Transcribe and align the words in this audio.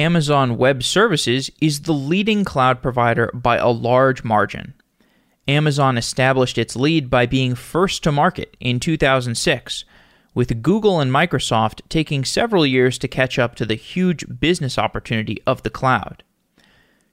Amazon 0.00 0.56
Web 0.56 0.82
Services 0.82 1.50
is 1.60 1.82
the 1.82 1.92
leading 1.92 2.42
cloud 2.42 2.80
provider 2.80 3.30
by 3.34 3.58
a 3.58 3.68
large 3.68 4.24
margin. 4.24 4.72
Amazon 5.46 5.98
established 5.98 6.56
its 6.56 6.74
lead 6.74 7.10
by 7.10 7.26
being 7.26 7.54
first 7.54 8.02
to 8.02 8.10
market 8.10 8.56
in 8.60 8.80
2006, 8.80 9.84
with 10.34 10.62
Google 10.62 11.00
and 11.00 11.12
Microsoft 11.12 11.82
taking 11.90 12.24
several 12.24 12.64
years 12.64 12.96
to 12.96 13.08
catch 13.08 13.38
up 13.38 13.54
to 13.56 13.66
the 13.66 13.74
huge 13.74 14.24
business 14.40 14.78
opportunity 14.78 15.42
of 15.46 15.64
the 15.64 15.70
cloud. 15.70 16.22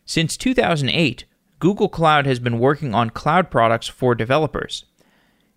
Since 0.06 0.38
2008, 0.38 1.26
Google 1.60 1.90
Cloud 1.90 2.26
has 2.26 2.40
been 2.40 2.58
working 2.58 2.96
on 2.96 3.10
cloud 3.10 3.52
products 3.52 3.90
for 3.90 4.16
developers. 4.16 4.86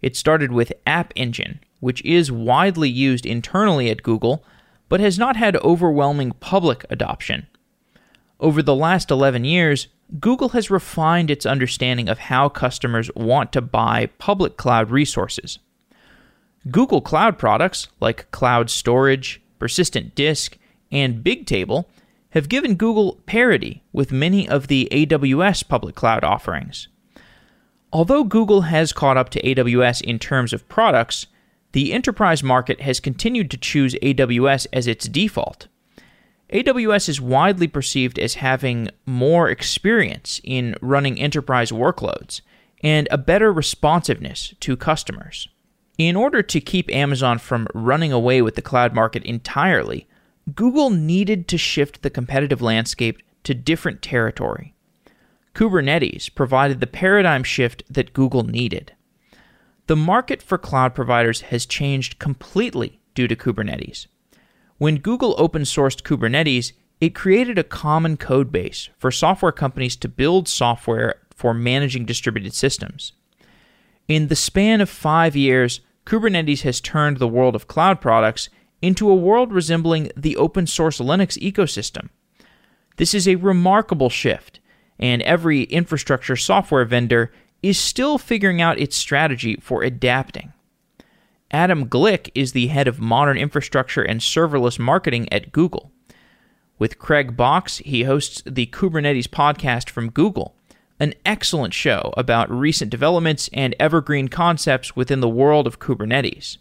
It 0.03 0.17
started 0.17 0.51
with 0.51 0.73
App 0.85 1.13
Engine, 1.15 1.61
which 1.79 2.05
is 2.05 2.33
widely 2.33 2.89
used 2.89 3.25
internally 3.25 3.89
at 3.89 4.03
Google, 4.03 4.45
but 4.91 5.01
has 5.01 5.19
not 5.19 5.37
had 5.37 5.57
overwhelming 5.57 6.33
public 6.33 6.85
adoption. 6.91 7.47
Over 8.39 8.61
the 8.61 8.75
last 8.75 9.11
11 9.11 9.45
years, 9.47 9.89
Google 10.19 10.51
has 10.51 10.71
refined 10.71 11.31
its 11.31 11.47
understanding 11.47 12.09
of 12.09 12.19
how 12.19 12.49
customers 12.51 13.11
want 13.15 13.53
to 13.53 13.63
buy 13.63 14.11
public 14.19 14.59
cloud 14.59 14.91
resources. 14.91 15.59
Google 16.71 17.01
Cloud 17.01 17.39
products 17.39 17.87
like 18.01 18.31
Cloud 18.33 18.69
Storage, 18.69 19.41
Persistent 19.59 20.15
Disk, 20.15 20.59
and 20.91 21.25
Bigtable 21.25 21.87
have 22.31 22.49
given 22.49 22.75
Google 22.75 23.21
parity 23.27 23.83
with 23.93 24.13
many 24.13 24.49
of 24.49 24.67
the 24.67 24.89
AWS 24.91 25.67
public 25.69 25.95
cloud 25.95 26.25
offerings. 26.25 26.89
Although 27.93 28.25
Google 28.25 28.63
has 28.63 28.93
caught 28.93 29.17
up 29.17 29.31
to 29.31 29.43
AWS 29.43 30.03
in 30.03 30.19
terms 30.19 30.53
of 30.53 30.69
products, 30.69 31.27
the 31.73 31.93
enterprise 31.93 32.43
market 32.43 32.81
has 32.81 33.01
continued 33.01 33.51
to 33.51 33.57
choose 33.57 33.95
AWS 34.03 34.67
as 34.73 34.87
its 34.87 35.07
default. 35.07 35.69
AWS 36.53 37.09
is 37.09 37.21
widely 37.21 37.69
perceived 37.69 38.19
as 38.19 38.35
having 38.35 38.91
more 39.07 39.49
experience 39.49 40.41
in 40.43 40.75
running 40.81 41.21
enterprise 41.21 41.71
workloads 41.71 42.41
and 42.83 43.07
a 43.11 43.19
better 43.19 43.53
responsiveness 43.53 44.55
to 44.61 44.77
customers. 44.77 45.49
In 45.97 46.17
order 46.17 46.43
to 46.43 46.61
keep 46.61 46.91
Amazon 46.91 47.39
from 47.39 47.69
running 47.75 48.11
away 48.11 48.43
with 48.43 48.57
the 48.57 48.63
cloud 48.63 48.95
market 48.95 49.23
entirely, 49.25 50.09
Google 50.55 50.91
needed 50.91 51.47
to 51.49 51.59
shift 51.59 52.03
the 52.03 52.11
competitive 52.11 52.63
landscape 52.63 53.23
to 53.45 53.55
different 53.55 54.03
territory. 54.03 54.75
Kubernetes 55.55 56.35
provided 56.35 56.81
the 56.81 56.87
paradigm 56.87 57.45
shift 57.45 57.83
that 57.89 58.13
Google 58.13 58.45
needed. 58.45 58.93
The 59.91 59.97
market 59.97 60.41
for 60.41 60.57
cloud 60.57 60.95
providers 60.95 61.41
has 61.41 61.67
changed 61.67 62.21
completely 62.21 63.01
due 63.17 63.27
to 63.27 63.35
Kubernetes. 63.35 64.07
When 64.79 64.99
Google 64.99 65.35
open 65.37 65.63
sourced 65.63 66.05
Kubernetes, 66.05 66.75
it 67.01 67.13
created 67.13 67.59
a 67.59 67.65
common 67.65 68.17
code 68.17 68.53
base 68.53 68.89
for 68.99 69.11
software 69.11 69.51
companies 69.51 69.97
to 69.97 70.09
build 70.09 70.47
software 70.47 71.17
for 71.35 71.53
managing 71.53 72.05
distributed 72.05 72.55
systems. 72.55 73.15
In 74.07 74.29
the 74.29 74.37
span 74.37 74.81
of 74.81 74.89
five 74.89 75.35
years, 75.35 75.81
Kubernetes 76.07 76.63
has 76.63 76.81
turned 76.81 77.17
the 77.17 77.27
world 77.27 77.57
of 77.57 77.67
cloud 77.67 78.01
products 78.01 78.49
into 78.81 79.11
a 79.11 79.17
world 79.17 79.53
resembling 79.53 80.13
the 80.17 80.37
open 80.37 80.69
source 80.69 81.01
Linux 81.01 81.37
ecosystem. 81.43 82.11
This 82.97 83.13
is 83.13 83.27
a 83.27 83.35
remarkable 83.35 84.09
shift, 84.09 84.61
and 85.01 85.21
every 85.23 85.65
infrastructure 85.65 86.37
software 86.37 86.85
vendor 86.85 87.33
is 87.63 87.79
still 87.79 88.19
figuring 88.19 88.61
out 88.61 88.79
its 88.79 88.97
strategy 88.97 89.57
for 89.61 89.83
adapting. 89.83 90.53
Adam 91.51 91.89
Glick 91.89 92.31
is 92.35 92.53
the 92.53 92.69
head 92.69 92.87
of 92.87 93.01
modern 93.01 93.37
infrastructure 93.37 94.03
and 94.03 94.21
serverless 94.21 94.79
marketing 94.79 95.31
at 95.33 95.53
Google. 95.53 95.91
With 96.79 96.99
Craig 96.99 97.37
Box, 97.37 97.79
he 97.79 98.05
hosts 98.05 98.43
the 98.47 98.67
Kubernetes 98.67 99.27
podcast 99.27 99.91
from 99.91 100.11
Google, 100.11 100.55
an 100.99 101.15
excellent 101.27 101.75
show 101.75 102.15
about 102.17 102.51
recent 102.51 102.91
developments 102.91 103.51
and 103.53 103.75
evergreen 103.79 104.29
concepts 104.29 104.95
within 104.97 105.21
the 105.21 105.29
world 105.29 105.67
of 105.67 105.81
Kubernetes. 105.81 106.59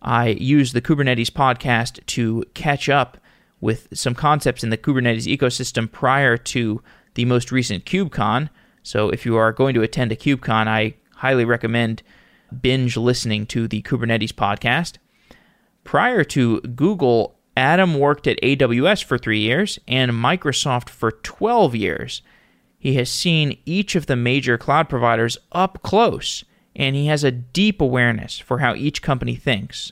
I 0.00 0.28
use 0.28 0.72
the 0.72 0.80
Kubernetes 0.80 1.30
podcast 1.30 2.04
to 2.06 2.44
catch 2.54 2.88
up 2.88 3.18
with 3.60 3.88
some 3.92 4.14
concepts 4.14 4.62
in 4.62 4.70
the 4.70 4.78
Kubernetes 4.78 5.26
ecosystem 5.26 5.90
prior 5.90 6.36
to 6.36 6.82
the 7.14 7.24
most 7.24 7.50
recent 7.50 7.84
KubeCon. 7.84 8.50
So 8.86 9.08
if 9.10 9.26
you 9.26 9.34
are 9.34 9.52
going 9.52 9.74
to 9.74 9.82
attend 9.82 10.12
a 10.12 10.16
KubeCon, 10.16 10.68
I 10.68 10.94
highly 11.16 11.44
recommend 11.44 12.04
binge 12.60 12.96
listening 12.96 13.44
to 13.46 13.66
the 13.66 13.82
Kubernetes 13.82 14.30
podcast. 14.30 14.98
Prior 15.82 16.22
to 16.22 16.60
Google, 16.60 17.36
Adam 17.56 17.98
worked 17.98 18.28
at 18.28 18.40
AWS 18.42 19.02
for 19.02 19.18
three 19.18 19.40
years 19.40 19.80
and 19.88 20.12
Microsoft 20.12 20.88
for 20.88 21.10
12 21.10 21.74
years. 21.74 22.22
He 22.78 22.94
has 22.94 23.10
seen 23.10 23.58
each 23.66 23.96
of 23.96 24.06
the 24.06 24.14
major 24.14 24.56
cloud 24.56 24.88
providers 24.88 25.36
up 25.50 25.82
close, 25.82 26.44
and 26.76 26.94
he 26.94 27.06
has 27.06 27.24
a 27.24 27.32
deep 27.32 27.80
awareness 27.80 28.38
for 28.38 28.60
how 28.60 28.76
each 28.76 29.02
company 29.02 29.34
thinks. 29.34 29.90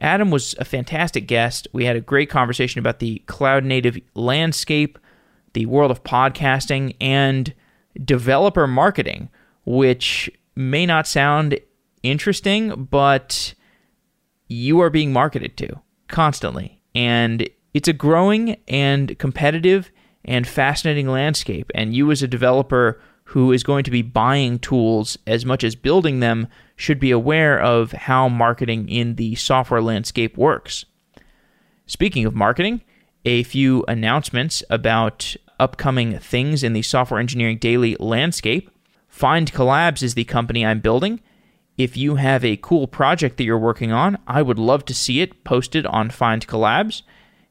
Adam 0.00 0.32
was 0.32 0.56
a 0.58 0.64
fantastic 0.64 1.28
guest. 1.28 1.68
We 1.72 1.84
had 1.84 1.94
a 1.94 2.00
great 2.00 2.28
conversation 2.28 2.80
about 2.80 2.98
the 2.98 3.22
cloud 3.26 3.64
native 3.64 4.00
landscape, 4.14 4.98
the 5.52 5.66
world 5.66 5.92
of 5.92 6.02
podcasting, 6.02 6.96
and 7.00 7.54
developer 8.04 8.66
marketing, 8.66 9.28
which 9.64 10.30
may 10.54 10.86
not 10.86 11.06
sound 11.06 11.58
interesting, 12.02 12.88
but 12.90 13.54
you 14.48 14.80
are 14.80 14.90
being 14.90 15.12
marketed 15.12 15.56
to 15.58 15.80
constantly. 16.08 16.82
And 16.94 17.48
it's 17.72 17.88
a 17.88 17.92
growing 17.92 18.56
and 18.68 19.18
competitive 19.18 19.90
and 20.24 20.46
fascinating 20.46 21.08
landscape. 21.08 21.70
And 21.74 21.94
you, 21.94 22.10
as 22.10 22.22
a 22.22 22.28
developer 22.28 23.00
who 23.24 23.52
is 23.52 23.62
going 23.62 23.84
to 23.84 23.90
be 23.90 24.02
buying 24.02 24.58
tools 24.58 25.16
as 25.26 25.46
much 25.46 25.62
as 25.62 25.76
building 25.76 26.20
them, 26.20 26.48
should 26.74 26.98
be 26.98 27.10
aware 27.10 27.60
of 27.60 27.92
how 27.92 28.28
marketing 28.28 28.88
in 28.88 29.14
the 29.14 29.36
software 29.36 29.82
landscape 29.82 30.36
works. 30.36 30.84
Speaking 31.86 32.24
of 32.24 32.34
marketing, 32.34 32.82
a 33.24 33.42
few 33.44 33.84
announcements 33.86 34.62
about 34.70 35.36
upcoming 35.60 36.18
things 36.18 36.64
in 36.64 36.72
the 36.72 36.82
software 36.82 37.20
engineering 37.20 37.58
daily 37.58 37.96
landscape. 38.00 38.70
findcollabs 39.14 40.02
is 40.02 40.14
the 40.14 40.24
company 40.24 40.64
I'm 40.64 40.80
building. 40.80 41.20
If 41.76 41.96
you 41.96 42.16
have 42.16 42.44
a 42.44 42.58
cool 42.58 42.86
project 42.86 43.36
that 43.36 43.44
you're 43.44 43.58
working 43.58 43.92
on, 43.92 44.18
I 44.26 44.42
would 44.42 44.58
love 44.58 44.84
to 44.86 44.94
see 44.94 45.20
it 45.20 45.44
posted 45.44 45.86
on 45.86 46.10
findcollabs, 46.10 47.02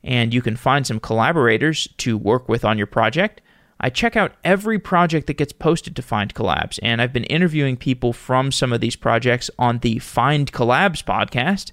and 0.04 0.34
you 0.34 0.42
can 0.42 0.56
find 0.56 0.86
some 0.86 1.00
collaborators 1.00 1.88
to 1.98 2.18
work 2.18 2.50
with 2.50 2.66
on 2.66 2.78
your 2.78 2.88
project. 2.88 3.42
I 3.80 3.90
check 3.90 4.16
out 4.16 4.36
every 4.44 4.78
project 4.78 5.28
that 5.28 5.38
gets 5.38 5.54
posted 5.54 5.96
to 5.96 6.02
findcollabs, 6.02 6.80
and 6.84 7.02
I've 7.02 7.14
been 7.14 7.24
interviewing 7.26 7.78
people 7.78 8.14
from 8.14 8.52
some 8.52 8.74
of 8.74 8.82
these 8.82 8.96
projects 8.96 9.50
on 9.58 9.80
the 9.80 9.98
findcollabs 9.98 11.04
podcast. 11.04 11.72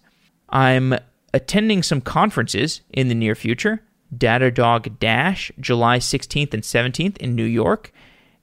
I'm 0.49 0.95
attending 1.35 1.83
some 1.83 2.01
conferences 2.01 2.81
in 2.91 3.09
the 3.09 3.15
near 3.15 3.35
future. 3.35 3.83
Datadog 4.17 4.99
Dash, 4.99 5.51
July 5.61 5.99
16th 5.99 6.55
and 6.55 6.63
17th 6.63 7.17
in 7.19 7.35
New 7.35 7.45
York, 7.45 7.93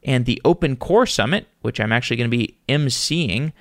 and 0.03 0.25
the 0.25 0.41
Open 0.43 0.75
Core 0.75 1.05
Summit, 1.05 1.47
which 1.61 1.79
I'm 1.79 1.91
actually 1.91 2.17
going 2.17 2.29
to 2.29 2.37
be 2.37 2.57
emceeing 2.67 3.53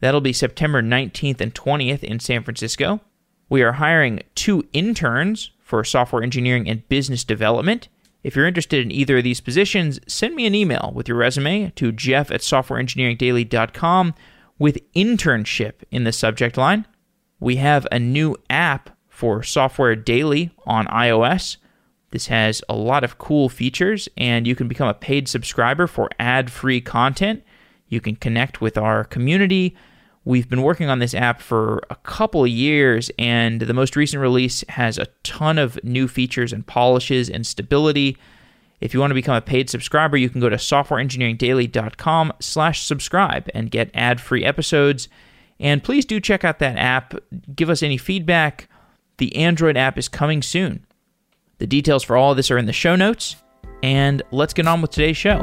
That'll 0.00 0.20
be 0.20 0.32
September 0.32 0.82
19th 0.82 1.40
and 1.40 1.54
20th 1.54 2.04
in 2.04 2.20
San 2.20 2.42
Francisco. 2.42 3.00
We 3.48 3.62
are 3.62 3.72
hiring 3.72 4.20
two 4.34 4.66
interns 4.72 5.50
for 5.60 5.82
software 5.84 6.22
engineering 6.22 6.68
and 6.68 6.88
business 6.88 7.24
development. 7.24 7.88
If 8.22 8.36
you're 8.36 8.46
interested 8.46 8.84
in 8.84 8.92
either 8.92 9.18
of 9.18 9.24
these 9.24 9.40
positions, 9.40 10.00
send 10.06 10.34
me 10.34 10.46
an 10.46 10.54
email 10.54 10.92
with 10.94 11.08
your 11.08 11.16
resume 11.16 11.70
to 11.76 11.92
jeff 11.92 12.30
at 12.30 12.40
softwareengineeringdaily.com 12.40 14.14
with 14.58 14.92
internship 14.92 15.74
in 15.90 16.04
the 16.04 16.12
subject 16.12 16.56
line. 16.56 16.86
We 17.40 17.56
have 17.56 17.86
a 17.90 17.98
new 17.98 18.36
app 18.50 18.90
for 19.18 19.42
Software 19.42 19.96
Daily 19.96 20.52
on 20.64 20.86
iOS. 20.86 21.56
This 22.12 22.28
has 22.28 22.62
a 22.68 22.76
lot 22.76 23.02
of 23.02 23.18
cool 23.18 23.48
features, 23.48 24.08
and 24.16 24.46
you 24.46 24.54
can 24.54 24.68
become 24.68 24.86
a 24.86 24.94
paid 24.94 25.26
subscriber 25.26 25.88
for 25.88 26.08
ad 26.20 26.52
free 26.52 26.80
content. 26.80 27.42
You 27.88 28.00
can 28.00 28.14
connect 28.14 28.60
with 28.60 28.78
our 28.78 29.02
community. 29.02 29.76
We've 30.24 30.48
been 30.48 30.62
working 30.62 30.88
on 30.88 31.00
this 31.00 31.14
app 31.14 31.40
for 31.40 31.82
a 31.90 31.96
couple 31.96 32.46
years, 32.46 33.10
and 33.18 33.60
the 33.60 33.74
most 33.74 33.96
recent 33.96 34.22
release 34.22 34.62
has 34.68 34.98
a 34.98 35.08
ton 35.24 35.58
of 35.58 35.82
new 35.82 36.06
features 36.06 36.52
and 36.52 36.64
polishes 36.64 37.28
and 37.28 37.44
stability. 37.44 38.16
If 38.80 38.94
you 38.94 39.00
want 39.00 39.10
to 39.10 39.16
become 39.16 39.34
a 39.34 39.40
paid 39.40 39.68
subscriber, 39.68 40.16
you 40.16 40.30
can 40.30 40.40
go 40.40 40.48
to 40.48 40.54
softwareengineeringdaily.com 40.54 42.34
slash 42.38 42.84
subscribe 42.84 43.50
and 43.52 43.68
get 43.68 43.90
ad-free 43.94 44.44
episodes. 44.44 45.08
And 45.58 45.82
please 45.82 46.04
do 46.04 46.20
check 46.20 46.44
out 46.44 46.60
that 46.60 46.76
app. 46.76 47.14
Give 47.56 47.68
us 47.68 47.82
any 47.82 47.96
feedback. 47.96 48.68
The 49.18 49.34
Android 49.34 49.76
app 49.76 49.98
is 49.98 50.08
coming 50.08 50.42
soon. 50.42 50.86
The 51.58 51.66
details 51.66 52.04
for 52.04 52.16
all 52.16 52.30
of 52.30 52.36
this 52.36 52.52
are 52.52 52.58
in 52.58 52.66
the 52.66 52.72
show 52.72 52.94
notes. 52.94 53.34
And 53.82 54.22
let's 54.30 54.54
get 54.54 54.68
on 54.68 54.80
with 54.80 54.92
today's 54.92 55.16
show. 55.16 55.40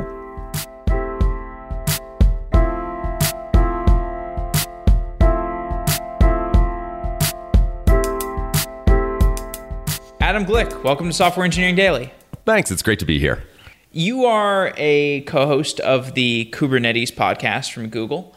Adam 10.21 10.45
Glick. 10.45 10.81
Welcome 10.81 11.07
to 11.07 11.13
Software 11.13 11.43
Engineering 11.43 11.75
Daily. 11.75 12.13
Thanks. 12.45 12.71
It's 12.71 12.81
great 12.81 12.99
to 12.99 13.05
be 13.05 13.19
here. 13.19 13.43
You 13.91 14.23
are 14.23 14.73
a 14.77 15.21
co 15.21 15.47
host 15.47 15.81
of 15.81 16.13
the 16.13 16.49
Kubernetes 16.53 17.13
podcast 17.13 17.73
from 17.73 17.89
Google. 17.89 18.33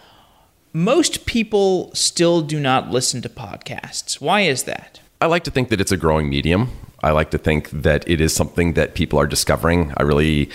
Most 0.72 1.26
people 1.26 1.94
still 1.94 2.42
do 2.42 2.58
not 2.58 2.90
listen 2.90 3.22
to 3.22 3.28
podcasts. 3.28 4.20
Why 4.20 4.40
is 4.40 4.64
that? 4.64 4.98
I 5.20 5.26
like 5.26 5.42
to 5.44 5.50
think 5.50 5.70
that 5.70 5.80
it's 5.80 5.90
a 5.90 5.96
growing 5.96 6.30
medium. 6.30 6.70
I 7.02 7.10
like 7.10 7.32
to 7.32 7.38
think 7.38 7.70
that 7.70 8.08
it 8.08 8.20
is 8.20 8.32
something 8.32 8.74
that 8.74 8.94
people 8.94 9.18
are 9.18 9.26
discovering. 9.26 9.92
I 9.96 10.04
really 10.04 10.48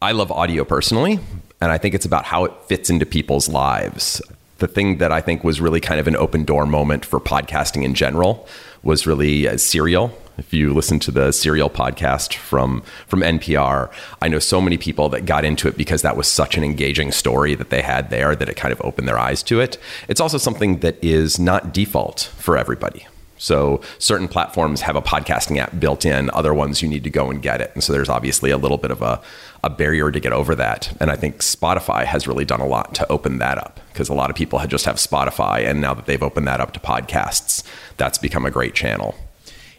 I 0.00 0.12
love 0.12 0.30
audio 0.30 0.64
personally, 0.64 1.18
and 1.60 1.72
I 1.72 1.78
think 1.78 1.96
it's 1.96 2.06
about 2.06 2.24
how 2.26 2.44
it 2.44 2.52
fits 2.68 2.90
into 2.90 3.06
people's 3.06 3.48
lives. 3.48 4.22
The 4.58 4.68
thing 4.68 4.98
that 4.98 5.10
I 5.10 5.20
think 5.20 5.42
was 5.42 5.60
really 5.60 5.80
kind 5.80 5.98
of 5.98 6.06
an 6.06 6.14
open 6.14 6.44
door 6.44 6.64
moment 6.64 7.04
for 7.04 7.18
podcasting 7.18 7.82
in 7.82 7.94
general 7.94 8.46
was 8.84 9.04
really 9.04 9.48
uh, 9.48 9.56
Serial. 9.56 10.16
If 10.38 10.54
you 10.54 10.72
listen 10.74 11.00
to 11.00 11.10
the 11.10 11.32
Serial 11.32 11.68
podcast 11.68 12.34
from 12.34 12.82
from 13.08 13.20
NPR, 13.20 13.90
I 14.22 14.28
know 14.28 14.38
so 14.38 14.60
many 14.60 14.78
people 14.78 15.08
that 15.08 15.26
got 15.26 15.44
into 15.44 15.66
it 15.66 15.76
because 15.76 16.02
that 16.02 16.16
was 16.16 16.28
such 16.28 16.56
an 16.56 16.62
engaging 16.62 17.10
story 17.10 17.56
that 17.56 17.70
they 17.70 17.82
had 17.82 18.10
there 18.10 18.36
that 18.36 18.48
it 18.48 18.54
kind 18.54 18.70
of 18.70 18.80
opened 18.82 19.08
their 19.08 19.18
eyes 19.18 19.42
to 19.44 19.58
it. 19.58 19.76
It's 20.06 20.20
also 20.20 20.38
something 20.38 20.78
that 20.80 21.02
is 21.02 21.40
not 21.40 21.74
default 21.74 22.30
for 22.38 22.56
everybody. 22.56 23.08
So 23.44 23.82
certain 23.98 24.26
platforms 24.26 24.80
have 24.80 24.96
a 24.96 25.02
podcasting 25.02 25.58
app 25.58 25.78
built 25.78 26.06
in, 26.06 26.30
other 26.30 26.54
ones 26.54 26.80
you 26.80 26.88
need 26.88 27.04
to 27.04 27.10
go 27.10 27.28
and 27.28 27.42
get 27.42 27.60
it. 27.60 27.72
And 27.74 27.84
so 27.84 27.92
there's 27.92 28.08
obviously 28.08 28.50
a 28.50 28.56
little 28.56 28.78
bit 28.78 28.90
of 28.90 29.02
a, 29.02 29.20
a 29.62 29.68
barrier 29.68 30.10
to 30.10 30.18
get 30.18 30.32
over 30.32 30.54
that. 30.54 30.96
And 30.98 31.10
I 31.10 31.16
think 31.16 31.40
Spotify 31.40 32.06
has 32.06 32.26
really 32.26 32.46
done 32.46 32.62
a 32.62 32.66
lot 32.66 32.94
to 32.94 33.12
open 33.12 33.36
that 33.38 33.58
up 33.58 33.80
because 33.92 34.08
a 34.08 34.14
lot 34.14 34.30
of 34.30 34.36
people 34.36 34.60
had 34.60 34.70
just 34.70 34.86
have 34.86 34.96
Spotify. 34.96 35.68
And 35.68 35.82
now 35.82 35.92
that 35.92 36.06
they've 36.06 36.22
opened 36.22 36.48
that 36.48 36.62
up 36.62 36.72
to 36.72 36.80
podcasts, 36.80 37.62
that's 37.98 38.16
become 38.16 38.46
a 38.46 38.50
great 38.50 38.72
channel. 38.72 39.14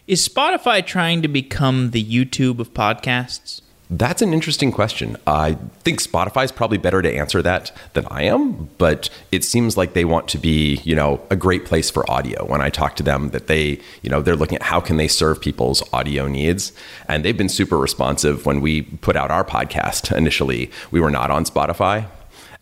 Is 0.05 0.29
Spotify 0.29 0.85
trying 0.85 1.23
to 1.23 1.27
become 1.27 1.89
the 1.89 2.03
YouTube 2.03 2.59
of 2.59 2.71
podcasts? 2.71 3.61
That's 3.89 4.23
an 4.23 4.33
interesting 4.33 4.71
question. 4.71 5.15
I 5.27 5.57
think 5.83 6.01
Spotify 6.01 6.43
is 6.43 6.51
probably 6.51 6.79
better 6.79 7.03
to 7.03 7.13
answer 7.13 7.43
that 7.43 7.71
than 7.93 8.07
I 8.07 8.23
am, 8.23 8.69
but 8.79 9.11
it 9.31 9.43
seems 9.43 9.77
like 9.77 9.93
they 9.93 10.05
want 10.05 10.27
to 10.29 10.39
be, 10.39 10.81
you 10.83 10.95
know, 10.95 11.21
a 11.29 11.35
great 11.35 11.65
place 11.65 11.91
for 11.91 12.09
audio. 12.09 12.45
When 12.45 12.61
I 12.61 12.69
talk 12.69 12.95
to 12.95 13.03
them 13.03 13.29
that 13.29 13.45
they, 13.45 13.79
you 14.01 14.09
know, 14.09 14.23
they're 14.23 14.35
looking 14.35 14.55
at 14.55 14.63
how 14.63 14.79
can 14.79 14.97
they 14.97 15.07
serve 15.07 15.39
people's 15.39 15.83
audio 15.93 16.27
needs, 16.27 16.73
and 17.07 17.23
they've 17.23 17.37
been 17.37 17.47
super 17.49 17.77
responsive 17.77 18.45
when 18.47 18.59
we 18.59 18.81
put 18.81 19.15
out 19.15 19.29
our 19.29 19.43
podcast 19.43 20.15
initially. 20.15 20.71
We 20.89 20.99
were 20.99 21.11
not 21.11 21.29
on 21.29 21.45
Spotify, 21.45 22.07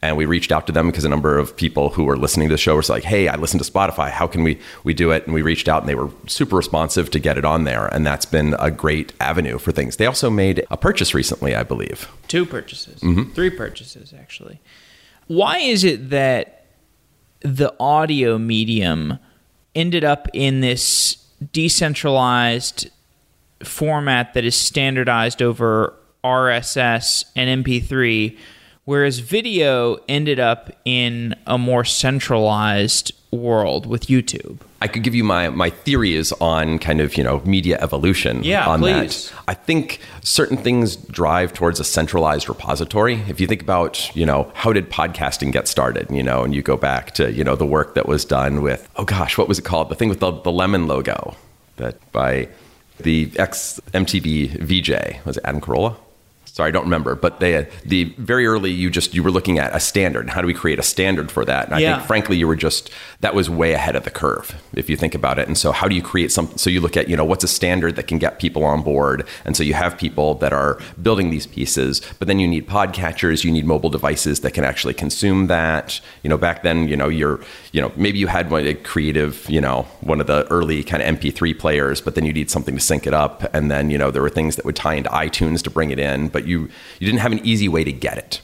and 0.03 0.17
we 0.17 0.25
reached 0.25 0.51
out 0.51 0.67
to 0.67 0.73
them 0.73 0.87
because 0.87 1.05
a 1.05 1.09
number 1.09 1.37
of 1.37 1.55
people 1.55 1.89
who 1.89 2.03
were 2.03 2.17
listening 2.17 2.49
to 2.49 2.53
the 2.53 2.57
show 2.57 2.75
were 2.75 2.83
like, 2.89 3.03
"Hey, 3.03 3.29
I 3.29 3.35
listened 3.35 3.63
to 3.63 3.71
Spotify. 3.71 4.11
How 4.11 4.27
can 4.27 4.43
we 4.43 4.59
we 4.83 4.93
do 4.93 5.11
it?" 5.11 5.25
And 5.25 5.33
we 5.33 5.41
reached 5.41 5.69
out, 5.69 5.81
and 5.81 5.89
they 5.89 5.95
were 5.95 6.09
super 6.27 6.57
responsive 6.57 7.09
to 7.11 7.19
get 7.19 7.37
it 7.37 7.45
on 7.45 7.63
there, 7.63 7.87
and 7.87 8.05
that's 8.05 8.25
been 8.25 8.55
a 8.59 8.69
great 8.69 9.13
avenue 9.21 9.57
for 9.57 9.71
things. 9.71 9.95
They 9.95 10.05
also 10.05 10.29
made 10.29 10.65
a 10.69 10.77
purchase 10.77 11.13
recently, 11.13 11.55
I 11.55 11.63
believe. 11.63 12.09
Two 12.27 12.45
purchases, 12.45 12.99
mm-hmm. 12.99 13.31
three 13.31 13.49
purchases 13.49 14.13
actually. 14.13 14.59
Why 15.27 15.59
is 15.59 15.85
it 15.85 16.09
that 16.09 16.65
the 17.39 17.73
audio 17.79 18.37
medium 18.37 19.19
ended 19.73 20.03
up 20.03 20.27
in 20.33 20.59
this 20.59 21.15
decentralized 21.53 22.89
format 23.63 24.33
that 24.33 24.43
is 24.43 24.55
standardized 24.55 25.41
over 25.41 25.93
RSS 26.23 27.23
and 27.37 27.63
MP3? 27.63 28.37
Whereas 28.85 29.19
video 29.19 29.97
ended 30.09 30.39
up 30.39 30.71
in 30.83 31.35
a 31.47 31.57
more 31.57 31.85
centralized 31.85 33.13
world 33.31 33.85
with 33.85 34.07
YouTube. 34.07 34.59
I 34.81 34.87
could 34.87 35.03
give 35.03 35.15
you 35.15 35.23
my 35.23 35.49
my 35.49 35.69
theories 35.69 36.33
on 36.33 36.77
kind 36.79 36.99
of 36.99 37.17
you 37.17 37.23
know 37.23 37.41
media 37.45 37.77
evolution. 37.81 38.43
Yeah, 38.43 38.67
on 38.67 38.81
please. 38.81 39.29
that. 39.29 39.39
I 39.47 39.53
think 39.53 40.01
certain 40.21 40.57
things 40.57 40.97
drive 40.97 41.53
towards 41.53 41.79
a 41.79 41.85
centralized 41.85 42.49
repository. 42.49 43.15
If 43.29 43.39
you 43.39 43.47
think 43.47 43.61
about 43.61 44.13
you 44.15 44.25
know 44.25 44.51
how 44.53 44.73
did 44.73 44.89
podcasting 44.89 45.53
get 45.53 45.69
started, 45.69 46.07
you 46.11 46.21
know, 46.21 46.43
and 46.43 46.53
you 46.53 46.61
go 46.61 46.75
back 46.75 47.13
to 47.15 47.31
you 47.31 47.45
know 47.45 47.55
the 47.55 47.65
work 47.65 47.95
that 47.95 48.07
was 48.07 48.25
done 48.25 48.61
with 48.61 48.89
oh 48.97 49.05
gosh, 49.05 49.37
what 49.37 49.47
was 49.47 49.59
it 49.59 49.65
called? 49.65 49.89
The 49.89 49.95
thing 49.95 50.09
with 50.09 50.19
the, 50.19 50.31
the 50.31 50.51
lemon 50.51 50.87
logo 50.87 51.37
that 51.77 52.11
by 52.11 52.49
the 52.99 53.31
ex 53.37 53.79
MTV 53.93 54.59
VJ 54.59 55.25
was 55.25 55.37
it 55.37 55.43
Adam 55.45 55.61
Carolla? 55.61 55.95
Sorry, 56.53 56.67
I 56.67 56.71
don't 56.71 56.83
remember, 56.83 57.15
but 57.15 57.39
they 57.39 57.67
the 57.83 58.05
very 58.19 58.45
early 58.45 58.69
you 58.69 58.91
just 58.91 59.13
you 59.13 59.23
were 59.23 59.31
looking 59.31 59.57
at 59.57 59.75
a 59.75 59.79
standard. 59.79 60.29
How 60.29 60.39
do 60.39 60.47
we 60.47 60.53
create 60.53 60.77
a 60.77 60.83
standard 60.83 61.31
for 61.31 61.43
that? 61.45 61.65
And 61.65 61.75
I 61.75 61.79
yeah. 61.79 61.95
think 61.95 62.07
frankly 62.07 62.37
you 62.37 62.47
were 62.47 62.55
just 62.55 62.91
that 63.21 63.33
was 63.33 63.49
way 63.49 63.73
ahead 63.73 63.95
of 63.95 64.03
the 64.03 64.11
curve 64.11 64.55
if 64.73 64.87
you 64.87 64.95
think 64.95 65.15
about 65.15 65.39
it. 65.39 65.47
And 65.47 65.57
so 65.57 65.71
how 65.71 65.87
do 65.87 65.95
you 65.95 66.03
create 66.03 66.31
some 66.31 66.55
so 66.55 66.69
you 66.69 66.79
look 66.79 66.95
at, 66.95 67.09
you 67.09 67.17
know, 67.17 67.25
what's 67.25 67.43
a 67.43 67.47
standard 67.47 67.95
that 67.95 68.07
can 68.07 68.19
get 68.19 68.39
people 68.39 68.63
on 68.63 68.83
board? 68.83 69.27
And 69.45 69.57
so 69.57 69.63
you 69.63 69.73
have 69.73 69.97
people 69.97 70.35
that 70.35 70.53
are 70.53 70.79
building 71.01 71.31
these 71.31 71.47
pieces, 71.47 72.01
but 72.19 72.27
then 72.27 72.39
you 72.39 72.47
need 72.47 72.67
podcatchers, 72.67 73.43
you 73.43 73.51
need 73.51 73.65
mobile 73.65 73.89
devices 73.89 74.41
that 74.41 74.53
can 74.53 74.63
actually 74.63 74.93
consume 74.93 75.47
that. 75.47 75.99
You 76.21 76.29
know, 76.29 76.37
back 76.37 76.61
then, 76.61 76.87
you 76.87 76.95
know, 76.95 77.09
you're, 77.09 77.41
you 77.73 77.81
know, 77.81 77.91
maybe 77.95 78.19
you 78.19 78.27
had 78.27 78.51
one 78.51 78.65
a 78.67 78.75
creative, 78.75 79.49
you 79.49 79.59
know, 79.59 79.81
one 80.01 80.21
of 80.21 80.27
the 80.27 80.47
early 80.51 80.83
kind 80.83 81.01
of 81.01 81.19
MP3 81.19 81.57
players, 81.57 82.01
but 82.01 82.13
then 82.13 82.23
you 82.23 82.31
need 82.31 82.51
something 82.51 82.75
to 82.75 82.79
sync 82.79 83.07
it 83.07 83.15
up 83.15 83.43
and 83.53 83.69
then, 83.69 83.89
you 83.89 83.97
know, 83.97 84.11
there 84.11 84.21
were 84.21 84.29
things 84.29 84.55
that 84.55 84.63
would 84.63 84.75
tie 84.75 84.93
into 84.93 85.09
iTunes 85.09 85.63
to 85.63 85.71
bring 85.71 85.89
it 85.89 85.97
in, 85.97 86.29
but 86.29 86.45
you 86.45 86.69
you 86.99 87.07
didn't 87.07 87.19
have 87.19 87.31
an 87.31 87.43
easy 87.43 87.67
way 87.67 87.83
to 87.83 87.91
get 87.91 88.19
it. 88.19 88.41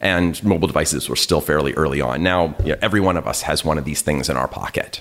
And 0.00 0.42
mobile 0.42 0.66
devices 0.66 1.08
were 1.08 1.16
still 1.16 1.40
fairly 1.40 1.72
early 1.74 2.00
on. 2.00 2.24
Now, 2.24 2.56
you 2.64 2.70
know, 2.70 2.78
every 2.82 3.00
one 3.00 3.16
of 3.16 3.28
us 3.28 3.42
has 3.42 3.64
one 3.64 3.78
of 3.78 3.84
these 3.84 4.02
things 4.02 4.28
in 4.28 4.36
our 4.36 4.48
pocket. 4.48 5.00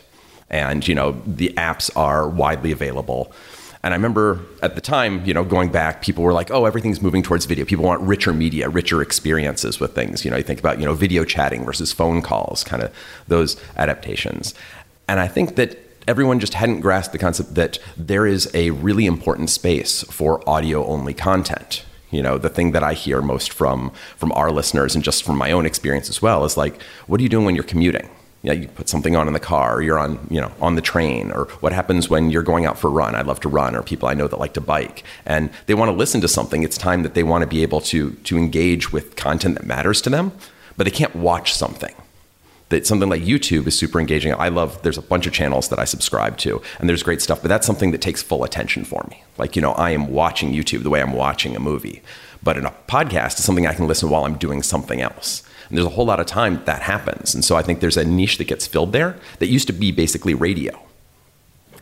And, 0.52 0.88
you 0.88 0.94
know, 0.94 1.20
the 1.26 1.50
apps 1.58 1.90
are 1.96 2.30
widely 2.30 2.72
available. 2.72 3.32
And 3.84 3.94
I 3.94 3.98
remember 3.98 4.40
at 4.62 4.76
the 4.76 4.82
time, 4.82 5.26
you 5.26 5.34
know, 5.34 5.44
going 5.44 5.70
back, 5.70 6.02
people 6.02 6.24
were 6.24 6.34
like, 6.34 6.52
"Oh, 6.52 6.66
everything's 6.66 7.02
moving 7.02 7.24
towards 7.24 7.46
video. 7.46 7.66
People 7.66 7.86
want 7.86 8.02
richer 8.02 8.32
media, 8.32 8.70
richer 8.70 9.02
experiences 9.02 9.80
with 9.80 9.96
things." 9.96 10.24
You 10.24 10.32
know, 10.32 10.38
you 10.38 10.44
think 10.44 10.60
about, 10.60 10.80
you 10.80 10.86
know, 10.86 10.94
video 10.94 11.24
chatting 11.24 11.66
versus 11.66 11.92
phone 11.92 12.22
calls, 12.22 12.64
kind 12.64 12.84
of 12.84 12.92
those 13.28 13.58
adaptations. 13.78 14.54
And 15.08 15.20
I 15.20 15.28
think 15.28 15.56
that 15.56 15.80
everyone 16.08 16.40
just 16.40 16.54
hadn't 16.54 16.82
grasped 16.82 17.12
the 17.12 17.20
concept 17.20 17.56
that 17.56 17.80
there 17.98 18.26
is 18.26 18.50
a 18.54 18.72
really 18.72 19.06
important 19.06 19.50
space 19.50 20.04
for 20.04 20.48
audio 20.50 20.86
only 20.86 21.14
content 21.14 21.86
you 22.10 22.22
know 22.22 22.38
the 22.38 22.50
thing 22.50 22.72
that 22.72 22.84
i 22.84 22.94
hear 22.94 23.22
most 23.22 23.54
from 23.54 23.92
from 24.18 24.32
our 24.34 24.52
listeners 24.52 24.96
and 24.96 25.04
just 25.04 25.24
from 25.24 25.38
my 25.38 25.52
own 25.52 25.66
experience 25.66 26.10
as 26.10 26.22
well 26.22 26.44
is 26.44 26.58
like 26.58 26.82
what 27.08 27.20
are 27.20 27.24
you 27.24 27.30
doing 27.30 27.46
when 27.46 27.56
you're 27.56 27.64
commuting 27.64 28.10
you, 28.44 28.50
know, 28.50 28.60
you 28.60 28.68
put 28.68 28.90
something 28.90 29.16
on 29.16 29.28
in 29.28 29.34
the 29.34 29.40
car 29.40 29.78
or 29.78 29.82
you're 29.82 30.00
on 30.00 30.20
you 30.30 30.42
know 30.42 30.52
on 30.60 30.76
the 30.76 30.82
train 30.82 31.32
or 31.32 31.46
what 31.60 31.74
happens 31.74 32.10
when 32.10 32.30
you're 32.30 32.44
going 32.44 32.66
out 32.66 32.78
for 32.78 32.88
a 32.88 32.92
run 32.92 33.16
i 33.16 33.22
love 33.22 33.40
to 33.40 33.50
run 33.50 33.76
or 33.76 33.84
people 33.84 34.08
i 34.08 34.14
know 34.14 34.28
that 34.28 34.38
like 34.38 34.54
to 34.54 34.62
bike 34.62 35.04
and 35.26 35.50
they 35.68 35.74
want 35.74 35.90
to 35.90 35.96
listen 35.96 36.22
to 36.22 36.28
something 36.28 36.64
it's 36.64 36.78
time 36.78 37.04
that 37.04 37.14
they 37.14 37.24
want 37.24 37.42
to 37.42 37.48
be 37.48 37.62
able 37.62 37.82
to 37.82 38.12
to 38.24 38.38
engage 38.38 38.92
with 38.92 39.16
content 39.16 39.56
that 39.56 39.66
matters 39.66 40.02
to 40.02 40.10
them 40.10 40.32
but 40.78 40.86
they 40.86 40.92
can't 40.92 41.16
watch 41.16 41.54
something 41.54 41.94
that 42.72 42.88
something 42.88 43.10
like 43.10 43.22
YouTube 43.22 43.68
is 43.68 43.78
super 43.78 44.00
engaging. 44.00 44.34
I 44.34 44.48
love 44.48 44.82
there's 44.82 44.98
a 44.98 45.02
bunch 45.02 45.28
of 45.28 45.34
channels 45.34 45.68
that 45.70 45.78
I 45.78 45.86
subscribe 45.86 46.38
to 46.40 46.62
and 46.80 46.90
there's 46.90 47.04
great 47.04 47.22
stuff, 47.22 47.42
but 47.42 47.50
that's 47.50 47.68
something 47.68 47.92
that 47.92 48.02
takes 48.02 48.24
full 48.24 48.44
attention 48.44 48.86
for 48.86 49.06
me. 49.10 49.24
Like, 49.38 49.56
you 49.56 49.62
know, 49.62 49.74
I 49.74 49.92
am 49.92 50.08
watching 50.12 50.54
YouTube 50.54 50.84
the 50.84 50.90
way 50.90 51.02
I'm 51.02 51.14
watching 51.14 51.56
a 51.56 51.60
movie. 51.60 52.02
But 52.42 52.58
in 52.58 52.66
a 52.66 52.74
podcast 52.88 53.38
is 53.38 53.44
something 53.44 53.68
I 53.68 53.74
can 53.74 53.88
listen 53.88 54.10
while 54.10 54.26
I'm 54.26 54.38
doing 54.38 54.64
something 54.64 55.02
else. 55.02 55.44
And 55.72 55.78
there's 55.78 55.88
a 55.88 55.92
whole 55.92 56.06
lot 56.06 56.20
of 56.20 56.28
time 56.28 56.62
that 56.66 56.82
happens. 56.84 57.34
And 57.34 57.44
so 57.44 57.56
I 57.56 57.64
think 57.64 57.80
there's 57.80 57.98
a 57.98 58.04
niche 58.06 58.38
that 58.38 58.46
gets 58.46 58.68
filled 58.68 58.92
there 58.92 59.16
that 59.40 59.48
used 59.48 59.68
to 59.68 59.74
be 59.74 59.92
basically 59.92 60.34
radio 60.34 60.78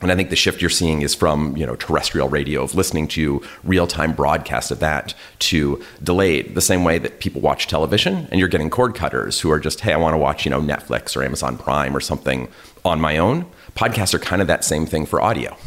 and 0.01 0.11
I 0.11 0.15
think 0.15 0.29
the 0.29 0.35
shift 0.35 0.61
you're 0.61 0.69
seeing 0.69 1.01
is 1.01 1.13
from 1.13 1.55
you 1.57 1.65
know 1.65 1.75
terrestrial 1.75 2.29
radio 2.29 2.63
of 2.63 2.75
listening 2.75 3.07
to 3.09 3.41
real 3.63 3.87
time 3.87 4.13
broadcast 4.13 4.71
of 4.71 4.79
that 4.79 5.13
to 5.39 5.83
delayed, 6.03 6.55
the 6.55 6.61
same 6.61 6.83
way 6.83 6.97
that 6.99 7.19
people 7.19 7.41
watch 7.41 7.67
television, 7.67 8.27
and 8.31 8.39
you're 8.39 8.49
getting 8.49 8.69
cord 8.69 8.95
cutters 8.95 9.39
who 9.41 9.51
are 9.51 9.59
just 9.59 9.81
hey, 9.81 9.93
I 9.93 9.97
want 9.97 10.13
to 10.13 10.17
watch 10.17 10.45
you 10.45 10.51
know 10.51 10.61
Netflix 10.61 11.15
or 11.15 11.23
Amazon 11.23 11.57
Prime 11.57 11.95
or 11.95 11.99
something 11.99 12.47
on 12.85 13.01
my 13.01 13.17
own. 13.17 13.45
Podcasts 13.75 14.13
are 14.13 14.19
kind 14.19 14.41
of 14.41 14.47
that 14.47 14.63
same 14.63 14.85
thing 14.85 15.05
for 15.05 15.21
audio. 15.21 15.57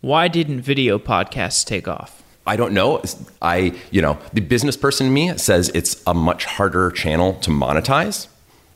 Why 0.00 0.28
didn't 0.28 0.62
video 0.62 0.98
podcasts 0.98 1.64
take 1.64 1.86
off? 1.86 2.19
I 2.46 2.56
don't 2.56 2.72
know. 2.72 3.02
I 3.42 3.74
you 3.90 4.02
know 4.02 4.18
the 4.32 4.40
business 4.40 4.76
person 4.76 5.08
in 5.08 5.14
me 5.14 5.36
says 5.38 5.70
it's 5.74 6.02
a 6.06 6.14
much 6.14 6.44
harder 6.44 6.90
channel 6.90 7.34
to 7.40 7.50
monetize. 7.50 8.28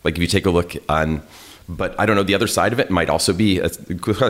Like 0.02 0.16
if 0.16 0.21
you 0.21 0.26
take 0.26 0.47
a 0.47 0.50
look 0.50 0.75
on 0.88 1.23
but 1.68 1.99
I 1.99 2.06
don't 2.06 2.16
know, 2.16 2.23
the 2.23 2.35
other 2.35 2.47
side 2.47 2.73
of 2.73 2.80
it 2.80 2.90
might 2.90 3.09
also 3.09 3.33
be 3.33 3.59
a 3.59 3.71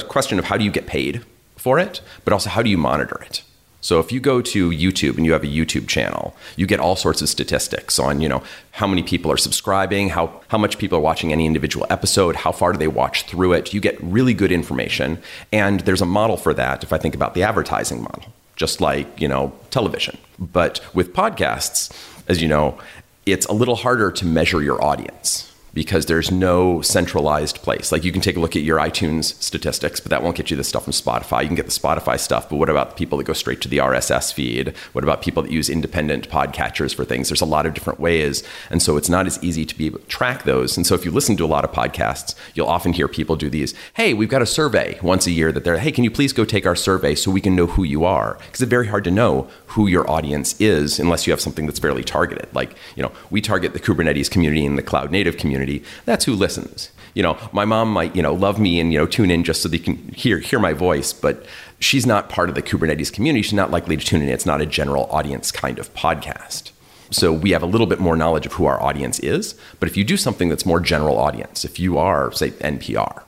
question 0.01 0.39
of 0.39 0.45
how 0.45 0.57
do 0.57 0.65
you 0.65 0.71
get 0.71 0.87
paid 0.87 1.25
for 1.57 1.79
it, 1.79 2.01
but 2.25 2.33
also 2.33 2.51
how 2.51 2.63
do 2.63 2.71
you 2.71 2.79
monitor 2.79 3.21
it? 3.23 3.43
So 3.81 4.01
if 4.01 4.11
you 4.11 4.19
go 4.19 4.41
to 4.41 4.71
YouTube 4.71 5.19
and 5.19 5.27
you 5.27 5.33
have 5.33 5.45
a 5.45 5.49
YouTube 5.49 5.89
channel, 5.89 6.35
you 6.57 6.67
get 6.67 6.81
all 6.81 6.97
sorts 6.97 7.21
of 7.21 7.29
statistics 7.29 7.99
on, 7.99 8.23
you 8.23 8.31
know, 8.31 8.43
how 8.71 8.87
many 8.87 9.03
people 9.03 9.31
are 9.31 9.37
subscribing, 9.37 10.09
how, 10.09 10.41
how 10.49 10.57
much 10.57 10.79
people 10.79 10.97
are 10.97 11.03
watching 11.03 11.33
any 11.33 11.45
individual 11.45 11.87
episode, 11.91 12.35
how 12.35 12.51
far 12.51 12.73
do 12.73 12.79
they 12.79 12.89
watch 12.89 13.25
through 13.25 13.53
it. 13.53 13.75
You 13.75 13.81
get 13.81 14.03
really 14.03 14.33
good 14.33 14.51
information. 14.51 15.23
And 15.53 15.81
there's 15.81 16.01
a 16.01 16.07
model 16.07 16.39
for 16.39 16.55
that 16.55 16.83
if 16.83 16.95
I 16.95 16.99
think 16.99 17.15
about 17.15 17.35
the 17.35 17.43
advertising 17.43 18.03
model, 18.03 18.33
just 18.57 18.81
like, 18.81 19.21
you 19.21 19.29
know, 19.29 19.53
television. 19.71 20.19
But 20.39 20.81
with 20.95 21.13
podcasts, 21.13 21.93
as 22.29 22.43
you 22.43 22.49
know, 22.49 22.79
it's 23.27 23.47
a 23.47 23.53
little 23.53 23.77
harder 23.77 24.11
to 24.13 24.27
measure 24.27 24.63
your 24.63 24.83
audience 24.83 25.54
because 25.75 26.07
there's 26.07 26.31
no 26.31 26.81
centralized 26.81 27.57
place. 27.57 27.91
Like 27.91 28.05
you 28.05 28.13
can 28.13 28.21
take 28.21 28.37
a 28.37 28.41
look 28.41 28.55
at 28.55 28.63
your 28.63 28.79
iTunes 28.79 29.41
statistics, 29.43 29.99
but 29.99 30.11
that 30.11 30.23
won't 30.23 30.37
get 30.37 30.51
you 30.51 30.57
the 30.57 30.65
stuff 30.65 30.85
from 30.85 30.93
Spotify. 30.93 31.43
You 31.43 31.49
can 31.49 31.57
get 31.57 31.67
the 31.67 31.73
Spotify 31.73 32.19
stuff, 32.19 32.49
but 32.49 32.57
what 32.57 32.71
about 32.71 32.91
the 32.91 32.97
people 32.97 33.19
that 33.19 33.25
go 33.25 33.33
straight 33.33 33.61
to 33.63 33.69
the 33.69 33.79
RSS 33.79 34.33
feed? 34.33 34.75
What 34.93 35.03
about 35.03 35.21
people 35.21 35.43
that 35.43 35.51
use 35.51 35.69
independent 35.69 36.29
podcatchers 36.29 36.95
for 36.95 37.05
things? 37.05 37.29
There's 37.29 37.41
a 37.41 37.47
lot 37.47 37.67
of 37.67 37.75
different 37.75 37.99
ways. 37.99 38.45
And 38.71 38.81
so 38.81 38.97
it's 38.97 39.09
not 39.09 39.27
as 39.27 39.43
easy 39.43 39.65
to 39.65 39.77
be 39.77 39.87
able 39.87 39.99
to 39.99 40.07
track 40.07 40.45
those. 40.45 40.77
And 40.77 40.87
so 40.87 40.95
if 40.95 41.05
you 41.05 41.11
listen 41.11 41.37
to 41.39 41.45
a 41.45 41.47
lot 41.47 41.65
of 41.65 41.73
podcasts, 41.73 42.37
you'll 42.55 42.69
often 42.69 42.93
hear 42.93 43.09
people 43.09 43.35
do 43.35 43.51
these, 43.51 43.75
hey, 43.95 44.15
we've 44.15 44.29
got 44.29 44.43
a 44.43 44.47
survey 44.47 44.99
once 45.03 45.27
a 45.27 45.33
year 45.33 45.51
that 45.51 45.65
they're, 45.65 45.79
hey, 45.79 45.91
can 45.91 46.05
you 46.05 46.11
please 46.11 46.33
go 46.33 46.45
take 46.45 46.67
our 46.67 46.77
survey 46.77 47.17
so 47.17 47.31
we 47.31 47.41
can 47.41 47.57
know 47.57 47.67
who 47.67 47.83
you 47.83 48.05
are? 48.05 48.35
Because 48.47 48.63
it's 48.63 48.71
very 48.71 48.87
hard 48.87 49.03
to 49.05 49.11
know 49.11 49.49
who 49.67 49.89
your 49.89 50.09
audience 50.09 50.59
is 50.61 51.01
unless 51.01 51.27
you 51.27 51.33
have 51.33 51.41
something 51.41 51.67
that's 51.67 51.81
fairly 51.81 52.05
targeted. 52.05 52.49
Like, 52.55 52.77
you 52.95 53.03
know, 53.03 53.11
we 53.31 53.41
target 53.41 53.73
the 53.73 53.81
Kubernetes 53.81 54.31
community 54.31 54.65
and 54.65 54.79
the 54.79 54.83
cloud 54.83 55.11
native 55.11 55.37
community. 55.37 55.64
That's 56.05 56.25
who 56.25 56.35
listens. 56.35 56.91
You 57.15 57.23
know, 57.23 57.39
my 57.53 57.65
mom 57.65 57.93
might, 57.93 58.17
you 58.17 58.23
know, 58.23 58.35
love 58.35 58.59
me 58.59 58.81
and, 58.81 58.93
you 58.93 58.99
know, 58.99 59.07
tune 59.07 59.31
in 59.31 59.45
just 59.45 59.63
so 59.63 59.69
they 59.69 59.79
can 59.79 59.97
hear 60.09 60.39
hear 60.39 60.59
my 60.59 60.73
voice, 60.73 61.13
but 61.13 61.47
she's 61.79 62.07
not 62.07 62.29
part 62.29 62.49
of 62.49 62.55
the 62.55 62.63
Kubernetes 62.63 63.13
community. 63.13 63.43
She's 63.43 63.53
not 63.53 63.71
likely 63.71 63.97
to 63.97 64.05
tune 64.05 64.23
in. 64.23 64.29
It's 64.29 64.47
not 64.47 64.61
a 64.61 64.67
general 64.67 65.05
audience 65.11 65.53
kind 65.53 65.79
of 65.79 65.93
podcast. 65.95 66.73
So 67.11 67.33
we 67.33 67.51
have 67.51 67.63
a 67.63 67.67
little 67.67 67.87
bit 67.87 68.01
more 68.01 68.17
knowledge 68.17 68.47
of 68.47 68.55
who 68.55 68.67
our 68.67 68.83
audience 68.83 69.21
is. 69.21 69.55
But 69.79 69.89
if 69.89 69.97
you 69.97 70.05
do 70.05 70.17
something 70.17 70.49
that's 70.49 70.67
more 70.67 70.81
general 70.81 71.19
audience, 71.19 71.65
if 71.65 71.79
you 71.79 71.99
are, 71.99 72.33
say, 72.33 72.51
NPR, 72.51 73.23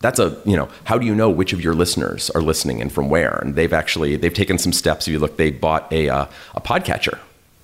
that's 0.00 0.18
a 0.18 0.40
you 0.44 0.56
know 0.56 0.68
how 0.84 0.98
do 0.98 1.06
you 1.06 1.14
know 1.14 1.30
which 1.30 1.52
of 1.52 1.62
your 1.62 1.74
listeners 1.74 2.30
are 2.30 2.42
listening 2.42 2.80
and 2.80 2.90
from 2.92 3.08
where 3.08 3.38
and 3.42 3.54
they've 3.54 3.72
actually 3.72 4.16
they've 4.16 4.34
taken 4.34 4.58
some 4.58 4.72
steps 4.72 5.06
if 5.06 5.12
you 5.12 5.18
look 5.18 5.36
they 5.36 5.50
bought 5.50 5.90
a, 5.92 6.08
uh, 6.08 6.26
a 6.54 6.60
podcatcher 6.60 7.18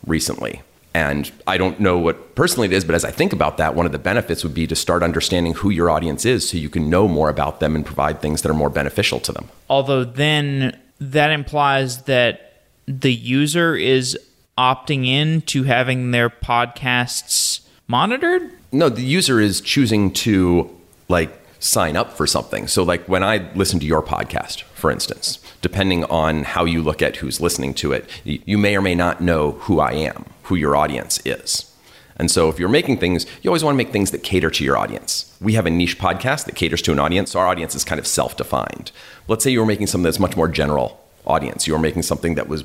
recently 0.07 0.63
and 0.97 1.31
i 1.47 1.59
don't 1.59 1.79
know 1.79 1.99
what 1.99 2.35
personally 2.35 2.67
it 2.67 2.73
is 2.73 2.83
but 2.83 2.95
as 2.95 3.05
i 3.05 3.11
think 3.11 3.35
about 3.35 3.59
that 3.59 3.75
one 3.75 3.85
of 3.85 3.93
the 3.93 3.99
benefits 3.99 4.43
would 4.43 4.55
be 4.55 4.67
to 4.67 4.75
start 4.75 5.03
understanding 5.03 5.53
who 5.53 5.69
your 5.69 5.91
audience 5.91 6.25
is 6.25 6.49
so 6.49 6.57
you 6.57 6.71
can 6.71 6.89
know 6.89 7.07
more 7.07 7.29
about 7.29 7.61
them 7.61 7.77
and 7.77 7.85
provide 7.85 8.23
things 8.23 8.41
that 8.41 8.51
are 8.51 8.55
more 8.55 8.71
beneficial 8.71 9.21
to 9.21 9.33
them. 9.33 9.49
Although 9.69 10.05
then 10.05 10.79
that 11.01 11.31
implies 11.31 12.03
that 12.05 12.63
the 12.87 13.13
user 13.13 13.77
is 13.77 14.19
opting 14.57 15.07
in 15.07 15.43
to 15.43 15.65
having 15.65 16.13
their 16.13 16.31
podcasts 16.31 17.61
monitored? 17.89 18.51
No 18.73 18.89
the 18.89 19.03
user 19.03 19.39
is 19.41 19.61
choosing 19.61 20.13
to 20.25 20.71
like 21.09 21.31
sign 21.59 21.97
up 21.97 22.13
for 22.13 22.27
something. 22.27 22.69
So, 22.69 22.83
like 22.83 23.07
when 23.07 23.23
I 23.23 23.51
listen 23.55 23.81
to 23.81 23.87
your 23.87 24.03
podcast, 24.03 24.63
for 24.63 24.91
instance, 24.91 25.39
depending 25.63 26.05
on 26.05 26.45
how 26.45 26.65
you 26.65 26.83
look 26.83 27.03
at 27.03 27.17
who's 27.17 27.41
listening 27.41 27.75
to 27.75 27.93
it, 27.93 28.09
you 28.25 28.59
may 28.59 28.77
or 28.77 28.83
may 28.83 28.95
not 28.95 29.21
know 29.21 29.53
who 29.53 29.81
I 29.81 29.93
am, 29.93 30.25
who 30.47 30.55
your 30.55 30.77
audience 30.77 31.21
is. 31.25 31.73
And 32.19 32.31
so, 32.31 32.49
if 32.49 32.59
you're 32.59 32.69
making 32.69 32.99
things, 32.99 33.27
you 33.43 33.51
always 33.51 33.63
want 33.63 33.75
to 33.75 33.77
make 33.77 33.93
things 33.93 34.11
that 34.11 34.23
cater 34.23 34.51
to 34.51 34.65
your 34.65 34.79
audience. 34.79 35.37
We 35.41 35.53
have 35.53 35.67
a 35.67 35.71
niche 35.71 35.99
podcast 35.99 36.47
that 36.47 36.55
caters 36.55 36.81
to 36.83 36.93
an 36.93 36.99
audience, 36.99 37.33
so 37.33 37.41
our 37.41 37.47
audience 37.47 37.75
is 37.75 37.85
kind 37.85 37.99
of 37.99 38.07
self 38.07 38.37
defined. 38.37 38.91
Let's 39.29 39.45
say 39.45 39.51
you 39.51 39.61
were 39.61 39.67
making 39.67 39.89
something 39.89 40.05
that's 40.05 40.19
much 40.19 40.37
more 40.37 40.49
general 40.49 41.01
audience, 41.27 41.67
you 41.67 41.75
were 41.75 41.79
making 41.79 42.03
something 42.03 42.35
that 42.37 42.49
was 42.49 42.65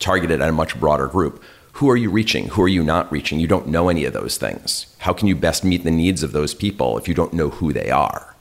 targeted 0.00 0.40
at 0.40 0.48
a 0.48 0.52
much 0.52 0.78
broader 0.80 1.06
group. 1.06 1.42
Who 1.74 1.88
are 1.90 1.96
you 1.96 2.10
reaching? 2.10 2.48
Who 2.48 2.62
are 2.62 2.68
you 2.68 2.82
not 2.82 3.10
reaching? 3.12 3.38
You 3.38 3.46
don't 3.46 3.68
know 3.68 3.88
any 3.88 4.04
of 4.04 4.12
those 4.12 4.36
things. 4.36 4.92
How 4.98 5.12
can 5.12 5.28
you 5.28 5.36
best 5.36 5.62
meet 5.62 5.84
the 5.84 5.92
needs 5.92 6.24
of 6.24 6.32
those 6.32 6.52
people 6.52 6.98
if 6.98 7.06
you 7.06 7.14
don't 7.14 7.32
know 7.32 7.50
who 7.50 7.72
they 7.72 7.90
are? 7.90 8.34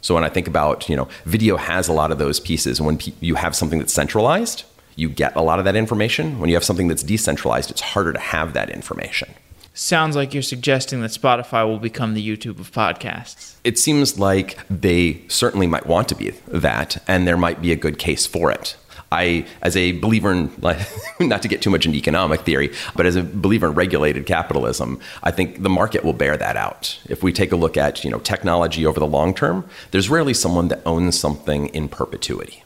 So 0.00 0.14
when 0.14 0.24
I 0.24 0.28
think 0.28 0.48
about, 0.48 0.88
you 0.88 0.96
know, 0.96 1.08
video 1.24 1.56
has 1.56 1.86
a 1.86 1.92
lot 1.92 2.10
of 2.10 2.18
those 2.18 2.40
pieces. 2.40 2.80
And 2.80 2.86
when 2.86 2.98
you 3.20 3.36
have 3.36 3.54
something 3.54 3.78
that's 3.78 3.92
centralized, 3.92 4.64
you 5.00 5.08
get 5.08 5.34
a 5.34 5.40
lot 5.40 5.58
of 5.58 5.64
that 5.64 5.76
information. 5.76 6.38
When 6.38 6.50
you 6.50 6.56
have 6.56 6.64
something 6.64 6.88
that's 6.88 7.02
decentralized, 7.02 7.70
it's 7.70 7.80
harder 7.80 8.12
to 8.12 8.18
have 8.18 8.52
that 8.52 8.68
information. 8.68 9.32
Sounds 9.72 10.14
like 10.14 10.34
you're 10.34 10.42
suggesting 10.42 11.00
that 11.00 11.10
Spotify 11.10 11.66
will 11.66 11.78
become 11.78 12.12
the 12.12 12.26
YouTube 12.26 12.60
of 12.60 12.70
podcasts. 12.70 13.54
It 13.64 13.78
seems 13.78 14.18
like 14.18 14.58
they 14.68 15.22
certainly 15.28 15.66
might 15.66 15.86
want 15.86 16.08
to 16.08 16.14
be 16.14 16.30
that, 16.48 17.02
and 17.08 17.26
there 17.26 17.38
might 17.38 17.62
be 17.62 17.72
a 17.72 17.76
good 17.76 17.98
case 17.98 18.26
for 18.26 18.50
it. 18.50 18.76
I, 19.10 19.46
as 19.62 19.76
a 19.76 19.92
believer 19.92 20.32
in, 20.32 20.52
not 21.20 21.42
to 21.42 21.48
get 21.48 21.62
too 21.62 21.70
much 21.70 21.86
into 21.86 21.96
economic 21.96 22.42
theory, 22.42 22.72
but 22.94 23.06
as 23.06 23.16
a 23.16 23.22
believer 23.22 23.68
in 23.68 23.74
regulated 23.74 24.26
capitalism, 24.26 25.00
I 25.22 25.30
think 25.30 25.62
the 25.62 25.70
market 25.70 26.04
will 26.04 26.12
bear 26.12 26.36
that 26.36 26.56
out. 26.56 26.98
If 27.08 27.22
we 27.22 27.32
take 27.32 27.52
a 27.52 27.56
look 27.56 27.76
at 27.76 28.04
you 28.04 28.10
know 28.10 28.18
technology 28.18 28.84
over 28.84 29.00
the 29.00 29.06
long 29.06 29.34
term, 29.34 29.68
there's 29.92 30.10
rarely 30.10 30.34
someone 30.34 30.68
that 30.68 30.82
owns 30.84 31.18
something 31.18 31.68
in 31.68 31.88
perpetuity. 31.88 32.64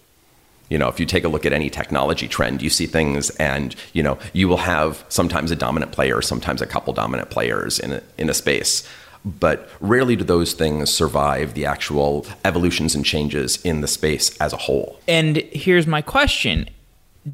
You 0.68 0.78
know, 0.78 0.88
if 0.88 0.98
you 0.98 1.06
take 1.06 1.24
a 1.24 1.28
look 1.28 1.44
at 1.44 1.52
any 1.52 1.70
technology 1.70 2.26
trend, 2.26 2.62
you 2.62 2.70
see 2.70 2.86
things, 2.86 3.30
and 3.30 3.76
you 3.92 4.02
know, 4.02 4.18
you 4.32 4.48
will 4.48 4.58
have 4.58 5.04
sometimes 5.08 5.50
a 5.50 5.56
dominant 5.56 5.92
player, 5.92 6.22
sometimes 6.22 6.62
a 6.62 6.66
couple 6.66 6.92
dominant 6.92 7.30
players 7.30 7.78
in 7.78 7.92
a, 7.92 8.02
in 8.18 8.30
a 8.30 8.34
space 8.34 8.86
but 9.24 9.68
rarely 9.80 10.16
do 10.16 10.24
those 10.24 10.52
things 10.52 10.92
survive 10.92 11.54
the 11.54 11.64
actual 11.64 12.26
evolutions 12.44 12.94
and 12.94 13.04
changes 13.04 13.56
in 13.64 13.80
the 13.80 13.88
space 13.88 14.36
as 14.38 14.52
a 14.52 14.56
whole. 14.56 15.00
And 15.08 15.38
here's 15.38 15.86
my 15.86 16.02
question 16.02 16.68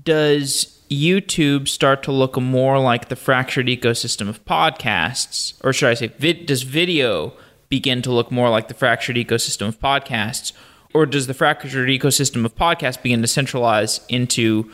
Does 0.05 0.81
YouTube 0.91 1.69
start 1.69 2.03
to 2.05 2.13
look 2.13 2.37
more 2.41 2.79
like 2.79 3.09
the 3.09 3.17
fractured 3.17 3.67
ecosystem 3.67 4.29
of 4.29 4.45
podcasts? 4.45 5.55
Or 5.65 5.73
should 5.73 5.89
I 5.89 5.95
say, 5.95 6.09
does 6.45 6.63
video 6.63 7.33
begin 7.69 8.03
to 8.03 8.13
look 8.13 8.31
more 8.33 8.51
like 8.51 8.69
the 8.69 8.75
fractured 8.75 9.17
ecosystem 9.17 9.69
of 9.69 9.81
podcasts? 9.81 10.53
Or 10.93 11.07
does 11.07 11.27
the 11.27 11.35
fractured 11.35 11.89
ecosystem 11.89 12.45
of 12.45 12.55
podcasts 12.57 13.01
begin 13.01 13.23
to 13.23 13.29
centralize 13.29 14.01
into 14.09 14.71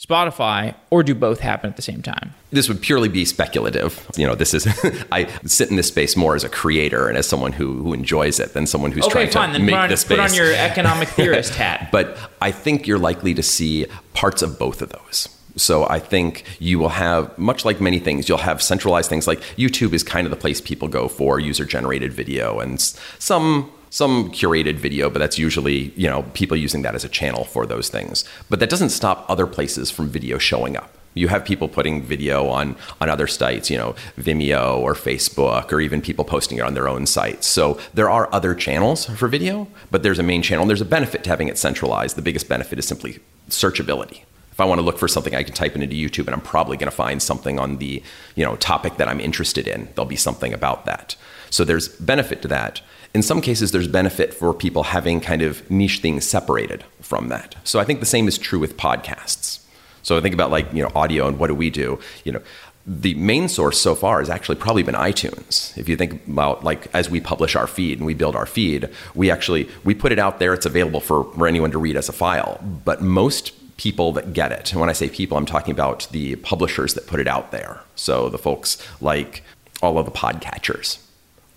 Spotify, 0.00 0.74
or 0.88 1.02
do 1.02 1.14
both 1.14 1.40
happen 1.40 1.68
at 1.68 1.76
the 1.76 1.82
same 1.82 2.00
time? 2.00 2.32
This 2.50 2.68
would 2.70 2.80
purely 2.80 3.10
be 3.10 3.26
speculative. 3.26 4.06
You 4.16 4.26
know, 4.26 4.34
this 4.34 4.54
is 4.54 4.66
I 5.12 5.26
sit 5.44 5.68
in 5.68 5.76
this 5.76 5.88
space 5.88 6.16
more 6.16 6.34
as 6.34 6.42
a 6.42 6.48
creator 6.48 7.06
and 7.06 7.18
as 7.18 7.28
someone 7.28 7.52
who, 7.52 7.82
who 7.82 7.92
enjoys 7.92 8.40
it 8.40 8.54
than 8.54 8.66
someone 8.66 8.92
who's 8.92 9.04
okay, 9.04 9.12
trying 9.12 9.30
fine. 9.30 9.48
to 9.50 9.58
then 9.58 9.66
make 9.66 9.74
put 9.74 9.80
on, 9.80 9.88
this 9.90 10.00
space. 10.00 10.16
Put 10.16 10.30
on 10.30 10.34
your 10.34 10.52
economic 10.54 11.08
theorist 11.08 11.54
hat. 11.54 11.88
but 11.92 12.16
I 12.40 12.50
think 12.50 12.86
you're 12.86 12.98
likely 12.98 13.34
to 13.34 13.42
see 13.42 13.86
parts 14.14 14.40
of 14.40 14.58
both 14.58 14.80
of 14.80 14.88
those. 14.88 15.28
So 15.56 15.86
I 15.86 15.98
think 15.98 16.44
you 16.58 16.78
will 16.78 16.88
have, 16.90 17.36
much 17.36 17.66
like 17.66 17.78
many 17.80 17.98
things, 17.98 18.26
you'll 18.26 18.38
have 18.38 18.62
centralized 18.62 19.10
things 19.10 19.26
like 19.26 19.40
YouTube 19.56 19.92
is 19.92 20.02
kind 20.02 20.26
of 20.26 20.30
the 20.30 20.36
place 20.36 20.62
people 20.62 20.88
go 20.88 21.08
for 21.08 21.38
user 21.38 21.66
generated 21.66 22.12
video 22.12 22.58
and 22.58 22.80
some 22.80 23.70
some 23.90 24.30
curated 24.30 24.76
video, 24.76 25.10
but 25.10 25.18
that's 25.18 25.38
usually, 25.38 25.92
you 25.96 26.08
know, 26.08 26.22
people 26.32 26.56
using 26.56 26.82
that 26.82 26.94
as 26.94 27.04
a 27.04 27.08
channel 27.08 27.44
for 27.44 27.66
those 27.66 27.88
things. 27.88 28.24
But 28.48 28.60
that 28.60 28.70
doesn't 28.70 28.90
stop 28.90 29.26
other 29.28 29.46
places 29.46 29.90
from 29.90 30.08
video 30.08 30.38
showing 30.38 30.76
up. 30.76 30.96
You 31.12 31.26
have 31.26 31.44
people 31.44 31.68
putting 31.68 32.02
video 32.02 32.46
on 32.46 32.76
on 33.00 33.10
other 33.10 33.26
sites, 33.26 33.68
you 33.68 33.76
know, 33.76 33.96
Vimeo 34.16 34.78
or 34.78 34.94
Facebook, 34.94 35.72
or 35.72 35.80
even 35.80 36.00
people 36.00 36.24
posting 36.24 36.58
it 36.58 36.60
on 36.60 36.74
their 36.74 36.88
own 36.88 37.04
sites. 37.04 37.48
So 37.48 37.80
there 37.94 38.08
are 38.08 38.28
other 38.32 38.54
channels 38.54 39.06
for 39.06 39.26
video, 39.26 39.66
but 39.90 40.04
there's 40.04 40.20
a 40.20 40.22
main 40.22 40.40
channel. 40.40 40.62
And 40.62 40.70
there's 40.70 40.80
a 40.80 40.84
benefit 40.84 41.24
to 41.24 41.30
having 41.30 41.48
it 41.48 41.58
centralized. 41.58 42.14
The 42.16 42.22
biggest 42.22 42.48
benefit 42.48 42.78
is 42.78 42.86
simply 42.86 43.18
searchability. 43.48 44.22
If 44.60 44.64
I 44.64 44.68
want 44.68 44.78
to 44.78 44.84
look 44.84 44.98
for 44.98 45.08
something, 45.08 45.34
I 45.34 45.42
can 45.42 45.54
type 45.54 45.74
it 45.74 45.80
into 45.80 45.96
YouTube, 45.96 46.26
and 46.26 46.34
I'm 46.34 46.42
probably 46.42 46.76
going 46.76 46.90
to 46.90 46.94
find 46.94 47.22
something 47.22 47.58
on 47.58 47.78
the 47.78 48.02
you 48.34 48.44
know 48.44 48.56
topic 48.56 48.98
that 48.98 49.08
I'm 49.08 49.18
interested 49.18 49.66
in. 49.66 49.88
There'll 49.94 50.04
be 50.04 50.16
something 50.16 50.52
about 50.52 50.84
that. 50.84 51.16
So 51.48 51.64
there's 51.64 51.88
benefit 51.88 52.42
to 52.42 52.48
that. 52.48 52.82
In 53.14 53.22
some 53.22 53.40
cases, 53.40 53.72
there's 53.72 53.88
benefit 53.88 54.34
for 54.34 54.52
people 54.52 54.82
having 54.82 55.22
kind 55.22 55.40
of 55.40 55.68
niche 55.70 56.00
things 56.00 56.26
separated 56.26 56.84
from 57.00 57.28
that. 57.28 57.54
So 57.64 57.80
I 57.80 57.84
think 57.84 58.00
the 58.00 58.06
same 58.06 58.28
is 58.28 58.36
true 58.36 58.58
with 58.58 58.76
podcasts. 58.76 59.60
So 60.02 60.18
I 60.18 60.20
think 60.20 60.34
about 60.34 60.50
like, 60.50 60.70
you 60.74 60.82
know, 60.82 60.92
audio 60.94 61.26
and 61.26 61.38
what 61.38 61.46
do 61.46 61.54
we 61.54 61.70
do? 61.70 61.98
You 62.24 62.32
know, 62.32 62.42
the 62.86 63.14
main 63.14 63.48
source 63.48 63.80
so 63.80 63.94
far 63.94 64.18
has 64.18 64.28
actually 64.28 64.56
probably 64.56 64.82
been 64.82 64.94
iTunes. 64.94 65.76
If 65.78 65.88
you 65.88 65.96
think 65.96 66.26
about 66.26 66.64
like 66.64 66.94
as 66.94 67.08
we 67.08 67.18
publish 67.18 67.56
our 67.56 67.66
feed 67.66 67.96
and 67.96 68.06
we 68.06 68.12
build 68.12 68.36
our 68.36 68.46
feed, 68.46 68.90
we 69.14 69.30
actually 69.30 69.70
we 69.84 69.94
put 69.94 70.12
it 70.12 70.18
out 70.18 70.38
there. 70.38 70.52
It's 70.52 70.66
available 70.66 71.00
for, 71.00 71.24
for 71.32 71.46
anyone 71.46 71.70
to 71.70 71.78
read 71.78 71.96
as 71.96 72.10
a 72.10 72.12
file. 72.12 72.60
But 72.84 73.00
most 73.00 73.52
people 73.80 74.12
that 74.12 74.34
get 74.34 74.52
it, 74.52 74.72
and 74.72 74.80
when 74.80 74.90
I 74.90 74.92
say 74.92 75.08
people, 75.08 75.38
I'm 75.38 75.46
talking 75.46 75.72
about 75.72 76.06
the 76.10 76.36
publishers 76.36 76.92
that 76.94 77.06
put 77.06 77.18
it 77.18 77.26
out 77.26 77.50
there. 77.50 77.80
So 77.94 78.28
the 78.28 78.38
folks 78.38 78.76
like 79.00 79.42
all 79.82 79.98
of 79.98 80.04
the 80.04 80.12
podcatchers 80.12 80.98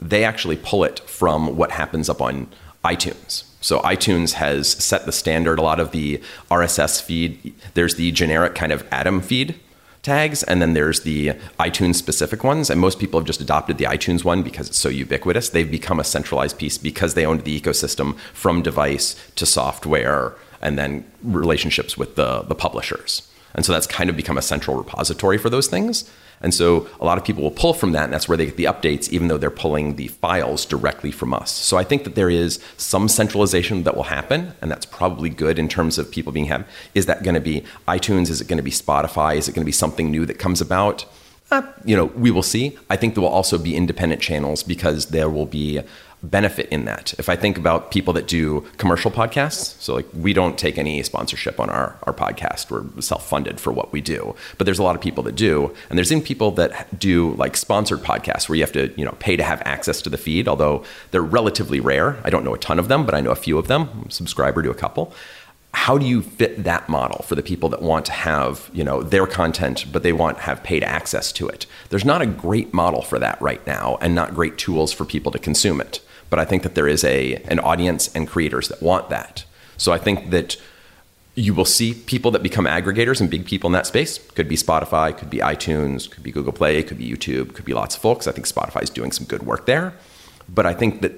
they 0.04 0.24
actually 0.24 0.58
pull 0.58 0.84
it 0.84 1.00
from 1.02 1.56
what 1.56 1.72
happens 1.72 2.10
up 2.10 2.22
on 2.22 2.48
iTunes. 2.84 3.44
So 3.62 3.80
iTunes 3.80 4.34
has 4.34 4.70
set 4.70 5.06
the 5.06 5.12
standard. 5.12 5.58
A 5.58 5.62
lot 5.62 5.80
of 5.80 5.92
the 5.92 6.22
RSS 6.52 7.02
feed, 7.02 7.54
there's 7.74 7.96
the 7.96 8.12
generic 8.12 8.56
kind 8.56 8.74
of 8.74 8.86
Atom 8.92 9.22
feed 9.22 9.56
tags, 10.02 10.44
and 10.44 10.62
then 10.62 10.74
there's 10.74 11.02
the 11.02 11.30
iTunes 11.58 11.96
specific 11.96 12.44
ones. 12.44 12.70
And 12.70 12.82
most 12.82 13.00
people 13.00 13.18
have 13.18 13.26
just 13.26 13.40
adopted 13.40 13.78
the 13.78 13.86
iTunes 13.86 14.26
one 14.26 14.44
because 14.44 14.68
it's 14.68 14.78
so 14.78 14.90
ubiquitous. 14.90 15.50
They've 15.50 15.70
become 15.70 16.00
a 16.00 16.04
centralized 16.04 16.58
piece 16.58 16.78
because 16.78 17.14
they 17.14 17.26
owned 17.26 17.46
the 17.46 17.58
ecosystem 17.60 18.18
from 18.34 18.62
device 18.62 19.16
to 19.38 19.46
software 19.46 20.34
and 20.64 20.80
then 20.80 21.06
relationships 21.22 21.96
with 21.96 22.16
the, 22.16 22.42
the 22.44 22.56
publishers. 22.56 23.30
And 23.54 23.64
so 23.64 23.72
that's 23.72 23.86
kind 23.86 24.10
of 24.10 24.18
become 24.18 24.38
a 24.38 24.42
central 24.42 24.76
repository 24.76 25.38
for 25.38 25.50
those 25.52 25.68
things. 25.68 26.10
And 26.42 26.54
so 26.54 26.90
a 27.00 27.06
lot 27.06 27.18
of 27.18 27.24
people 27.24 27.44
will 27.44 27.52
pull 27.52 27.74
from 27.74 27.94
that, 27.94 28.06
and 28.06 28.14
that's 28.14 28.28
where 28.28 28.38
they 28.38 28.48
get 28.48 28.58
the 28.58 28.66
updates, 28.66 29.10
even 29.10 29.28
though 29.28 29.38
they're 29.38 29.50
pulling 29.52 29.96
the 29.96 30.08
files 30.08 30.66
directly 30.66 31.12
from 31.12 31.34
us. 31.34 31.52
So 31.52 31.78
I 31.78 31.84
think 31.84 32.04
that 32.04 32.16
there 32.16 32.30
is 32.30 32.60
some 32.76 33.08
centralization 33.08 33.84
that 33.84 33.96
will 33.96 34.04
happen, 34.04 34.54
and 34.62 34.70
that's 34.70 34.86
probably 34.86 35.30
good 35.30 35.58
in 35.58 35.70
terms 35.70 35.98
of 35.98 36.12
people 36.12 36.34
being 36.34 36.48
have. 36.48 36.68
Is 36.96 37.06
that 37.06 37.24
going 37.24 37.36
to 37.36 37.42
be 37.42 37.64
iTunes? 37.88 38.30
Is 38.30 38.42
it 38.42 38.48
going 38.48 38.58
to 38.58 38.64
be 38.64 38.72
Spotify? 38.72 39.38
Is 39.38 39.48
it 39.48 39.54
going 39.54 39.64
to 39.64 39.66
be 39.66 39.72
something 39.72 40.12
new 40.12 40.26
that 40.26 40.40
comes 40.40 40.60
about? 40.60 41.06
Uh, 41.50 41.62
you 41.86 41.96
know, 41.96 42.06
we 42.06 42.32
will 42.32 42.44
see. 42.44 42.78
I 42.90 42.98
think 42.98 43.14
there 43.14 43.22
will 43.22 43.30
also 43.30 43.58
be 43.58 43.76
independent 43.76 44.22
channels 44.22 44.64
because 44.64 45.08
there 45.08 45.30
will 45.30 45.46
be 45.46 45.82
benefit 46.24 46.70
in 46.70 46.86
that. 46.86 47.14
If 47.20 47.30
I 47.30 47.36
think 47.36 47.58
about 47.58 47.92
people 47.92 48.14
that 48.14 48.28
do 48.28 48.62
commercial 48.78 49.12
podcasts, 49.12 49.80
so 49.82 49.96
like 49.96 50.08
we 50.14 50.34
don't 50.34 50.58
take 50.58 50.78
any 50.78 51.04
sponsorship 51.04 51.60
on 51.60 51.70
our, 51.70 51.98
our 52.04 52.14
podcast. 52.14 52.72
We're 52.72 53.02
self-funded 53.02 53.60
for 53.60 53.74
what 53.74 53.92
we 53.92 54.02
do. 54.02 54.36
But 54.58 54.66
there's 54.66 54.80
a 54.80 54.84
lot 54.84 54.96
of 54.96 55.02
people 55.02 55.24
that 55.24 55.36
do. 55.36 55.74
And 55.90 55.98
there's 55.98 56.12
even 56.12 56.24
people 56.24 56.52
that 56.52 56.98
do 56.98 57.34
like 57.34 57.58
sponsored 57.58 58.00
podcasts 58.00 58.48
where 58.48 58.56
you 58.56 58.64
have 58.64 58.72
to, 58.74 58.94
you 58.98 59.06
know, 59.06 59.16
pay 59.20 59.36
to 59.36 59.44
have 59.44 59.62
access 59.66 60.02
to 60.04 60.10
the 60.10 60.18
feed, 60.18 60.48
although 60.48 60.84
they're 61.12 61.22
relatively 61.22 61.80
rare. 61.80 62.18
I 62.24 62.30
don't 62.30 62.44
know 62.44 62.54
a 62.54 62.60
ton 62.60 62.80
of 62.80 62.88
them, 62.88 63.06
but 63.06 63.14
I 63.14 63.22
know 63.22 63.32
a 63.32 63.36
few 63.36 63.58
of 63.58 63.68
them. 63.68 63.90
I'm 63.94 64.08
a 64.08 64.12
subscriber 64.12 64.64
to 64.64 64.72
a 64.72 64.76
couple 64.76 65.14
how 65.76 65.98
do 65.98 66.06
you 66.06 66.22
fit 66.22 66.64
that 66.64 66.88
model 66.88 67.24
for 67.24 67.34
the 67.34 67.42
people 67.42 67.68
that 67.68 67.82
want 67.82 68.06
to 68.06 68.12
have 68.12 68.70
you 68.74 68.84
know 68.84 69.02
their 69.02 69.26
content 69.26 69.86
but 69.92 70.04
they 70.04 70.14
want 70.14 70.38
have 70.38 70.62
paid 70.64 70.84
access 70.84 71.32
to 71.32 71.48
it 71.48 71.66
there's 71.90 72.06
not 72.06 72.22
a 72.22 72.28
great 72.28 72.74
model 72.74 73.02
for 73.02 73.18
that 73.18 73.42
right 73.42 73.66
now 73.66 73.98
and 74.00 74.14
not 74.14 74.36
great 74.36 74.58
tools 74.58 74.94
for 74.94 75.04
people 75.04 75.32
to 75.32 75.40
consume 75.40 75.82
it 75.82 76.00
but 76.34 76.40
I 76.40 76.46
think 76.46 76.64
that 76.64 76.74
there 76.74 76.88
is 76.88 77.04
a 77.04 77.36
an 77.48 77.60
audience 77.60 78.10
and 78.16 78.28
creators 78.28 78.68
that 78.70 78.82
want 78.82 79.12
that. 79.12 79.46
So 79.78 79.92
I 79.92 80.00
think 80.00 80.32
that 80.32 80.58
you 81.36 81.54
will 81.54 81.64
see 81.64 81.94
people 81.94 82.32
that 82.32 82.42
become 82.42 82.66
aggregators 82.66 83.22
and 83.22 83.30
big 83.30 83.46
people 83.46 83.68
in 83.68 83.74
that 83.74 83.86
space. 83.86 84.18
Could 84.34 84.50
be 84.50 84.56
Spotify, 84.56 85.16
could 85.16 85.30
be 85.30 85.38
iTunes, 85.38 86.10
could 86.10 86.24
be 86.24 86.32
Google 86.32 86.52
Play, 86.52 86.82
could 86.82 86.98
be 86.98 87.08
YouTube, 87.08 87.54
could 87.54 87.66
be 87.66 87.76
lots 87.76 87.96
of 87.96 88.02
folks. 88.02 88.26
I 88.26 88.32
think 88.32 88.48
Spotify 88.48 88.82
is 88.82 88.90
doing 88.90 89.12
some 89.12 89.28
good 89.28 89.44
work 89.44 89.68
there. 89.68 89.94
But 90.50 90.66
I 90.66 90.74
think 90.74 91.02
that 91.02 91.14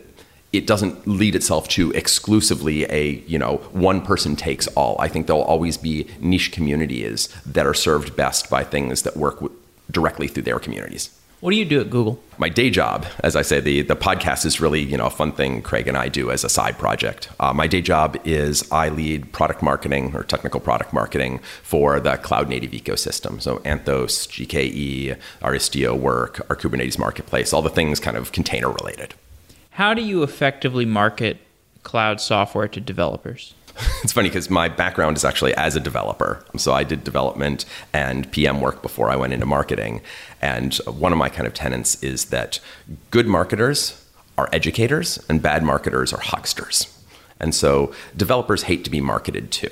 it 0.52 0.68
doesn't 0.68 1.08
lead 1.08 1.34
itself 1.34 1.70
to 1.70 1.92
exclusively 1.92 2.84
a 2.92 3.24
you 3.26 3.40
know 3.40 3.62
one 3.72 4.02
person 4.02 4.36
takes 4.36 4.68
all. 4.76 4.98
I 5.00 5.08
think 5.08 5.28
there'll 5.28 5.44
always 5.44 5.78
be 5.78 6.08
niche 6.20 6.52
communities 6.52 7.30
that 7.46 7.66
are 7.66 7.74
served 7.74 8.18
best 8.18 8.50
by 8.50 8.66
things 8.66 9.04
that 9.04 9.16
work 9.16 9.36
w- 9.36 9.56
directly 9.90 10.28
through 10.28 10.44
their 10.44 10.60
communities. 10.60 11.18
What 11.46 11.52
do 11.52 11.58
you 11.58 11.66
do 11.66 11.80
at 11.80 11.92
Google? 11.92 12.20
My 12.40 12.50
day 12.50 12.72
job, 12.72 13.06
as 13.20 13.36
I 13.36 13.44
say, 13.44 13.60
the, 13.60 13.84
the 13.84 13.96
podcast 13.96 14.48
is 14.48 14.60
really 14.60 14.82
you 14.82 14.98
know 14.98 15.06
a 15.06 15.12
fun 15.12 15.32
thing 15.32 15.62
Craig 15.62 15.88
and 15.88 15.96
I 15.96 16.10
do 16.10 16.32
as 16.32 16.44
a 16.44 16.50
side 16.50 16.80
project. 16.80 17.30
Uh, 17.40 17.54
my 17.54 17.68
day 17.68 17.84
job 17.84 18.18
is 18.26 18.68
I 18.72 18.90
lead 18.90 19.32
product 19.32 19.62
marketing 19.62 20.16
or 20.16 20.24
technical 20.24 20.60
product 20.60 20.92
marketing 20.92 21.38
for 21.62 22.00
the 22.00 22.18
cloud 22.18 22.50
native 22.50 22.72
ecosystem. 22.72 23.40
So 23.40 23.60
Anthos, 23.60 24.28
GKE, 24.28 25.20
our 25.44 25.54
Istio 25.54 25.96
work, 25.96 26.44
our 26.50 26.56
Kubernetes 26.56 26.98
marketplace, 26.98 27.54
all 27.54 27.62
the 27.62 27.70
things 27.70 28.00
kind 28.00 28.18
of 28.18 28.32
container 28.32 28.72
related. 28.72 29.14
How 29.70 29.94
do 29.94 30.02
you 30.02 30.24
effectively 30.24 30.86
market 30.86 31.38
cloud 31.84 32.20
software 32.20 32.68
to 32.70 32.82
developers? 32.82 33.54
it's 34.04 34.14
funny 34.14 34.30
because 34.30 34.50
my 34.50 34.70
background 34.70 35.18
is 35.18 35.26
actually 35.26 35.54
as 35.56 35.76
a 35.76 35.80
developer. 35.80 36.46
So 36.58 36.74
I 36.74 36.84
did 36.84 37.04
development 37.04 37.66
and 37.94 38.30
PM 38.32 38.62
work 38.62 38.82
before 38.82 39.10
I 39.10 39.16
went 39.16 39.34
into 39.34 39.46
marketing. 39.46 40.02
And 40.42 40.76
one 40.86 41.12
of 41.12 41.18
my 41.18 41.30
kind 41.30 41.48
of 41.48 41.54
tenets 41.54 42.02
is 42.04 42.26
that 42.26 42.60
good 43.12 43.28
marketers 43.28 44.02
are 44.38 44.50
educators 44.54 45.24
and 45.30 45.42
bad 45.42 45.64
marketers 45.64 46.14
are 46.14 46.22
hucksters. 46.22 46.92
And 47.40 47.54
so 47.54 47.94
developers 48.16 48.64
hate 48.64 48.84
to 48.86 48.90
be 48.90 49.02
marketed 49.02 49.52
to. 49.52 49.70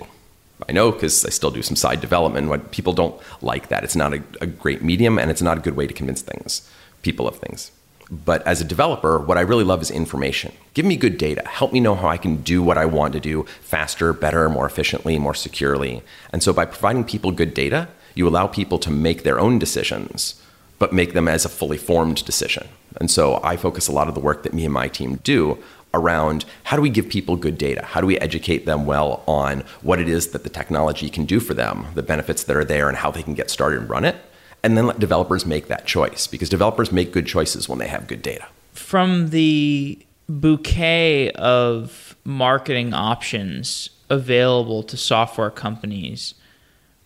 I 0.67 0.71
know 0.71 0.91
because 0.91 1.25
I 1.25 1.29
still 1.29 1.51
do 1.51 1.61
some 1.61 1.75
side 1.75 2.01
development. 2.01 2.49
What 2.49 2.71
people 2.71 2.93
don't 2.93 3.19
like 3.41 3.69
that. 3.69 3.83
It's 3.83 3.95
not 3.95 4.13
a, 4.13 4.23
a 4.41 4.47
great 4.47 4.81
medium 4.81 5.17
and 5.17 5.31
it's 5.31 5.41
not 5.41 5.57
a 5.57 5.61
good 5.61 5.75
way 5.75 5.87
to 5.87 5.93
convince 5.93 6.21
things, 6.21 6.69
people 7.01 7.27
of 7.27 7.37
things. 7.37 7.71
But 8.09 8.45
as 8.45 8.61
a 8.61 8.65
developer, 8.65 9.17
what 9.19 9.37
I 9.37 9.41
really 9.41 9.63
love 9.63 9.81
is 9.81 9.89
information. 9.89 10.53
Give 10.73 10.85
me 10.85 10.97
good 10.97 11.17
data. 11.17 11.47
Help 11.47 11.73
me 11.73 11.79
know 11.79 11.95
how 11.95 12.07
I 12.07 12.17
can 12.17 12.37
do 12.43 12.61
what 12.61 12.77
I 12.77 12.85
want 12.85 13.13
to 13.13 13.19
do 13.19 13.45
faster, 13.61 14.13
better, 14.13 14.49
more 14.49 14.65
efficiently, 14.65 15.17
more 15.17 15.33
securely. 15.33 16.03
And 16.31 16.43
so 16.43 16.53
by 16.53 16.65
providing 16.65 17.05
people 17.05 17.31
good 17.31 17.53
data, 17.53 17.87
you 18.15 18.27
allow 18.27 18.47
people 18.47 18.77
to 18.79 18.91
make 18.91 19.23
their 19.23 19.39
own 19.39 19.57
decisions, 19.57 20.41
but 20.79 20.93
make 20.93 21.13
them 21.13 21.27
as 21.27 21.45
a 21.45 21.49
fully 21.49 21.77
formed 21.77 22.23
decision. 22.25 22.67
And 22.99 23.09
so 23.09 23.39
I 23.43 23.57
focus 23.57 23.87
a 23.87 23.91
lot 23.91 24.07
of 24.07 24.15
the 24.15 24.21
work 24.21 24.43
that 24.43 24.53
me 24.53 24.65
and 24.65 24.73
my 24.73 24.87
team 24.87 25.19
do 25.23 25.57
around 25.93 26.45
how 26.63 26.75
do 26.75 26.81
we 26.81 26.89
give 26.89 27.07
people 27.07 27.35
good 27.35 27.57
data? 27.57 27.83
How 27.85 28.01
do 28.01 28.07
we 28.07 28.17
educate 28.19 28.65
them 28.65 28.85
well 28.85 29.23
on 29.27 29.63
what 29.81 29.99
it 29.99 30.09
is 30.09 30.29
that 30.29 30.43
the 30.43 30.49
technology 30.49 31.09
can 31.09 31.25
do 31.25 31.39
for 31.39 31.53
them, 31.53 31.87
the 31.93 32.03
benefits 32.03 32.43
that 32.43 32.55
are 32.55 32.65
there, 32.65 32.89
and 32.89 32.97
how 32.97 33.11
they 33.11 33.23
can 33.23 33.35
get 33.35 33.49
started 33.49 33.81
and 33.81 33.89
run 33.89 34.05
it? 34.05 34.15
And 34.63 34.77
then 34.77 34.87
let 34.87 34.99
developers 34.99 35.45
make 35.45 35.67
that 35.67 35.85
choice 35.85 36.25
because 36.25 36.49
developers 36.49 36.91
make 36.91 37.11
good 37.11 37.27
choices 37.27 37.67
when 37.67 37.79
they 37.79 37.87
have 37.87 38.07
good 38.07 38.21
data. 38.21 38.47
From 38.71 39.29
the 39.29 39.99
bouquet 40.27 41.31
of 41.31 42.15
marketing 42.23 42.93
options 42.93 43.89
available 44.09 44.81
to 44.83 44.95
software 44.95 45.51
companies, 45.51 46.33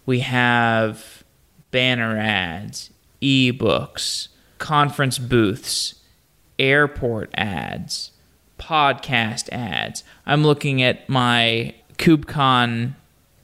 we 0.05 0.19
have 0.19 1.23
banner 1.71 2.17
ads, 2.17 2.91
ebooks, 3.21 4.27
conference 4.59 5.17
booths, 5.17 5.95
airport 6.59 7.29
ads, 7.35 8.11
podcast 8.59 9.49
ads. 9.49 10.03
I'm 10.25 10.43
looking 10.43 10.81
at 10.81 11.07
my 11.09 11.75
KubeCon 11.97 12.93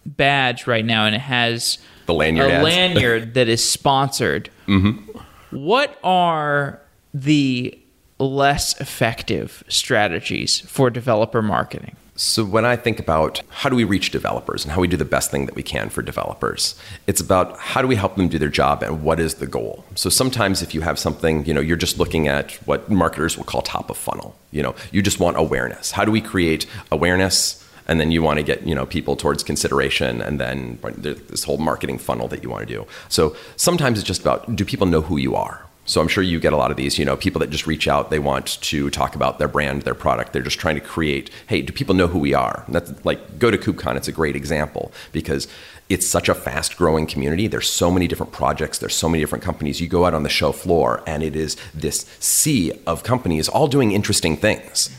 badge 0.05 0.67
right 0.67 0.85
now 0.85 1.05
and 1.05 1.15
it 1.15 1.21
has 1.21 1.77
the 2.05 2.13
lanyard 2.13 2.51
a 2.51 2.53
ads. 2.55 2.63
lanyard 2.63 3.33
that 3.33 3.47
is 3.47 3.67
sponsored. 3.67 4.49
Mm-hmm. 4.67 5.19
What 5.51 5.97
are 6.03 6.79
the 7.13 7.79
less 8.19 8.79
effective 8.79 9.63
strategies 9.67 10.61
for 10.61 10.89
developer 10.89 11.41
marketing? 11.41 11.95
So, 12.15 12.45
when 12.45 12.63
I 12.63 12.75
think 12.75 12.99
about 12.99 13.41
how 13.49 13.69
do 13.69 13.75
we 13.75 13.83
reach 13.83 14.11
developers 14.11 14.63
and 14.63 14.71
how 14.71 14.79
we 14.79 14.87
do 14.87 14.97
the 14.97 15.05
best 15.05 15.31
thing 15.31 15.47
that 15.47 15.55
we 15.55 15.63
can 15.63 15.89
for 15.89 16.03
developers, 16.03 16.79
it's 17.07 17.19
about 17.19 17.57
how 17.57 17.81
do 17.81 17.87
we 17.87 17.95
help 17.95 18.17
them 18.17 18.27
do 18.27 18.37
their 18.37 18.49
job 18.49 18.83
and 18.83 19.01
what 19.01 19.19
is 19.19 19.35
the 19.35 19.47
goal. 19.47 19.83
So, 19.95 20.11
sometimes 20.11 20.61
if 20.61 20.75
you 20.75 20.81
have 20.81 20.99
something, 20.99 21.43
you 21.45 21.55
know, 21.55 21.61
you're 21.61 21.75
just 21.75 21.97
looking 21.97 22.27
at 22.27 22.51
what 22.67 22.91
marketers 22.91 23.35
will 23.35 23.45
call 23.45 23.63
top 23.63 23.89
of 23.89 23.97
funnel. 23.97 24.35
You 24.51 24.61
know, 24.61 24.75
you 24.91 25.01
just 25.01 25.19
want 25.19 25.37
awareness. 25.37 25.89
How 25.89 26.05
do 26.05 26.11
we 26.11 26.21
create 26.21 26.67
awareness? 26.91 27.62
And 27.87 27.99
then 27.99 28.11
you 28.11 28.21
want 28.21 28.37
to 28.37 28.43
get 28.43 28.65
you 28.65 28.75
know 28.75 28.85
people 28.85 29.15
towards 29.15 29.43
consideration 29.43 30.21
and 30.21 30.39
then 30.39 30.79
this 30.97 31.43
whole 31.43 31.57
marketing 31.57 31.97
funnel 31.97 32.27
that 32.27 32.43
you 32.43 32.49
want 32.49 32.67
to 32.67 32.73
do. 32.73 32.85
So 33.09 33.35
sometimes 33.55 33.99
it's 33.99 34.07
just 34.07 34.21
about 34.21 34.55
do 34.55 34.65
people 34.65 34.87
know 34.87 35.01
who 35.01 35.17
you 35.17 35.35
are? 35.35 35.65
So 35.85 35.99
i'm 35.99 36.07
sure 36.07 36.23
you 36.23 36.39
get 36.39 36.53
a 36.53 36.57
lot 36.57 36.71
of 36.71 36.77
these 36.77 36.97
you 36.97 37.03
know 37.03 37.17
people 37.17 37.39
that 37.39 37.49
just 37.49 37.67
reach 37.67 37.89
out 37.89 38.09
they 38.09 38.19
want 38.19 38.61
to 38.61 38.89
talk 38.89 39.15
about 39.15 39.37
their 39.37 39.49
brand 39.49 39.81
their 39.81 39.95
product. 39.95 40.31
They're 40.31 40.41
just 40.41 40.59
trying 40.59 40.75
to 40.75 40.81
create 40.81 41.29
hey 41.47 41.61
do 41.61 41.73
people 41.73 41.95
know 41.95 42.07
who 42.07 42.19
we 42.19 42.33
are? 42.33 42.63
And 42.65 42.75
that's 42.75 43.05
like 43.05 43.37
go 43.37 43.51
to 43.51 43.57
kubecon 43.57 43.97
it's 43.97 44.07
a 44.07 44.13
great 44.13 44.35
example 44.35 44.91
because 45.11 45.47
it's 45.89 46.07
such 46.07 46.29
a 46.29 46.33
fast 46.33 46.77
growing 46.77 47.05
community. 47.05 47.47
There's 47.47 47.69
so 47.69 47.91
many 47.91 48.07
different 48.07 48.31
projects 48.31 48.79
there's 48.79 48.95
so 48.95 49.09
many 49.09 49.21
different 49.21 49.43
companies. 49.43 49.81
You 49.81 49.87
go 49.87 50.05
out 50.05 50.13
on 50.13 50.23
the 50.23 50.29
show 50.29 50.53
floor 50.53 51.03
and 51.05 51.21
it 51.21 51.35
is 51.35 51.57
this 51.73 52.05
sea 52.19 52.71
of 52.87 53.03
companies 53.03 53.49
all 53.49 53.67
doing 53.67 53.91
interesting 53.91 54.37
things 54.37 54.89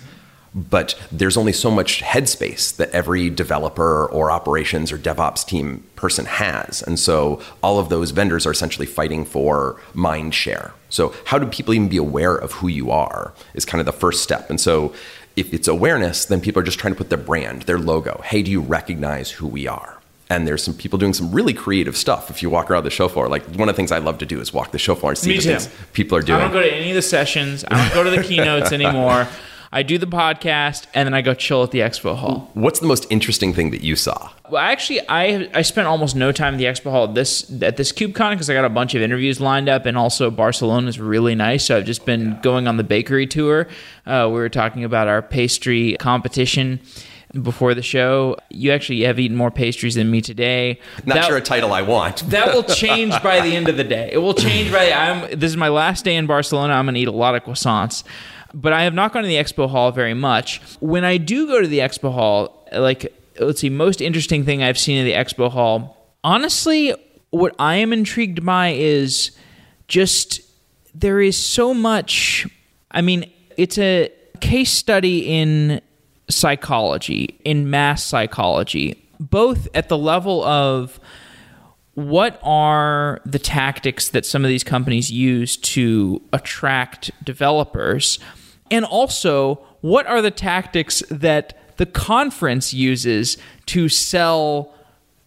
but 0.55 0.95
there's 1.11 1.37
only 1.37 1.53
so 1.53 1.71
much 1.71 2.01
headspace 2.03 2.77
that 2.77 2.91
every 2.91 3.29
developer 3.29 4.07
or 4.07 4.31
operations 4.31 4.93
or 4.93 4.99
DevOps 4.99 5.45
team 5.45 5.85
person 5.97 6.27
has. 6.27 6.83
And 6.83 6.99
so 6.99 7.43
all 7.63 7.79
of 7.79 7.89
those 7.89 8.13
vendors 8.13 8.47
are 8.47 8.53
essentially 8.53 8.87
fighting 8.87 9.25
for 9.25 9.81
mind 9.95 10.35
share. 10.35 10.73
So, 10.91 11.13
how 11.27 11.39
do 11.39 11.47
people 11.47 11.75
even 11.75 11.89
be 11.89 11.97
aware 11.97 12.37
of 12.37 12.53
who 12.53 12.69
you 12.69 12.93
are 12.93 13.35
is 13.55 13.65
kind 13.65 13.81
of 13.81 13.87
the 13.87 13.93
first 13.93 14.23
step. 14.23 14.49
And 14.49 14.61
so, 14.61 14.95
if 15.35 15.53
it's 15.53 15.67
awareness, 15.67 16.25
then 16.27 16.41
people 16.41 16.63
are 16.63 16.65
just 16.65 16.79
trying 16.79 16.95
to 16.95 16.99
put 16.99 17.09
their 17.09 17.19
brand, 17.19 17.63
their 17.63 17.79
logo. 17.79 18.21
Hey, 18.25 18.43
do 18.43 18.53
you 18.53 18.61
recognize 18.61 19.33
who 19.33 19.49
we 19.49 19.67
are? 19.67 19.99
and 20.31 20.49
there's 20.49 20.63
some 20.65 20.73
people 20.75 20.99
doing 20.99 21.13
some 21.13 21.31
really 21.33 21.53
creative 21.53 21.97
stuff. 21.97 22.31
If 22.31 22.43
you 22.43 22.49
walk 22.49 22.71
around 22.71 22.85
the 22.85 22.91
show 22.91 23.09
floor, 23.09 23.29
like 23.29 23.45
one 23.57 23.69
of 23.69 23.75
the 23.75 23.77
things 23.77 23.93
I 23.93 23.99
love 23.99 24.17
to 24.19 24.27
do 24.27 24.41
is 24.41 24.55
walk 24.55 24.73
the 24.73 24.79
show 24.79 24.95
floor 24.95 25.13
and 25.13 25.19
see 25.19 25.29
Me 25.31 25.37
the 25.37 25.43
too. 25.43 25.49
things 25.51 25.69
people 25.93 26.17
are 26.17 26.23
doing. 26.23 26.41
I 26.41 26.45
don't 26.45 26.53
go 26.53 26.63
to 26.63 26.75
any 26.75 26.91
of 26.91 26.95
the 26.95 27.03
sessions. 27.03 27.63
I 27.71 27.77
don't 27.77 27.95
go 27.95 28.03
to 28.05 28.11
the 28.11 28.23
keynotes 28.27 28.73
anymore. 28.81 29.29
I 29.75 29.83
do 29.83 29.99
the 29.99 30.07
podcast 30.07 30.87
and 30.95 31.05
then 31.05 31.15
I 31.15 31.21
go 31.21 31.35
chill 31.35 31.65
at 31.65 31.73
the 31.73 31.81
expo 31.81 32.15
hall. 32.15 32.49
What's 32.55 32.79
the 32.79 32.87
most 32.87 33.09
interesting 33.11 33.53
thing 33.53 33.73
that 33.73 33.83
you 33.83 33.97
saw? 33.97 34.31
Well, 34.49 34.63
actually, 34.63 35.01
I 35.09 35.51
I 35.53 35.63
spent 35.63 35.89
almost 35.89 36.15
no 36.15 36.31
time 36.31 36.55
at 36.55 36.59
the 36.59 36.65
expo 36.67 36.93
hall 36.93 37.09
at 37.09 37.17
this 37.17 37.51
at 37.61 37.77
this 37.77 37.91
KubeCon 37.91 38.31
because 38.31 38.49
I 38.49 38.55
got 38.55 38.65
a 38.65 38.69
bunch 38.69 38.95
of 38.95 39.03
interviews 39.03 39.41
lined 39.41 39.69
up, 39.69 39.85
and 39.85 39.99
also 39.99 40.31
Barcelona 40.31 40.87
is 40.87 41.01
really 41.01 41.35
nice. 41.35 41.65
So 41.65 41.77
I've 41.77 41.87
just 41.87 42.07
been 42.07 42.39
going 42.41 42.69
on 42.69 42.77
the 42.77 42.85
bakery 42.85 43.27
tour. 43.27 43.67
Uh, 44.07 44.29
we 44.29 44.35
were 44.35 44.49
talking 44.49 44.85
about 44.85 45.09
our 45.09 45.23
pastry 45.23 45.97
competition 45.99 46.79
before 47.43 47.75
the 47.75 47.83
show. 47.83 48.37
You 48.51 48.71
actually 48.71 49.03
have 49.03 49.19
eaten 49.19 49.37
more 49.37 49.51
pastries 49.51 49.97
than 49.97 50.09
me 50.09 50.21
today. 50.21 50.79
Not 51.05 51.15
that, 51.15 51.25
sure 51.25 51.37
a 51.37 51.41
title 51.41 51.73
I 51.73 51.83
want. 51.83 52.19
that 52.31 52.55
will 52.55 52.63
change 52.83 53.21
by 53.25 53.41
the 53.41 53.57
end 53.57 53.69
of 53.69 53.77
the 53.77 53.83
day. 53.83 54.11
It 54.13 54.19
will 54.19 54.35
change 54.35 54.71
by. 54.71 54.93
I'm. 54.93 55.37
This 55.37 55.51
is 55.51 55.57
my 55.57 55.69
last 55.69 56.05
day 56.05 56.15
in 56.15 56.27
Barcelona. 56.29 56.75
I'm 56.75 56.85
going 56.85 56.95
to 56.95 57.01
eat 57.01 57.09
a 57.09 57.11
lot 57.11 57.35
of 57.35 57.43
croissants 57.43 58.05
but 58.55 58.73
I 58.73 58.85
have 58.85 58.95
not 58.95 59.13
gone 59.13 59.23
to 59.23 59.29
the 59.29 59.35
expo 59.35 59.69
hall 59.69 59.91
very 59.91 60.15
much. 60.15 60.61
When 60.81 61.05
I 61.05 61.17
do 61.17 61.47
go 61.47 61.61
to 61.61 61.67
the 61.67 61.81
expo 61.81 62.13
hall, 62.13 62.67
like 62.73 63.13
let's 63.41 63.61
see, 63.61 63.69
most 63.69 64.01
interesting 64.01 64.45
thing 64.45 64.63
I've 64.63 64.79
seen 64.79 64.97
in 64.99 65.05
the 65.05 65.13
expo 65.13 65.51
hall, 65.51 66.15
honestly, 66.23 66.95
what 67.31 67.55
I 67.59 67.77
am 67.77 67.93
intrigued 67.93 68.45
by 68.47 68.69
is 68.71 69.33
just 69.89 70.41
there 70.95 71.21
is 71.21 71.37
so 71.37 71.75
much. 71.75 72.47
I 72.93 73.03
mean, 73.03 73.31
it's 73.57 73.77
a 73.79 74.13
case 74.41 74.71
study 74.71 75.27
in 75.27 75.81
psychology, 76.29 77.39
in 77.45 77.69
mass 77.71 78.05
psychology, 78.05 79.03
both 79.19 79.69
at 79.75 79.89
the 79.89 79.99
level 79.99 80.45
of 80.45 81.01
what 81.95 82.41
are 82.43 83.21
the 83.25 83.39
tactics 83.39 84.09
that 84.11 84.27
some 84.27 84.45
of 84.45 84.49
these 84.49 84.65
companies 84.65 85.11
use 85.11 85.57
to 85.57 86.21
attract 86.33 87.11
developers? 87.25 88.19
And 88.71 88.85
also, 88.85 89.57
what 89.81 90.07
are 90.07 90.23
the 90.23 90.31
tactics 90.31 91.03
that 91.11 91.77
the 91.77 91.87
conference 91.87 92.73
uses 92.73 93.37
to 93.67 93.89
sell 93.89 94.75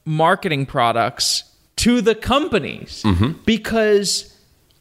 marketing 0.06 0.66
products 0.66 1.44
to 1.78 2.02
the 2.02 2.16
companies? 2.16 3.04
Mm-hmm. 3.04 3.40
Because 3.46 4.38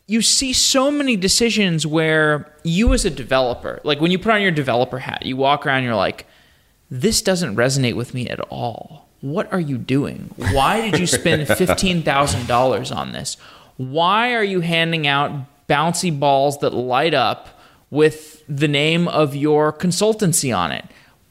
you 0.06 0.22
see 0.22 0.52
so 0.52 0.90
many 0.90 1.16
decisions 1.16 1.86
where 1.86 2.52
you 2.62 2.92
as 2.94 3.04
a 3.04 3.10
developer, 3.10 3.80
like 3.84 4.00
when 4.00 4.10
you 4.10 4.18
put 4.18 4.32
on 4.32 4.40
your 4.40 4.52
developer 4.52 4.98
hat, 4.98 5.26
you 5.26 5.36
walk 5.36 5.66
around, 5.66 5.82
you're 5.82 5.96
like, 5.96 6.26
this 6.90 7.20
doesn't 7.20 7.56
resonate 7.56 7.94
with 7.94 8.14
me 8.14 8.28
at 8.28 8.40
all. 8.48 9.08
What 9.20 9.52
are 9.52 9.60
you 9.60 9.78
doing? 9.78 10.30
Why 10.36 10.88
did 10.88 11.00
you 11.00 11.06
spend 11.06 11.42
$15,000 11.48 12.96
on 12.96 13.12
this? 13.12 13.36
Why 13.76 14.34
are 14.34 14.44
you 14.44 14.60
handing 14.60 15.06
out 15.06 15.32
bouncy 15.68 16.16
balls 16.16 16.58
that 16.58 16.72
light 16.72 17.14
up 17.14 17.55
with 17.90 18.42
the 18.48 18.68
name 18.68 19.08
of 19.08 19.34
your 19.34 19.72
consultancy 19.72 20.56
on 20.56 20.72
it? 20.72 20.84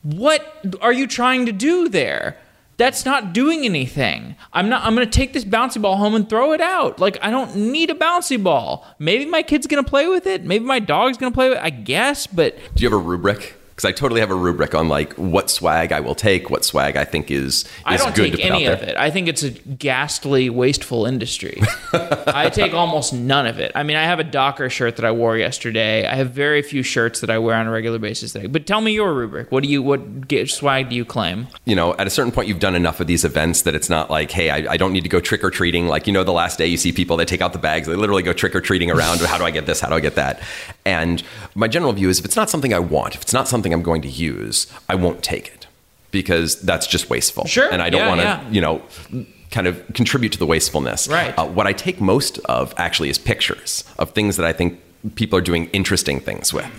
What 0.04 0.76
are 0.82 0.94
you 0.94 1.08
trying 1.08 1.46
to 1.46 1.52
do 1.52 1.90
there? 1.90 2.38
That's 2.78 3.06
not 3.06 3.34
doing 3.34 3.64
anything. 3.64 4.36
I'm 4.52 4.68
not 4.68 4.84
I'm 4.84 4.96
going 4.96 5.08
to 5.08 5.12
take 5.12 5.32
this 5.34 5.46
bouncy 5.46 5.82
ball 5.82 5.96
home 5.96 6.14
and 6.14 6.30
throw 6.30 6.52
it 6.52 6.60
out. 6.62 7.00
Like 7.00 7.18
I 7.22 7.32
don't 7.32 7.56
need 7.56 7.90
a 7.90 7.96
bouncy 7.96 8.42
ball. 8.42 8.86
Maybe 9.00 9.26
my 9.26 9.44
kid's 9.44 9.66
going 9.66 9.84
to 9.84 9.90
play 9.90 10.08
with 10.08 10.28
it. 10.28 10.44
Maybe 10.44 10.66
my 10.66 10.80
dog's 10.80 11.18
going 11.18 11.32
to 11.32 11.36
play 11.36 11.50
with 11.50 11.58
it. 11.58 11.64
I 11.64 11.70
guess, 11.70 12.28
but 12.28 12.58
Do 12.76 12.84
you 12.84 12.90
have 12.90 13.00
a 13.00 13.02
rubric? 13.02 13.56
Because 13.76 13.90
I 13.90 13.92
totally 13.92 14.22
have 14.22 14.32
a 14.32 14.36
rubric 14.36 14.74
on 14.74 14.88
like 14.88 15.14
what 15.16 15.50
swag 15.50 15.92
I 15.92 16.00
will 16.00 16.16
take, 16.16 16.50
what 16.50 16.64
swag 16.64 16.96
I 16.96 17.04
think 17.04 17.30
is, 17.30 17.66
is 17.66 17.66
I 17.84 17.98
don't 17.98 18.16
good 18.16 18.32
take 18.32 18.46
any 18.46 18.66
of 18.68 18.82
it. 18.82 18.96
I 18.96 19.12
think 19.12 19.28
it's 19.28 19.44
a 19.44 19.52
ghastly, 19.52 20.50
wasteful 20.50 21.06
industry. 21.06 21.62
I 21.94 22.50
take 22.50 22.74
almost 22.74 23.12
none 23.12 23.46
of 23.46 23.60
it. 23.60 23.74
I 23.76 23.84
mean, 23.84 23.98
I 23.98 24.04
have 24.04 24.20
a 24.20 24.24
Docker 24.24 24.70
shirt 24.70 24.96
that 24.96 25.04
I 25.04 25.12
wore 25.12 25.38
yesterday. 25.38 26.08
I 26.08 26.16
have 26.16 26.32
very 26.32 26.62
few 26.62 26.84
shirts 26.84 27.20
that 27.20 27.30
I 27.30 27.38
wear 27.38 27.56
on 27.56 27.68
a 27.68 27.72
regular 27.72 28.00
basis 28.00 28.32
today. 28.32 28.48
But 28.48 28.66
tell 28.66 28.80
me 28.80 28.94
your 28.94 29.14
rubric. 29.14 29.52
What 29.52 29.64
do 29.64 29.70
you 29.70 29.84
what 29.84 30.28
get, 30.28 30.50
swag 30.50 30.90
do 30.90 30.96
you 30.96 31.04
claim? 31.04 31.48
you 31.66 31.76
know, 31.76 31.96
at 31.96 32.08
a 32.08 32.10
certain 32.10 32.32
point, 32.32 32.48
you've 32.48 32.60
done 32.60 32.76
enough 32.76 33.00
of 33.00 33.08
these 33.08 33.26
events 33.26 33.64
that 33.64 33.76
it's 33.76 33.90
not 33.90 34.10
like, 34.10 34.32
hey, 34.32 34.50
I, 34.50 34.74
I 34.74 34.78
don't 34.78 34.94
need 34.94 35.04
to 35.04 35.10
go 35.10 35.20
trick 35.20 35.44
or 35.44 35.50
treating. 35.50 35.88
Like, 35.88 36.08
you 36.08 36.14
know, 36.14 36.24
the 36.24 36.32
last 36.32 36.58
day 36.58 36.68
you 36.68 36.78
see 36.78 36.92
people, 36.92 37.18
they 37.18 37.26
take 37.26 37.42
out 37.42 37.54
the 37.54 37.60
bags, 37.60 37.88
they 37.88 37.96
literally 37.96 38.24
go 38.24 38.34
trick 38.34 38.56
or 38.56 38.62
treating 38.62 38.92
around. 38.92 39.20
How 39.20 39.38
do 39.38 39.44
I 39.44 39.52
get 39.52 39.66
this? 39.66 39.82
How 39.82 39.90
do 39.90 39.96
I 39.96 40.00
get 40.00 40.16
that? 40.16 40.42
And 40.86 41.24
my 41.56 41.68
general 41.68 41.92
view 41.94 42.10
is 42.10 42.20
if 42.20 42.26
it's 42.26 42.36
not 42.36 42.50
something 42.50 42.74
I 42.74 42.80
want, 42.80 43.16
if 43.16 43.22
it's 43.24 43.34
not 43.34 43.48
something 43.48 43.74
I'm 43.74 43.82
going 43.82 44.02
to 44.04 44.08
use, 44.10 44.68
I 44.88 44.96
won't 44.96 45.24
take 45.24 45.48
it 45.48 45.68
because 46.12 46.62
that's 46.62 46.88
just 46.88 47.10
wasteful. 47.10 47.46
Sure. 47.46 47.72
And 47.72 47.82
I 47.82 47.90
don't 47.90 48.02
Yeah, 48.02 48.08
want 48.08 48.22
to, 48.22 48.26
yeah. 48.26 48.50
you 48.50 48.62
know, 48.62 49.26
kind 49.52 49.68
of 49.68 49.84
contribute 49.94 50.32
to 50.34 50.38
the 50.40 50.46
wastefulness. 50.46 51.08
Right. 51.08 51.38
Uh, 51.38 51.48
what 51.48 51.66
I 51.68 51.74
take 51.74 52.00
most 52.00 52.38
of 52.46 52.74
actually 52.78 53.10
is 53.10 53.18
pictures 53.18 53.84
of 53.98 54.12
things 54.12 54.38
that 54.38 54.46
I 54.46 54.54
think 54.54 54.80
people 55.16 55.38
are 55.40 55.42
doing 55.42 55.70
interesting 55.72 56.20
things 56.20 56.54
with. 56.54 56.70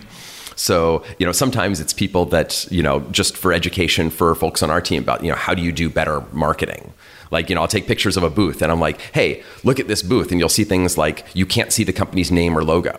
So, 0.56 1.04
you 1.18 1.26
know, 1.26 1.32
sometimes 1.32 1.80
it's 1.80 1.92
people 1.92 2.24
that, 2.26 2.66
you 2.70 2.82
know, 2.82 3.00
just 3.10 3.36
for 3.36 3.52
education 3.52 4.08
for 4.08 4.34
folks 4.34 4.62
on 4.62 4.70
our 4.70 4.80
team 4.80 5.02
about, 5.02 5.22
you 5.22 5.30
know, 5.30 5.36
how 5.36 5.52
do 5.52 5.62
you 5.62 5.70
do 5.72 5.90
better 5.90 6.22
marketing? 6.32 6.94
Like, 7.30 7.50
you 7.50 7.54
know, 7.56 7.60
I'll 7.60 7.68
take 7.68 7.86
pictures 7.86 8.16
of 8.16 8.22
a 8.22 8.30
booth 8.30 8.62
and 8.62 8.72
I'm 8.72 8.80
like, 8.80 9.00
hey, 9.12 9.42
look 9.64 9.78
at 9.80 9.88
this 9.88 10.02
booth. 10.02 10.30
And 10.30 10.40
you'll 10.40 10.48
see 10.48 10.64
things 10.64 10.96
like 10.96 11.26
you 11.34 11.44
can't 11.44 11.72
see 11.72 11.84
the 11.84 11.92
company's 11.92 12.30
name 12.30 12.56
or 12.56 12.64
logo. 12.64 12.98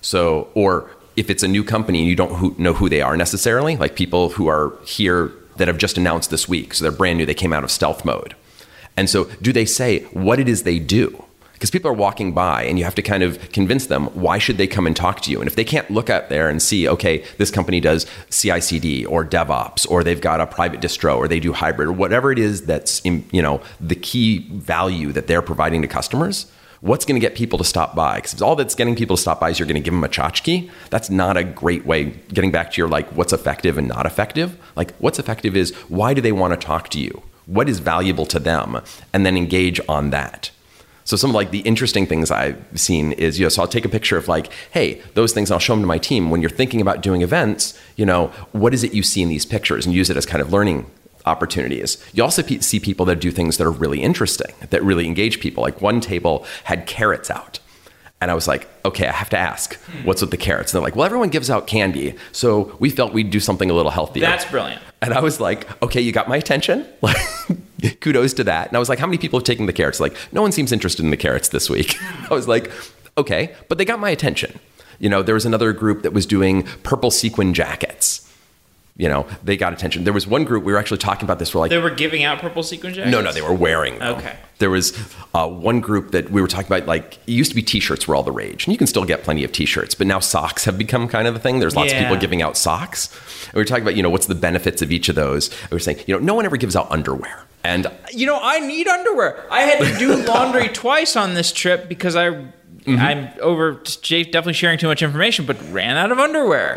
So, 0.00 0.48
or 0.54 0.90
if 1.16 1.30
it's 1.30 1.42
a 1.42 1.48
new 1.48 1.64
company 1.64 2.00
and 2.00 2.08
you 2.08 2.16
don't 2.16 2.34
who, 2.36 2.54
know 2.58 2.72
who 2.72 2.88
they 2.88 3.02
are 3.02 3.16
necessarily, 3.16 3.76
like 3.76 3.94
people 3.94 4.30
who 4.30 4.48
are 4.48 4.72
here 4.84 5.32
that 5.56 5.68
have 5.68 5.78
just 5.78 5.98
announced 5.98 6.30
this 6.30 6.48
week, 6.48 6.74
so 6.74 6.84
they're 6.84 6.92
brand 6.92 7.18
new, 7.18 7.26
they 7.26 7.34
came 7.34 7.52
out 7.52 7.64
of 7.64 7.70
stealth 7.70 8.04
mode. 8.04 8.34
And 8.96 9.08
so, 9.10 9.24
do 9.42 9.52
they 9.52 9.64
say 9.64 10.00
what 10.12 10.38
it 10.38 10.48
is 10.48 10.62
they 10.62 10.78
do? 10.78 11.24
Because 11.52 11.70
people 11.70 11.90
are 11.90 11.94
walking 11.94 12.32
by 12.32 12.62
and 12.62 12.78
you 12.78 12.84
have 12.84 12.94
to 12.94 13.02
kind 13.02 13.22
of 13.22 13.52
convince 13.52 13.86
them 13.86 14.06
why 14.06 14.38
should 14.38 14.56
they 14.56 14.66
come 14.66 14.86
and 14.86 14.96
talk 14.96 15.20
to 15.20 15.30
you. 15.30 15.40
And 15.40 15.46
if 15.46 15.56
they 15.56 15.64
can't 15.64 15.90
look 15.90 16.08
out 16.08 16.30
there 16.30 16.48
and 16.48 16.62
see, 16.62 16.88
okay, 16.88 17.22
this 17.36 17.50
company 17.50 17.80
does 17.80 18.06
CI/CD 18.30 19.04
or 19.04 19.26
DevOps, 19.26 19.86
or 19.90 20.02
they've 20.02 20.22
got 20.22 20.40
a 20.40 20.46
private 20.46 20.80
distro, 20.80 21.18
or 21.18 21.28
they 21.28 21.38
do 21.38 21.52
hybrid, 21.52 21.88
or 21.88 21.92
whatever 21.92 22.32
it 22.32 22.38
is 22.38 22.62
that's 22.62 23.00
in, 23.00 23.26
you 23.30 23.42
know 23.42 23.60
the 23.78 23.94
key 23.94 24.48
value 24.50 25.12
that 25.12 25.26
they're 25.26 25.42
providing 25.42 25.82
to 25.82 25.88
customers, 25.88 26.46
what's 26.80 27.04
going 27.04 27.20
to 27.20 27.20
get 27.20 27.36
people 27.36 27.58
to 27.58 27.64
stop 27.64 27.94
by? 27.94 28.16
Because 28.16 28.40
all 28.40 28.56
that's 28.56 28.74
getting 28.74 28.96
people 28.96 29.16
to 29.16 29.22
stop 29.22 29.40
by 29.40 29.50
is 29.50 29.58
you're 29.58 29.66
going 29.66 29.80
to 29.80 29.84
give 29.84 29.94
them 29.94 30.04
a 30.04 30.08
tchotchke, 30.08 30.70
that's 30.90 31.10
not 31.10 31.36
a 31.36 31.44
great 31.44 31.84
way. 31.86 32.04
Getting 32.32 32.50
back 32.50 32.72
to 32.72 32.78
your 32.78 32.88
like, 32.88 33.08
what's 33.10 33.32
effective 33.32 33.78
and 33.78 33.88
not 33.88 34.06
effective? 34.06 34.58
Like, 34.76 34.94
what's 34.96 35.18
effective 35.18 35.56
is 35.56 35.74
why 35.88 36.14
do 36.14 36.20
they 36.20 36.32
want 36.32 36.58
to 36.58 36.66
talk 36.66 36.88
to 36.90 37.00
you? 37.00 37.22
What 37.46 37.68
is 37.68 37.80
valuable 37.80 38.26
to 38.26 38.38
them? 38.38 38.80
And 39.12 39.26
then 39.26 39.36
engage 39.36 39.80
on 39.88 40.10
that. 40.10 40.50
So 41.04 41.16
some 41.16 41.30
of 41.30 41.34
like 41.34 41.50
the 41.50 41.60
interesting 41.60 42.06
things 42.06 42.30
I've 42.30 42.62
seen 42.76 43.12
is, 43.12 43.38
you 43.38 43.44
know, 43.44 43.48
so 43.48 43.62
I'll 43.62 43.68
take 43.68 43.84
a 43.84 43.88
picture 43.88 44.16
of 44.16 44.28
like, 44.28 44.52
hey, 44.70 45.02
those 45.14 45.32
things, 45.32 45.50
I'll 45.50 45.58
show 45.58 45.72
them 45.72 45.82
to 45.82 45.86
my 45.86 45.98
team. 45.98 46.30
When 46.30 46.40
you're 46.40 46.50
thinking 46.50 46.80
about 46.80 47.00
doing 47.00 47.22
events, 47.22 47.78
you 47.96 48.06
know, 48.06 48.28
what 48.52 48.72
is 48.72 48.84
it 48.84 48.94
you 48.94 49.02
see 49.02 49.20
in 49.20 49.28
these 49.28 49.44
pictures 49.44 49.86
and 49.86 49.94
use 49.94 50.08
it 50.08 50.16
as 50.16 50.24
kind 50.24 50.40
of 50.40 50.52
learning 50.52 50.88
opportunities. 51.26 52.04
You 52.12 52.22
also 52.22 52.42
see 52.42 52.80
people 52.80 53.06
that 53.06 53.20
do 53.20 53.30
things 53.30 53.56
that 53.58 53.64
are 53.64 53.70
really 53.70 54.02
interesting, 54.02 54.54
that 54.70 54.82
really 54.82 55.06
engage 55.06 55.40
people. 55.40 55.62
Like 55.62 55.80
one 55.80 56.00
table 56.00 56.46
had 56.64 56.86
carrots 56.86 57.30
out. 57.30 57.58
And 58.22 58.30
I 58.30 58.34
was 58.34 58.46
like, 58.46 58.68
okay, 58.84 59.06
I 59.06 59.12
have 59.12 59.30
to 59.30 59.38
ask, 59.38 59.76
what's 60.04 60.20
with 60.20 60.30
the 60.30 60.36
carrots? 60.36 60.72
And 60.72 60.78
they're 60.78 60.86
like, 60.86 60.94
well, 60.94 61.06
everyone 61.06 61.30
gives 61.30 61.48
out 61.48 61.66
candy. 61.66 62.16
So 62.32 62.76
we 62.78 62.90
felt 62.90 63.14
we'd 63.14 63.30
do 63.30 63.40
something 63.40 63.70
a 63.70 63.72
little 63.72 63.90
healthier. 63.90 64.20
That's 64.20 64.44
brilliant. 64.44 64.82
And 65.00 65.14
I 65.14 65.20
was 65.20 65.40
like, 65.40 65.82
okay, 65.82 66.02
you 66.02 66.12
got 66.12 66.28
my 66.28 66.36
attention. 66.36 66.86
Like, 67.00 67.16
kudos 68.00 68.34
to 68.34 68.44
that. 68.44 68.68
And 68.68 68.76
I 68.76 68.78
was 68.78 68.90
like, 68.90 68.98
how 68.98 69.06
many 69.06 69.16
people 69.16 69.38
have 69.38 69.46
taken 69.46 69.64
the 69.64 69.72
carrots? 69.72 70.00
Like, 70.00 70.14
no 70.32 70.42
one 70.42 70.52
seems 70.52 70.70
interested 70.70 71.02
in 71.02 71.10
the 71.10 71.16
carrots 71.16 71.48
this 71.48 71.70
week. 71.70 71.96
I 72.30 72.34
was 72.34 72.46
like, 72.46 72.70
okay, 73.16 73.54
but 73.68 73.78
they 73.78 73.86
got 73.86 74.00
my 74.00 74.10
attention. 74.10 74.60
You 74.98 75.08
know, 75.08 75.22
there 75.22 75.34
was 75.34 75.46
another 75.46 75.72
group 75.72 76.02
that 76.02 76.12
was 76.12 76.26
doing 76.26 76.64
purple 76.82 77.10
sequin 77.10 77.54
jackets. 77.54 78.29
You 79.00 79.08
know, 79.08 79.26
they 79.42 79.56
got 79.56 79.72
attention. 79.72 80.04
There 80.04 80.12
was 80.12 80.26
one 80.26 80.44
group 80.44 80.62
we 80.62 80.72
were 80.72 80.78
actually 80.78 80.98
talking 80.98 81.24
about 81.24 81.38
this. 81.38 81.54
We're 81.54 81.60
like, 81.62 81.70
They 81.70 81.78
were 81.78 81.88
giving 81.88 82.22
out 82.22 82.38
purple 82.38 82.62
sequin 82.62 82.92
jackets. 82.92 83.10
no, 83.10 83.22
no, 83.22 83.32
they 83.32 83.40
were 83.40 83.54
wearing 83.54 83.98
them. 83.98 84.16
Okay. 84.18 84.36
There 84.58 84.68
was 84.68 84.92
uh, 85.32 85.48
one 85.48 85.80
group 85.80 86.10
that 86.10 86.30
we 86.30 86.42
were 86.42 86.46
talking 86.46 86.66
about, 86.66 86.86
like, 86.86 87.14
it 87.26 87.32
used 87.32 87.50
to 87.50 87.56
be 87.56 87.62
t 87.62 87.80
shirts 87.80 88.06
were 88.06 88.14
all 88.14 88.22
the 88.22 88.30
rage. 88.30 88.66
And 88.66 88.72
you 88.74 88.76
can 88.78 88.86
still 88.86 89.06
get 89.06 89.22
plenty 89.22 89.42
of 89.42 89.52
t 89.52 89.64
shirts, 89.64 89.94
but 89.94 90.06
now 90.06 90.18
socks 90.20 90.66
have 90.66 90.76
become 90.76 91.08
kind 91.08 91.26
of 91.26 91.32
the 91.32 91.40
thing. 91.40 91.60
There's 91.60 91.74
lots 91.74 91.92
Yeah. 91.92 92.00
of 92.00 92.04
people 92.04 92.18
giving 92.20 92.42
out 92.42 92.58
socks. 92.58 93.08
And 93.46 93.54
we 93.54 93.60
were 93.60 93.64
talking 93.64 93.84
about, 93.84 93.96
you 93.96 94.02
know, 94.02 94.10
what's 94.10 94.26
the 94.26 94.34
benefits 94.34 94.82
of 94.82 94.92
each 94.92 95.08
of 95.08 95.14
those. 95.14 95.48
And 95.62 95.70
we 95.70 95.76
were 95.76 95.80
saying, 95.80 96.00
you 96.06 96.14
know, 96.14 96.20
no 96.22 96.34
one 96.34 96.44
ever 96.44 96.58
gives 96.58 96.76
out 96.76 96.90
underwear. 96.92 97.44
And 97.64 97.86
You 98.12 98.26
know, 98.26 98.38
I 98.42 98.60
need 98.60 98.86
underwear. 98.86 99.46
I 99.50 99.62
had 99.62 99.78
to 99.82 99.98
do 99.98 100.14
laundry 100.30 100.68
twice 100.68 101.16
on 101.16 101.32
this 101.32 101.52
trip 101.52 101.88
because 101.88 102.16
I, 102.16 102.26
I'm 102.86 103.28
over 103.40 103.80
definitely 104.02 104.52
sharing 104.52 104.76
too 104.78 104.88
much 104.88 105.00
information, 105.02 105.46
but 105.46 105.56
ran 105.72 105.96
out 105.96 106.12
of 106.12 106.18
underwear. 106.18 106.74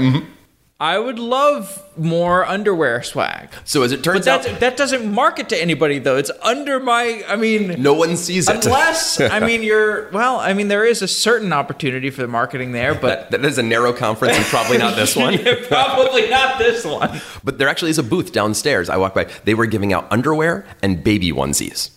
I 0.83 0.99
would 0.99 1.17
love 1.17 1.81
more 1.95 2.45
underwear 2.45 3.03
swag. 3.03 3.47
so 3.63 3.83
as 3.83 3.93
it 3.93 4.03
turns 4.03 4.27
out, 4.27 4.43
that 4.59 4.75
doesn't 4.75 5.09
market 5.09 5.47
to 5.49 5.61
anybody 5.61 5.97
though. 5.97 6.17
It's 6.17 6.29
under 6.41 6.77
my. 6.81 7.23
I 7.25 7.37
mean, 7.37 7.81
no 7.81 7.93
one 7.93 8.17
sees 8.17 8.49
it. 8.49 8.65
unless 8.65 9.21
I 9.21 9.39
mean 9.39 9.63
you're 9.63 10.09
well. 10.11 10.41
I 10.41 10.53
mean 10.53 10.67
there 10.67 10.83
is 10.83 11.01
a 11.01 11.07
certain 11.07 11.53
opportunity 11.53 12.09
for 12.09 12.21
the 12.21 12.27
marketing 12.27 12.73
there, 12.73 12.95
but 12.95 13.31
that, 13.31 13.43
that 13.43 13.45
is 13.47 13.57
a 13.57 13.63
narrow 13.63 13.93
conference 13.93 14.35
and 14.35 14.45
probably 14.47 14.77
not 14.77 14.97
this 14.97 15.15
one. 15.25 15.37
probably 15.69 16.29
not 16.29 16.59
this 16.59 16.83
one. 16.83 17.21
But 17.45 17.59
there 17.59 17.69
actually 17.69 17.91
is 17.91 17.97
a 17.97 18.03
booth 18.03 18.33
downstairs. 18.33 18.89
I 18.89 18.97
walked 18.97 19.15
by. 19.15 19.29
They 19.45 19.53
were 19.53 19.67
giving 19.67 19.93
out 19.93 20.11
underwear 20.11 20.65
and 20.81 21.01
baby 21.01 21.31
onesies. 21.31 21.91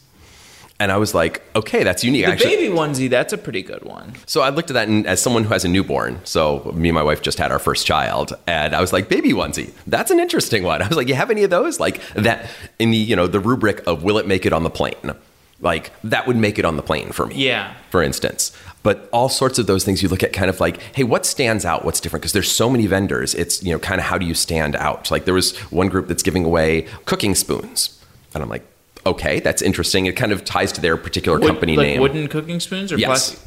And 0.79 0.93
I 0.93 0.99
was 0.99 1.15
like, 1.15 1.43
okay, 1.57 1.85
that's 1.85 2.05
unique. 2.05 2.27
The 2.27 2.33
Actually, 2.33 2.57
baby 2.57 2.75
onesie, 2.75 3.09
that's 3.09 3.33
a 3.33 3.39
pretty 3.39 3.63
good 3.63 3.83
one. 3.85 4.15
So 4.27 4.43
I 4.43 4.51
looked 4.51 4.71
at 4.71 4.75
that, 4.75 4.89
and 4.89 5.07
as 5.07 5.23
someone 5.23 5.45
who 5.45 5.49
has 5.51 5.65
a 5.65 5.69
newborn, 5.69 6.21
so 6.25 6.71
me 6.75 6.91
and 6.91 6.95
my 6.95 7.03
wife 7.03 7.23
just 7.23 7.39
had 7.39 7.51
our 7.51 7.59
first 7.59 7.87
child, 7.87 8.35
and 8.47 8.75
I 8.75 8.81
was 8.81 8.93
like, 8.93 9.09
baby 9.09 9.33
onesie, 9.33 9.73
that's 9.87 10.11
an 10.11 10.21
interesting 10.21 10.65
one. 10.65 10.83
I 10.87 10.89
was 10.89 10.97
like, 10.97 11.09
you 11.09 11.15
have 11.15 11.31
any 11.31 11.45
of 11.45 11.51
those? 11.51 11.81
Like 11.81 12.03
that 12.15 12.51
in 12.79 12.91
the 12.91 12.97
you 12.97 13.17
know 13.17 13.27
the 13.27 13.41
rubric 13.41 13.87
of 13.87 14.03
will 14.03 14.19
it 14.19 14.27
make 14.27 14.45
it 14.45 14.53
on 14.53 14.65
the 14.65 14.71
plane? 14.71 15.15
Like 15.61 15.93
that 16.05 16.27
would 16.27 16.37
make 16.37 16.59
it 16.59 16.65
on 16.65 16.77
the 16.77 16.83
plane 16.83 17.13
for 17.13 17.27
me. 17.27 17.37
Yeah. 17.37 17.75
For 17.91 18.03
instance. 18.03 18.53
But 18.83 19.09
all 19.13 19.29
sorts 19.29 19.59
of 19.59 19.67
those 19.67 19.85
things 19.85 20.03
you 20.03 20.09
look 20.09 20.23
at 20.23 20.33
kind 20.33 20.49
of 20.49 20.61
like, 20.61 20.81
hey, 20.95 21.03
what 21.03 21.27
stands 21.27 21.65
out? 21.65 21.85
What's 21.85 21.99
different? 21.99 22.23
Because 22.23 22.33
there's 22.33 22.51
so 22.51 22.71
many 22.71 22.87
vendors. 22.87 23.35
It's, 23.35 23.63
you 23.63 23.73
know, 23.73 23.81
kind 23.81 24.01
of 24.01 24.07
how 24.07 24.17
do 24.17 24.25
you 24.27 24.35
stand 24.35 24.77
out? 24.77 25.11
Like 25.11 25.25
there 25.25 25.35
was 25.35 25.57
one 25.73 25.89
group 25.89 26.07
that's 26.07 26.23
giving 26.23 26.45
away 26.45 26.87
cooking 27.05 27.35
spoons. 27.35 28.01
And 28.33 28.43
I'm 28.43 28.49
like, 28.49 28.65
okay, 29.07 29.41
that's 29.41 29.63
interesting. 29.63 30.07
It 30.07 30.13
kind 30.17 30.33
of 30.33 30.45
ties 30.45 30.73
to 30.73 30.81
their 30.81 30.97
particular 30.97 31.39
Wood- 31.39 31.47
company 31.47 31.77
like 31.77 31.87
name. 31.87 32.01
wooden 32.01 32.29
cooking 32.29 32.61
spoons 32.61 32.93
or 32.93 32.99
Yes. 32.99 33.07
plastic? 33.09 33.39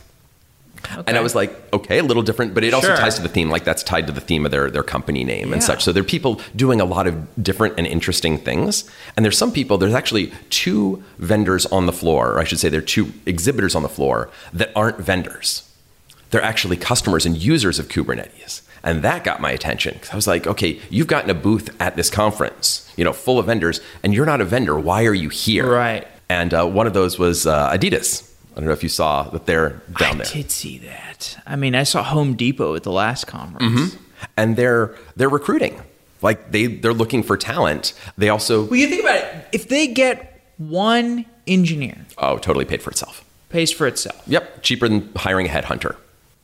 And 1.07 1.17
I 1.17 1.19
was 1.21 1.35
like, 1.35 1.51
okay, 1.73 1.99
a 1.99 2.03
little 2.03 2.23
different, 2.23 2.53
but 2.53 2.63
it 2.63 2.73
also 2.73 2.87
Sure. 2.87 2.95
ties 2.95 3.15
to 3.15 3.21
the 3.21 3.27
theme. 3.27 3.49
Like 3.49 3.65
that's 3.65 3.83
tied 3.83 4.07
to 4.07 4.13
the 4.13 4.21
theme 4.21 4.45
of 4.45 4.51
their, 4.51 4.71
their 4.71 4.81
company 4.81 5.25
name 5.25 5.51
and 5.51 5.61
such. 5.61 5.83
So 5.83 5.91
there 5.91 6.01
are 6.01 6.05
people 6.05 6.39
doing 6.55 6.79
a 6.79 6.85
lot 6.85 7.05
of 7.05 7.15
different 7.43 7.73
and 7.77 7.85
interesting 7.85 8.37
things. 8.37 8.85
And 9.17 9.25
there's 9.25 9.37
some 9.37 9.51
people, 9.51 9.77
there's 9.77 9.93
actually 9.93 10.31
two 10.49 11.03
vendors 11.17 11.65
on 11.65 11.85
the 11.85 11.91
floor, 11.91 12.31
or 12.31 12.39
I 12.39 12.45
should 12.45 12.59
say 12.59 12.69
there 12.69 12.79
are 12.79 12.93
two 12.97 13.11
exhibitors 13.25 13.75
on 13.75 13.83
the 13.83 13.89
floor 13.89 14.29
that 14.53 14.71
aren't 14.73 14.99
vendors. 14.99 15.63
They're 16.31 16.41
actually 16.41 16.77
customers 16.77 17.25
and 17.25 17.35
users 17.35 17.77
of 17.77 17.89
Kubernetes. 17.89 18.61
And 18.83 19.01
that 19.03 19.23
got 19.23 19.41
my 19.41 19.51
attention 19.51 19.93
because 19.95 20.09
I 20.11 20.15
was 20.15 20.27
like, 20.27 20.47
okay, 20.47 20.79
you've 20.89 21.07
gotten 21.07 21.29
a 21.29 21.33
booth 21.33 21.69
at 21.81 21.95
this 21.95 22.09
conference, 22.09 22.91
you 22.97 23.03
know, 23.03 23.13
full 23.13 23.39
of 23.39 23.45
vendors, 23.47 23.81
and 24.03 24.13
you're 24.13 24.25
not 24.25 24.41
a 24.41 24.45
vendor. 24.45 24.77
Why 24.79 25.05
are 25.05 25.13
you 25.13 25.29
here? 25.29 25.69
Right. 25.69 26.07
And 26.29 26.53
uh, 26.53 26.65
one 26.65 26.87
of 26.87 26.93
those 26.93 27.17
was 27.19 27.45
uh, 27.47 27.71
Adidas. 27.71 28.31
I 28.53 28.55
don't 28.55 28.65
know 28.65 28.71
if 28.73 28.83
you 28.83 28.89
saw 28.89 29.23
that 29.29 29.45
they're 29.45 29.81
down 29.99 30.13
I 30.21 30.23
there. 30.23 30.27
I 30.27 30.33
did 30.33 30.51
see 30.51 30.77
that. 30.79 31.37
I 31.45 31.55
mean, 31.55 31.75
I 31.75 31.83
saw 31.83 32.03
Home 32.03 32.35
Depot 32.35 32.75
at 32.75 32.83
the 32.83 32.91
last 32.91 33.25
conference. 33.27 33.95
and 34.37 34.55
they're 34.55 34.95
they're 35.15 35.29
recruiting. 35.29 35.81
Like 36.21 36.51
they 36.51 36.65
they're 36.67 36.93
looking 36.93 37.23
for 37.23 37.37
talent. 37.37 37.93
They 38.17 38.29
also 38.29 38.65
Well, 38.65 38.75
you 38.75 38.87
think 38.87 39.01
about 39.03 39.15
it. 39.15 39.47
If 39.53 39.69
they 39.69 39.87
get 39.87 40.41
one 40.57 41.25
engineer, 41.47 42.05
oh 42.17 42.37
totally 42.37 42.65
paid 42.65 42.81
for 42.81 42.89
itself. 42.91 43.23
pays 43.49 43.71
for 43.71 43.87
itself. 43.87 44.21
Yep, 44.27 44.61
cheaper 44.61 44.87
than 44.89 45.09
hiring 45.15 45.47
a 45.47 45.49
headhunter. 45.49 45.95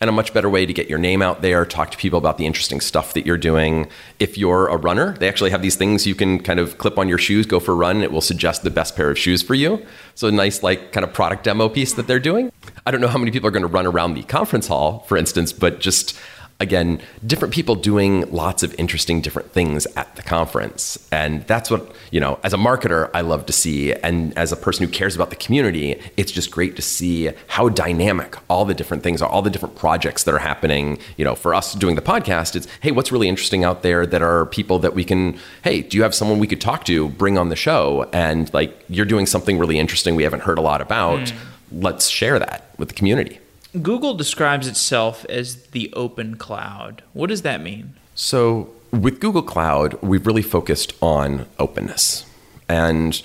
And 0.02 0.10
a 0.10 0.14
much 0.14 0.34
better 0.34 0.50
way 0.50 0.66
to 0.66 0.74
get 0.74 0.90
your 0.90 1.00
name 1.00 1.22
out 1.22 1.42
there, 1.42 1.66
talk 1.66 1.90
to 1.92 1.98
people 1.98 2.20
about 2.20 2.38
the 2.38 2.46
interesting 2.46 2.82
stuff 2.82 3.14
that 3.14 3.26
you're 3.26 3.38
doing. 3.38 3.88
If 4.20 4.38
you're 4.38 4.68
a 4.68 4.76
runner, 4.76 5.16
they 5.18 5.30
actually 5.30 5.52
have 5.52 5.62
these 5.62 5.78
things 5.78 6.06
you 6.06 6.16
can 6.16 6.40
kind 6.40 6.60
of 6.60 6.78
clip 6.78 7.00
on 7.00 7.08
your 7.08 7.18
shoes, 7.18 7.46
go 7.46 7.62
for 7.62 7.72
a 7.72 7.76
run, 7.76 7.96
and 7.96 8.04
it 8.04 8.12
will 8.12 8.20
suggest 8.20 8.64
the 8.64 8.70
best 8.70 8.98
pair 8.98 9.10
of 9.10 9.18
shoes 9.18 9.42
for 9.42 9.54
you. 9.54 9.86
So 10.14 10.28
a 10.28 10.32
nice 10.32 10.62
like 10.62 10.92
kind 10.92 11.06
of 11.06 11.14
product 11.14 11.46
demo 11.46 11.70
piece 11.70 11.94
that 11.94 12.08
they're 12.08 12.20
doing. 12.20 12.52
I 12.86 12.92
don't 12.92 13.00
know 13.00 13.08
how 13.08 13.18
many 13.18 13.32
people 13.32 13.48
are 13.48 13.52
going 13.52 13.62
to 13.62 13.68
run 13.68 13.86
around 13.86 14.16
the 14.16 14.24
conference 14.24 14.68
hall, 14.68 15.00
for 15.08 15.16
instance, 15.16 15.54
but 15.54 15.80
just 15.80 16.20
again, 16.60 17.02
different 17.26 17.54
people 17.54 17.76
doing 17.76 18.22
lots 18.32 18.64
of 18.64 18.74
interesting 18.80 19.20
different 19.20 19.52
things 19.52 19.86
at 19.98 20.16
the 20.16 20.22
conference. 20.22 20.98
And 21.12 21.46
that's 21.48 21.70
what, 21.70 21.94
you 22.12 22.22
know, 22.22 22.40
as 22.44 22.54
a 22.54 22.58
marketer, 22.58 23.10
I 23.14 23.22
love 23.22 23.46
to 23.48 23.54
see. 23.54 23.92
And 23.94 24.36
as 24.38 24.54
a 24.54 24.56
person 24.56 24.86
who 24.86 24.92
cares 24.92 25.16
about 25.16 25.32
the 25.32 25.36
community, 25.36 26.00
it's 26.16 26.32
just 26.32 26.52
great 26.52 26.78
to 26.78 26.82
see 26.82 27.32
how 27.48 27.68
dynamic 27.68 28.38
all 28.50 28.64
the 28.64 28.74
different 28.74 29.04
things 29.04 29.22
are, 29.22 29.30
all 29.30 29.42
the 29.42 29.50
different 29.50 29.76
projects 29.76 30.24
that 30.24 30.34
are 30.34 30.40
happening. 30.40 30.98
You 31.18 31.26
know, 31.26 31.36
for 31.36 31.54
us 31.54 31.74
doing 31.74 31.96
the 31.96 32.02
podcast, 32.02 32.56
it's, 32.56 32.68
hey, 32.82 32.92
what's 32.92 33.12
really 33.12 33.28
interesting 33.28 33.66
out 33.66 33.82
there 33.84 34.06
that 34.06 34.22
are 34.22 34.46
people 34.46 34.80
that 34.80 34.96
we 34.96 35.04
can, 35.04 35.38
hey, 35.64 35.82
do 35.82 35.98
you 35.98 36.04
have 36.04 36.16
someone 36.16 36.40
we 36.40 36.48
could 36.48 36.62
talk 36.62 36.86
to, 36.86 37.10
bring 37.10 37.38
on 37.38 37.50
the 37.50 37.58
show? 37.58 38.10
And 38.14 38.52
like, 38.54 38.74
you're 38.88 39.06
doing 39.06 39.26
something 39.26 39.60
really 39.60 39.78
interesting 39.78 40.16
we 40.16 40.24
haven't 40.24 40.44
heard 40.44 40.58
a 40.58 40.62
lot 40.62 40.80
about. 40.80 41.20
Mm. 41.20 41.36
Let's 41.74 42.08
share 42.08 42.40
that 42.40 42.70
with 42.78 42.88
the 42.88 42.96
community. 42.96 43.40
Google 43.82 44.14
describes 44.14 44.68
itself 44.68 45.26
as 45.26 45.68
the 45.68 45.92
open 45.94 46.36
cloud. 46.38 47.04
What 47.14 47.28
does 47.28 47.42
that 47.42 47.62
mean? 47.62 47.96
So, 48.14 48.70
with 48.92 49.20
Google 49.20 49.42
Cloud, 49.42 50.02
we've 50.02 50.26
really 50.26 50.42
focused 50.42 50.94
on 51.02 51.48
openness. 51.60 52.26
And 52.70 53.22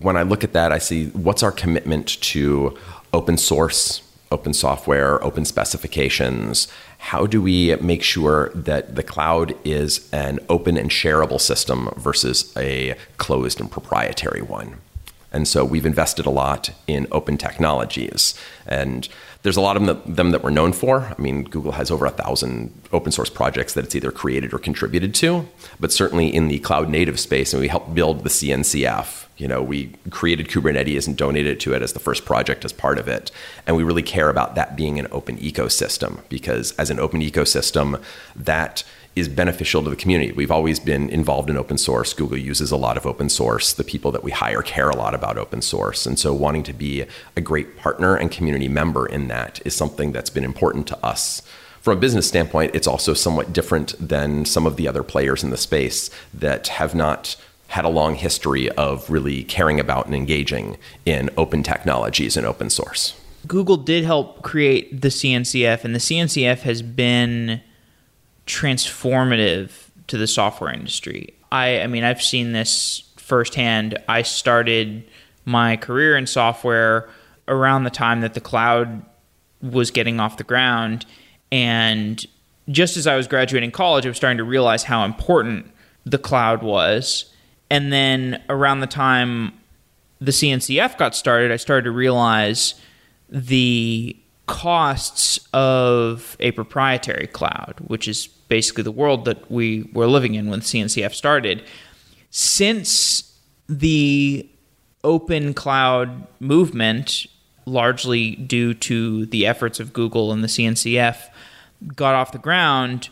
when 0.00 0.16
I 0.16 0.22
look 0.22 0.42
at 0.42 0.52
that, 0.52 0.72
I 0.72 0.78
see 0.78 1.06
what's 1.08 1.42
our 1.42 1.52
commitment 1.52 2.20
to 2.22 2.76
open 3.12 3.36
source, 3.36 4.02
open 4.32 4.52
software, 4.52 5.22
open 5.22 5.44
specifications. 5.44 6.66
How 6.98 7.26
do 7.26 7.40
we 7.40 7.76
make 7.76 8.02
sure 8.02 8.50
that 8.54 8.96
the 8.96 9.02
cloud 9.02 9.54
is 9.64 10.08
an 10.12 10.40
open 10.48 10.76
and 10.76 10.90
shareable 10.90 11.40
system 11.40 11.90
versus 11.96 12.52
a 12.56 12.96
closed 13.16 13.60
and 13.60 13.70
proprietary 13.70 14.42
one? 14.42 14.78
And 15.32 15.48
so 15.48 15.64
we've 15.64 15.84
invested 15.84 16.26
a 16.26 16.30
lot 16.30 16.70
in 16.86 17.08
open 17.10 17.36
technologies. 17.36 18.34
And 18.66 19.08
there's 19.44 19.58
a 19.58 19.60
lot 19.60 19.76
of 19.76 19.84
them 19.84 19.94
that, 19.94 20.16
them 20.16 20.30
that 20.30 20.42
we're 20.42 20.48
known 20.48 20.72
for. 20.72 21.02
I 21.02 21.20
mean, 21.20 21.44
Google 21.44 21.72
has 21.72 21.90
over 21.90 22.06
a 22.06 22.10
thousand 22.10 22.72
open 22.92 23.12
source 23.12 23.28
projects 23.28 23.74
that 23.74 23.84
it's 23.84 23.94
either 23.94 24.10
created 24.10 24.54
or 24.54 24.58
contributed 24.58 25.14
to. 25.16 25.46
But 25.78 25.92
certainly 25.92 26.34
in 26.34 26.48
the 26.48 26.58
cloud 26.60 26.88
native 26.88 27.20
space, 27.20 27.52
and 27.52 27.60
we 27.60 27.68
helped 27.68 27.94
build 27.94 28.24
the 28.24 28.30
CNCF. 28.30 29.26
You 29.36 29.46
know, 29.46 29.62
we 29.62 29.92
created 30.08 30.48
Kubernetes 30.48 31.06
and 31.06 31.14
donated 31.14 31.60
to 31.60 31.74
it 31.74 31.82
as 31.82 31.92
the 31.92 31.98
first 31.98 32.24
project 32.24 32.64
as 32.64 32.72
part 32.72 32.98
of 32.98 33.06
it. 33.06 33.30
And 33.66 33.76
we 33.76 33.82
really 33.82 34.02
care 34.02 34.30
about 34.30 34.54
that 34.54 34.76
being 34.76 34.98
an 34.98 35.08
open 35.10 35.36
ecosystem 35.36 36.20
because 36.30 36.72
as 36.72 36.88
an 36.88 36.98
open 36.98 37.20
ecosystem, 37.20 38.02
that 38.34 38.82
is 39.16 39.28
beneficial 39.28 39.82
to 39.82 39.90
the 39.90 39.96
community. 39.96 40.32
We've 40.32 40.50
always 40.50 40.80
been 40.80 41.08
involved 41.08 41.48
in 41.48 41.56
open 41.56 41.78
source. 41.78 42.12
Google 42.12 42.38
uses 42.38 42.72
a 42.72 42.76
lot 42.76 42.96
of 42.96 43.06
open 43.06 43.28
source. 43.28 43.72
The 43.72 43.84
people 43.84 44.10
that 44.12 44.24
we 44.24 44.32
hire 44.32 44.62
care 44.62 44.90
a 44.90 44.96
lot 44.96 45.14
about 45.14 45.38
open 45.38 45.62
source. 45.62 46.04
And 46.04 46.18
so 46.18 46.32
wanting 46.32 46.64
to 46.64 46.72
be 46.72 47.04
a 47.36 47.40
great 47.40 47.76
partner 47.76 48.16
and 48.16 48.30
community 48.30 48.68
member 48.68 49.06
in 49.06 49.28
that 49.28 49.60
is 49.64 49.74
something 49.76 50.12
that's 50.12 50.30
been 50.30 50.44
important 50.44 50.86
to 50.88 51.04
us. 51.04 51.42
From 51.80 51.98
a 51.98 52.00
business 52.00 52.26
standpoint, 52.26 52.74
it's 52.74 52.86
also 52.86 53.14
somewhat 53.14 53.52
different 53.52 53.94
than 54.00 54.46
some 54.46 54.66
of 54.66 54.76
the 54.76 54.88
other 54.88 55.02
players 55.02 55.44
in 55.44 55.50
the 55.50 55.56
space 55.56 56.10
that 56.32 56.68
have 56.68 56.94
not 56.94 57.36
had 57.68 57.84
a 57.84 57.88
long 57.88 58.14
history 58.14 58.70
of 58.70 59.08
really 59.10 59.44
caring 59.44 59.78
about 59.78 60.06
and 60.06 60.14
engaging 60.14 60.76
in 61.04 61.30
open 61.36 61.62
technologies 61.62 62.36
and 62.36 62.46
open 62.46 62.70
source. 62.70 63.14
Google 63.46 63.76
did 63.76 64.04
help 64.04 64.42
create 64.42 65.02
the 65.02 65.08
CNCF, 65.08 65.84
and 65.84 65.94
the 65.94 65.98
CNCF 65.98 66.60
has 66.60 66.82
been 66.82 67.60
transformative 68.46 69.70
to 70.06 70.18
the 70.18 70.26
software 70.26 70.72
industry. 70.72 71.34
I, 71.50 71.80
I 71.80 71.86
mean, 71.86 72.04
I've 72.04 72.22
seen 72.22 72.52
this 72.52 73.02
firsthand. 73.16 73.98
I 74.08 74.22
started 74.22 75.04
my 75.44 75.76
career 75.76 76.16
in 76.16 76.26
software 76.26 77.08
around 77.48 77.84
the 77.84 77.90
time 77.90 78.20
that 78.20 78.34
the 78.34 78.40
cloud 78.40 79.04
was 79.62 79.90
getting 79.90 80.20
off 80.20 80.36
the 80.36 80.44
ground. 80.44 81.06
And 81.50 82.24
just 82.68 82.96
as 82.96 83.06
I 83.06 83.16
was 83.16 83.26
graduating 83.26 83.70
college, 83.70 84.04
I 84.06 84.08
was 84.08 84.16
starting 84.16 84.38
to 84.38 84.44
realize 84.44 84.84
how 84.84 85.04
important 85.04 85.70
the 86.04 86.18
cloud 86.18 86.62
was. 86.62 87.32
And 87.70 87.92
then 87.92 88.42
around 88.48 88.80
the 88.80 88.86
time 88.86 89.52
the 90.20 90.32
CNCF 90.32 90.98
got 90.98 91.14
started, 91.14 91.50
I 91.50 91.56
started 91.56 91.84
to 91.84 91.90
realize 91.90 92.74
the 93.28 94.16
costs 94.46 95.38
of 95.52 96.36
a 96.40 96.50
proprietary 96.52 97.26
cloud, 97.26 97.76
which 97.86 98.06
is 98.06 98.26
basically 98.26 98.82
the 98.82 98.92
world 98.92 99.24
that 99.24 99.50
we 99.50 99.88
were 99.92 100.06
living 100.06 100.34
in 100.34 100.50
when 100.50 100.60
CNCF 100.60 101.14
started. 101.14 101.64
Since 102.30 103.38
the 103.68 104.48
open 105.02 105.54
cloud 105.54 106.26
movement, 106.40 107.26
largely 107.66 108.36
due 108.36 108.74
to 108.74 109.26
the 109.26 109.46
efforts 109.46 109.80
of 109.80 109.92
Google 109.92 110.32
and 110.32 110.42
the 110.42 110.48
CNCF, 110.48 111.28
got 111.94 112.14
off 112.14 112.32
the 112.32 112.38
ground, 112.38 113.08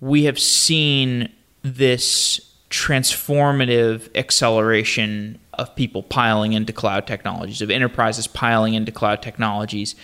we 0.00 0.24
have 0.24 0.38
seen 0.38 1.30
this 1.62 2.40
transformative 2.70 4.08
acceleration 4.16 5.38
of 5.54 5.74
people 5.74 6.02
piling 6.02 6.52
into 6.52 6.72
cloud 6.72 7.06
technologies, 7.06 7.60
of 7.60 7.70
enterprises 7.70 8.26
piling 8.26 8.74
into 8.74 8.92
cloud 8.92 9.20
technologies 9.20 9.94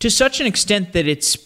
to 0.00 0.10
such 0.10 0.40
an 0.40 0.46
extent 0.46 0.92
that 0.92 1.06
it's 1.06 1.38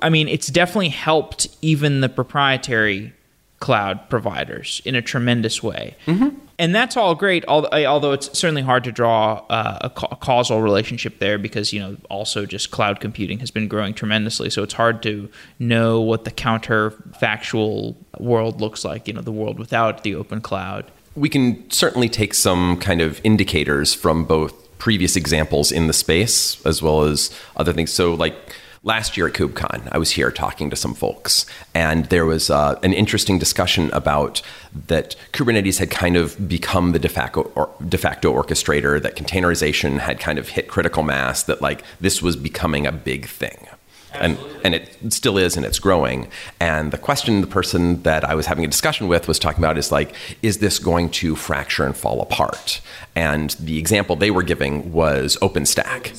I 0.00 0.10
mean, 0.10 0.28
it's 0.28 0.48
definitely 0.48 0.88
helped 0.88 1.48
even 1.62 2.00
the 2.00 2.08
proprietary 2.08 3.12
cloud 3.60 4.10
providers 4.10 4.82
in 4.84 4.96
a 4.96 5.02
tremendous 5.02 5.62
way. 5.62 5.96
Mm-hmm. 6.06 6.36
And 6.58 6.74
that's 6.74 6.96
all 6.96 7.14
great, 7.14 7.44
although 7.46 8.12
it's 8.12 8.36
certainly 8.36 8.62
hard 8.62 8.84
to 8.84 8.92
draw 8.92 9.44
uh, 9.48 9.78
a 9.82 9.90
causal 9.90 10.60
relationship 10.62 11.20
there 11.20 11.38
because, 11.38 11.72
you 11.72 11.80
know, 11.80 11.96
also 12.10 12.44
just 12.44 12.72
cloud 12.72 13.00
computing 13.00 13.38
has 13.38 13.50
been 13.50 13.68
growing 13.68 13.94
tremendously. 13.94 14.50
So 14.50 14.62
it's 14.62 14.74
hard 14.74 15.02
to 15.04 15.28
know 15.60 16.00
what 16.00 16.24
the 16.24 16.32
counterfactual 16.32 17.94
world 18.18 18.60
looks 18.60 18.84
like, 18.84 19.06
you 19.06 19.14
know, 19.14 19.22
the 19.22 19.32
world 19.32 19.58
without 19.58 20.02
the 20.02 20.16
open 20.16 20.40
cloud. 20.40 20.90
We 21.14 21.28
can 21.28 21.70
certainly 21.70 22.08
take 22.08 22.34
some 22.34 22.78
kind 22.78 23.00
of 23.00 23.20
indicators 23.24 23.94
from 23.94 24.24
both 24.24 24.61
previous 24.82 25.14
examples 25.14 25.70
in 25.70 25.86
the 25.86 25.92
space 25.92 26.60
as 26.66 26.82
well 26.82 27.02
as 27.02 27.30
other 27.54 27.72
things. 27.72 27.92
So, 27.92 28.14
like, 28.14 28.34
last 28.82 29.16
year 29.16 29.28
at 29.28 29.34
KubeCon, 29.34 29.88
I 29.92 29.96
was 29.96 30.10
here 30.10 30.32
talking 30.32 30.70
to 30.70 30.76
some 30.76 30.92
folks, 30.92 31.46
and 31.72 32.06
there 32.06 32.26
was 32.26 32.50
uh, 32.50 32.80
an 32.82 32.92
interesting 32.92 33.38
discussion 33.38 33.90
about 33.92 34.42
that 34.88 35.14
Kubernetes 35.32 35.78
had 35.78 35.92
kind 35.92 36.16
of 36.16 36.48
become 36.48 36.90
the 36.90 36.98
de 36.98 37.08
facto, 37.08 37.42
or, 37.54 37.70
de 37.88 37.96
facto 37.96 38.34
orchestrator, 38.34 39.00
that 39.00 39.14
containerization 39.14 40.00
had 40.00 40.18
kind 40.18 40.36
of 40.36 40.48
hit 40.48 40.66
critical 40.66 41.04
mass, 41.04 41.44
that 41.44 41.62
like 41.62 41.84
this 42.00 42.20
was 42.20 42.34
becoming 42.34 42.84
a 42.84 42.90
big 42.90 43.28
thing. 43.28 43.68
And, 44.14 44.38
and 44.62 44.74
it 44.74 45.12
still 45.12 45.38
is 45.38 45.56
and 45.56 45.64
it's 45.66 45.78
growing 45.78 46.28
and 46.60 46.92
the 46.92 46.98
question 46.98 47.40
the 47.40 47.46
person 47.46 48.02
that 48.02 48.24
i 48.24 48.34
was 48.34 48.46
having 48.46 48.64
a 48.64 48.68
discussion 48.68 49.08
with 49.08 49.26
was 49.26 49.38
talking 49.38 49.58
about 49.64 49.78
is 49.78 49.90
like 49.90 50.14
is 50.42 50.58
this 50.58 50.78
going 50.78 51.10
to 51.10 51.34
fracture 51.34 51.84
and 51.84 51.96
fall 51.96 52.20
apart 52.20 52.80
and 53.16 53.50
the 53.58 53.78
example 53.78 54.14
they 54.14 54.30
were 54.30 54.42
giving 54.42 54.92
was 54.92 55.36
openstack 55.42 56.12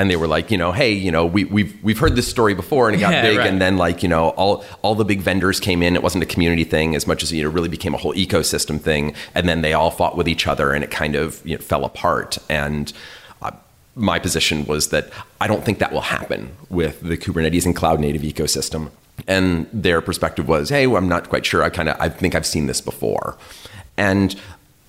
and 0.00 0.08
they 0.08 0.14
were 0.14 0.28
like, 0.28 0.52
you 0.52 0.56
know, 0.56 0.70
hey, 0.70 0.92
you 0.92 1.10
know, 1.10 1.26
we, 1.26 1.44
we've 1.44 1.76
we've 1.82 1.98
heard 1.98 2.14
this 2.14 2.28
story 2.28 2.54
before, 2.54 2.86
and 2.88 2.96
it 2.96 3.00
got 3.00 3.10
Yeah, 3.12 3.22
big, 3.22 3.38
right. 3.38 3.48
and 3.48 3.60
then 3.60 3.76
like, 3.76 4.00
you 4.04 4.08
know, 4.08 4.28
all 4.30 4.64
all 4.82 4.94
the 4.94 5.04
big 5.04 5.20
vendors 5.22 5.58
came 5.58 5.82
in. 5.82 5.96
It 5.96 6.04
wasn't 6.04 6.22
a 6.22 6.26
community 6.26 6.62
thing 6.62 6.94
as 6.94 7.04
much 7.08 7.24
as 7.24 7.32
you 7.32 7.42
know, 7.42 7.50
really 7.50 7.68
became 7.68 7.94
a 7.94 7.96
whole 7.96 8.14
ecosystem 8.14 8.80
thing, 8.80 9.12
and 9.34 9.48
then 9.48 9.60
they 9.62 9.72
all 9.72 9.90
fought 9.90 10.16
with 10.16 10.28
each 10.28 10.46
other, 10.46 10.72
and 10.72 10.84
it 10.84 10.92
kind 10.92 11.16
of 11.16 11.44
you 11.44 11.56
know, 11.56 11.60
fell 11.60 11.84
apart. 11.84 12.38
And 12.48 12.92
my 13.98 14.18
position 14.18 14.64
was 14.66 14.88
that 14.88 15.10
I 15.40 15.46
don't 15.46 15.64
think 15.64 15.78
that 15.78 15.92
will 15.92 16.02
happen 16.02 16.56
with 16.70 17.00
the 17.00 17.16
Kubernetes 17.16 17.66
and 17.66 17.74
cloud 17.74 18.00
native 18.00 18.22
ecosystem. 18.22 18.90
And 19.26 19.68
their 19.72 20.00
perspective 20.00 20.48
was, 20.48 20.68
hey, 20.68 20.86
well, 20.86 20.96
I'm 20.96 21.08
not 21.08 21.28
quite 21.28 21.44
sure. 21.44 21.62
I 21.62 21.70
kind 21.70 21.88
of 21.88 21.96
I 22.00 22.08
think 22.08 22.34
I've 22.34 22.46
seen 22.46 22.66
this 22.66 22.80
before, 22.80 23.36
and 23.96 24.34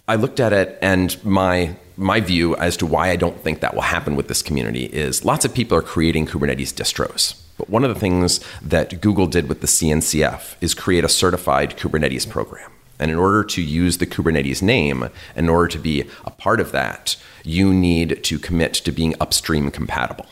I 0.07 0.15
looked 0.15 0.39
at 0.39 0.53
it, 0.53 0.77
and 0.81 1.23
my 1.25 1.75
my 1.97 2.19
view 2.21 2.55
as 2.55 2.77
to 2.77 2.85
why 2.85 3.09
I 3.09 3.15
don't 3.15 3.41
think 3.43 3.59
that 3.59 3.73
will 3.73 3.81
happen 3.81 4.15
with 4.15 4.27
this 4.29 4.41
community 4.41 4.85
is 4.85 5.25
lots 5.25 5.43
of 5.43 5.53
people 5.53 5.77
are 5.77 5.81
creating 5.81 6.27
Kubernetes 6.27 6.73
distros. 6.73 7.41
But 7.57 7.69
one 7.69 7.83
of 7.83 7.93
the 7.93 7.99
things 7.99 8.39
that 8.61 9.01
Google 9.01 9.27
did 9.27 9.49
with 9.49 9.59
the 9.59 9.67
CNCF 9.67 10.55
is 10.61 10.73
create 10.73 11.03
a 11.03 11.09
certified 11.09 11.75
Kubernetes 11.75 12.27
program. 12.29 12.71
And 12.99 13.09
in 13.09 13.17
order 13.17 13.43
to 13.45 13.62
use 13.62 13.97
the 13.97 14.05
Kubernetes 14.05 14.62
name, 14.62 15.09
in 15.35 15.49
order 15.49 15.69
to 15.69 15.79
be 15.79 16.05
a 16.25 16.31
part 16.31 16.59
of 16.59 16.71
that, 16.73 17.15
you 17.43 17.73
need 17.73 18.23
to 18.25 18.38
commit 18.38 18.73
to 18.75 18.91
being 18.91 19.15
upstream 19.19 19.71
compatible. 19.71 20.27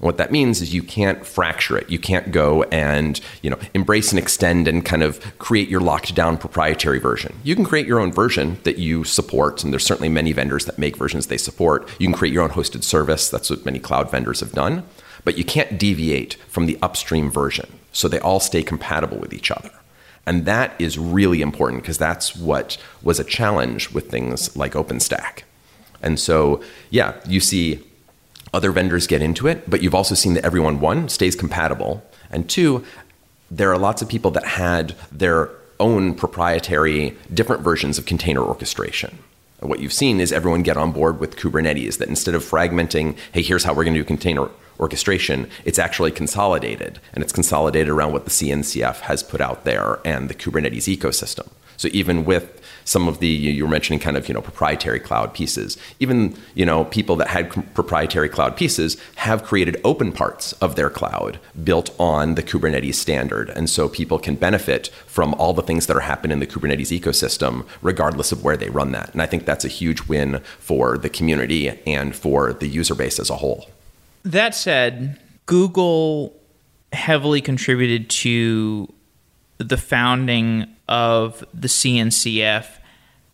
And 0.00 0.06
what 0.06 0.16
that 0.16 0.32
means 0.32 0.62
is 0.62 0.72
you 0.72 0.82
can't 0.82 1.26
fracture 1.26 1.76
it. 1.76 1.90
You 1.90 1.98
can't 1.98 2.32
go 2.32 2.62
and 2.64 3.20
you 3.42 3.50
know 3.50 3.58
embrace 3.74 4.10
and 4.12 4.18
extend 4.18 4.66
and 4.66 4.84
kind 4.84 5.02
of 5.02 5.20
create 5.38 5.68
your 5.68 5.80
locked 5.80 6.14
down 6.14 6.38
proprietary 6.38 6.98
version. 6.98 7.36
You 7.44 7.54
can 7.54 7.66
create 7.66 7.86
your 7.86 8.00
own 8.00 8.10
version 8.10 8.58
that 8.62 8.78
you 8.78 9.04
support, 9.04 9.62
and 9.62 9.72
there's 9.72 9.84
certainly 9.84 10.08
many 10.08 10.32
vendors 10.32 10.64
that 10.64 10.78
make 10.78 10.96
versions 10.96 11.26
they 11.26 11.36
support. 11.36 11.88
You 11.98 12.06
can 12.06 12.14
create 12.14 12.32
your 12.32 12.42
own 12.42 12.50
hosted 12.50 12.82
service. 12.82 13.28
That's 13.28 13.50
what 13.50 13.66
many 13.66 13.78
cloud 13.78 14.10
vendors 14.10 14.40
have 14.40 14.52
done. 14.52 14.84
But 15.22 15.36
you 15.36 15.44
can't 15.44 15.78
deviate 15.78 16.34
from 16.48 16.64
the 16.64 16.78
upstream 16.80 17.30
version. 17.30 17.70
So 17.92 18.08
they 18.08 18.20
all 18.20 18.40
stay 18.40 18.62
compatible 18.62 19.18
with 19.18 19.34
each 19.34 19.50
other. 19.50 19.70
And 20.30 20.44
that 20.44 20.80
is 20.80 20.96
really 20.96 21.42
important 21.42 21.82
because 21.82 21.98
that's 21.98 22.36
what 22.36 22.78
was 23.02 23.18
a 23.18 23.24
challenge 23.24 23.90
with 23.90 24.12
things 24.12 24.56
like 24.56 24.74
OpenStack. 24.74 25.42
And 26.02 26.20
so, 26.20 26.62
yeah, 26.88 27.20
you 27.26 27.40
see 27.40 27.82
other 28.54 28.70
vendors 28.70 29.08
get 29.08 29.22
into 29.22 29.48
it, 29.48 29.68
but 29.68 29.82
you've 29.82 29.92
also 29.92 30.14
seen 30.14 30.34
that 30.34 30.44
everyone, 30.44 30.78
one, 30.78 31.08
stays 31.08 31.34
compatible, 31.34 32.04
and 32.30 32.48
two, 32.48 32.84
there 33.50 33.72
are 33.72 33.78
lots 33.78 34.02
of 34.02 34.08
people 34.08 34.30
that 34.30 34.44
had 34.44 34.94
their 35.10 35.50
own 35.80 36.14
proprietary 36.14 37.16
different 37.34 37.62
versions 37.62 37.98
of 37.98 38.06
container 38.06 38.40
orchestration. 38.40 39.18
What 39.58 39.80
you've 39.80 39.92
seen 39.92 40.20
is 40.20 40.30
everyone 40.30 40.62
get 40.62 40.76
on 40.76 40.92
board 40.92 41.18
with 41.18 41.38
Kubernetes, 41.38 41.98
that 41.98 42.08
instead 42.08 42.36
of 42.36 42.44
fragmenting, 42.44 43.18
hey, 43.32 43.42
here's 43.42 43.64
how 43.64 43.74
we're 43.74 43.82
going 43.82 43.94
to 43.94 44.00
do 44.00 44.04
container 44.04 44.48
orchestration, 44.80 45.48
it's 45.64 45.78
actually 45.78 46.10
consolidated, 46.10 46.98
and 47.12 47.22
it's 47.22 47.32
consolidated 47.32 47.88
around 47.88 48.12
what 48.12 48.24
the 48.24 48.30
CNCF 48.30 49.00
has 49.00 49.22
put 49.22 49.40
out 49.40 49.64
there 49.64 50.00
and 50.04 50.28
the 50.28 50.34
Kubernetes 50.34 50.88
ecosystem. 50.96 51.48
So 51.76 51.88
even 51.92 52.26
with 52.26 52.60
some 52.84 53.08
of 53.08 53.20
the 53.20 53.28
you 53.28 53.64
were 53.64 53.70
mentioning 53.70 54.00
kind 54.00 54.16
of 54.16 54.28
you 54.28 54.34
know 54.34 54.42
proprietary 54.42 55.00
cloud 55.00 55.32
pieces, 55.32 55.78
even 55.98 56.36
you 56.54 56.66
know 56.66 56.84
people 56.84 57.16
that 57.16 57.28
had 57.28 57.74
proprietary 57.74 58.28
cloud 58.28 58.54
pieces 58.54 58.98
have 59.16 59.44
created 59.44 59.80
open 59.82 60.12
parts 60.12 60.52
of 60.54 60.76
their 60.76 60.90
cloud 60.90 61.38
built 61.64 61.94
on 61.98 62.34
the 62.34 62.42
Kubernetes 62.42 62.96
standard, 62.96 63.48
and 63.50 63.70
so 63.70 63.88
people 63.88 64.18
can 64.18 64.34
benefit 64.34 64.88
from 65.06 65.32
all 65.34 65.54
the 65.54 65.62
things 65.62 65.86
that 65.86 65.96
are 65.96 66.00
happening 66.00 66.34
in 66.34 66.40
the 66.40 66.46
Kubernetes 66.46 66.98
ecosystem, 66.98 67.66
regardless 67.80 68.30
of 68.30 68.44
where 68.44 68.58
they 68.58 68.68
run 68.68 68.92
that. 68.92 69.12
And 69.12 69.22
I 69.22 69.26
think 69.26 69.46
that's 69.46 69.64
a 69.64 69.68
huge 69.68 70.06
win 70.06 70.40
for 70.58 70.98
the 70.98 71.08
community 71.08 71.70
and 71.86 72.14
for 72.14 72.52
the 72.52 72.68
user 72.68 72.94
base 72.94 73.18
as 73.18 73.30
a 73.30 73.36
whole. 73.36 73.70
That 74.24 74.54
said, 74.54 75.18
Google 75.46 76.34
heavily 76.92 77.40
contributed 77.40 78.10
to 78.10 78.92
the 79.58 79.76
founding 79.76 80.66
of 80.88 81.44
the 81.54 81.68
CNCF. 81.68 82.66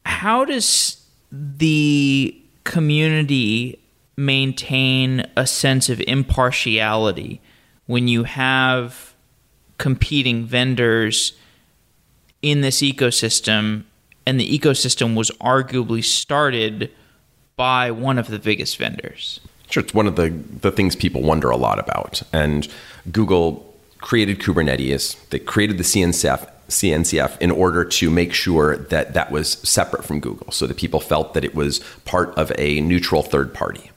How 0.05 0.44
does 0.44 1.05
the 1.31 2.40
community 2.64 3.81
maintain 4.16 5.27
a 5.37 5.46
sense 5.46 5.88
of 5.88 6.01
impartiality 6.03 7.40
when 7.87 8.09
you 8.09 8.25
have 8.25 9.14
competing 9.79 10.46
vendors 10.46 11.33
in 12.42 12.61
this 12.61 12.81
ecosystem 12.83 13.85
and 14.27 14.40
the 14.40 14.59
ecosystem 14.59 15.14
was 15.14 15.31
arguably 15.33 16.03
started 16.03 16.90
by 17.57 17.90
one 17.90 18.18
of 18.18 18.29
the 18.29 18.38
biggest 18.38 18.77
vendors? 18.77 19.40
Sure, 19.70 19.83
it's 19.83 19.94
one 19.94 20.07
of 20.07 20.16
the, 20.16 20.31
the 20.61 20.70
things 20.70 20.94
people 20.94 21.22
wonder 21.22 21.50
a 21.50 21.57
lot 21.57 21.79
about. 21.79 22.22
And 22.33 22.68
Google 23.11 23.74
created 23.98 24.38
Kubernetes, 24.38 25.16
they 25.31 25.38
created 25.38 25.79
the 25.79 25.85
CNCF, 25.85 26.48
CNCF 26.68 27.40
in 27.40 27.50
order 27.50 27.85
to 27.85 28.11
make 28.11 28.33
sure 28.33 28.76
that 28.76 29.14
that 29.14 29.31
was 29.31 29.52
separate 29.68 30.05
from 30.05 30.20
Google, 30.20 30.50
so 30.52 30.66
that 30.66 30.76
people 30.76 31.00
felt 31.00 31.35
that 31.35 31.44
it 31.44 31.55
was 31.55 31.81
part 32.05 32.31
of 32.37 32.52
a 32.59 32.81
neutral 32.81 33.22
third 33.22 33.52
party. 33.55 33.90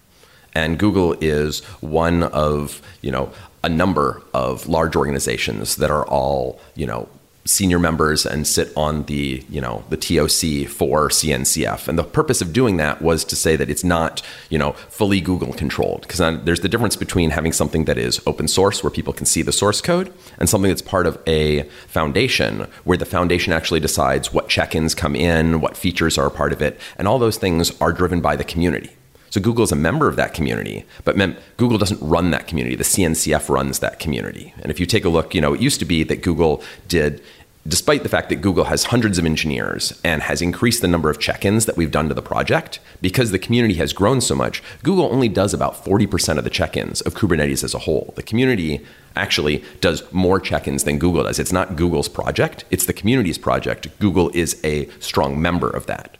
And 0.53 0.79
Google 0.79 1.15
is 1.21 1.63
one 1.81 2.23
of, 2.23 2.81
you 3.01 3.11
know, 3.11 3.31
a 3.63 3.69
number 3.69 4.23
of 4.33 4.67
large 4.67 4.95
organizations 4.95 5.75
that 5.77 5.91
are 5.91 6.05
all, 6.07 6.59
you 6.75 6.87
know, 6.87 7.07
senior 7.45 7.79
members 7.79 8.25
and 8.25 8.45
sit 8.45 8.71
on 8.75 9.03
the 9.03 9.43
you 9.49 9.61
know 9.61 9.83
the 9.89 9.97
TOC 9.97 10.69
for 10.69 11.09
CNCF. 11.09 11.87
And 11.87 11.97
the 11.97 12.03
purpose 12.03 12.41
of 12.41 12.53
doing 12.53 12.77
that 12.77 13.01
was 13.01 13.23
to 13.25 13.35
say 13.35 13.55
that 13.55 13.69
it's 13.69 13.83
not 13.83 14.21
you 14.49 14.57
know 14.57 14.73
fully 14.89 15.21
Google 15.21 15.53
controlled 15.53 16.01
because 16.01 16.19
there's 16.43 16.59
the 16.61 16.69
difference 16.69 16.95
between 16.95 17.31
having 17.31 17.51
something 17.51 17.85
that 17.85 17.97
is 17.97 18.21
open 18.25 18.47
source 18.47 18.83
where 18.83 18.91
people 18.91 19.13
can 19.13 19.25
see 19.25 19.41
the 19.41 19.51
source 19.51 19.81
code 19.81 20.13
and 20.37 20.49
something 20.49 20.69
that's 20.69 20.81
part 20.81 21.07
of 21.07 21.21
a 21.27 21.63
foundation 21.87 22.67
where 22.83 22.97
the 22.97 23.05
foundation 23.05 23.53
actually 23.53 23.79
decides 23.79 24.33
what 24.33 24.49
check-ins 24.49 24.93
come 24.93 25.15
in, 25.15 25.61
what 25.61 25.77
features 25.77 26.17
are 26.17 26.27
a 26.27 26.31
part 26.31 26.53
of 26.53 26.61
it, 26.61 26.79
and 26.97 27.07
all 27.07 27.19
those 27.19 27.37
things 27.37 27.79
are 27.81 27.93
driven 27.93 28.21
by 28.21 28.35
the 28.35 28.43
community. 28.43 28.91
So 29.29 29.39
Google 29.39 29.63
is 29.63 29.71
a 29.71 29.75
member 29.75 30.07
of 30.07 30.15
that 30.15 30.33
community, 30.33 30.85
but 31.03 31.15
mem- 31.15 31.37
Google 31.57 31.77
doesn't 31.77 32.01
run 32.01 32.31
that 32.31 32.47
community. 32.47 32.75
The 32.75 32.83
CNCF 32.83 33.49
runs 33.49 33.79
that 33.79 33.99
community. 33.99 34.53
And 34.61 34.71
if 34.71 34.79
you 34.79 34.85
take 34.85 35.05
a 35.05 35.09
look, 35.09 35.35
you 35.35 35.41
know, 35.41 35.53
it 35.53 35.61
used 35.61 35.79
to 35.79 35.85
be 35.85 36.03
that 36.03 36.23
Google 36.23 36.63
did 36.87 37.21
despite 37.67 38.03
the 38.03 38.09
fact 38.09 38.29
that 38.29 38.37
Google 38.37 38.65
has 38.65 38.85
hundreds 38.85 39.17
of 39.17 39.25
engineers 39.25 39.99
and 40.03 40.23
has 40.23 40.41
increased 40.41 40.81
the 40.81 40.87
number 40.87 41.09
of 41.09 41.19
check 41.19 41.45
ins 41.45 41.65
that 41.65 41.77
we've 41.77 41.91
done 41.91 42.07
to 42.07 42.13
the 42.13 42.21
project, 42.21 42.79
because 43.01 43.31
the 43.31 43.39
community 43.39 43.75
has 43.75 43.93
grown 43.93 44.21
so 44.21 44.33
much, 44.33 44.63
Google 44.81 45.05
only 45.11 45.27
does 45.27 45.53
about 45.53 45.83
40% 45.83 46.37
of 46.37 46.43
the 46.43 46.49
check 46.49 46.75
ins 46.77 47.01
of 47.01 47.13
Kubernetes 47.13 47.63
as 47.63 47.73
a 47.73 47.79
whole. 47.79 48.13
The 48.15 48.23
community 48.23 48.85
actually 49.15 49.63
does 49.81 50.09
more 50.11 50.39
check 50.39 50.67
ins 50.67 50.83
than 50.83 50.99
Google 50.99 51.23
does. 51.23 51.37
It's 51.39 51.51
not 51.51 51.75
Google's 51.75 52.09
project, 52.09 52.63
it's 52.71 52.85
the 52.85 52.93
community's 52.93 53.37
project. 53.37 53.87
Google 53.99 54.29
is 54.33 54.59
a 54.63 54.87
strong 54.99 55.41
member 55.41 55.69
of 55.69 55.85
that. 55.87 56.17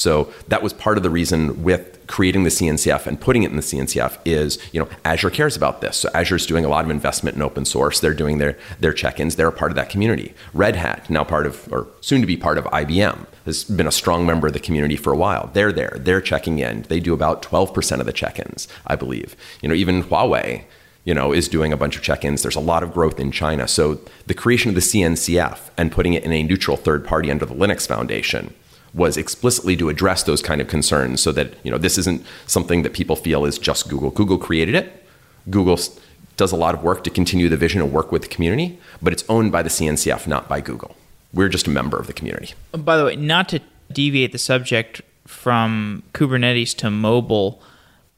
So 0.00 0.32
that 0.48 0.62
was 0.62 0.72
part 0.72 0.96
of 0.96 1.02
the 1.02 1.10
reason 1.10 1.62
with 1.62 2.06
creating 2.06 2.44
the 2.44 2.50
CNCF 2.50 3.06
and 3.06 3.20
putting 3.20 3.42
it 3.42 3.50
in 3.50 3.56
the 3.56 3.62
CNCF 3.62 4.16
is, 4.24 4.58
you 4.72 4.80
know, 4.80 4.88
Azure 5.04 5.28
cares 5.28 5.56
about 5.56 5.82
this. 5.82 5.98
So 5.98 6.08
Azure 6.14 6.36
is 6.36 6.46
doing 6.46 6.64
a 6.64 6.70
lot 6.70 6.86
of 6.86 6.90
investment 6.90 7.36
in 7.36 7.42
open 7.42 7.66
source. 7.66 8.00
They're 8.00 8.14
doing 8.14 8.38
their 8.38 8.56
their 8.78 8.94
check-ins. 8.94 9.36
They're 9.36 9.48
a 9.48 9.52
part 9.52 9.70
of 9.70 9.76
that 9.76 9.90
community. 9.90 10.32
Red 10.54 10.76
Hat, 10.76 11.10
now 11.10 11.22
part 11.22 11.44
of 11.44 11.70
or 11.70 11.86
soon 12.00 12.22
to 12.22 12.26
be 12.26 12.38
part 12.38 12.56
of 12.56 12.64
IBM, 12.64 13.26
has 13.44 13.64
been 13.64 13.86
a 13.86 13.92
strong 13.92 14.24
member 14.24 14.46
of 14.46 14.54
the 14.54 14.58
community 14.58 14.96
for 14.96 15.12
a 15.12 15.18
while. 15.18 15.50
They're 15.52 15.70
there. 15.70 15.98
They're 16.00 16.22
checking 16.22 16.60
in. 16.60 16.82
They 16.88 16.98
do 16.98 17.12
about 17.12 17.42
12% 17.42 18.00
of 18.00 18.06
the 18.06 18.12
check-ins, 18.14 18.68
I 18.86 18.96
believe. 18.96 19.36
You 19.60 19.68
know, 19.68 19.74
even 19.74 20.04
Huawei 20.04 20.64
you 21.02 21.14
know, 21.14 21.32
is 21.32 21.48
doing 21.48 21.72
a 21.72 21.78
bunch 21.78 21.96
of 21.96 22.02
check-ins. 22.02 22.42
There's 22.42 22.56
a 22.56 22.60
lot 22.60 22.82
of 22.82 22.92
growth 22.92 23.18
in 23.18 23.32
China. 23.32 23.66
So 23.66 24.00
the 24.26 24.34
creation 24.34 24.68
of 24.68 24.74
the 24.74 24.82
CNCF 24.82 25.70
and 25.78 25.90
putting 25.90 26.12
it 26.12 26.24
in 26.24 26.32
a 26.32 26.42
neutral 26.42 26.76
third 26.76 27.06
party 27.06 27.30
under 27.30 27.46
the 27.46 27.54
Linux 27.54 27.86
Foundation 27.86 28.54
was 28.92 29.16
explicitly 29.16 29.76
to 29.76 29.88
address 29.88 30.22
those 30.24 30.42
kind 30.42 30.60
of 30.60 30.68
concerns 30.68 31.22
so 31.22 31.32
that 31.32 31.54
you 31.62 31.70
know 31.70 31.78
this 31.78 31.98
isn't 31.98 32.24
something 32.46 32.82
that 32.82 32.92
people 32.92 33.16
feel 33.16 33.44
is 33.44 33.58
just 33.58 33.88
Google. 33.88 34.10
Google 34.10 34.38
created 34.38 34.74
it. 34.74 35.06
Google 35.48 35.78
does 36.36 36.52
a 36.52 36.56
lot 36.56 36.74
of 36.74 36.82
work 36.82 37.04
to 37.04 37.10
continue 37.10 37.48
the 37.48 37.56
vision 37.56 37.80
and 37.80 37.92
work 37.92 38.10
with 38.10 38.22
the 38.22 38.28
community, 38.28 38.78
but 39.02 39.12
it's 39.12 39.24
owned 39.28 39.52
by 39.52 39.62
the 39.62 39.68
CNCF, 39.68 40.26
not 40.26 40.48
by 40.48 40.60
Google. 40.60 40.96
We're 41.32 41.48
just 41.48 41.66
a 41.66 41.70
member 41.70 41.98
of 41.98 42.06
the 42.06 42.12
community. 42.12 42.54
By 42.72 42.96
the 42.96 43.04
way, 43.04 43.16
not 43.16 43.48
to 43.50 43.60
deviate 43.92 44.32
the 44.32 44.38
subject 44.38 45.02
from 45.26 46.02
Kubernetes 46.12 46.74
to 46.78 46.90
mobile, 46.90 47.62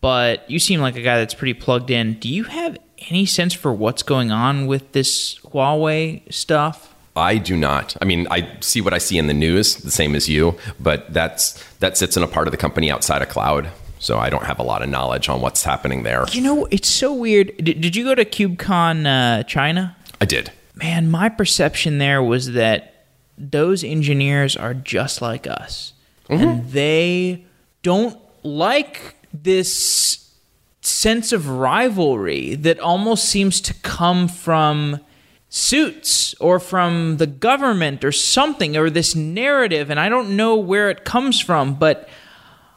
but 0.01 0.49
you 0.51 0.59
seem 0.59 0.81
like 0.81 0.97
a 0.97 1.03
guy 1.03 1.19
that's 1.19 1.35
pretty 1.35 1.55
plugged 1.55 1.91
in. 1.91 2.15
Do 2.15 2.29
you 2.29 2.45
have 2.45 2.79
any 3.11 3.27
sense 3.27 3.53
for 3.53 3.73
what's 3.73 4.03
going 4.03 4.31
on 4.31 4.67
with 4.67 4.93
this 4.93 5.39
Huawei 5.41 6.33
stuff? 6.33 6.92
I 7.15 7.37
do 7.39 7.57
not. 7.57 7.97
I 8.01 8.05
mean, 8.07 8.27
I 8.31 8.57
see 8.61 8.81
what 8.81 8.95
I 8.95 8.99
see 8.99 9.19
in 9.19 9.27
the 9.27 9.35
news, 9.35 9.77
the 9.77 9.91
same 9.91 10.15
as 10.15 10.29
you, 10.29 10.57
but 10.81 11.13
that's 11.13 11.63
that 11.79 11.99
sits 11.99 12.17
in 12.17 12.23
a 12.23 12.27
part 12.27 12.47
of 12.47 12.53
the 12.53 12.57
company 12.57 12.91
outside 12.91 13.23
of 13.23 13.29
cloud. 13.29 13.69
So 13.99 14.19
I 14.19 14.31
don't 14.31 14.45
have 14.45 14.59
a 14.59 14.65
lot 14.65 14.83
of 14.83 14.89
knowledge 14.89 15.29
on 15.29 15.41
what's 15.41 15.63
happening 15.63 16.03
there. 16.03 16.25
You 16.33 16.41
know, 16.41 16.67
it's 16.71 16.89
so 16.89 17.13
weird. 17.13 17.57
Did, 17.59 17.81
did 17.81 17.95
you 17.95 18.05
go 18.05 18.15
to 18.17 18.25
KubeCon 18.25 19.07
uh, 19.07 19.43
China? 19.45 19.97
I 20.21 20.25
did. 20.25 20.51
Man, 20.75 21.11
my 21.11 21.29
perception 21.29 21.99
there 21.99 22.23
was 22.23 22.53
that 22.53 23.07
those 23.39 23.85
engineers 23.85 24.57
are 24.57 24.75
just 24.75 25.23
like 25.23 25.47
us, 25.47 25.93
mm-hmm. 26.29 26.43
and 26.43 26.71
they 26.71 27.45
don't 27.83 28.19
like 28.43 29.15
this 29.33 30.31
sense 30.81 31.33
of 31.33 31.49
rivalry 31.49 32.55
that 32.57 32.81
almost 32.81 33.27
seems 33.27 33.61
to 33.61 33.75
come 33.83 34.27
from 34.27 34.99
suits 35.55 36.33
or 36.41 36.59
from 36.59 37.19
the 37.19 37.27
government 37.27 38.03
or 38.07 38.11
something 38.11 38.75
or 38.75 38.89
this 38.89 39.15
narrative 39.15 39.91
and 39.91 40.01
I 40.01 40.09
don't 40.09 40.35
know 40.35 40.57
where 40.57 40.89
it 40.89 41.05
comes 41.05 41.41
from 41.41 41.75
but 41.75 42.09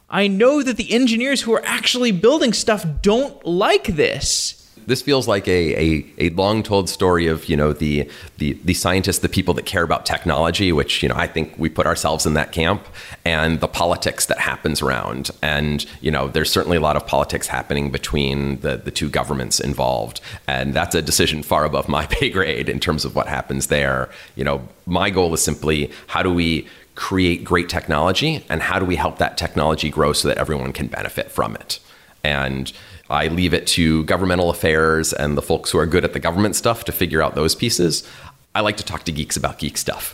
I 0.10 0.28
know 0.28 0.62
that 0.62 0.76
the 0.76 0.92
engineers 0.92 1.42
who 1.42 1.54
are 1.54 1.64
actually 1.66 2.12
building 2.12 2.52
stuff 2.52 2.86
don't 3.02 3.46
like 3.46 3.86
this 3.96 4.65
this 4.88 5.02
feels 5.02 5.28
like 5.28 5.48
a, 5.48 5.76
a, 5.76 6.06
a, 6.18 6.30
long 6.32 6.64
told 6.64 6.90
story 6.90 7.28
of 7.28 7.46
you 7.50 7.56
know 7.56 7.74
the, 7.74 8.10
the 8.38 8.54
the 8.64 8.74
scientists, 8.74 9.20
the 9.20 9.30
people 9.30 9.54
that 9.56 9.66
care 9.66 9.84
about 9.84 10.06
technology, 10.06 10.72
which 10.72 11.02
you 11.02 11.10
know 11.10 11.16
I 11.16 11.28
think 11.28 11.54
we 11.58 11.70
put 11.70 11.86
ourselves 11.86 12.26
in 12.26 12.34
that 12.36 12.52
camp, 12.52 12.86
and 13.24 13.60
the 13.60 13.68
politics 13.68 14.26
that 14.28 14.40
happens 14.40 14.82
around. 14.82 15.32
And 15.42 15.86
you 16.02 16.12
know 16.12 16.28
there's 16.28 16.52
certainly 16.52 16.78
a 16.78 16.82
lot 16.82 16.96
of 16.96 17.06
politics 17.06 17.48
happening 17.48 17.92
between 17.92 18.60
the 18.62 18.78
the 18.78 18.92
two 18.92 19.10
governments 19.10 19.60
involved, 19.60 20.22
and 20.48 20.74
that's 20.74 20.96
a 20.96 21.02
decision 21.02 21.44
far 21.44 21.66
above 21.66 21.88
my 21.88 22.06
pay 22.10 22.30
grade 22.30 22.70
in 22.70 22.80
terms 22.80 23.06
of 23.06 23.16
what 23.16 23.28
happens 23.28 23.68
there. 23.68 24.10
You 24.36 24.44
know, 24.44 24.68
my 24.86 25.10
goal 25.10 25.34
is 25.34 25.44
simply 25.44 25.92
how 26.08 26.24
do 26.24 26.34
we 26.34 26.68
create 26.96 27.44
great 27.44 27.70
technology 27.70 28.44
and 28.50 28.62
how 28.62 28.80
do 28.80 28.86
we 28.86 28.96
help 28.96 29.18
that 29.18 29.38
technology 29.38 29.90
grow 29.90 30.14
so 30.14 30.30
that 30.30 30.38
everyone 30.38 30.72
can 30.72 30.88
benefit 30.88 31.30
from 31.30 31.56
it. 31.56 31.80
And 32.24 32.72
I 33.16 33.28
leave 33.28 33.54
it 33.54 33.66
to 33.68 34.04
governmental 34.04 34.50
affairs 34.50 35.14
and 35.14 35.38
the 35.38 35.42
folks 35.42 35.72
who 35.72 35.80
are 35.80 35.86
good 35.86 36.04
at 36.04 36.14
the 36.14 36.20
government 36.20 36.56
stuff 36.56 36.84
to 36.86 36.92
figure 36.92 37.22
out 37.22 37.34
those 37.34 37.56
pieces. 37.56 38.08
I 38.54 38.62
like 38.62 38.78
to 38.78 38.84
talk 38.84 39.04
to 39.04 39.12
geeks 39.12 39.38
about 39.38 39.58
geek 39.58 39.78
stuff. 39.78 40.14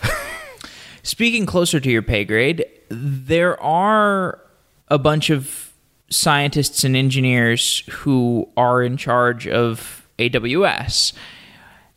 Speaking 1.03 1.45
closer 1.45 1.79
to 1.79 1.91
your 1.91 2.03
pay 2.03 2.23
grade, 2.23 2.63
there 2.89 3.61
are 3.61 4.39
a 4.87 4.99
bunch 4.99 5.29
of 5.29 5.73
scientists 6.09 6.83
and 6.83 6.95
engineers 6.95 7.83
who 7.89 8.47
are 8.55 8.83
in 8.83 8.97
charge 8.97 9.47
of 9.47 10.07
AWS. 10.19 11.13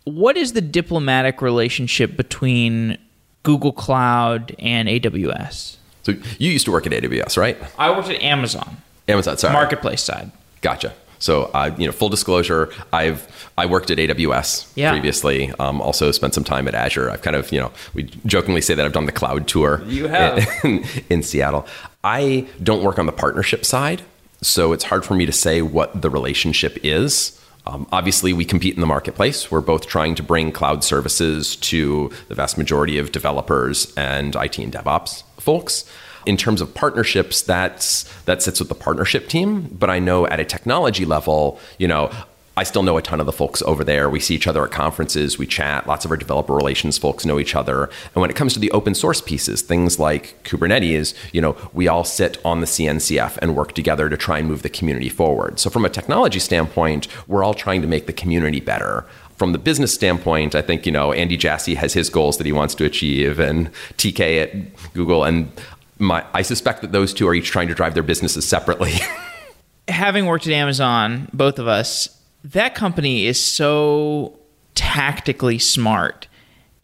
What 0.05 0.37
is 0.37 0.53
the 0.53 0.61
diplomatic 0.61 1.43
relationship 1.43 2.17
between 2.17 2.97
Google 3.43 3.73
Cloud 3.73 4.55
and 4.59 4.89
AWS? 4.89 5.77
So 6.03 6.13
you 6.39 6.51
used 6.51 6.65
to 6.67 6.73
work 6.73 6.87
at 6.87 6.93
AWS, 6.93 7.37
right? 7.37 7.59
I 7.79 7.91
worked 7.91 8.09
at 8.11 8.23
Amazon. 8.23 8.79
Amazon, 9.09 9.37
sorry. 9.37 9.53
Marketplace 9.53 10.03
side. 10.03 10.31
Gotcha. 10.65 10.95
So, 11.19 11.51
uh, 11.53 11.75
you 11.77 11.85
know, 11.85 11.93
full 11.93 12.09
disclosure, 12.09 12.73
I've 12.91 13.51
I 13.59 13.67
worked 13.67 13.91
at 13.91 13.99
AWS 13.99 14.73
yeah. 14.75 14.91
previously. 14.91 15.53
Um, 15.59 15.83
also 15.83 16.11
spent 16.11 16.33
some 16.33 16.43
time 16.43 16.67
at 16.67 16.75
Azure. 16.75 17.11
I've 17.11 17.21
kind 17.21 17.37
of, 17.37 17.53
you 17.53 17.61
know, 17.61 17.71
we 17.93 18.05
jokingly 18.25 18.63
say 18.63 18.75
that 18.75 18.85
I've 18.85 18.95
done 18.95 19.05
the 19.05 19.13
cloud 19.13 19.47
tour. 19.47 19.83
You 19.87 20.09
have 20.09 20.43
in, 20.65 20.85
in 21.11 21.23
Seattle. 21.23 21.67
I 22.03 22.49
don't 22.63 22.83
work 22.83 22.99
on 22.99 23.05
the 23.05 23.13
partnership 23.13 23.67
side, 23.67 24.01
so 24.41 24.73
it's 24.73 24.85
hard 24.85 25.05
for 25.05 25.15
me 25.15 25.27
to 25.27 25.33
say 25.33 25.61
what 25.61 26.01
the 26.01 26.09
relationship 26.09 26.79
is. 26.83 27.39
Um, 27.67 27.87
obviously, 27.93 28.33
we 28.33 28.47
compete 28.47 28.75
in 28.75 28.81
the 28.81 28.87
marketplace. 28.87 29.51
We're 29.51 29.61
both 29.61 29.87
trying 29.87 30.15
to 30.15 30.23
bring 30.23 30.51
cloud 30.51 30.83
services 30.83 31.57
to 31.57 32.11
the 32.29 32.35
vast 32.35 32.57
majority 32.57 32.97
of 32.99 33.13
developers 33.13 33.93
and 33.97 34.35
IT 34.35 34.59
and 34.59 34.73
DevOps 34.73 35.25
folks 35.39 35.85
in 36.27 36.37
terms 36.37 36.61
of 36.61 36.75
partnerships, 36.75 37.43
that's 37.43 38.05
that 38.23 38.43
sits 38.43 38.61
with 38.61 38.69
the 38.69 38.75
partnership 38.75 39.29
team. 39.29 39.63
But 39.63 39.91
I 39.91 39.99
know 39.99 40.27
at 40.27 40.41
a 40.41 40.45
technology 40.45 41.05
level, 41.05 41.59
you 41.79 41.89
know, 41.89 42.11
I 42.57 42.63
still 42.63 42.85
know 42.85 42.97
a 42.97 43.03
ton 43.03 43.19
of 43.19 43.27
the 43.27 43.33
folks 43.33 43.63
over 43.63 43.83
there. 43.83 44.09
We 44.09 44.21
see 44.21 44.35
each 44.35 44.47
other 44.47 44.65
at 44.65 44.71
conferences, 44.71 45.39
we 45.39 45.47
chat. 45.47 45.89
Lots 45.89 46.05
of 46.05 46.13
our 46.13 46.17
developer 46.17 46.55
relations 46.55 46.97
folks 46.99 47.27
know 47.27 47.41
each 47.41 47.57
other. 47.57 47.91
And 48.15 48.21
when 48.21 48.31
it 48.31 48.37
comes 48.37 48.53
to 48.55 48.61
the 48.61 48.71
open 48.71 48.95
source 48.95 49.21
pieces, 49.21 49.61
things 49.63 49.99
like 49.99 50.41
Kubernetes, 50.45 51.15
you 51.33 51.41
know, 51.41 51.57
we 51.73 51.89
all 51.89 52.05
sit 52.05 52.39
on 52.45 52.61
the 52.61 52.67
CNCF 52.67 53.39
and 53.39 53.57
work 53.57 53.73
together 53.73 54.09
to 54.09 54.17
try 54.17 54.39
and 54.39 54.49
move 54.49 54.63
the 54.63 54.69
community 54.69 55.09
forward. 55.09 55.59
So 55.59 55.69
from 55.69 55.85
a 55.85 55.91
technology 55.91 56.39
standpoint, 56.39 57.09
we're 57.27 57.43
all 57.43 57.55
trying 57.55 57.83
to 57.83 57.89
make 57.89 58.07
the 58.07 58.13
community 58.13 58.61
better 58.61 59.05
from 59.37 59.53
the 59.53 59.59
business 59.59 59.93
standpoint, 59.93 60.55
I 60.55 60.63
think 60.63 60.87
you 60.87 60.93
know 60.93 61.13
Andy 61.13 61.37
Jassy 61.37 61.75
has 61.75 61.93
his 61.93 62.09
goals 62.09 62.39
that 62.39 62.47
he 62.47 62.53
wants 62.53 62.75
to 62.77 62.85
achieve, 62.85 63.41
and 63.41 63.71
TK 63.97 64.43
at 64.43 64.93
Google, 64.95 65.25
and 65.25 65.51
my, 65.99 66.25
I 66.33 66.43
suspect 66.43 66.83
that 66.83 66.93
those 66.93 67.15
two 67.15 67.29
are 67.29 67.35
each 67.35 67.51
trying 67.51 67.69
to 67.69 67.75
drive 67.75 67.95
their 67.95 68.03
businesses 68.03 68.47
separately. 68.47 68.95
Having 69.89 70.27
worked 70.27 70.47
at 70.47 70.53
Amazon, 70.53 71.29
both 71.33 71.59
of 71.59 71.69
us, 71.69 72.09
that 72.43 72.75
company 72.75 73.27
is 73.27 73.41
so 73.41 74.39
tactically 74.75 75.59
smart. 75.59 76.27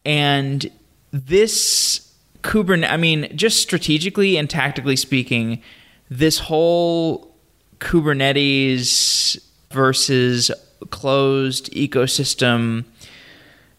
And 0.04 0.70
this 1.10 2.12
Kubernetes, 2.42 2.90
I 2.90 2.96
mean, 2.96 3.30
just 3.36 3.60
strategically 3.60 4.36
and 4.36 4.48
tactically 4.48 4.96
speaking, 4.96 5.62
this 6.08 6.38
whole 6.38 7.34
Kubernetes 7.78 9.42
versus 9.70 10.50
closed 10.90 11.70
ecosystem 11.72 12.84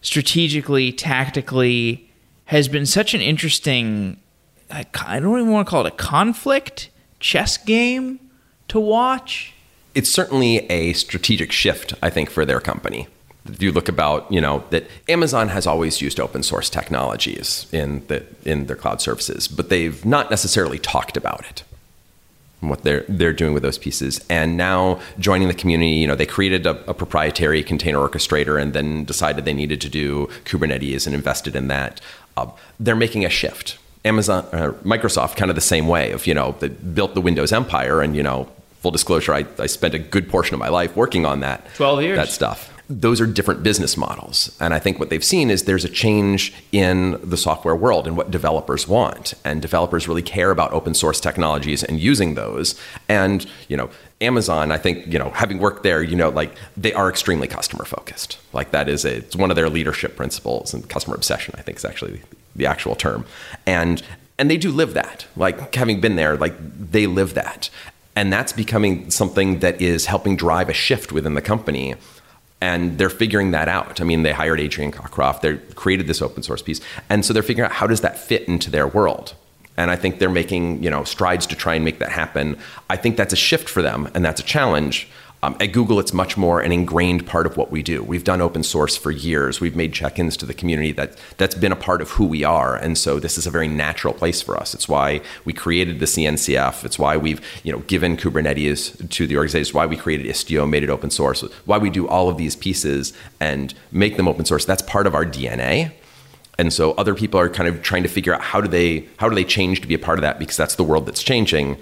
strategically, 0.00 0.92
tactically 0.92 2.10
has 2.46 2.68
been 2.68 2.86
such 2.86 3.14
an 3.14 3.20
interesting 3.20 4.20
I 4.72 5.20
don't 5.20 5.38
even 5.38 5.52
want 5.52 5.66
to 5.66 5.70
call 5.70 5.86
it 5.86 5.92
a 5.92 5.96
conflict 5.96 6.88
chess 7.20 7.58
game 7.58 8.18
to 8.68 8.80
watch. 8.80 9.52
It's 9.94 10.10
certainly 10.10 10.58
a 10.70 10.94
strategic 10.94 11.52
shift, 11.52 11.92
I 12.02 12.08
think, 12.08 12.30
for 12.30 12.46
their 12.46 12.58
company. 12.60 13.06
If 13.44 13.60
you 13.60 13.72
look 13.72 13.88
about, 13.88 14.30
you 14.32 14.40
know, 14.40 14.64
that 14.70 14.86
Amazon 15.08 15.48
has 15.48 15.66
always 15.66 16.00
used 16.00 16.18
open 16.18 16.42
source 16.42 16.70
technologies 16.70 17.66
in 17.72 18.06
the 18.06 18.24
in 18.44 18.66
their 18.66 18.76
cloud 18.76 19.02
services, 19.02 19.48
but 19.48 19.68
they've 19.68 20.04
not 20.06 20.30
necessarily 20.30 20.78
talked 20.78 21.16
about 21.16 21.44
it 21.50 21.64
what 22.62 22.84
they're 22.84 23.04
they're 23.08 23.32
doing 23.32 23.52
with 23.52 23.62
those 23.62 23.78
pieces. 23.78 24.24
And 24.30 24.56
now 24.56 25.00
joining 25.18 25.48
the 25.48 25.54
community, 25.54 25.90
you 25.90 26.06
know, 26.06 26.14
they 26.14 26.26
created 26.26 26.66
a, 26.66 26.88
a, 26.88 26.94
proprietary 26.94 27.62
container 27.62 27.98
orchestrator 27.98 28.60
and 28.60 28.72
then 28.72 29.04
decided 29.04 29.44
they 29.44 29.52
needed 29.52 29.80
to 29.80 29.88
do 29.88 30.28
Kubernetes 30.44 31.06
and 31.06 31.14
invested 31.14 31.56
in 31.56 31.68
that. 31.68 32.00
Uh, 32.36 32.46
they're 32.78 32.96
making 32.96 33.24
a 33.24 33.28
shift. 33.28 33.78
Amazon, 34.04 34.44
uh, 34.52 34.72
Microsoft, 34.84 35.36
kind 35.36 35.50
of 35.50 35.54
the 35.54 35.60
same 35.60 35.86
way 35.86 36.10
of 36.12 36.26
you 36.26 36.34
know 36.34 36.56
they 36.58 36.68
built 36.68 37.14
the 37.14 37.20
Windows 37.20 37.52
empire, 37.52 38.00
and 38.00 38.16
you 38.16 38.22
know, 38.22 38.48
full 38.80 38.90
disclosure, 38.90 39.32
I, 39.32 39.46
I 39.58 39.66
spent 39.66 39.94
a 39.94 39.98
good 39.98 40.28
portion 40.28 40.54
of 40.54 40.60
my 40.60 40.68
life 40.68 40.96
working 40.96 41.24
on 41.24 41.40
that. 41.40 41.66
Twelve 41.74 42.02
years. 42.02 42.16
That 42.16 42.28
stuff. 42.28 42.68
Those 42.90 43.22
are 43.22 43.26
different 43.26 43.62
business 43.62 43.96
models, 43.96 44.54
and 44.60 44.74
I 44.74 44.78
think 44.78 44.98
what 44.98 45.08
they've 45.08 45.24
seen 45.24 45.50
is 45.50 45.64
there's 45.64 45.84
a 45.84 45.88
change 45.88 46.52
in 46.72 47.18
the 47.22 47.36
software 47.36 47.76
world 47.76 48.06
and 48.06 48.16
what 48.16 48.30
developers 48.30 48.86
want, 48.86 49.34
and 49.44 49.62
developers 49.62 50.08
really 50.08 50.20
care 50.20 50.50
about 50.50 50.72
open 50.72 50.92
source 50.92 51.20
technologies 51.20 51.82
and 51.84 52.00
using 52.00 52.34
those. 52.34 52.78
And 53.08 53.46
you 53.68 53.76
know, 53.76 53.88
Amazon, 54.20 54.72
I 54.72 54.78
think, 54.78 55.06
you 55.12 55.18
know, 55.18 55.30
having 55.30 55.58
worked 55.58 55.84
there, 55.84 56.02
you 56.02 56.16
know, 56.16 56.28
like 56.28 56.54
they 56.76 56.92
are 56.92 57.08
extremely 57.08 57.48
customer 57.48 57.84
focused. 57.84 58.38
Like 58.52 58.72
that 58.72 58.88
is 58.88 59.04
a, 59.04 59.16
it's 59.16 59.36
one 59.36 59.50
of 59.50 59.56
their 59.56 59.70
leadership 59.70 60.16
principles 60.16 60.74
and 60.74 60.88
customer 60.88 61.16
obsession, 61.16 61.54
I 61.56 61.62
think 61.62 61.78
is 61.78 61.84
actually 61.84 62.20
the 62.56 62.66
actual 62.66 62.94
term. 62.94 63.24
And 63.66 64.02
and 64.38 64.50
they 64.50 64.56
do 64.56 64.70
live 64.70 64.94
that. 64.94 65.26
Like 65.36 65.74
having 65.74 66.00
been 66.00 66.16
there, 66.16 66.36
like 66.36 66.54
they 66.58 67.06
live 67.06 67.34
that. 67.34 67.70
And 68.16 68.32
that's 68.32 68.52
becoming 68.52 69.10
something 69.10 69.60
that 69.60 69.80
is 69.80 70.06
helping 70.06 70.36
drive 70.36 70.68
a 70.68 70.72
shift 70.72 71.12
within 71.12 71.34
the 71.34 71.42
company. 71.42 71.94
And 72.60 72.98
they're 72.98 73.10
figuring 73.10 73.52
that 73.52 73.68
out. 73.68 74.00
I 74.00 74.04
mean, 74.04 74.22
they 74.22 74.32
hired 74.32 74.60
Adrian 74.60 74.92
Cockcroft, 74.92 75.40
they 75.40 75.56
created 75.74 76.06
this 76.06 76.22
open 76.22 76.42
source 76.42 76.62
piece. 76.62 76.80
And 77.08 77.24
so 77.24 77.32
they're 77.32 77.42
figuring 77.42 77.70
out 77.70 77.76
how 77.76 77.86
does 77.86 78.00
that 78.02 78.18
fit 78.18 78.48
into 78.48 78.70
their 78.70 78.86
world? 78.86 79.34
And 79.76 79.90
I 79.90 79.96
think 79.96 80.18
they're 80.18 80.30
making, 80.30 80.82
you 80.82 80.90
know, 80.90 81.02
strides 81.04 81.46
to 81.46 81.56
try 81.56 81.74
and 81.74 81.84
make 81.84 81.98
that 82.00 82.10
happen. 82.10 82.58
I 82.90 82.96
think 82.96 83.16
that's 83.16 83.32
a 83.32 83.36
shift 83.36 83.68
for 83.68 83.80
them 83.80 84.10
and 84.14 84.24
that's 84.24 84.40
a 84.40 84.44
challenge. 84.44 85.08
Um, 85.44 85.56
at 85.58 85.72
Google, 85.72 85.98
it's 85.98 86.12
much 86.12 86.36
more 86.36 86.60
an 86.60 86.70
ingrained 86.70 87.26
part 87.26 87.46
of 87.46 87.56
what 87.56 87.72
we 87.72 87.82
do. 87.82 88.00
We've 88.04 88.22
done 88.22 88.40
open 88.40 88.62
source 88.62 88.96
for 88.96 89.10
years. 89.10 89.60
We've 89.60 89.74
made 89.74 89.92
check-ins 89.92 90.36
to 90.36 90.46
the 90.46 90.54
community 90.54 90.92
that 90.92 91.18
that's 91.36 91.56
been 91.56 91.72
a 91.72 91.76
part 91.76 92.00
of 92.00 92.10
who 92.10 92.24
we 92.26 92.44
are, 92.44 92.76
and 92.76 92.96
so 92.96 93.18
this 93.18 93.36
is 93.36 93.44
a 93.44 93.50
very 93.50 93.66
natural 93.66 94.14
place 94.14 94.40
for 94.40 94.56
us. 94.56 94.72
It's 94.72 94.88
why 94.88 95.20
we 95.44 95.52
created 95.52 95.98
the 95.98 96.06
CNCF. 96.06 96.84
It's 96.84 96.96
why 96.96 97.16
we've 97.16 97.40
you 97.64 97.72
know 97.72 97.80
given 97.80 98.16
Kubernetes 98.16 99.10
to 99.10 99.26
the 99.26 99.36
organization. 99.36 99.62
It's 99.62 99.74
why 99.74 99.84
we 99.84 99.96
created 99.96 100.26
Istio, 100.26 100.68
made 100.68 100.84
it 100.84 100.90
open 100.90 101.10
source. 101.10 101.40
Why 101.64 101.76
we 101.76 101.90
do 101.90 102.06
all 102.06 102.28
of 102.28 102.36
these 102.36 102.54
pieces 102.54 103.12
and 103.40 103.74
make 103.90 104.16
them 104.16 104.28
open 104.28 104.44
source. 104.44 104.64
That's 104.64 104.82
part 104.82 105.08
of 105.08 105.14
our 105.16 105.26
DNA. 105.26 105.90
And 106.58 106.72
so 106.72 106.92
other 106.92 107.14
people 107.14 107.40
are 107.40 107.48
kind 107.48 107.68
of 107.68 107.82
trying 107.82 108.04
to 108.04 108.08
figure 108.08 108.32
out 108.32 108.42
how 108.42 108.60
do 108.60 108.68
they 108.68 109.08
how 109.16 109.28
do 109.28 109.34
they 109.34 109.44
change 109.44 109.80
to 109.80 109.88
be 109.88 109.94
a 109.94 109.98
part 109.98 110.18
of 110.18 110.22
that 110.22 110.38
because 110.38 110.56
that's 110.56 110.76
the 110.76 110.84
world 110.84 111.06
that's 111.06 111.22
changing. 111.22 111.78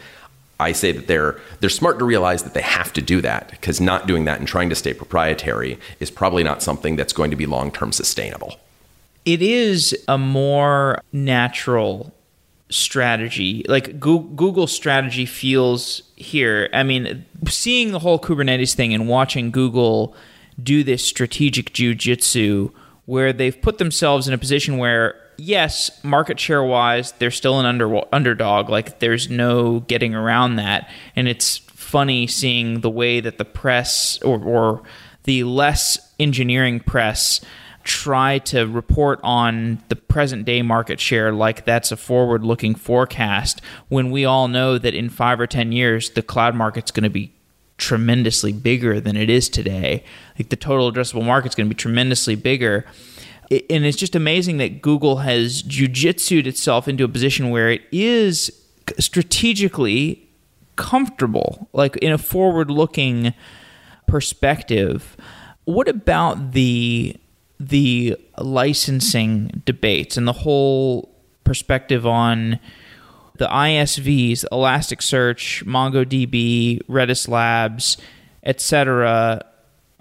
I 0.60 0.72
say 0.72 0.92
that 0.92 1.06
they're 1.06 1.40
they're 1.60 1.70
smart 1.70 1.98
to 1.98 2.04
realize 2.04 2.42
that 2.42 2.54
they 2.54 2.62
have 2.62 2.92
to 2.92 3.02
do 3.02 3.20
that 3.22 3.50
because 3.50 3.80
not 3.80 4.06
doing 4.06 4.24
that 4.24 4.38
and 4.38 4.46
trying 4.46 4.68
to 4.68 4.74
stay 4.76 4.94
proprietary 4.94 5.78
is 5.98 6.10
probably 6.10 6.42
not 6.42 6.62
something 6.62 6.96
that's 6.96 7.12
going 7.12 7.30
to 7.30 7.36
be 7.36 7.46
long 7.46 7.70
term 7.72 7.92
sustainable. 7.92 8.56
It 9.24 9.42
is 9.42 9.96
a 10.08 10.16
more 10.18 11.02
natural 11.12 12.14
strategy. 12.70 13.64
Like 13.68 13.98
Google 13.98 14.66
strategy 14.66 15.26
feels 15.26 16.02
here. 16.16 16.68
I 16.72 16.82
mean, 16.82 17.24
seeing 17.48 17.92
the 17.92 17.98
whole 17.98 18.18
Kubernetes 18.18 18.74
thing 18.74 18.94
and 18.94 19.08
watching 19.08 19.50
Google 19.50 20.14
do 20.62 20.84
this 20.84 21.04
strategic 21.04 21.72
jujitsu 21.72 22.72
where 23.06 23.32
they've 23.32 23.60
put 23.60 23.78
themselves 23.78 24.28
in 24.28 24.34
a 24.34 24.38
position 24.38 24.78
where 24.78 25.16
yes, 25.40 25.90
market 26.04 26.38
share 26.38 26.62
wise, 26.62 27.12
they're 27.12 27.30
still 27.30 27.58
an 27.58 27.66
under, 27.66 28.02
underdog. 28.14 28.68
Like 28.68 28.98
there's 28.98 29.30
no 29.30 29.80
getting 29.80 30.14
around 30.14 30.56
that. 30.56 30.90
And 31.16 31.26
it's 31.26 31.58
funny 31.58 32.26
seeing 32.26 32.80
the 32.80 32.90
way 32.90 33.20
that 33.20 33.38
the 33.38 33.44
press 33.44 34.20
or, 34.22 34.40
or 34.42 34.82
the 35.24 35.44
less 35.44 35.98
engineering 36.18 36.80
press 36.80 37.40
try 37.82 38.38
to 38.38 38.66
report 38.66 39.18
on 39.24 39.82
the 39.88 39.96
present 39.96 40.44
day 40.44 40.60
market 40.60 41.00
share 41.00 41.32
like 41.32 41.64
that's 41.64 41.90
a 41.90 41.96
forward 41.96 42.44
looking 42.44 42.74
forecast 42.74 43.62
when 43.88 44.10
we 44.10 44.24
all 44.24 44.48
know 44.48 44.76
that 44.76 44.94
in 44.94 45.08
five 45.08 45.40
or 45.40 45.46
10 45.46 45.72
years, 45.72 46.10
the 46.10 46.22
cloud 46.22 46.54
market's 46.54 46.90
going 46.90 47.04
to 47.04 47.10
be 47.10 47.32
tremendously 47.78 48.52
bigger 48.52 49.00
than 49.00 49.16
it 49.16 49.30
is 49.30 49.48
today. 49.48 50.04
Like 50.38 50.50
the 50.50 50.56
total 50.56 50.92
addressable 50.92 51.24
market's 51.24 51.54
going 51.54 51.68
to 51.68 51.74
be 51.74 51.78
tremendously 51.78 52.34
bigger 52.34 52.84
and 53.50 53.84
it's 53.84 53.96
just 53.96 54.14
amazing 54.14 54.58
that 54.58 54.80
Google 54.80 55.18
has 55.18 55.62
jujitsued 55.62 56.46
itself 56.46 56.86
into 56.86 57.04
a 57.04 57.08
position 57.08 57.50
where 57.50 57.70
it 57.70 57.82
is 57.90 58.52
strategically 58.98 60.28
comfortable, 60.76 61.68
like 61.72 61.96
in 61.96 62.12
a 62.12 62.18
forward-looking 62.18 63.34
perspective. 64.06 65.16
What 65.64 65.88
about 65.88 66.52
the 66.52 67.16
the 67.58 68.16
licensing 68.38 69.62
debates 69.66 70.16
and 70.16 70.26
the 70.26 70.32
whole 70.32 71.14
perspective 71.44 72.06
on 72.06 72.58
the 73.36 73.46
ISVs, 73.46 74.44
Elasticsearch, 74.50 75.64
MongoDB, 75.64 76.82
Redis 76.86 77.28
Labs, 77.28 77.96
etc., 78.42 79.44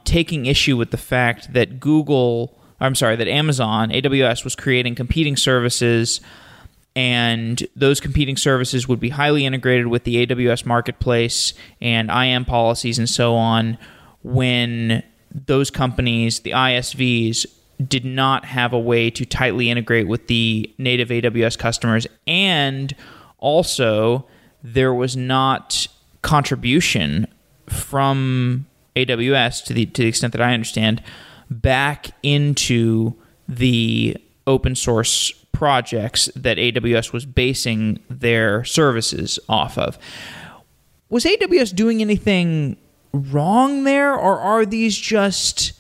taking 0.06 0.46
issue 0.46 0.78
with 0.78 0.92
the 0.92 0.98
fact 0.98 1.54
that 1.54 1.80
Google, 1.80 2.59
I'm 2.80 2.96
sorry, 2.96 3.16
that 3.16 3.28
Amazon, 3.28 3.90
AWS 3.90 4.44
was 4.44 4.56
creating 4.56 4.96
competing 4.96 5.36
services 5.36 6.22
and 6.96 7.66
those 7.76 8.00
competing 8.00 8.36
services 8.36 8.88
would 8.88 9.00
be 9.00 9.10
highly 9.10 9.46
integrated 9.46 9.88
with 9.88 10.04
the 10.04 10.26
AWS 10.26 10.66
marketplace 10.66 11.54
and 11.82 12.10
IAM 12.10 12.46
policies 12.46 12.98
and 12.98 13.10
so 13.10 13.36
on 13.36 13.78
when 14.24 15.04
those 15.34 15.70
companies, 15.70 16.40
the 16.42 16.52
ISVs, 16.52 17.46
did 17.88 18.04
not 18.04 18.46
have 18.46 18.74
a 18.74 18.80
way 18.80 19.10
to 19.10 19.26
tightly 19.26 19.70
integrate 19.70 20.08
with 20.08 20.28
the 20.28 20.74
native 20.78 21.10
AWS 21.10 21.58
customers. 21.58 22.08
And 22.28 22.94
also, 23.38 24.26
there 24.64 24.94
was 24.94 25.16
not 25.16 25.88
contribution 26.22 27.28
from 27.68 28.66
AWS 28.96 29.64
to 29.66 29.74
the 29.74 29.86
to 29.86 30.02
the 30.02 30.08
extent 30.08 30.34
that 30.34 30.42
I 30.42 30.54
understand 30.54 31.02
back 31.50 32.12
into 32.24 33.16
the 33.48 34.18
open 34.46 34.76
source 34.76 35.32
projects 35.52 36.30
that 36.36 36.58
AWS 36.58 37.12
was 37.12 37.26
basing 37.26 38.00
their 38.10 38.64
services 38.64 39.40
off 39.50 39.78
of. 39.78 39.98
Was 41.10 41.26
AWS 41.26 41.76
doing 41.76 42.02
anything 42.02 42.78
wrong 43.12 43.84
there 43.84 44.14
or 44.16 44.40
are 44.40 44.66
these 44.66 44.98
just 44.98 45.74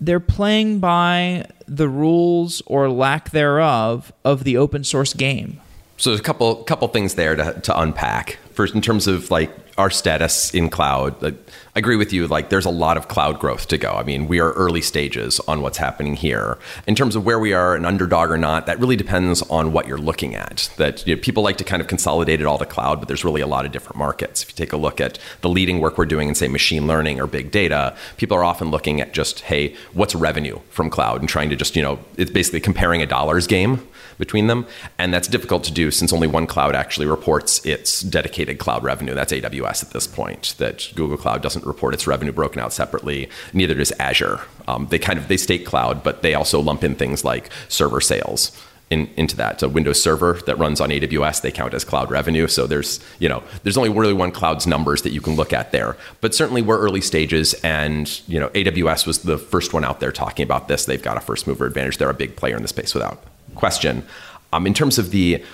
they're 0.00 0.20
playing 0.20 0.78
by 0.78 1.46
the 1.66 1.88
rules 1.88 2.62
or 2.66 2.90
lack 2.90 3.30
thereof 3.30 4.12
of 4.24 4.44
the 4.44 4.56
open 4.56 4.84
source 4.84 5.14
game? 5.14 5.60
So 5.98 6.10
there's 6.10 6.20
a 6.20 6.22
couple 6.22 6.62
couple 6.62 6.86
things 6.88 7.16
there 7.16 7.34
to, 7.34 7.60
to 7.60 7.80
unpack. 7.80 8.38
First, 8.52 8.74
in 8.74 8.80
terms 8.80 9.08
of 9.08 9.30
like 9.32 9.50
our 9.76 9.90
status 9.90 10.52
in 10.54 10.70
cloud, 10.70 11.22
I 11.24 11.34
agree 11.76 11.96
with 11.96 12.12
you. 12.12 12.26
Like, 12.26 12.50
there's 12.50 12.64
a 12.64 12.70
lot 12.70 12.96
of 12.96 13.06
cloud 13.06 13.38
growth 13.38 13.68
to 13.68 13.78
go. 13.78 13.92
I 13.92 14.02
mean, 14.02 14.26
we 14.26 14.40
are 14.40 14.52
early 14.52 14.80
stages 14.80 15.38
on 15.46 15.62
what's 15.62 15.78
happening 15.78 16.14
here. 16.14 16.58
In 16.88 16.96
terms 16.96 17.14
of 17.14 17.24
where 17.24 17.38
we 17.38 17.52
are, 17.52 17.76
an 17.76 17.84
underdog 17.84 18.30
or 18.30 18.38
not, 18.38 18.66
that 18.66 18.80
really 18.80 18.96
depends 18.96 19.42
on 19.42 19.72
what 19.72 19.86
you're 19.86 19.98
looking 19.98 20.34
at. 20.34 20.70
That 20.76 21.06
you 21.06 21.14
know, 21.14 21.22
people 21.22 21.44
like 21.44 21.58
to 21.58 21.64
kind 21.64 21.80
of 21.80 21.86
consolidate 21.86 22.40
it 22.40 22.46
all 22.46 22.58
to 22.58 22.66
cloud, 22.66 22.98
but 22.98 23.06
there's 23.06 23.24
really 23.24 23.40
a 23.40 23.46
lot 23.46 23.66
of 23.66 23.72
different 23.72 23.96
markets. 23.96 24.42
If 24.42 24.50
you 24.50 24.54
take 24.56 24.72
a 24.72 24.76
look 24.76 25.00
at 25.00 25.18
the 25.40 25.48
leading 25.48 25.78
work 25.78 25.96
we're 25.96 26.06
doing 26.06 26.28
in, 26.28 26.34
say, 26.34 26.48
machine 26.48 26.88
learning 26.88 27.20
or 27.20 27.28
big 27.28 27.52
data, 27.52 27.96
people 28.16 28.36
are 28.36 28.44
often 28.44 28.70
looking 28.70 29.00
at 29.00 29.14
just, 29.14 29.40
hey, 29.42 29.76
what's 29.92 30.14
revenue 30.14 30.58
from 30.70 30.90
cloud, 30.90 31.20
and 31.20 31.28
trying 31.28 31.50
to 31.50 31.56
just, 31.56 31.76
you 31.76 31.82
know, 31.82 32.00
it's 32.16 32.30
basically 32.30 32.60
comparing 32.60 33.02
a 33.02 33.06
dollars 33.06 33.46
game 33.46 33.86
between 34.18 34.48
them. 34.48 34.66
And 34.98 35.14
that's 35.14 35.28
difficult 35.28 35.64
to 35.64 35.72
do 35.72 35.90
since 35.90 36.12
only 36.12 36.26
one 36.26 36.46
cloud 36.46 36.74
actually 36.74 37.06
reports 37.06 37.64
its 37.64 38.02
dedicated 38.02 38.58
cloud 38.58 38.82
revenue. 38.84 39.14
That's 39.14 39.32
AWS 39.32 39.84
at 39.84 39.90
this 39.90 40.06
point. 40.06 40.54
That 40.58 40.90
Google 40.94 41.16
Cloud 41.16 41.42
doesn't 41.42 41.64
report 41.64 41.94
its 41.94 42.06
revenue 42.06 42.32
broken 42.32 42.60
out 42.60 42.72
separately. 42.72 43.30
Neither 43.52 43.74
does 43.74 43.92
Azure. 43.92 44.40
Um, 44.66 44.88
they 44.90 44.98
kind 44.98 45.18
of 45.18 45.28
they 45.28 45.36
state 45.36 45.64
cloud, 45.64 46.02
but 46.02 46.22
they 46.22 46.34
also 46.34 46.60
lump 46.60 46.84
in 46.84 46.94
things 46.94 47.24
like 47.24 47.50
server 47.68 48.00
sales. 48.00 48.52
In, 48.90 49.10
into 49.18 49.36
that. 49.36 49.62
A 49.62 49.68
Windows 49.68 50.02
Server 50.02 50.40
that 50.46 50.56
runs 50.56 50.80
on 50.80 50.88
AWS, 50.88 51.42
they 51.42 51.50
count 51.50 51.74
as 51.74 51.84
cloud 51.84 52.10
revenue. 52.10 52.46
So 52.46 52.66
there's, 52.66 53.00
you 53.18 53.28
know, 53.28 53.42
there's 53.62 53.76
only 53.76 53.90
really 53.90 54.14
one 54.14 54.32
cloud's 54.32 54.66
numbers 54.66 55.02
that 55.02 55.10
you 55.10 55.20
can 55.20 55.36
look 55.36 55.52
at 55.52 55.72
there. 55.72 55.98
But 56.22 56.34
certainly 56.34 56.62
we're 56.62 56.78
early 56.78 57.02
stages, 57.02 57.52
and 57.62 58.08
you 58.26 58.40
know, 58.40 58.48
AWS 58.48 59.06
was 59.06 59.18
the 59.18 59.36
first 59.36 59.74
one 59.74 59.84
out 59.84 60.00
there 60.00 60.10
talking 60.10 60.42
about 60.42 60.68
this. 60.68 60.86
They've 60.86 61.02
got 61.02 61.18
a 61.18 61.20
first 61.20 61.46
mover 61.46 61.66
advantage. 61.66 61.98
They're 61.98 62.08
a 62.08 62.14
big 62.14 62.34
player 62.34 62.56
in 62.56 62.62
the 62.62 62.68
space 62.68 62.94
without 62.94 63.22
question. 63.58 64.06
Um, 64.52 64.66
in 64.66 64.72
terms 64.72 64.98
of 64.98 65.10
the 65.10 65.44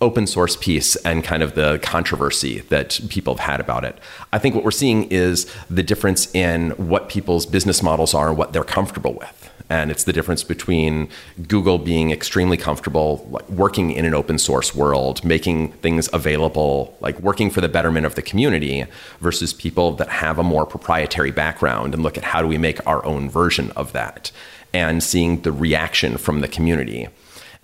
open 0.00 0.26
source 0.26 0.56
piece 0.56 0.96
and 0.96 1.24
kind 1.24 1.42
of 1.42 1.54
the 1.54 1.78
controversy 1.82 2.60
that 2.68 3.00
people 3.08 3.34
have 3.34 3.46
had 3.46 3.60
about 3.60 3.84
it. 3.84 3.96
I 4.32 4.38
think 4.38 4.54
what 4.54 4.62
we're 4.62 4.70
seeing 4.70 5.04
is 5.04 5.50
the 5.70 5.82
difference 5.82 6.32
in 6.34 6.70
what 6.72 7.08
people's 7.08 7.46
business 7.46 7.82
models 7.82 8.12
are 8.12 8.28
and 8.28 8.36
what 8.36 8.52
they're 8.52 8.64
comfortable 8.64 9.14
with. 9.14 9.50
And 9.70 9.90
it's 9.90 10.04
the 10.04 10.12
difference 10.12 10.44
between 10.44 11.08
Google 11.48 11.78
being 11.78 12.10
extremely 12.10 12.58
comfortable 12.58 13.26
like, 13.30 13.48
working 13.48 13.92
in 13.92 14.04
an 14.04 14.12
open 14.12 14.36
source 14.36 14.74
world, 14.74 15.24
making 15.24 15.72
things 15.72 16.10
available, 16.12 16.94
like 17.00 17.18
working 17.20 17.48
for 17.48 17.62
the 17.62 17.68
betterment 17.68 18.04
of 18.04 18.14
the 18.14 18.20
community, 18.20 18.84
versus 19.20 19.54
people 19.54 19.92
that 19.92 20.10
have 20.10 20.38
a 20.38 20.42
more 20.42 20.66
proprietary 20.66 21.30
background 21.30 21.94
and 21.94 22.02
look 22.02 22.18
at 22.18 22.24
how 22.24 22.42
do 22.42 22.48
we 22.48 22.58
make 22.58 22.86
our 22.86 23.02
own 23.06 23.30
version 23.30 23.70
of 23.70 23.92
that 23.92 24.30
and 24.74 25.02
seeing 25.02 25.40
the 25.42 25.52
reaction 25.52 26.18
from 26.18 26.40
the 26.40 26.48
community. 26.48 27.08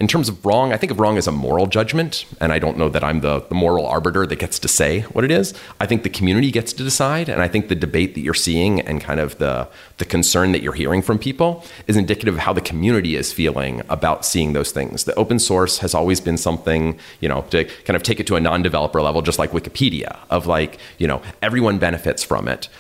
In 0.01 0.09
terms 0.09 0.31
of 0.31 0.47
wrong, 0.47 0.73
I 0.73 0.79
think 0.79 0.91
of 0.91 0.99
wrong 0.99 1.19
as 1.19 1.27
a 1.27 1.33
moral 1.33 1.67
judgment, 1.67 2.25
and 2.41 2.55
I 2.55 2.59
don't 2.59 2.79
know 2.79 2.89
that 2.89 3.05
I'm 3.05 3.21
the, 3.21 3.41
the 3.41 3.55
moral 3.55 3.85
arbiter 3.85 4.27
that 4.27 4.39
gets 4.39 4.59
to 4.61 4.67
say 4.67 5.03
what 5.13 5.25
it 5.27 5.31
is. 5.31 5.53
I 5.79 5.85
think 5.85 6.05
the 6.05 6.09
community 6.09 6.51
gets 6.51 6.73
to 6.73 6.83
decide, 6.83 7.29
and 7.29 7.43
I 7.43 7.49
think 7.49 7.69
the 7.69 7.75
debate 7.75 8.15
that 8.15 8.23
you're 8.23 8.33
seeing 8.33 8.81
and 8.81 9.03
kind 9.03 9.21
of 9.21 9.37
the, 9.37 9.69
the 9.99 10.07
concern 10.07 10.53
that 10.53 10.63
you're 10.63 10.73
hearing 10.73 11.03
from 11.03 11.19
people 11.19 11.67
is 11.87 11.99
indicative 11.99 12.33
of 12.33 12.41
how 12.41 12.55
the 12.55 12.63
community 12.63 13.15
is 13.15 13.31
feeling 13.31 13.83
about 13.91 14.25
seeing 14.25 14.55
those 14.55 14.73
things. 14.73 15.05
The 15.05 15.15
open 15.17 15.39
source 15.39 15.79
has 15.81 15.95
always 15.95 16.19
been 16.19 16.39
something, 16.39 16.99
you 17.21 17.29
know, 17.29 17.43
to 17.51 17.65
kind 17.85 17.95
of 17.95 18.03
take 18.03 18.21
it 18.21 18.27
to 18.29 18.37
a 18.37 18.41
non-developer 18.41 19.03
level, 19.03 19.21
just 19.21 19.39
like 19.39 19.51
Wikipedia, 19.51 20.17
of 20.31 20.47
like, 20.47 20.79
you 20.97 21.07
know, 21.09 21.21
everyone 21.43 21.79
benefits 21.79 22.25
from 22.25 22.49
it 22.49 22.71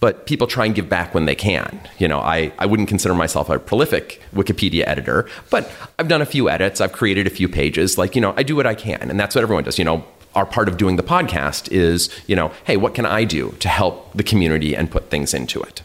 but 0.00 0.26
people 0.26 0.46
try 0.46 0.64
and 0.64 0.74
give 0.74 0.88
back 0.88 1.14
when 1.14 1.26
they 1.26 1.34
can. 1.34 1.80
You 1.98 2.08
know, 2.08 2.20
I, 2.20 2.52
I 2.58 2.66
wouldn't 2.66 2.88
consider 2.88 3.14
myself 3.14 3.50
a 3.50 3.58
prolific 3.58 4.22
Wikipedia 4.34 4.84
editor, 4.86 5.28
but 5.50 5.70
I've 5.98 6.08
done 6.08 6.22
a 6.22 6.26
few 6.26 6.48
edits, 6.48 6.80
I've 6.80 6.92
created 6.92 7.26
a 7.26 7.30
few 7.30 7.48
pages. 7.48 7.98
Like, 7.98 8.14
you 8.14 8.20
know, 8.20 8.34
I 8.36 8.42
do 8.42 8.54
what 8.56 8.66
I 8.66 8.74
can, 8.74 9.10
and 9.10 9.18
that's 9.18 9.34
what 9.34 9.42
everyone 9.42 9.64
does. 9.64 9.78
You 9.78 9.84
know, 9.84 10.04
our 10.34 10.46
part 10.46 10.68
of 10.68 10.76
doing 10.76 10.96
the 10.96 11.02
podcast 11.02 11.70
is, 11.72 12.10
you 12.26 12.36
know, 12.36 12.52
hey, 12.64 12.76
what 12.76 12.94
can 12.94 13.06
I 13.06 13.24
do 13.24 13.54
to 13.60 13.68
help 13.68 14.12
the 14.14 14.22
community 14.22 14.76
and 14.76 14.90
put 14.90 15.10
things 15.10 15.34
into 15.34 15.60
it? 15.62 15.82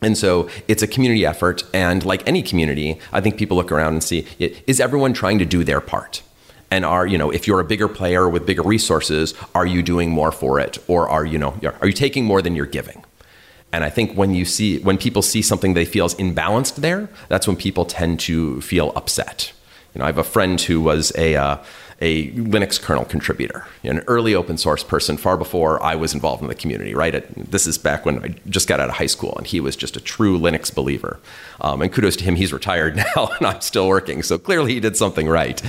And 0.00 0.18
so 0.18 0.48
it's 0.66 0.82
a 0.82 0.88
community 0.88 1.24
effort. 1.24 1.62
And 1.72 2.04
like 2.04 2.26
any 2.26 2.42
community, 2.42 2.98
I 3.12 3.20
think 3.20 3.36
people 3.36 3.56
look 3.56 3.70
around 3.70 3.92
and 3.92 4.02
see 4.02 4.26
is 4.40 4.80
everyone 4.80 5.12
trying 5.12 5.38
to 5.38 5.44
do 5.44 5.62
their 5.62 5.80
part? 5.80 6.22
and 6.72 6.86
are 6.86 7.06
you 7.06 7.18
know 7.18 7.30
if 7.30 7.46
you're 7.46 7.60
a 7.60 7.64
bigger 7.64 7.86
player 7.86 8.28
with 8.28 8.46
bigger 8.46 8.62
resources 8.62 9.34
are 9.54 9.66
you 9.66 9.82
doing 9.82 10.10
more 10.10 10.32
for 10.32 10.58
it 10.58 10.78
or 10.88 11.08
are 11.08 11.24
you 11.24 11.38
know 11.38 11.54
are 11.80 11.86
you 11.86 11.92
taking 11.92 12.24
more 12.24 12.40
than 12.40 12.56
you're 12.56 12.66
giving 12.66 13.04
and 13.72 13.84
I 13.84 13.90
think 13.90 14.16
when 14.16 14.34
you 14.34 14.44
see 14.44 14.78
when 14.80 14.98
people 14.98 15.22
see 15.22 15.42
something 15.42 15.74
they 15.74 15.84
feel 15.84 16.06
is 16.06 16.14
imbalanced 16.16 16.76
there, 16.76 17.08
that's 17.28 17.46
when 17.46 17.56
people 17.56 17.84
tend 17.84 18.20
to 18.20 18.60
feel 18.60 18.92
upset. 18.94 19.52
You 19.94 19.98
know, 19.98 20.04
I 20.04 20.08
have 20.08 20.18
a 20.18 20.24
friend 20.24 20.60
who 20.60 20.80
was 20.80 21.12
a 21.16 21.36
uh, 21.36 21.56
a 22.02 22.32
Linux 22.32 22.82
kernel 22.82 23.04
contributor, 23.04 23.64
an 23.84 24.00
early 24.08 24.34
open 24.34 24.58
source 24.58 24.82
person, 24.82 25.16
far 25.16 25.36
before 25.36 25.80
I 25.82 25.94
was 25.94 26.14
involved 26.14 26.42
in 26.42 26.48
the 26.48 26.54
community. 26.54 26.94
Right, 26.94 27.24
this 27.50 27.66
is 27.66 27.78
back 27.78 28.04
when 28.04 28.22
I 28.24 28.34
just 28.48 28.68
got 28.68 28.80
out 28.80 28.90
of 28.90 28.96
high 28.96 29.06
school, 29.06 29.34
and 29.38 29.46
he 29.46 29.60
was 29.60 29.76
just 29.76 29.96
a 29.96 30.00
true 30.00 30.38
Linux 30.38 30.74
believer. 30.74 31.20
Um, 31.60 31.80
and 31.80 31.92
kudos 31.92 32.16
to 32.16 32.24
him, 32.24 32.34
he's 32.34 32.52
retired 32.52 32.96
now, 33.16 33.30
and 33.38 33.46
I'm 33.46 33.60
still 33.60 33.88
working. 33.88 34.22
So 34.22 34.36
clearly, 34.36 34.74
he 34.74 34.80
did 34.80 34.96
something 34.96 35.28
right. 35.28 35.62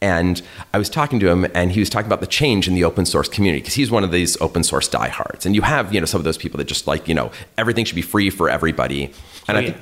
And 0.00 0.40
I 0.72 0.78
was 0.78 0.88
talking 0.88 1.18
to 1.20 1.28
him, 1.28 1.46
and 1.54 1.72
he 1.72 1.80
was 1.80 1.90
talking 1.90 2.06
about 2.06 2.20
the 2.20 2.26
change 2.26 2.68
in 2.68 2.74
the 2.74 2.84
open 2.84 3.04
source 3.04 3.28
community 3.28 3.60
because 3.60 3.74
he's 3.74 3.90
one 3.90 4.04
of 4.04 4.12
these 4.12 4.40
open 4.40 4.62
source 4.62 4.86
diehards. 4.86 5.44
And 5.44 5.56
you 5.56 5.62
have, 5.62 5.92
you 5.92 6.00
know, 6.00 6.06
some 6.06 6.20
of 6.20 6.24
those 6.24 6.38
people 6.38 6.58
that 6.58 6.66
just 6.66 6.86
like, 6.86 7.08
you 7.08 7.14
know, 7.14 7.32
everything 7.56 7.84
should 7.84 7.96
be 7.96 8.02
free 8.02 8.30
for 8.30 8.48
everybody. 8.48 9.06
And 9.48 9.56
oh, 9.56 9.60
I 9.60 9.64
think 9.66 9.76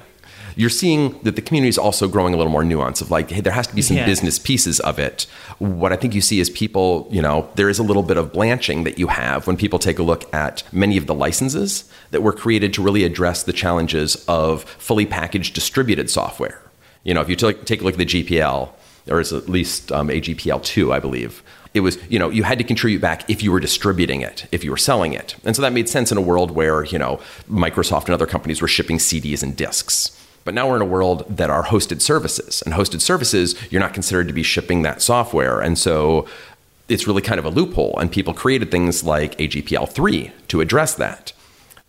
you're 0.56 0.70
seeing 0.70 1.18
that 1.20 1.36
the 1.36 1.42
community 1.42 1.68
is 1.68 1.76
also 1.76 2.08
growing 2.08 2.32
a 2.32 2.36
little 2.38 2.50
more 2.50 2.64
nuance 2.64 3.02
of 3.02 3.10
like, 3.10 3.30
hey, 3.30 3.42
there 3.42 3.52
has 3.52 3.66
to 3.66 3.74
be 3.74 3.82
some 3.82 3.98
yeah. 3.98 4.06
business 4.06 4.38
pieces 4.38 4.80
of 4.80 4.98
it. 4.98 5.26
What 5.58 5.92
I 5.92 5.96
think 5.96 6.14
you 6.14 6.22
see 6.22 6.40
is 6.40 6.48
people, 6.48 7.06
you 7.10 7.20
know, 7.20 7.48
there 7.56 7.68
is 7.68 7.78
a 7.78 7.82
little 7.82 8.02
bit 8.02 8.16
of 8.16 8.32
blanching 8.32 8.84
that 8.84 8.98
you 8.98 9.08
have 9.08 9.46
when 9.46 9.58
people 9.58 9.78
take 9.78 9.98
a 9.98 10.02
look 10.02 10.32
at 10.34 10.62
many 10.72 10.96
of 10.96 11.06
the 11.06 11.14
licenses 11.14 11.90
that 12.10 12.22
were 12.22 12.32
created 12.32 12.72
to 12.74 12.82
really 12.82 13.04
address 13.04 13.42
the 13.42 13.52
challenges 13.52 14.24
of 14.28 14.64
fully 14.64 15.04
packaged 15.04 15.54
distributed 15.54 16.08
software. 16.08 16.62
You 17.04 17.12
know, 17.12 17.20
if 17.20 17.28
you 17.28 17.36
take 17.36 17.80
a 17.82 17.84
look 17.84 17.94
at 17.94 17.98
the 17.98 18.06
GPL, 18.06 18.70
or 19.08 19.20
is 19.20 19.32
at 19.32 19.48
least 19.48 19.92
um, 19.92 20.08
AGPL2, 20.08 20.92
I 20.92 20.98
believe. 20.98 21.42
It 21.74 21.80
was, 21.80 21.98
you 22.08 22.18
know, 22.18 22.30
you 22.30 22.42
had 22.42 22.58
to 22.58 22.64
contribute 22.64 23.00
back 23.00 23.28
if 23.28 23.42
you 23.42 23.52
were 23.52 23.60
distributing 23.60 24.22
it, 24.22 24.46
if 24.50 24.64
you 24.64 24.70
were 24.70 24.76
selling 24.76 25.12
it. 25.12 25.36
And 25.44 25.54
so 25.54 25.62
that 25.62 25.72
made 25.72 25.88
sense 25.88 26.10
in 26.10 26.16
a 26.16 26.22
world 26.22 26.50
where, 26.50 26.84
you 26.84 26.98
know, 26.98 27.20
Microsoft 27.50 28.06
and 28.06 28.14
other 28.14 28.26
companies 28.26 28.62
were 28.62 28.68
shipping 28.68 28.96
CDs 28.96 29.42
and 29.42 29.54
disks. 29.54 30.18
But 30.44 30.54
now 30.54 30.68
we're 30.68 30.76
in 30.76 30.82
a 30.82 30.86
world 30.86 31.26
that 31.28 31.50
are 31.50 31.64
hosted 31.64 32.00
services. 32.00 32.62
And 32.62 32.74
hosted 32.74 33.00
services, 33.00 33.56
you're 33.70 33.80
not 33.80 33.94
considered 33.94 34.28
to 34.28 34.32
be 34.32 34.42
shipping 34.42 34.82
that 34.82 35.02
software. 35.02 35.60
And 35.60 35.76
so 35.76 36.26
it's 36.88 37.06
really 37.06 37.20
kind 37.20 37.38
of 37.38 37.44
a 37.44 37.50
loophole. 37.50 37.98
And 37.98 38.10
people 38.10 38.32
created 38.32 38.70
things 38.70 39.04
like 39.04 39.36
AGPL3 39.38 40.30
to 40.48 40.60
address 40.60 40.94
that. 40.94 41.32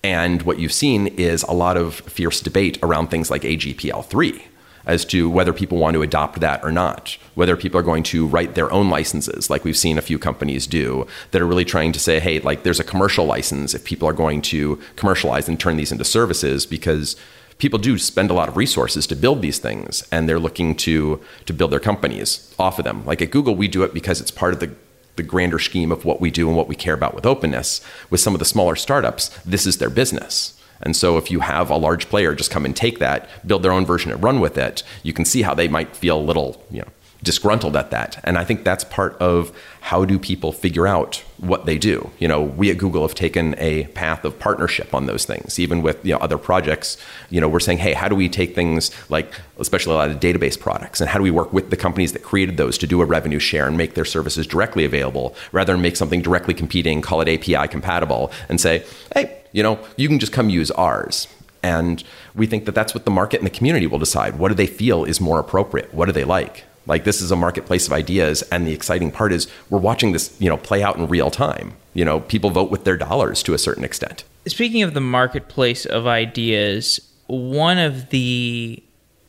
And 0.03 0.41
what 0.41 0.59
you've 0.59 0.73
seen 0.73 1.07
is 1.07 1.43
a 1.43 1.53
lot 1.53 1.77
of 1.77 1.95
fierce 1.95 2.41
debate 2.41 2.77
around 2.83 3.07
things 3.07 3.31
like 3.31 3.43
AGPL3 3.43 4.41
as 4.87 5.03
to 5.05 5.29
whether 5.29 5.53
people 5.53 5.77
want 5.77 5.93
to 5.93 6.01
adopt 6.01 6.39
that 6.39 6.63
or 6.63 6.71
not, 6.71 7.17
whether 7.35 7.57
people 7.57 7.79
are 7.79 7.83
going 7.83 8.03
to 8.03 8.25
write 8.25 8.55
their 8.55 8.71
own 8.71 8.89
licenses, 8.89 9.49
like 9.49 9.63
we've 9.63 9.77
seen 9.77 9.97
a 9.97 10.01
few 10.01 10.17
companies 10.17 10.65
do, 10.65 11.05
that 11.31 11.41
are 11.41 11.45
really 11.45 11.65
trying 11.65 11.91
to 11.91 11.99
say, 11.99 12.19
hey, 12.19 12.39
like 12.39 12.63
there's 12.63 12.79
a 12.79 12.85
commercial 12.85 13.25
license 13.25 13.75
if 13.75 13.83
people 13.83 14.07
are 14.07 14.13
going 14.13 14.41
to 14.41 14.79
commercialize 14.95 15.49
and 15.49 15.59
turn 15.59 15.75
these 15.75 15.91
into 15.91 16.05
services 16.05 16.65
because 16.65 17.17
people 17.57 17.77
do 17.77 17.97
spend 17.97 18.31
a 18.31 18.33
lot 18.33 18.47
of 18.47 18.55
resources 18.55 19.05
to 19.07 19.15
build 19.15 19.41
these 19.41 19.59
things 19.59 20.07
and 20.11 20.27
they're 20.27 20.39
looking 20.39 20.75
to 20.75 21.19
to 21.45 21.53
build 21.53 21.71
their 21.71 21.79
companies 21.79 22.53
off 22.57 22.79
of 22.79 22.85
them. 22.85 23.05
Like 23.05 23.21
at 23.21 23.31
google 23.31 23.55
we 23.55 23.67
do 23.67 23.83
it 23.83 23.93
because 23.93 24.21
it's 24.21 24.31
part 24.31 24.53
of 24.53 24.59
the 24.59 24.73
the 25.15 25.23
grander 25.23 25.57
scheme 25.57 25.91
of 25.91 26.05
what 26.05 26.21
we 26.21 26.29
do 26.29 26.47
and 26.47 26.55
what 26.55 26.67
we 26.67 26.75
care 26.75 26.93
about 26.93 27.15
with 27.15 27.25
openness. 27.25 27.81
With 28.11 28.21
some 28.21 28.35
of 28.35 28.39
the 28.39 28.45
smaller 28.45 28.75
startups 28.75 29.29
this 29.43 29.65
is 29.65 29.79
their 29.79 29.89
business 29.89 30.56
and 30.81 30.95
so 30.95 31.17
if 31.17 31.31
you 31.31 31.39
have 31.39 31.69
a 31.69 31.77
large 31.77 32.09
player 32.09 32.35
just 32.35 32.51
come 32.51 32.65
and 32.65 32.75
take 32.75 32.99
that 32.99 33.29
build 33.45 33.63
their 33.63 33.71
own 33.71 33.85
version 33.85 34.11
and 34.11 34.23
run 34.23 34.39
with 34.39 34.57
it 34.57 34.83
you 35.03 35.13
can 35.13 35.25
see 35.25 35.41
how 35.41 35.53
they 35.53 35.67
might 35.67 35.95
feel 35.95 36.17
a 36.17 36.21
little 36.21 36.63
you 36.71 36.81
know 36.81 36.87
disgruntled 37.23 37.75
at 37.75 37.91
that. 37.91 38.19
And 38.23 38.37
I 38.37 38.43
think 38.43 38.63
that's 38.63 38.83
part 38.83 39.17
of 39.17 39.51
how 39.81 40.05
do 40.05 40.19
people 40.19 40.51
figure 40.51 40.85
out 40.85 41.23
what 41.37 41.65
they 41.65 41.77
do. 41.77 42.11
You 42.19 42.27
know, 42.27 42.41
we 42.41 42.69
at 42.69 42.77
Google 42.77 43.01
have 43.03 43.15
taken 43.15 43.55
a 43.57 43.85
path 43.87 44.25
of 44.25 44.37
partnership 44.37 44.93
on 44.93 45.05
those 45.05 45.25
things. 45.25 45.59
Even 45.59 45.81
with 45.81 46.03
you 46.05 46.13
know 46.13 46.19
other 46.19 46.37
projects, 46.37 46.97
you 47.29 47.41
know, 47.41 47.47
we're 47.47 47.59
saying, 47.59 47.79
hey, 47.79 47.93
how 47.93 48.07
do 48.07 48.15
we 48.15 48.29
take 48.29 48.53
things 48.55 48.91
like 49.09 49.31
especially 49.59 49.93
a 49.93 49.97
lot 49.97 50.09
of 50.09 50.19
database 50.19 50.59
products 50.59 51.01
and 51.01 51.09
how 51.09 51.17
do 51.17 51.23
we 51.23 51.31
work 51.31 51.51
with 51.51 51.69
the 51.69 51.77
companies 51.77 52.13
that 52.13 52.23
created 52.23 52.57
those 52.57 52.77
to 52.77 52.87
do 52.87 53.01
a 53.01 53.05
revenue 53.05 53.39
share 53.39 53.67
and 53.67 53.77
make 53.77 53.95
their 53.95 54.05
services 54.05 54.45
directly 54.45 54.85
available 54.85 55.35
rather 55.51 55.73
than 55.73 55.81
make 55.81 55.95
something 55.95 56.21
directly 56.21 56.53
competing, 56.53 57.01
call 57.01 57.21
it 57.21 57.27
API 57.27 57.67
compatible 57.67 58.31
and 58.49 58.61
say, 58.61 58.85
hey, 59.13 59.41
you 59.51 59.63
know, 59.63 59.79
you 59.95 60.07
can 60.07 60.19
just 60.19 60.31
come 60.31 60.49
use 60.49 60.69
ours. 60.71 61.27
And 61.63 62.03
we 62.35 62.45
think 62.45 62.65
that 62.65 62.75
that's 62.75 62.93
what 62.93 63.05
the 63.05 63.11
market 63.11 63.39
and 63.39 63.45
the 63.45 63.51
community 63.51 63.87
will 63.87 63.99
decide. 63.99 64.37
What 64.37 64.49
do 64.49 64.53
they 64.53 64.67
feel 64.67 65.03
is 65.03 65.19
more 65.19 65.39
appropriate? 65.39 65.93
What 65.93 66.05
do 66.05 66.11
they 66.11 66.23
like? 66.23 66.66
Like 66.87 67.03
this 67.03 67.21
is 67.21 67.31
a 67.31 67.35
marketplace 67.35 67.85
of 67.87 67.93
ideas, 67.93 68.41
and 68.43 68.65
the 68.65 68.73
exciting 68.73 69.11
part 69.11 69.33
is 69.33 69.47
we're 69.69 69.79
watching 69.79 70.13
this, 70.13 70.35
you 70.39 70.49
know, 70.49 70.57
play 70.57 70.81
out 70.81 70.97
in 70.97 71.07
real 71.07 71.29
time. 71.29 71.73
You 71.93 72.05
know, 72.05 72.21
people 72.21 72.49
vote 72.49 72.71
with 72.71 72.83
their 72.85 72.97
dollars 72.97 73.43
to 73.43 73.53
a 73.53 73.57
certain 73.57 73.83
extent. 73.83 74.23
Speaking 74.47 74.83
of 74.83 74.93
the 74.93 75.01
marketplace 75.01 75.85
of 75.85 76.07
ideas, 76.07 77.01
one 77.27 77.77
of 77.77 78.09
the 78.09 78.81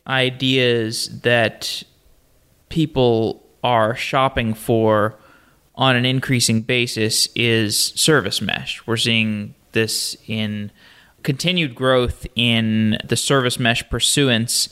ideas 0.07 1.21
that 1.21 1.83
people 2.69 3.45
are 3.63 3.95
shopping 3.95 4.53
for 4.53 5.15
on 5.75 5.95
an 5.95 6.05
increasing 6.05 6.61
basis 6.61 7.27
is 7.35 7.77
service 7.77 8.41
mesh. 8.41 8.85
We're 8.85 8.97
seeing 8.97 9.55
this 9.71 10.15
in 10.27 10.71
continued 11.23 11.75
growth 11.75 12.25
in 12.35 12.97
the 13.03 13.15
service 13.15 13.59
mesh 13.59 13.87
pursuance 13.89 14.69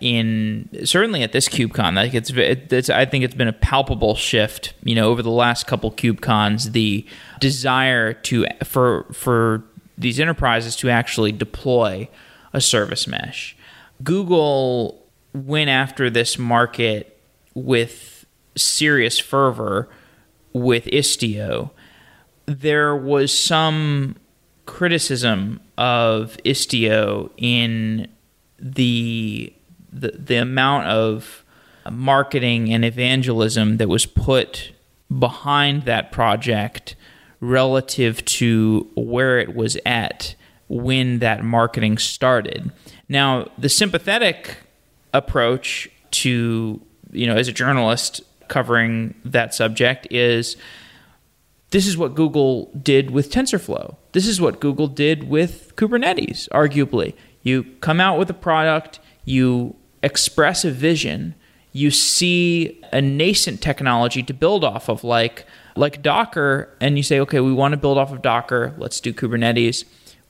in 0.00 0.68
certainly 0.84 1.22
at 1.22 1.32
this 1.32 1.48
KubeCon. 1.48 1.94
Like 1.94 2.14
it's, 2.14 2.30
it's, 2.30 2.90
I 2.90 3.04
think 3.04 3.24
it's 3.24 3.34
been 3.34 3.48
a 3.48 3.52
palpable 3.52 4.14
shift. 4.14 4.74
You 4.82 4.94
know, 4.94 5.08
over 5.10 5.22
the 5.22 5.30
last 5.30 5.66
couple 5.66 5.90
KubeCons, 5.92 6.72
the 6.72 7.06
desire 7.38 8.12
to 8.14 8.46
for 8.64 9.06
for 9.12 9.64
these 9.96 10.18
enterprises 10.18 10.76
to 10.76 10.90
actually 10.90 11.32
deploy 11.32 12.08
a 12.52 12.60
service 12.60 13.06
mesh. 13.06 13.56
Google 14.02 15.06
went 15.32 15.70
after 15.70 16.10
this 16.10 16.38
market 16.38 17.18
with 17.54 18.26
serious 18.56 19.18
fervor 19.18 19.88
with 20.52 20.86
Istio. 20.86 21.70
There 22.46 22.96
was 22.96 23.36
some 23.36 24.16
criticism 24.66 25.60
of 25.76 26.36
Istio 26.44 27.30
in 27.36 28.08
the 28.58 29.52
the 29.92 30.12
the 30.12 30.36
amount 30.36 30.86
of 30.86 31.44
marketing 31.90 32.72
and 32.72 32.84
evangelism 32.84 33.78
that 33.78 33.88
was 33.88 34.06
put 34.06 34.72
behind 35.18 35.84
that 35.84 36.12
project 36.12 36.94
relative 37.40 38.24
to 38.26 38.88
where 38.94 39.38
it 39.38 39.54
was 39.54 39.76
at 39.86 40.34
when 40.68 41.18
that 41.18 41.42
marketing 41.42 41.98
started. 41.98 42.70
Now, 43.08 43.50
the 43.58 43.68
sympathetic 43.68 44.58
approach 45.12 45.88
to, 46.12 46.80
you 47.10 47.26
know, 47.26 47.36
as 47.36 47.48
a 47.48 47.52
journalist 47.52 48.20
covering 48.48 49.14
that 49.24 49.54
subject 49.54 50.06
is 50.10 50.56
this 51.70 51.86
is 51.86 51.96
what 51.96 52.14
Google 52.14 52.70
did 52.80 53.10
with 53.10 53.32
TensorFlow. 53.32 53.96
This 54.12 54.26
is 54.26 54.40
what 54.40 54.60
Google 54.60 54.88
did 54.88 55.28
with 55.28 55.74
Kubernetes, 55.76 56.48
arguably. 56.50 57.14
You 57.42 57.64
come 57.80 58.00
out 58.00 58.18
with 58.18 58.28
a 58.28 58.34
product, 58.34 59.00
you 59.24 59.76
express 60.02 60.64
a 60.64 60.70
vision, 60.70 61.34
you 61.72 61.90
see 61.90 62.82
a 62.92 63.00
nascent 63.00 63.60
technology 63.60 64.22
to 64.22 64.34
build 64.34 64.64
off 64.64 64.88
of, 64.88 65.04
like 65.04 65.46
like 65.76 66.02
Docker, 66.02 66.68
and 66.80 66.96
you 66.96 67.02
say, 67.02 67.20
okay, 67.20 67.40
we 67.40 67.52
want 67.52 67.72
to 67.72 67.76
build 67.76 67.96
off 67.96 68.12
of 68.12 68.22
Docker. 68.22 68.74
Let's 68.76 69.00
do 69.00 69.12
Kubernetes. 69.12 69.84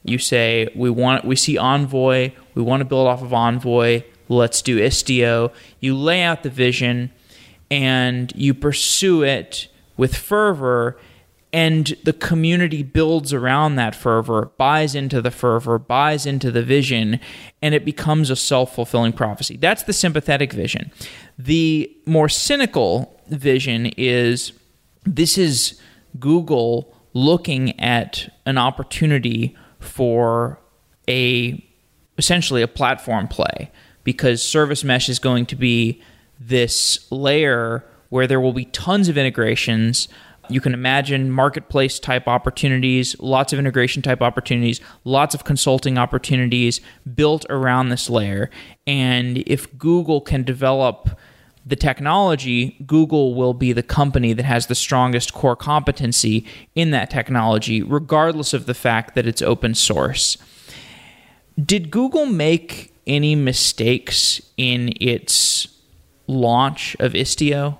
You 0.04 0.18
say 0.18 0.68
we 0.74 0.90
want 0.90 1.24
we 1.24 1.36
see 1.36 1.58
Envoy, 1.58 2.32
we 2.54 2.62
want 2.62 2.80
to 2.80 2.84
build 2.84 3.06
off 3.06 3.22
of 3.22 3.32
Envoy. 3.32 4.02
Let's 4.28 4.62
do 4.62 4.78
Istio. 4.78 5.52
You 5.80 5.96
lay 5.96 6.22
out 6.22 6.42
the 6.42 6.50
vision, 6.50 7.10
and 7.70 8.32
you 8.36 8.54
pursue 8.54 9.22
it 9.22 9.68
with 9.96 10.14
fervor 10.16 10.96
and 11.52 11.96
the 12.04 12.12
community 12.12 12.82
builds 12.82 13.32
around 13.32 13.74
that 13.76 13.94
fervor, 13.94 14.52
buys 14.56 14.94
into 14.94 15.20
the 15.20 15.30
fervor, 15.30 15.78
buys 15.78 16.24
into 16.24 16.50
the 16.50 16.62
vision, 16.62 17.18
and 17.60 17.74
it 17.74 17.84
becomes 17.84 18.30
a 18.30 18.36
self 18.36 18.74
fulfilling 18.74 19.12
prophecy. 19.12 19.56
That's 19.56 19.82
the 19.82 19.92
sympathetic 19.92 20.52
vision. 20.52 20.92
The 21.38 21.94
more 22.06 22.28
cynical 22.28 23.20
vision 23.28 23.86
is 23.96 24.52
this 25.04 25.36
is 25.38 25.80
Google 26.18 26.94
looking 27.14 27.78
at 27.80 28.32
an 28.46 28.58
opportunity 28.58 29.56
for 29.80 30.60
a 31.08 31.64
essentially 32.18 32.62
a 32.62 32.68
platform 32.68 33.26
play 33.26 33.70
because 34.04 34.42
service 34.42 34.84
mesh 34.84 35.08
is 35.08 35.18
going 35.18 35.46
to 35.46 35.56
be 35.56 36.02
this 36.38 37.10
layer 37.10 37.84
where 38.10 38.26
there 38.26 38.40
will 38.40 38.52
be 38.52 38.66
tons 38.66 39.08
of 39.08 39.16
integrations 39.16 40.08
you 40.50 40.60
can 40.60 40.74
imagine 40.74 41.30
marketplace 41.30 41.98
type 41.98 42.28
opportunities, 42.28 43.18
lots 43.20 43.52
of 43.52 43.58
integration 43.58 44.02
type 44.02 44.22
opportunities, 44.22 44.80
lots 45.04 45.34
of 45.34 45.44
consulting 45.44 45.98
opportunities 45.98 46.80
built 47.14 47.46
around 47.48 47.88
this 47.88 48.10
layer. 48.10 48.50
And 48.86 49.38
if 49.46 49.76
Google 49.78 50.20
can 50.20 50.42
develop 50.42 51.10
the 51.64 51.76
technology, 51.76 52.76
Google 52.86 53.34
will 53.34 53.54
be 53.54 53.72
the 53.72 53.82
company 53.82 54.32
that 54.32 54.44
has 54.44 54.66
the 54.66 54.74
strongest 54.74 55.34
core 55.34 55.56
competency 55.56 56.46
in 56.74 56.90
that 56.90 57.10
technology, 57.10 57.82
regardless 57.82 58.52
of 58.52 58.66
the 58.66 58.74
fact 58.74 59.14
that 59.14 59.26
it's 59.26 59.42
open 59.42 59.74
source. 59.74 60.38
Did 61.62 61.90
Google 61.90 62.26
make 62.26 62.94
any 63.06 63.34
mistakes 63.34 64.40
in 64.56 64.94
its 65.00 65.68
launch 66.26 66.96
of 66.98 67.12
Istio? 67.12 67.76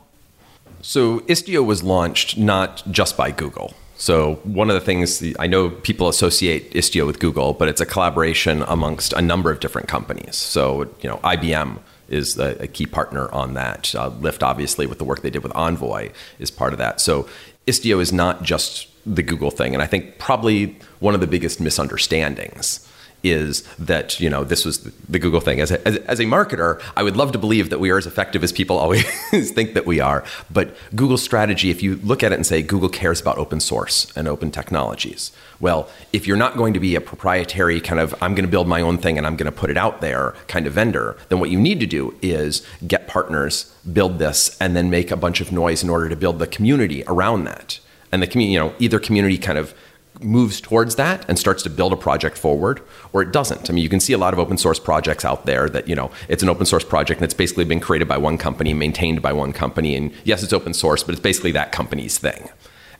So 0.82 1.20
Istio 1.20 1.64
was 1.64 1.82
launched 1.82 2.36
not 2.38 2.82
just 2.90 3.16
by 3.16 3.30
Google. 3.30 3.74
So 3.96 4.36
one 4.44 4.70
of 4.70 4.74
the 4.74 4.80
things 4.80 5.22
I 5.38 5.46
know 5.46 5.68
people 5.68 6.08
associate 6.08 6.72
Istio 6.72 7.06
with 7.06 7.18
Google, 7.18 7.52
but 7.52 7.68
it's 7.68 7.82
a 7.82 7.86
collaboration 7.86 8.64
amongst 8.66 9.12
a 9.12 9.20
number 9.20 9.50
of 9.50 9.60
different 9.60 9.88
companies. 9.88 10.36
So 10.36 10.82
you 11.02 11.08
know, 11.08 11.18
IBM 11.18 11.78
is 12.08 12.38
a, 12.38 12.56
a 12.62 12.66
key 12.66 12.86
partner 12.86 13.30
on 13.30 13.54
that. 13.54 13.94
Uh, 13.94 14.10
Lyft, 14.10 14.42
obviously, 14.42 14.86
with 14.86 14.98
the 14.98 15.04
work 15.04 15.20
they 15.20 15.30
did 15.30 15.42
with 15.42 15.54
Envoy, 15.54 16.10
is 16.38 16.50
part 16.50 16.72
of 16.72 16.78
that. 16.78 17.00
So 17.00 17.28
Istio 17.66 18.00
is 18.00 18.12
not 18.12 18.42
just 18.42 18.88
the 19.04 19.22
Google 19.22 19.50
thing, 19.50 19.74
and 19.74 19.82
I 19.82 19.86
think 19.86 20.18
probably 20.18 20.76
one 20.98 21.14
of 21.14 21.20
the 21.20 21.26
biggest 21.26 21.60
misunderstandings 21.60 22.89
is 23.22 23.62
that 23.78 24.18
you 24.20 24.30
know 24.30 24.44
this 24.44 24.64
was 24.64 24.78
the 24.80 25.18
Google 25.18 25.40
thing. 25.40 25.60
As 25.60 25.70
a, 25.70 25.86
as, 25.86 26.20
a 26.20 26.24
marketer, 26.24 26.80
I 26.96 27.02
would 27.02 27.16
love 27.16 27.32
to 27.32 27.38
believe 27.38 27.70
that 27.70 27.78
we 27.78 27.90
are 27.90 27.98
as 27.98 28.06
effective 28.06 28.42
as 28.42 28.52
people 28.52 28.78
always 28.78 29.04
think 29.52 29.74
that 29.74 29.86
we 29.86 30.00
are. 30.00 30.24
But 30.50 30.74
Google's 30.94 31.22
strategy, 31.22 31.70
if 31.70 31.82
you 31.82 31.96
look 31.96 32.22
at 32.22 32.32
it 32.32 32.36
and 32.36 32.46
say 32.46 32.62
Google 32.62 32.88
cares 32.88 33.20
about 33.20 33.38
open 33.38 33.60
source 33.60 34.10
and 34.16 34.26
open 34.26 34.50
technologies, 34.50 35.32
well, 35.60 35.88
if 36.12 36.26
you're 36.26 36.36
not 36.36 36.56
going 36.56 36.74
to 36.74 36.80
be 36.80 36.94
a 36.94 37.00
proprietary 37.00 37.80
kind 37.80 38.00
of 38.00 38.14
I'm 38.22 38.34
going 38.34 38.46
to 38.46 38.50
build 38.50 38.68
my 38.68 38.80
own 38.80 38.98
thing 38.98 39.18
and 39.18 39.26
I'm 39.26 39.36
going 39.36 39.50
to 39.50 39.56
put 39.56 39.70
it 39.70 39.76
out 39.76 40.00
there 40.00 40.34
kind 40.48 40.66
of 40.66 40.72
vendor, 40.72 41.16
then 41.28 41.38
what 41.40 41.50
you 41.50 41.60
need 41.60 41.80
to 41.80 41.86
do 41.86 42.14
is 42.22 42.66
get 42.86 43.06
partners, 43.06 43.74
build 43.92 44.18
this, 44.18 44.56
and 44.60 44.74
then 44.74 44.90
make 44.90 45.10
a 45.10 45.16
bunch 45.16 45.40
of 45.40 45.52
noise 45.52 45.82
in 45.82 45.90
order 45.90 46.08
to 46.08 46.16
build 46.16 46.38
the 46.38 46.46
community 46.46 47.04
around 47.06 47.44
that. 47.44 47.80
And 48.12 48.22
the 48.22 48.26
community, 48.26 48.54
you 48.54 48.58
know, 48.58 48.74
either 48.78 48.98
community 48.98 49.38
kind 49.38 49.58
of 49.58 49.74
moves 50.22 50.60
towards 50.60 50.96
that 50.96 51.24
and 51.28 51.38
starts 51.38 51.62
to 51.62 51.70
build 51.70 51.92
a 51.92 51.96
project 51.96 52.36
forward 52.36 52.82
or 53.12 53.22
it 53.22 53.32
doesn't. 53.32 53.70
I 53.70 53.72
mean, 53.72 53.82
you 53.82 53.88
can 53.88 54.00
see 54.00 54.12
a 54.12 54.18
lot 54.18 54.32
of 54.32 54.38
open 54.38 54.56
source 54.56 54.78
projects 54.78 55.24
out 55.24 55.46
there 55.46 55.68
that, 55.70 55.88
you 55.88 55.94
know, 55.94 56.10
it's 56.28 56.42
an 56.42 56.48
open 56.48 56.66
source 56.66 56.84
project 56.84 57.20
and 57.20 57.24
it's 57.24 57.34
basically 57.34 57.64
been 57.64 57.80
created 57.80 58.08
by 58.08 58.18
one 58.18 58.38
company, 58.38 58.74
maintained 58.74 59.22
by 59.22 59.32
one 59.32 59.52
company. 59.52 59.96
And 59.96 60.12
yes, 60.24 60.42
it's 60.42 60.52
open 60.52 60.74
source, 60.74 61.02
but 61.02 61.12
it's 61.12 61.22
basically 61.22 61.52
that 61.52 61.72
company's 61.72 62.18
thing. 62.18 62.50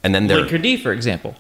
And 0.03 0.14
then 0.14 0.27
there. 0.27 0.45
Linkerd, 0.45 0.83
for 0.83 0.93
example. 0.93 1.35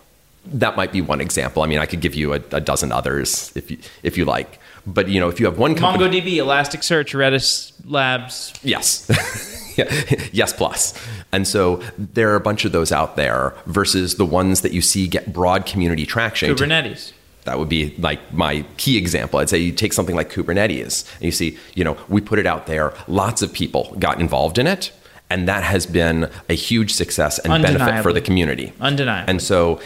That 0.46 0.74
might 0.74 0.90
be 0.90 1.02
one 1.02 1.20
example. 1.20 1.62
I 1.62 1.66
mean, 1.66 1.78
I 1.78 1.86
could 1.86 2.00
give 2.00 2.14
you 2.14 2.32
a, 2.32 2.40
a 2.52 2.60
dozen 2.60 2.92
others 2.92 3.52
if 3.54 3.70
you, 3.70 3.78
if 4.02 4.16
you 4.16 4.24
like. 4.24 4.58
But, 4.86 5.08
you 5.08 5.20
know, 5.20 5.28
if 5.28 5.38
you 5.38 5.46
have 5.46 5.58
one 5.58 5.74
company. 5.74 6.22
MongoDB, 6.22 6.36
Elasticsearch, 6.36 7.14
Redis 7.14 7.72
Labs. 7.84 8.54
Yes. 8.62 9.06
yes 10.32 10.52
plus 10.52 10.94
and 11.32 11.46
so 11.46 11.76
there 11.98 12.30
are 12.30 12.36
a 12.36 12.40
bunch 12.40 12.64
of 12.64 12.72
those 12.72 12.92
out 12.92 13.16
there 13.16 13.54
versus 13.66 14.16
the 14.16 14.26
ones 14.26 14.60
that 14.62 14.72
you 14.72 14.80
see 14.80 15.06
get 15.06 15.32
broad 15.32 15.66
community 15.66 16.06
traction 16.06 16.54
kubernetes 16.54 17.12
That 17.44 17.58
would 17.58 17.70
be 17.70 17.94
like 17.98 18.20
my 18.34 18.64
key 18.76 18.98
example. 18.98 19.40
I'd 19.40 19.48
say 19.48 19.58
you 19.58 19.72
take 19.72 19.94
something 19.94 20.14
like 20.14 20.30
Kubernetes 20.30 21.10
and 21.16 21.24
you 21.24 21.32
see, 21.32 21.56
you 21.74 21.84
know, 21.84 21.96
we 22.08 22.20
put 22.20 22.38
it 22.38 22.46
out 22.46 22.66
there, 22.66 22.92
lots 23.08 23.40
of 23.40 23.52
people 23.52 23.96
got 23.98 24.20
involved 24.20 24.58
in 24.58 24.66
it, 24.66 24.92
and 25.30 25.48
that 25.48 25.62
has 25.62 25.86
been 25.86 26.28
a 26.48 26.54
huge 26.54 26.92
success 26.92 27.38
and 27.38 27.62
benefit 27.62 28.02
for 28.02 28.12
the 28.12 28.20
community. 28.20 28.72
Undeniably. 28.80 29.30
And 29.30 29.40
so 29.40 29.80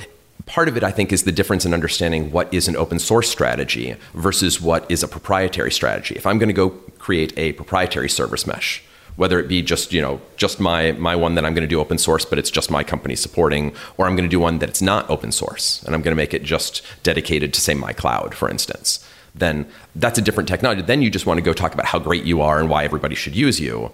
part 0.47 0.69
of 0.69 0.77
it, 0.77 0.83
I 0.83 0.91
think, 0.91 1.13
is 1.13 1.23
the 1.25 1.33
difference 1.33 1.65
in 1.65 1.73
understanding 1.73 2.33
what 2.33 2.53
is 2.53 2.67
an 2.67 2.77
open 2.77 2.99
source 2.99 3.31
strategy 3.31 3.95
versus 4.15 4.61
what 4.61 4.91
is 4.91 5.03
a 5.03 5.09
proprietary 5.09 5.71
strategy. 5.71 6.17
If 6.17 6.27
I'm 6.27 6.39
going 6.39 6.49
to 6.49 6.55
go 6.55 6.71
create 6.99 7.33
a 7.39 7.53
proprietary 7.53 8.09
service 8.09 8.47
mesh, 8.47 8.83
whether 9.17 9.39
it 9.39 9.49
be 9.49 9.63
just 9.63 9.93
you 9.93 10.01
know 10.01 10.21
just 10.37 10.61
my 10.61 10.93
my 10.93 11.15
one 11.17 11.35
that 11.35 11.45
I'm 11.45 11.55
going 11.55 11.63
to 11.63 11.69
do 11.69 11.81
open 11.81 11.99
source, 11.99 12.25
but 12.25 12.39
it's 12.39 12.51
just 12.51 12.71
my 12.71 12.83
company 12.83 13.17
supporting, 13.17 13.75
or 13.97 14.07
I'm 14.07 14.17
going 14.17 14.29
to 14.29 14.35
do 14.35 14.41
one 14.41 14.59
that 14.59 14.69
it's 14.69 14.83
not 14.83 15.09
open 15.09 15.33
source 15.33 15.83
and 15.85 15.95
I'm 15.95 16.03
going 16.03 16.13
to 16.13 16.17
make 16.17 16.35
it 16.35 16.43
just 16.43 16.83
dedicated 17.03 17.55
to 17.55 17.61
say 17.61 17.75
my 17.75 17.93
cloud, 17.93 18.35
for 18.35 18.49
instance. 18.51 19.05
Then 19.35 19.67
that's 19.97 20.19
a 20.19 20.23
different 20.23 20.49
technology. 20.49 20.83
Then 20.83 21.03
you 21.03 21.11
just 21.11 21.27
want 21.27 21.39
to 21.39 21.43
go 21.43 21.53
talk 21.53 21.75
about 21.75 21.87
how 21.87 21.99
great 21.99 22.25
you 22.25 22.41
are 22.41 22.61
and 22.61 22.69
why 22.71 22.85
everybody 22.85 23.15
should 23.17 23.35
use 23.35 23.59
you. 23.61 23.91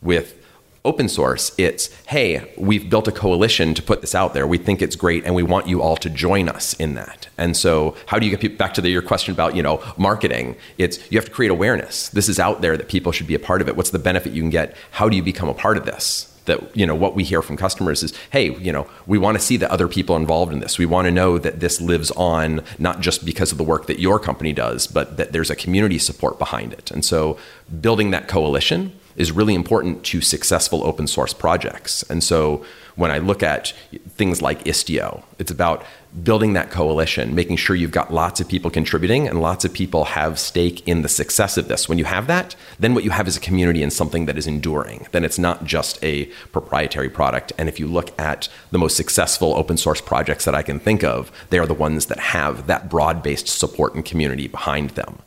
With 0.00 0.43
open 0.84 1.08
source, 1.08 1.52
it's 1.56 1.90
hey, 2.06 2.52
we've 2.58 2.90
built 2.90 3.08
a 3.08 3.12
coalition 3.12 3.74
to 3.74 3.82
put 3.82 4.00
this 4.02 4.14
out 4.14 4.34
there. 4.34 4.46
We 4.46 4.58
think 4.58 4.82
it's 4.82 4.96
great, 4.96 5.24
and 5.24 5.34
we 5.34 5.42
want 5.42 5.66
you 5.66 5.80
all 5.80 5.96
to 5.96 6.10
join 6.10 6.48
us 6.48 6.74
in 6.74 6.94
that. 6.94 7.28
And 7.38 7.56
so, 7.56 7.96
how 8.06 8.18
do 8.18 8.26
you 8.26 8.30
get 8.30 8.40
people 8.40 8.58
back 8.58 8.74
to 8.74 8.80
the, 8.80 8.90
your 8.90 9.02
question 9.02 9.32
about 9.32 9.56
you 9.56 9.62
know 9.62 9.82
marketing? 9.96 10.56
It's 10.78 10.98
you 11.10 11.18
have 11.18 11.24
to 11.24 11.30
create 11.30 11.50
awareness. 11.50 12.10
This 12.10 12.28
is 12.28 12.38
out 12.38 12.60
there 12.60 12.76
that 12.76 12.88
people 12.88 13.12
should 13.12 13.26
be 13.26 13.34
a 13.34 13.38
part 13.38 13.62
of 13.62 13.68
it. 13.68 13.76
What's 13.76 13.90
the 13.90 13.98
benefit 13.98 14.32
you 14.32 14.42
can 14.42 14.50
get? 14.50 14.76
How 14.92 15.08
do 15.08 15.16
you 15.16 15.22
become 15.22 15.48
a 15.48 15.54
part 15.54 15.76
of 15.76 15.86
this? 15.86 16.30
That 16.44 16.76
you 16.76 16.84
know 16.84 16.94
what 16.94 17.14
we 17.14 17.24
hear 17.24 17.40
from 17.40 17.56
customers 17.56 18.02
is, 18.02 18.12
hey, 18.30 18.54
you 18.58 18.70
know, 18.70 18.86
we 19.06 19.16
want 19.16 19.38
to 19.38 19.42
see 19.42 19.56
that 19.56 19.70
other 19.70 19.88
people 19.88 20.14
involved 20.14 20.52
in 20.52 20.60
this. 20.60 20.78
We 20.78 20.84
want 20.84 21.06
to 21.06 21.10
know 21.10 21.38
that 21.38 21.60
this 21.60 21.80
lives 21.80 22.10
on 22.10 22.62
not 22.78 23.00
just 23.00 23.24
because 23.24 23.50
of 23.50 23.56
the 23.56 23.64
work 23.64 23.86
that 23.86 23.98
your 23.98 24.20
company 24.20 24.52
does, 24.52 24.86
but 24.86 25.16
that 25.16 25.32
there's 25.32 25.48
a 25.48 25.56
community 25.56 25.98
support 25.98 26.38
behind 26.38 26.74
it. 26.74 26.90
And 26.90 27.02
so, 27.02 27.38
building 27.80 28.10
that 28.10 28.28
coalition 28.28 28.92
is 29.16 29.32
really 29.32 29.54
important 29.54 30.04
to 30.04 30.20
successful 30.20 30.84
open 30.84 31.06
source 31.06 31.32
projects. 31.32 32.02
And 32.04 32.22
so 32.22 32.64
when 32.96 33.10
I 33.10 33.18
look 33.18 33.42
at 33.42 33.72
things 34.10 34.40
like 34.40 34.64
Istio, 34.64 35.24
it's 35.38 35.50
about 35.50 35.84
building 36.22 36.52
that 36.52 36.70
coalition, 36.70 37.34
making 37.34 37.56
sure 37.56 37.74
you've 37.74 37.90
got 37.90 38.12
lots 38.12 38.40
of 38.40 38.46
people 38.46 38.70
contributing 38.70 39.26
and 39.26 39.40
lots 39.40 39.64
of 39.64 39.72
people 39.72 40.04
have 40.04 40.38
stake 40.38 40.86
in 40.86 41.02
the 41.02 41.08
success 41.08 41.56
of 41.56 41.66
this. 41.66 41.88
When 41.88 41.98
you 41.98 42.04
have 42.04 42.28
that, 42.28 42.54
then 42.78 42.94
what 42.94 43.02
you 43.02 43.10
have 43.10 43.26
is 43.26 43.36
a 43.36 43.40
community 43.40 43.82
and 43.82 43.92
something 43.92 44.26
that 44.26 44.38
is 44.38 44.46
enduring. 44.46 45.08
Then 45.10 45.24
it's 45.24 45.40
not 45.40 45.64
just 45.64 46.02
a 46.04 46.26
proprietary 46.52 47.10
product. 47.10 47.52
And 47.58 47.68
if 47.68 47.80
you 47.80 47.88
look 47.88 48.18
at 48.18 48.48
the 48.70 48.78
most 48.78 48.96
successful 48.96 49.54
open 49.54 49.76
source 49.76 50.00
projects 50.00 50.44
that 50.44 50.54
I 50.54 50.62
can 50.62 50.78
think 50.78 51.02
of, 51.02 51.32
they 51.50 51.58
are 51.58 51.66
the 51.66 51.74
ones 51.74 52.06
that 52.06 52.20
have 52.20 52.68
that 52.68 52.88
broad 52.88 53.22
based 53.22 53.48
support 53.48 53.94
and 53.94 54.04
community 54.04 54.46
behind 54.46 54.90
them. 54.90 55.18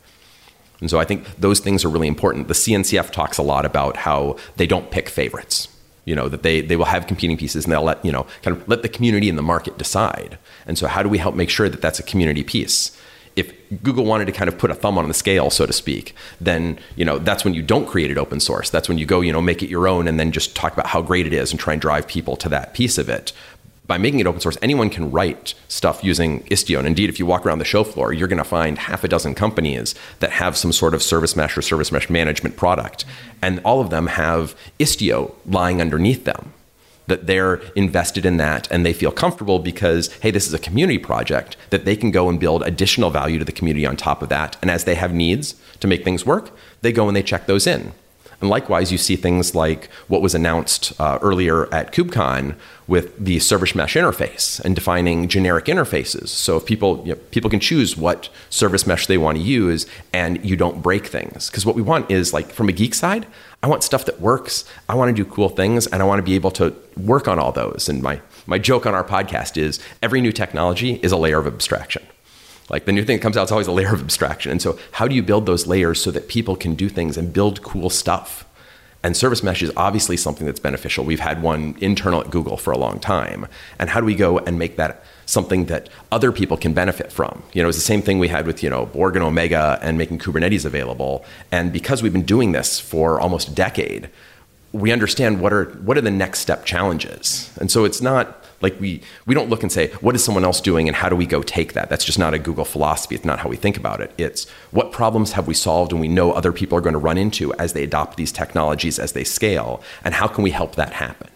And 0.80 0.90
so 0.90 0.98
I 0.98 1.04
think 1.04 1.24
those 1.36 1.60
things 1.60 1.84
are 1.84 1.88
really 1.88 2.08
important. 2.08 2.48
The 2.48 2.54
CNCF 2.54 3.10
talks 3.10 3.38
a 3.38 3.42
lot 3.42 3.64
about 3.64 3.96
how 3.96 4.36
they 4.56 4.66
don't 4.66 4.90
pick 4.90 5.08
favorites. 5.08 5.68
You 6.04 6.14
know, 6.14 6.28
that 6.28 6.42
they, 6.42 6.62
they 6.62 6.76
will 6.76 6.86
have 6.86 7.06
competing 7.06 7.36
pieces 7.36 7.64
and 7.64 7.72
they'll 7.72 7.82
let, 7.82 8.02
you 8.02 8.10
know, 8.10 8.26
kind 8.42 8.56
of 8.56 8.66
let 8.66 8.80
the 8.80 8.88
community 8.88 9.28
and 9.28 9.36
the 9.36 9.42
market 9.42 9.76
decide. 9.76 10.38
And 10.66 10.78
so 10.78 10.86
how 10.86 11.02
do 11.02 11.08
we 11.08 11.18
help 11.18 11.34
make 11.34 11.50
sure 11.50 11.68
that 11.68 11.82
that's 11.82 11.98
a 11.98 12.02
community 12.02 12.42
piece? 12.42 12.96
If 13.36 13.52
Google 13.82 14.06
wanted 14.06 14.24
to 14.24 14.32
kind 14.32 14.48
of 14.48 14.56
put 14.56 14.70
a 14.70 14.74
thumb 14.74 14.96
on 14.96 15.06
the 15.06 15.14
scale, 15.14 15.50
so 15.50 15.66
to 15.66 15.72
speak, 15.72 16.14
then 16.40 16.78
you 16.96 17.04
know 17.04 17.18
that's 17.18 17.44
when 17.44 17.54
you 17.54 17.62
don't 17.62 17.86
create 17.86 18.10
it 18.10 18.18
open 18.18 18.40
source. 18.40 18.68
That's 18.68 18.88
when 18.88 18.98
you 18.98 19.06
go, 19.06 19.20
you 19.20 19.32
know, 19.32 19.40
make 19.40 19.62
it 19.62 19.68
your 19.68 19.86
own, 19.86 20.08
and 20.08 20.18
then 20.18 20.32
just 20.32 20.56
talk 20.56 20.72
about 20.72 20.88
how 20.88 21.02
great 21.02 21.24
it 21.24 21.32
is 21.32 21.52
and 21.52 21.60
try 21.60 21.74
and 21.74 21.80
drive 21.80 22.08
people 22.08 22.36
to 22.36 22.48
that 22.48 22.74
piece 22.74 22.98
of 22.98 23.08
it 23.08 23.32
by 23.88 23.98
making 23.98 24.20
it 24.20 24.26
open 24.26 24.40
source, 24.40 24.58
anyone 24.62 24.90
can 24.90 25.10
write 25.10 25.54
stuff 25.66 26.04
using 26.04 26.42
Istio. 26.44 26.78
And 26.78 26.86
indeed, 26.86 27.08
if 27.08 27.18
you 27.18 27.24
walk 27.26 27.44
around 27.44 27.58
the 27.58 27.64
show 27.64 27.82
floor, 27.82 28.12
you're 28.12 28.28
going 28.28 28.38
to 28.38 28.44
find 28.44 28.78
half 28.78 29.02
a 29.02 29.08
dozen 29.08 29.34
companies 29.34 29.94
that 30.20 30.30
have 30.30 30.56
some 30.56 30.72
sort 30.72 30.94
of 30.94 31.02
service 31.02 31.34
mesh 31.34 31.56
or 31.56 31.62
service 31.62 31.90
mesh 31.90 32.08
management 32.10 32.56
product. 32.56 33.06
And 33.42 33.60
all 33.64 33.80
of 33.80 33.88
them 33.88 34.06
have 34.08 34.54
Istio 34.78 35.34
lying 35.46 35.80
underneath 35.80 36.24
them. 36.24 36.52
That 37.06 37.26
they're 37.26 37.54
invested 37.74 38.26
in 38.26 38.36
that 38.36 38.70
and 38.70 38.84
they 38.84 38.92
feel 38.92 39.10
comfortable 39.10 39.58
because, 39.58 40.12
hey, 40.20 40.30
this 40.30 40.46
is 40.46 40.52
a 40.52 40.58
community 40.58 40.98
project 40.98 41.56
that 41.70 41.86
they 41.86 41.96
can 41.96 42.10
go 42.10 42.28
and 42.28 42.38
build 42.38 42.62
additional 42.64 43.08
value 43.08 43.38
to 43.38 43.44
the 43.46 43.52
community 43.52 43.86
on 43.86 43.96
top 43.96 44.20
of 44.20 44.28
that. 44.28 44.58
And 44.60 44.70
as 44.70 44.84
they 44.84 44.96
have 44.96 45.14
needs 45.14 45.54
to 45.80 45.86
make 45.88 46.04
things 46.04 46.26
work, 46.26 46.50
they 46.82 46.92
go 46.92 47.08
and 47.08 47.16
they 47.16 47.22
check 47.22 47.46
those 47.46 47.66
in. 47.66 47.94
And 48.40 48.48
likewise, 48.48 48.92
you 48.92 48.98
see 48.98 49.16
things 49.16 49.54
like 49.54 49.90
what 50.06 50.22
was 50.22 50.34
announced 50.34 50.92
uh, 51.00 51.18
earlier 51.22 51.72
at 51.74 51.92
KubeCon 51.92 52.54
with 52.86 53.18
the 53.18 53.40
service 53.40 53.74
mesh 53.74 53.94
interface 53.94 54.60
and 54.60 54.74
defining 54.74 55.28
generic 55.28 55.66
interfaces. 55.66 56.28
So 56.28 56.56
if 56.56 56.64
people 56.64 57.02
you 57.04 57.14
know, 57.14 57.20
people 57.30 57.50
can 57.50 57.60
choose 57.60 57.96
what 57.96 58.28
service 58.48 58.86
mesh 58.86 59.06
they 59.06 59.18
want 59.18 59.38
to 59.38 59.44
use, 59.44 59.86
and 60.12 60.44
you 60.44 60.56
don't 60.56 60.82
break 60.82 61.06
things. 61.06 61.50
Because 61.50 61.66
what 61.66 61.74
we 61.74 61.82
want 61.82 62.10
is 62.10 62.32
like 62.32 62.52
from 62.52 62.68
a 62.68 62.72
geek 62.72 62.94
side, 62.94 63.26
I 63.62 63.66
want 63.66 63.82
stuff 63.82 64.04
that 64.04 64.20
works. 64.20 64.64
I 64.88 64.94
want 64.94 65.14
to 65.14 65.24
do 65.24 65.28
cool 65.28 65.48
things, 65.48 65.86
and 65.88 66.00
I 66.00 66.04
want 66.04 66.20
to 66.20 66.22
be 66.22 66.34
able 66.34 66.52
to 66.52 66.74
work 66.96 67.26
on 67.26 67.38
all 67.38 67.52
those. 67.52 67.88
And 67.88 68.02
my 68.02 68.20
my 68.46 68.58
joke 68.58 68.86
on 68.86 68.94
our 68.94 69.04
podcast 69.04 69.56
is 69.56 69.80
every 70.00 70.20
new 70.20 70.32
technology 70.32 70.94
is 71.02 71.12
a 71.12 71.16
layer 71.16 71.38
of 71.38 71.46
abstraction. 71.46 72.02
Like 72.68 72.84
the 72.84 72.92
new 72.92 73.04
thing 73.04 73.16
that 73.16 73.22
comes 73.22 73.36
out 73.36 73.44
is 73.44 73.52
always 73.52 73.66
a 73.66 73.72
layer 73.72 73.92
of 73.92 74.00
abstraction. 74.00 74.52
And 74.52 74.60
so, 74.60 74.78
how 74.92 75.08
do 75.08 75.14
you 75.14 75.22
build 75.22 75.46
those 75.46 75.66
layers 75.66 76.02
so 76.02 76.10
that 76.10 76.28
people 76.28 76.56
can 76.56 76.74
do 76.74 76.88
things 76.88 77.16
and 77.16 77.32
build 77.32 77.62
cool 77.62 77.90
stuff? 77.90 78.44
And 79.02 79.16
service 79.16 79.42
mesh 79.44 79.62
is 79.62 79.72
obviously 79.76 80.16
something 80.16 80.44
that's 80.44 80.58
beneficial. 80.58 81.04
We've 81.04 81.20
had 81.20 81.40
one 81.40 81.76
internal 81.80 82.20
at 82.20 82.30
Google 82.30 82.56
for 82.56 82.72
a 82.72 82.78
long 82.78 82.98
time. 82.98 83.46
And 83.78 83.88
how 83.88 84.00
do 84.00 84.06
we 84.06 84.16
go 84.16 84.38
and 84.38 84.58
make 84.58 84.76
that 84.76 85.04
something 85.24 85.66
that 85.66 85.88
other 86.10 86.32
people 86.32 86.56
can 86.56 86.74
benefit 86.74 87.12
from? 87.12 87.42
You 87.52 87.62
know, 87.62 87.68
it's 87.68 87.78
the 87.78 87.82
same 87.82 88.02
thing 88.02 88.18
we 88.18 88.26
had 88.26 88.44
with, 88.44 88.62
you 88.62 88.68
know, 88.68 88.86
Borg 88.86 89.14
and 89.14 89.24
Omega 89.24 89.78
and 89.82 89.96
making 89.96 90.18
Kubernetes 90.18 90.64
available. 90.64 91.24
And 91.52 91.72
because 91.72 92.02
we've 92.02 92.12
been 92.12 92.22
doing 92.22 92.50
this 92.52 92.80
for 92.80 93.20
almost 93.20 93.48
a 93.48 93.52
decade, 93.52 94.10
we 94.72 94.90
understand 94.90 95.40
what 95.40 95.52
are 95.52 95.66
what 95.84 95.96
are 95.96 96.02
the 96.02 96.10
next 96.10 96.40
step 96.40 96.64
challenges. 96.64 97.50
And 97.60 97.70
so 97.70 97.84
it's 97.84 98.02
not 98.02 98.44
like 98.60 98.78
we 98.80 99.00
we 99.26 99.34
don't 99.34 99.48
look 99.48 99.62
and 99.62 99.70
say, 99.70 99.88
what 100.00 100.14
is 100.14 100.24
someone 100.24 100.44
else 100.44 100.60
doing 100.60 100.88
and 100.88 100.96
how 100.96 101.08
do 101.08 101.16
we 101.16 101.26
go 101.26 101.42
take 101.42 101.74
that? 101.74 101.88
That's 101.88 102.04
just 102.04 102.18
not 102.18 102.34
a 102.34 102.38
Google 102.38 102.64
philosophy. 102.64 103.14
It's 103.14 103.24
not 103.24 103.38
how 103.38 103.48
we 103.48 103.56
think 103.56 103.76
about 103.76 104.00
it. 104.00 104.12
It's 104.18 104.48
what 104.70 104.92
problems 104.92 105.32
have 105.32 105.46
we 105.46 105.54
solved 105.54 105.92
and 105.92 106.00
we 106.00 106.08
know 106.08 106.32
other 106.32 106.52
people 106.52 106.76
are 106.76 106.80
going 106.80 106.94
to 106.94 106.98
run 106.98 107.18
into 107.18 107.54
as 107.54 107.72
they 107.72 107.84
adopt 107.84 108.16
these 108.16 108.32
technologies 108.32 108.98
as 108.98 109.12
they 109.12 109.24
scale, 109.24 109.82
and 110.04 110.14
how 110.14 110.26
can 110.26 110.42
we 110.42 110.50
help 110.50 110.74
that 110.74 110.94
happen? 110.94 111.30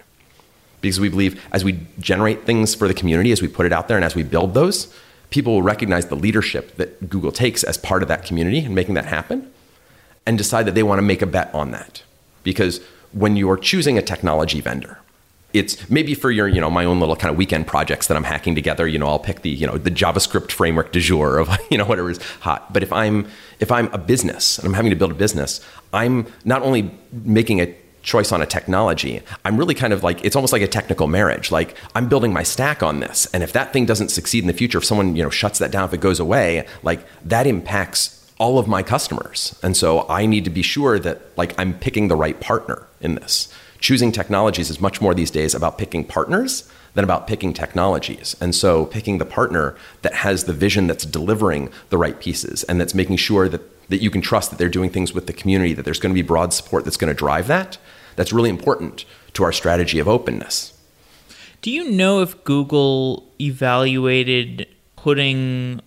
Because 0.80 0.98
we 0.98 1.08
believe 1.08 1.40
as 1.52 1.64
we 1.64 1.78
generate 2.00 2.44
things 2.44 2.74
for 2.74 2.88
the 2.88 2.94
community, 2.94 3.30
as 3.30 3.40
we 3.40 3.48
put 3.48 3.66
it 3.66 3.72
out 3.72 3.86
there 3.86 3.96
and 3.96 4.04
as 4.04 4.16
we 4.16 4.24
build 4.24 4.54
those, 4.54 4.92
people 5.30 5.54
will 5.54 5.62
recognize 5.62 6.06
the 6.06 6.16
leadership 6.16 6.76
that 6.76 7.08
Google 7.08 7.32
takes 7.32 7.62
as 7.62 7.78
part 7.78 8.02
of 8.02 8.08
that 8.08 8.24
community 8.24 8.58
and 8.60 8.74
making 8.74 8.94
that 8.94 9.06
happen 9.06 9.50
and 10.26 10.36
decide 10.36 10.66
that 10.66 10.74
they 10.74 10.82
want 10.82 10.98
to 10.98 11.02
make 11.02 11.22
a 11.22 11.26
bet 11.26 11.54
on 11.54 11.70
that. 11.70 12.02
Because 12.42 12.80
when 13.12 13.36
you're 13.36 13.56
choosing 13.56 13.96
a 13.96 14.02
technology 14.02 14.60
vendor, 14.60 14.98
it's 15.52 15.88
maybe 15.90 16.14
for 16.14 16.30
your 16.30 16.48
you 16.48 16.60
know 16.60 16.70
my 16.70 16.84
own 16.84 17.00
little 17.00 17.16
kind 17.16 17.30
of 17.30 17.36
weekend 17.36 17.66
projects 17.66 18.06
that 18.06 18.16
I'm 18.16 18.24
hacking 18.24 18.54
together. 18.54 18.86
You 18.86 18.98
know, 18.98 19.06
I'll 19.06 19.18
pick 19.18 19.42
the 19.42 19.50
you 19.50 19.66
know 19.66 19.78
the 19.78 19.90
JavaScript 19.90 20.50
framework 20.50 20.92
du 20.92 21.00
jour 21.00 21.38
of 21.38 21.50
you 21.70 21.78
know 21.78 21.84
whatever 21.84 22.10
is 22.10 22.22
hot. 22.40 22.72
But 22.72 22.82
if 22.82 22.92
I'm 22.92 23.28
if 23.60 23.70
I'm 23.70 23.92
a 23.92 23.98
business 23.98 24.58
and 24.58 24.66
I'm 24.66 24.74
having 24.74 24.90
to 24.90 24.96
build 24.96 25.10
a 25.10 25.14
business, 25.14 25.60
I'm 25.92 26.26
not 26.44 26.62
only 26.62 26.90
making 27.12 27.60
a 27.60 27.74
choice 28.02 28.32
on 28.32 28.42
a 28.42 28.46
technology, 28.46 29.22
I'm 29.44 29.56
really 29.56 29.74
kind 29.74 29.92
of 29.92 30.02
like 30.02 30.24
it's 30.24 30.34
almost 30.34 30.52
like 30.52 30.62
a 30.62 30.68
technical 30.68 31.06
marriage. 31.06 31.50
Like 31.50 31.76
I'm 31.94 32.08
building 32.08 32.32
my 32.32 32.42
stack 32.42 32.82
on 32.82 33.00
this, 33.00 33.26
and 33.32 33.42
if 33.42 33.52
that 33.52 33.72
thing 33.72 33.86
doesn't 33.86 34.10
succeed 34.10 34.42
in 34.42 34.48
the 34.48 34.52
future, 34.52 34.78
if 34.78 34.84
someone 34.84 35.16
you 35.16 35.22
know 35.22 35.30
shuts 35.30 35.58
that 35.58 35.70
down, 35.70 35.84
if 35.84 35.94
it 35.94 36.00
goes 36.00 36.20
away, 36.20 36.66
like 36.82 37.06
that 37.24 37.46
impacts 37.46 38.18
all 38.38 38.58
of 38.58 38.66
my 38.66 38.82
customers. 38.82 39.56
And 39.62 39.76
so 39.76 40.04
I 40.08 40.26
need 40.26 40.44
to 40.44 40.50
be 40.50 40.62
sure 40.62 40.98
that 40.98 41.20
like 41.36 41.54
I'm 41.58 41.78
picking 41.78 42.08
the 42.08 42.16
right 42.16 42.40
partner 42.40 42.88
in 43.00 43.14
this 43.14 43.52
choosing 43.82 44.12
technologies 44.12 44.70
is 44.70 44.80
much 44.80 45.00
more 45.00 45.12
these 45.12 45.30
days 45.30 45.54
about 45.54 45.76
picking 45.76 46.04
partners 46.04 46.70
than 46.94 47.04
about 47.04 47.26
picking 47.26 47.52
technologies. 47.52 48.36
And 48.40 48.54
so 48.54 48.86
picking 48.86 49.18
the 49.18 49.26
partner 49.26 49.76
that 50.02 50.14
has 50.14 50.44
the 50.44 50.52
vision 50.52 50.86
that's 50.86 51.04
delivering 51.04 51.68
the 51.90 51.98
right 51.98 52.18
pieces 52.18 52.62
and 52.64 52.80
that's 52.80 52.94
making 52.94 53.16
sure 53.16 53.48
that, 53.48 53.88
that 53.90 54.00
you 54.00 54.10
can 54.10 54.20
trust 54.20 54.50
that 54.50 54.58
they're 54.58 54.68
doing 54.68 54.88
things 54.88 55.12
with 55.12 55.26
the 55.26 55.32
community, 55.32 55.74
that 55.74 55.84
there's 55.84 55.98
going 55.98 56.14
to 56.14 56.22
be 56.22 56.26
broad 56.26 56.54
support 56.54 56.84
that's 56.84 56.96
going 56.96 57.12
to 57.12 57.18
drive 57.18 57.48
that, 57.48 57.76
that's 58.14 58.32
really 58.32 58.50
important 58.50 59.04
to 59.34 59.42
our 59.42 59.52
strategy 59.52 59.98
of 59.98 60.06
openness. 60.06 60.78
Do 61.60 61.70
you 61.70 61.90
know 61.90 62.22
if 62.22 62.44
Google 62.44 63.30
evaluated 63.40 64.68
putting 64.96 65.80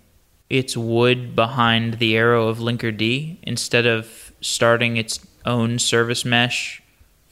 its 0.49 0.75
wood 0.75 1.35
behind 1.35 1.95
the 1.95 2.17
arrow 2.17 2.47
of 2.47 2.57
Linkerd 2.59 3.37
instead 3.43 3.85
of 3.85 4.33
starting 4.41 4.97
its 4.97 5.25
own 5.45 5.79
service 5.79 6.25
mesh 6.25 6.81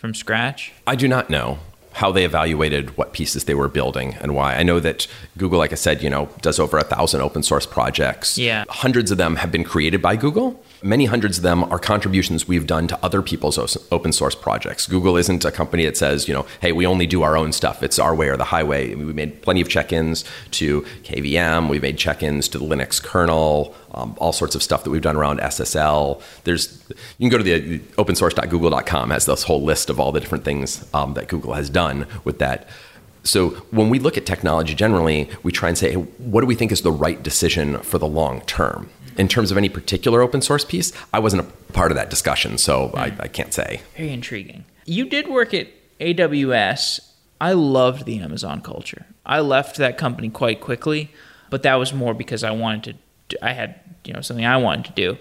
from 0.03 0.13
scratch? 0.13 0.73
I 0.85 0.97
do 0.97 1.07
not 1.07 1.29
know. 1.29 1.59
how 1.93 2.11
they 2.11 2.25
evaluated 2.25 2.97
what 2.97 3.13
pieces 3.13 3.43
they 3.45 3.53
were 3.53 3.67
building 3.69 4.15
and 4.19 4.33
why. 4.35 4.55
I 4.55 4.63
know 4.63 4.79
that 4.79 5.05
Google, 5.37 5.59
like 5.59 5.71
I 5.71 5.75
said, 5.75 6.01
you 6.01 6.09
know, 6.09 6.27
does 6.41 6.59
over 6.59 6.79
a 6.79 6.83
thousand 6.83 7.21
open 7.21 7.43
source 7.43 7.67
projects. 7.67 8.35
Yeah. 8.35 8.63
Hundreds 8.67 9.11
of 9.11 9.19
them 9.19 9.35
have 9.35 9.51
been 9.51 9.63
created 9.63 10.01
by 10.01 10.15
Google. 10.15 10.59
Many 10.85 11.05
hundreds 11.05 11.37
of 11.37 11.43
them 11.43 11.63
are 11.63 11.79
contributions 11.79 12.45
we've 12.45 12.67
done 12.67 12.89
to 12.89 12.99
other 13.01 13.21
people's 13.21 13.57
open 13.89 14.11
source 14.11 14.35
projects. 14.35 14.85
Google 14.85 15.15
isn't 15.15 15.45
a 15.45 15.51
company 15.51 15.85
that 15.85 15.95
says, 15.95 16.27
you 16.27 16.33
know, 16.33 16.45
hey, 16.59 16.73
we 16.73 16.85
only 16.85 17.07
do 17.07 17.21
our 17.21 17.37
own 17.37 17.53
stuff. 17.53 17.81
It's 17.81 17.99
our 17.99 18.13
way 18.13 18.27
or 18.27 18.35
the 18.35 18.43
highway. 18.43 18.93
We 18.93 19.13
made 19.13 19.41
plenty 19.41 19.61
of 19.61 19.69
check-ins 19.69 20.25
to 20.51 20.81
KVM. 21.03 21.69
We've 21.69 21.81
made 21.81 21.97
check-ins 21.97 22.49
to 22.49 22.59
the 22.59 22.65
Linux 22.65 23.01
kernel, 23.01 23.73
um, 23.93 24.13
all 24.17 24.33
sorts 24.33 24.55
of 24.55 24.61
stuff 24.61 24.83
that 24.83 24.89
we've 24.89 25.01
done 25.01 25.15
around 25.15 25.39
SSL. 25.39 26.21
There's 26.43 26.83
you 27.17 27.29
can 27.29 27.29
go 27.29 27.37
to 27.37 27.43
the 27.45 27.79
opensource.google.com 27.79 29.09
has 29.11 29.25
this 29.25 29.43
whole 29.43 29.63
list 29.63 29.89
of 29.89 30.01
all 30.01 30.11
the 30.11 30.19
different 30.19 30.43
things 30.43 30.85
um, 30.93 31.13
that 31.13 31.29
Google 31.29 31.53
has 31.53 31.69
done 31.69 32.07
with 32.25 32.39
that. 32.39 32.67
So 33.23 33.51
when 33.71 33.89
we 33.89 33.99
look 33.99 34.17
at 34.17 34.25
technology 34.25 34.75
generally, 34.75 35.29
we 35.43 35.53
try 35.53 35.69
and 35.69 35.77
say, 35.77 35.91
hey, 35.91 35.95
what 35.95 36.41
do 36.41 36.47
we 36.47 36.55
think 36.55 36.73
is 36.73 36.81
the 36.81 36.91
right 36.91 37.23
decision 37.23 37.77
for 37.79 37.97
the 37.97 38.07
long 38.07 38.41
term? 38.41 38.89
In 39.17 39.27
terms 39.27 39.51
of 39.51 39.57
any 39.57 39.69
particular 39.69 40.21
open 40.21 40.41
source 40.41 40.65
piece, 40.65 40.91
I 41.13 41.19
wasn't 41.19 41.43
a 41.43 41.73
part 41.73 41.91
of 41.91 41.95
that 41.95 42.09
discussion, 42.09 42.57
so 42.57 42.89
mm. 42.89 42.97
I, 42.97 43.13
I 43.19 43.27
can't 43.27 43.53
say. 43.53 43.81
Very 43.95 44.11
intriguing. 44.11 44.65
You 44.85 45.05
did 45.05 45.27
work 45.27 45.53
at 45.53 45.67
AWS. 45.99 46.99
I 47.39 47.53
loved 47.53 48.05
the 48.05 48.19
Amazon 48.19 48.61
culture. 48.61 49.05
I 49.25 49.39
left 49.39 49.77
that 49.77 49.97
company 49.97 50.29
quite 50.29 50.61
quickly, 50.61 51.11
but 51.49 51.63
that 51.63 51.75
was 51.75 51.93
more 51.93 52.13
because 52.13 52.43
I 52.43 52.51
wanted 52.51 52.97
to. 53.29 53.45
I 53.45 53.53
had 53.53 53.79
you 54.03 54.13
know 54.13 54.21
something 54.21 54.45
I 54.45 54.57
wanted 54.57 54.85
to 54.85 54.91
do. 54.93 55.17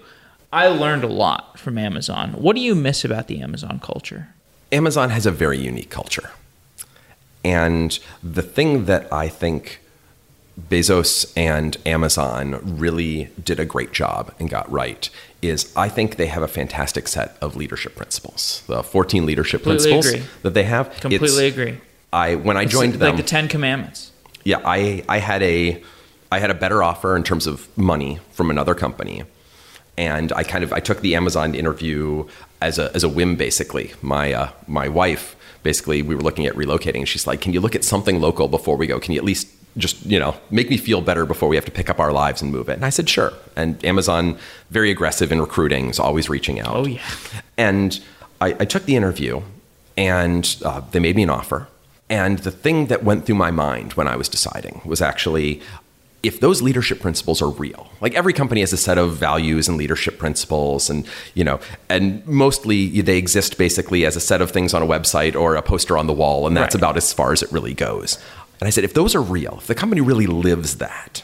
I 0.51 0.67
learned 0.67 1.03
a 1.03 1.07
lot 1.07 1.57
from 1.57 1.77
Amazon. 1.77 2.33
What 2.33 2.55
do 2.55 2.61
you 2.61 2.75
miss 2.75 3.03
about 3.03 3.27
the 3.27 3.41
Amazon 3.41 3.79
culture? 3.79 4.29
Amazon 4.71 5.09
has 5.09 5.25
a 5.25 5.31
very 5.31 5.57
unique 5.57 5.89
culture. 5.89 6.31
And 7.43 7.97
the 8.21 8.41
thing 8.41 8.85
that 8.85 9.11
I 9.11 9.27
think 9.29 9.79
Bezos 10.59 11.31
and 11.35 11.77
Amazon 11.85 12.77
really 12.77 13.29
did 13.43 13.59
a 13.59 13.65
great 13.65 13.91
job 13.91 14.33
and 14.39 14.49
got 14.49 14.71
right 14.71 15.09
is 15.41 15.73
I 15.75 15.89
think 15.89 16.17
they 16.17 16.27
have 16.27 16.43
a 16.43 16.47
fantastic 16.47 17.07
set 17.07 17.35
of 17.41 17.55
leadership 17.55 17.95
principles. 17.95 18.63
The 18.67 18.83
14 18.83 19.25
leadership 19.25 19.63
Completely 19.63 19.91
principles 19.91 20.13
agree. 20.13 20.29
that 20.43 20.53
they 20.53 20.63
have. 20.63 20.95
Completely 20.99 21.47
agree. 21.47 21.77
I 22.11 22.35
when 22.35 22.57
I 22.57 22.65
joined 22.65 22.93
it's 22.93 22.99
them 22.99 23.15
like 23.15 23.23
the 23.23 23.27
10 23.27 23.47
commandments. 23.47 24.11
Yeah, 24.43 24.61
I 24.63 25.03
I 25.09 25.17
had 25.17 25.41
a 25.41 25.81
I 26.31 26.39
had 26.39 26.51
a 26.51 26.55
better 26.55 26.83
offer 26.83 27.15
in 27.15 27.23
terms 27.23 27.47
of 27.47 27.67
money 27.77 28.19
from 28.31 28.51
another 28.51 28.75
company. 28.75 29.23
And 29.97 30.31
I 30.33 30.43
kind 30.43 30.63
of 30.63 30.71
I 30.71 30.79
took 30.79 31.01
the 31.01 31.15
Amazon 31.15 31.55
interview 31.55 32.27
as 32.61 32.77
a 32.77 32.93
as 32.95 33.03
a 33.03 33.09
whim 33.09 33.35
basically. 33.35 33.93
My 34.03 34.33
uh, 34.33 34.51
my 34.67 34.87
wife 34.87 35.35
basically 35.63 36.01
we 36.03 36.13
were 36.13 36.21
looking 36.21 36.45
at 36.45 36.53
relocating 36.53 36.97
and 36.97 37.07
she's 37.07 37.25
like 37.25 37.41
can 37.41 37.53
you 37.53 37.61
look 37.61 37.73
at 37.75 37.83
something 37.83 38.19
local 38.19 38.47
before 38.49 38.75
we 38.75 38.85
go 38.85 38.99
can 38.99 39.13
you 39.13 39.17
at 39.17 39.23
least 39.23 39.47
just 39.77 40.05
you 40.05 40.19
know 40.19 40.35
make 40.51 40.69
me 40.69 40.77
feel 40.77 41.01
better 41.01 41.25
before 41.25 41.49
we 41.49 41.55
have 41.55 41.65
to 41.65 41.71
pick 41.71 41.89
up 41.89 41.99
our 41.99 42.11
lives 42.11 42.41
and 42.41 42.51
move 42.51 42.69
it 42.69 42.73
and 42.73 42.85
i 42.85 42.89
said 42.89 43.09
sure. 43.09 43.33
And 43.55 43.83
amazon 43.85 44.37
very 44.69 44.91
aggressive 44.91 45.31
in 45.31 45.39
recruiting 45.39 45.89
is 45.89 45.99
always 45.99 46.29
reaching 46.29 46.59
out. 46.59 46.75
Oh 46.75 46.85
yeah. 46.85 47.05
And 47.57 47.99
i, 48.41 48.47
I 48.59 48.65
took 48.65 48.85
the 48.85 48.95
interview 48.95 49.41
and 49.95 50.55
uh, 50.65 50.81
they 50.91 50.99
made 50.99 51.15
me 51.15 51.23
an 51.23 51.29
offer. 51.29 51.67
And 52.09 52.39
the 52.39 52.51
thing 52.51 52.87
that 52.87 53.03
went 53.03 53.25
through 53.25 53.35
my 53.35 53.51
mind 53.51 53.93
when 53.93 54.07
i 54.07 54.15
was 54.15 54.29
deciding 54.29 54.81
was 54.85 55.01
actually 55.01 55.61
if 56.23 56.39
those 56.39 56.61
leadership 56.61 57.01
principles 57.01 57.41
are 57.41 57.49
real 57.49 57.89
like 57.99 58.13
every 58.15 58.33
company 58.33 58.61
has 58.61 58.71
a 58.71 58.77
set 58.77 58.97
of 58.97 59.17
values 59.17 59.67
and 59.67 59.77
leadership 59.77 60.17
principles 60.17 60.89
and 60.89 61.05
you 61.33 61.43
know 61.43 61.59
and 61.89 62.25
mostly 62.25 63.01
they 63.01 63.17
exist 63.17 63.57
basically 63.57 64.05
as 64.05 64.15
a 64.15 64.21
set 64.21 64.41
of 64.41 64.49
things 64.49 64.73
on 64.73 64.81
a 64.81 64.85
website 64.85 65.35
or 65.35 65.55
a 65.55 65.61
poster 65.61 65.97
on 65.97 66.07
the 66.07 66.13
wall 66.13 66.47
and 66.47 66.55
that's 66.55 66.73
right. 66.73 66.81
about 66.81 66.97
as 66.97 67.11
far 67.11 67.33
as 67.33 67.43
it 67.43 67.51
really 67.51 67.73
goes 67.73 68.17
and 68.63 68.67
i 68.67 68.71
said 68.71 68.83
if 68.83 68.93
those 68.93 69.13
are 69.15 69.21
real 69.21 69.55
if 69.57 69.67
the 69.67 69.75
company 69.75 70.01
really 70.01 70.27
lives 70.27 70.77
that 70.77 71.23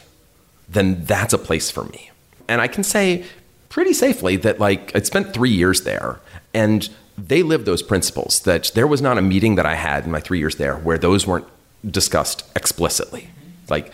then 0.68 1.04
that's 1.04 1.32
a 1.32 1.38
place 1.38 1.70
for 1.70 1.84
me 1.84 2.10
and 2.48 2.60
i 2.60 2.68
can 2.68 2.84
say 2.84 3.24
pretty 3.68 3.92
safely 3.92 4.36
that 4.36 4.58
like 4.58 4.94
i 4.94 5.00
spent 5.00 5.32
three 5.32 5.50
years 5.50 5.82
there 5.82 6.20
and 6.52 6.90
they 7.16 7.42
live 7.42 7.64
those 7.64 7.82
principles 7.82 8.40
that 8.40 8.70
there 8.74 8.86
was 8.86 9.00
not 9.00 9.16
a 9.16 9.22
meeting 9.22 9.54
that 9.54 9.66
i 9.66 9.74
had 9.74 10.04
in 10.04 10.10
my 10.10 10.20
three 10.20 10.38
years 10.38 10.56
there 10.56 10.76
where 10.76 10.98
those 10.98 11.26
weren't 11.26 11.46
discussed 11.90 12.44
explicitly 12.54 13.30
like 13.70 13.92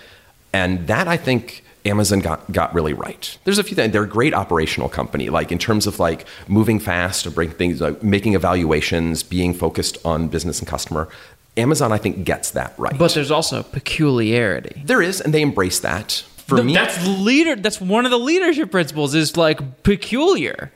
and 0.57 0.87
that 0.87 1.07
I 1.07 1.19
think 1.19 1.63
Amazon 1.85 2.21
got, 2.21 2.51
got 2.51 2.73
really 2.75 2.95
right. 2.95 3.39
There's 3.45 3.59
a 3.59 3.63
few 3.63 3.77
things. 3.77 3.93
They're 3.93 4.05
a 4.05 4.09
great 4.09 4.33
operational 4.33 4.89
company, 4.89 5.29
like 5.29 5.53
in 5.53 5.59
terms 5.59 5.87
of 5.87 6.01
like 6.01 6.27
moving 6.49 6.81
fast 6.81 7.25
to 7.25 7.31
bring 7.31 7.51
things 7.51 7.83
like 7.83 8.03
making 8.03 8.35
evaluations, 8.35 9.23
being 9.23 9.53
focused 9.53 9.99
on 10.05 10.29
business 10.29 10.59
and 10.59 10.67
customer. 10.67 11.09
Amazon, 11.57 11.93
I 11.93 11.99
think, 11.99 12.25
gets 12.25 12.51
that 12.53 12.75
right. 12.79 12.97
But 12.99 13.15
there's 13.15 13.31
also 13.31 13.63
peculiarity. 13.63 14.83
There 14.85 15.03
is, 15.03 15.21
and 15.21 15.33
they 15.33 15.43
embrace 15.43 15.81
that. 15.81 16.25
For 16.47 16.57
no, 16.59 16.65
me, 16.65 16.75
that's 16.75 17.05
leader. 17.07 17.57
That's 17.57 17.81
one 17.81 18.05
of 18.05 18.11
the 18.11 18.19
leadership 18.19 18.71
principles. 18.71 19.15
Is 19.15 19.37
like 19.37 19.83
peculiar, 19.83 20.71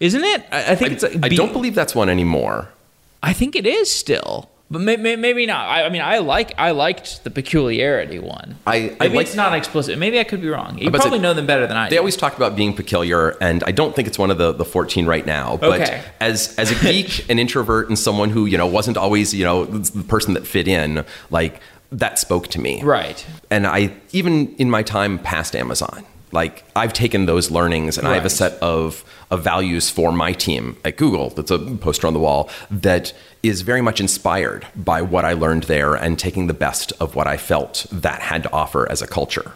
isn't 0.00 0.24
it? 0.24 0.44
I, 0.50 0.72
I 0.72 0.74
think 0.74 0.90
I, 0.90 0.94
it's. 0.94 1.02
Like, 1.02 1.24
I 1.24 1.28
don't 1.28 1.52
believe 1.52 1.74
that's 1.74 1.94
one 1.94 2.08
anymore. 2.08 2.70
I 3.22 3.32
think 3.32 3.54
it 3.56 3.66
is 3.66 3.90
still 3.92 4.50
but 4.74 4.82
may, 4.82 4.96
may, 4.96 5.16
maybe 5.16 5.46
not. 5.46 5.68
I, 5.68 5.84
I, 5.84 5.88
mean, 5.88 6.02
I 6.02 6.18
like 6.18 6.52
I 6.58 6.72
liked 6.72 7.24
the 7.24 7.30
peculiarity 7.30 8.18
one. 8.18 8.56
I, 8.66 8.94
maybe 9.00 9.16
like, 9.16 9.26
it's 9.28 9.36
not 9.36 9.54
explicit. 9.54 9.98
Maybe 9.98 10.18
I 10.18 10.24
could 10.24 10.42
be 10.42 10.48
wrong. 10.48 10.76
You 10.78 10.90
probably 10.90 11.18
say, 11.18 11.22
know 11.22 11.32
them 11.32 11.46
better 11.46 11.66
than 11.66 11.76
I. 11.76 11.86
Do. 11.86 11.90
They 11.90 11.96
do. 11.96 12.00
always 12.00 12.16
talk 12.16 12.36
about 12.36 12.56
being 12.56 12.74
peculiar, 12.74 13.30
and 13.40 13.62
I 13.64 13.70
don't 13.70 13.94
think 13.94 14.08
it's 14.08 14.18
one 14.18 14.30
of 14.30 14.38
the 14.38 14.52
the 14.52 14.64
fourteen 14.64 15.06
right 15.06 15.24
now. 15.24 15.56
But 15.56 15.80
okay. 15.80 16.02
as 16.20 16.54
as 16.58 16.72
a 16.72 16.84
geek, 16.84 17.26
an 17.30 17.38
introvert, 17.38 17.88
and 17.88 17.98
someone 17.98 18.30
who 18.30 18.46
you 18.46 18.58
know 18.58 18.66
wasn't 18.66 18.96
always 18.96 19.32
you 19.32 19.44
know 19.44 19.64
the 19.64 20.02
person 20.02 20.34
that 20.34 20.46
fit 20.46 20.66
in, 20.66 21.04
like 21.30 21.60
that 21.92 22.18
spoke 22.18 22.48
to 22.48 22.60
me. 22.60 22.82
Right. 22.82 23.24
And 23.50 23.66
I 23.66 23.94
even 24.12 24.54
in 24.56 24.70
my 24.70 24.82
time 24.82 25.18
past 25.20 25.54
Amazon, 25.54 26.04
like 26.34 26.64
I've 26.74 26.92
taken 26.92 27.26
those 27.26 27.50
learnings 27.50 27.96
and 27.96 28.06
right. 28.06 28.12
I 28.12 28.14
have 28.16 28.26
a 28.26 28.30
set 28.30 28.60
of 28.60 29.04
of 29.30 29.42
values 29.42 29.88
for 29.88 30.12
my 30.12 30.32
team 30.32 30.76
at 30.84 30.96
Google. 30.96 31.30
That's 31.30 31.50
a 31.50 31.58
poster 31.58 32.06
on 32.06 32.12
the 32.12 32.20
wall 32.20 32.50
that 32.70 33.12
is 33.42 33.62
very 33.62 33.80
much 33.80 34.00
inspired 34.00 34.66
by 34.76 35.00
what 35.00 35.24
I 35.24 35.32
learned 35.32 35.64
there 35.64 35.94
and 35.94 36.18
taking 36.18 36.46
the 36.46 36.54
best 36.54 36.92
of 37.00 37.14
what 37.14 37.26
I 37.26 37.36
felt 37.36 37.86
that 37.90 38.20
had 38.20 38.42
to 38.42 38.52
offer 38.52 38.90
as 38.90 39.00
a 39.00 39.06
culture. 39.06 39.52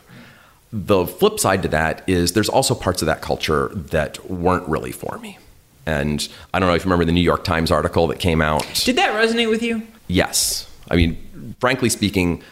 The 0.73 1.07
flip 1.07 1.41
side 1.41 1.63
to 1.63 1.69
that 1.69 2.09
is 2.09 2.33
there's 2.33 2.49
also 2.49 2.75
parts 2.75 3.03
of 3.03 3.07
that 3.07 3.23
culture 3.23 3.69
that 3.75 4.31
weren't 4.31 4.69
really 4.69 4.93
for 4.93 5.19
me. 5.19 5.39
And 5.87 6.29
I 6.53 6.59
don't 6.59 6.69
know 6.69 6.75
if 6.75 6.85
you 6.85 6.91
remember 6.91 7.07
the 7.07 7.13
New 7.13 7.23
York 7.23 7.45
Times 7.45 7.71
article 7.71 8.07
that 8.09 8.19
came 8.19 8.43
out. 8.43 8.67
Did 8.85 8.97
that 8.97 9.11
resonate 9.13 9.49
with 9.49 9.63
you? 9.63 9.83
Yes. 10.07 10.71
I 10.91 10.97
mean, 10.97 11.55
frankly 11.61 11.89
speaking, 11.89 12.43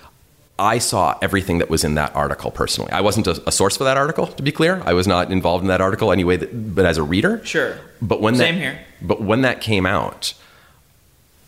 I 0.59 0.79
saw 0.79 1.19
everything 1.21 1.59
that 1.59 1.69
was 1.69 1.85
in 1.85 1.95
that 1.97 2.15
article 2.17 2.51
personally. 2.51 2.91
I 2.91 3.03
wasn't 3.03 3.27
a, 3.27 3.43
a, 3.47 3.53
source 3.53 3.77
for 3.77 3.85
that 3.85 3.99
article, 3.99 4.27
to 4.27 4.43
be 4.43 4.53
clear. 4.53 4.83
I 4.87 4.95
was 4.95 5.07
not 5.07 5.31
involved 5.31 5.63
in 5.63 5.69
that 5.69 5.83
article 5.83 6.13
anyway, 6.13 6.37
that, 6.39 6.75
but 6.75 6.87
as 6.87 6.97
a 6.97 7.03
reader. 7.03 7.45
Sure. 7.45 7.77
But 8.01 8.23
when 8.23 8.37
Same 8.37 8.55
that, 8.55 8.61
here. 8.61 8.79
But 9.03 9.21
when 9.21 9.43
that 9.43 9.61
came 9.61 9.85
out, 9.85 10.33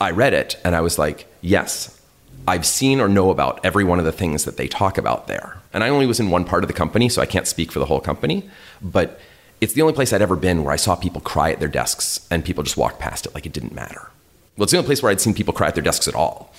I 0.01 0.11
read 0.11 0.35
it 0.35 0.61
and 0.63 0.77
I 0.77 0.83
was 0.83 0.99
like, 0.99 1.27
yes, 1.41 1.99
I've 2.47 2.67
seen 2.67 3.01
or 3.01 3.09
know 3.09 3.31
about 3.31 3.61
every 3.65 3.85
one 3.85 3.99
of 3.99 4.05
the 4.05 4.13
things 4.13 4.45
that 4.45 4.59
they 4.59 4.69
talk 4.69 4.99
about 4.99 5.27
there. 5.27 5.59
And 5.73 5.83
I 5.83 5.89
only 5.89 6.07
was 6.07 6.21
in 6.21 6.31
one 6.31 6.45
part 6.45 6.63
of 6.63 6.69
the 6.69 6.75
company, 6.75 7.09
so 7.09 7.23
I 7.23 7.27
can't 7.27 7.47
speak 7.47 7.73
for 7.73 7.79
the 7.79 7.87
whole 7.87 8.01
company. 8.01 8.49
But 8.83 9.21
it's 9.61 9.73
the 9.73 9.83
only 9.83 9.95
place 9.95 10.13
I'd 10.13 10.23
ever 10.23 10.37
been 10.37 10.65
where 10.65 10.73
I 10.73 10.77
saw 10.77 10.95
people 10.97 11.21
cry 11.21 11.51
at 11.51 11.61
their 11.61 11.69
desks 11.69 12.27
and 12.31 12.45
people 12.45 12.63
just 12.63 12.77
walked 12.77 13.01
past 13.01 13.27
it 13.27 13.35
like 13.35 13.47
it 13.47 13.53
didn't 13.53 13.75
matter. 13.75 14.11
Well, 14.57 14.65
it's 14.65 14.73
the 14.73 14.79
only 14.79 14.87
place 14.87 15.03
where 15.03 15.11
I'd 15.11 15.21
seen 15.21 15.35
people 15.35 15.55
cry 15.55 15.69
at 15.69 15.75
their 15.75 15.85
desks 15.85 16.09
at 16.09 16.15
all. 16.15 16.53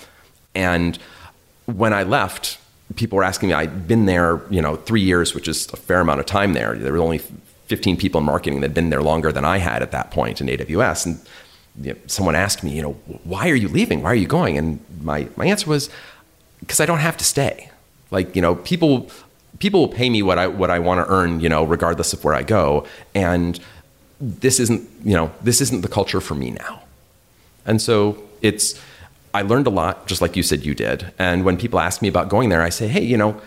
And 0.54 0.98
when 1.76 1.92
I 1.92 2.02
left, 2.02 2.58
people 2.96 3.16
were 3.16 3.24
asking 3.24 3.50
me, 3.50 3.54
I'd 3.54 3.86
been 3.86 4.06
there, 4.06 4.40
you 4.50 4.60
know, 4.60 4.76
three 4.76 5.00
years, 5.00 5.34
which 5.34 5.48
is 5.48 5.68
a 5.72 5.76
fair 5.76 6.00
amount 6.00 6.20
of 6.20 6.26
time 6.26 6.52
there. 6.52 6.74
There 6.74 6.92
were 6.92 6.98
only 6.98 7.18
15 7.66 7.96
people 7.96 8.20
in 8.20 8.24
marketing 8.24 8.60
that 8.60 8.68
had 8.68 8.74
been 8.74 8.90
there 8.90 9.02
longer 9.02 9.32
than 9.32 9.44
I 9.44 9.58
had 9.58 9.82
at 9.82 9.92
that 9.92 10.10
point 10.10 10.40
in 10.40 10.48
AWS. 10.48 11.06
And 11.06 11.20
you 11.80 11.92
know, 11.92 11.98
someone 12.06 12.34
asked 12.34 12.64
me, 12.64 12.74
you 12.74 12.82
know, 12.82 12.92
why 13.24 13.48
are 13.48 13.54
you 13.54 13.68
leaving? 13.68 14.02
Why 14.02 14.10
are 14.10 14.16
you 14.16 14.26
going? 14.26 14.58
And 14.58 14.80
my, 15.02 15.28
my 15.36 15.46
answer 15.46 15.70
was, 15.70 15.88
because 16.60 16.80
I 16.80 16.86
don't 16.86 16.98
have 16.98 17.16
to 17.18 17.24
stay. 17.24 17.70
Like, 18.10 18.34
you 18.34 18.42
know, 18.42 18.56
people 18.56 19.08
people 19.60 19.80
will 19.80 19.88
pay 19.88 20.10
me 20.10 20.22
what 20.22 20.38
I 20.38 20.46
what 20.46 20.70
I 20.70 20.78
want 20.78 21.04
to 21.04 21.12
earn, 21.12 21.40
you 21.40 21.48
know, 21.48 21.64
regardless 21.64 22.12
of 22.12 22.24
where 22.24 22.34
I 22.34 22.42
go. 22.42 22.86
And 23.14 23.60
this 24.20 24.58
isn't, 24.58 24.88
you 25.04 25.14
know, 25.14 25.32
this 25.42 25.60
isn't 25.60 25.82
the 25.82 25.88
culture 25.88 26.20
for 26.20 26.34
me 26.34 26.50
now. 26.50 26.82
And 27.64 27.80
so 27.80 28.22
it's 28.42 28.80
I 29.32 29.42
learned 29.42 29.66
a 29.66 29.70
lot, 29.70 30.06
just 30.06 30.20
like 30.20 30.36
you 30.36 30.42
said 30.42 30.64
you 30.64 30.74
did. 30.74 31.12
And 31.18 31.44
when 31.44 31.56
people 31.56 31.78
ask 31.78 32.02
me 32.02 32.08
about 32.08 32.28
going 32.28 32.48
there, 32.48 32.62
I 32.62 32.68
say, 32.68 32.88
hey, 32.88 33.02
you 33.02 33.16
know, 33.16 33.40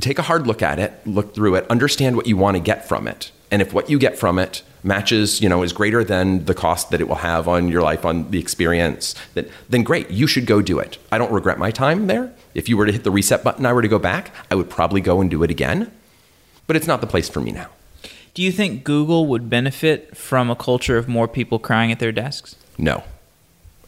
take 0.00 0.18
a 0.18 0.22
hard 0.22 0.46
look 0.46 0.62
at 0.62 0.78
it, 0.78 0.92
look 1.06 1.34
through 1.34 1.56
it, 1.56 1.66
understand 1.70 2.16
what 2.16 2.26
you 2.26 2.36
want 2.36 2.56
to 2.56 2.62
get 2.62 2.86
from 2.86 3.08
it. 3.08 3.32
And 3.50 3.62
if 3.62 3.72
what 3.72 3.88
you 3.88 3.98
get 3.98 4.18
from 4.18 4.38
it 4.38 4.62
matches, 4.82 5.40
you 5.40 5.48
know, 5.48 5.62
is 5.62 5.72
greater 5.72 6.04
than 6.04 6.44
the 6.44 6.54
cost 6.54 6.90
that 6.90 7.00
it 7.00 7.08
will 7.08 7.16
have 7.16 7.48
on 7.48 7.68
your 7.68 7.82
life, 7.82 8.04
on 8.04 8.30
the 8.30 8.38
experience, 8.38 9.14
then, 9.34 9.48
then 9.68 9.82
great, 9.82 10.10
you 10.10 10.26
should 10.26 10.46
go 10.46 10.60
do 10.60 10.78
it. 10.78 10.98
I 11.10 11.18
don't 11.18 11.32
regret 11.32 11.58
my 11.58 11.70
time 11.70 12.06
there. 12.06 12.32
If 12.54 12.68
you 12.68 12.76
were 12.76 12.86
to 12.86 12.92
hit 12.92 13.04
the 13.04 13.10
reset 13.10 13.42
button, 13.42 13.64
I 13.64 13.72
were 13.72 13.82
to 13.82 13.88
go 13.88 13.98
back, 13.98 14.32
I 14.50 14.54
would 14.54 14.68
probably 14.68 15.00
go 15.00 15.20
and 15.20 15.30
do 15.30 15.42
it 15.42 15.50
again. 15.50 15.90
But 16.66 16.76
it's 16.76 16.86
not 16.86 17.00
the 17.00 17.06
place 17.06 17.28
for 17.28 17.40
me 17.40 17.50
now. 17.50 17.68
Do 18.34 18.42
you 18.42 18.52
think 18.52 18.84
Google 18.84 19.26
would 19.26 19.48
benefit 19.48 20.16
from 20.16 20.50
a 20.50 20.54
culture 20.54 20.98
of 20.98 21.08
more 21.08 21.26
people 21.26 21.58
crying 21.58 21.90
at 21.90 21.98
their 21.98 22.12
desks? 22.12 22.56
No, 22.76 23.02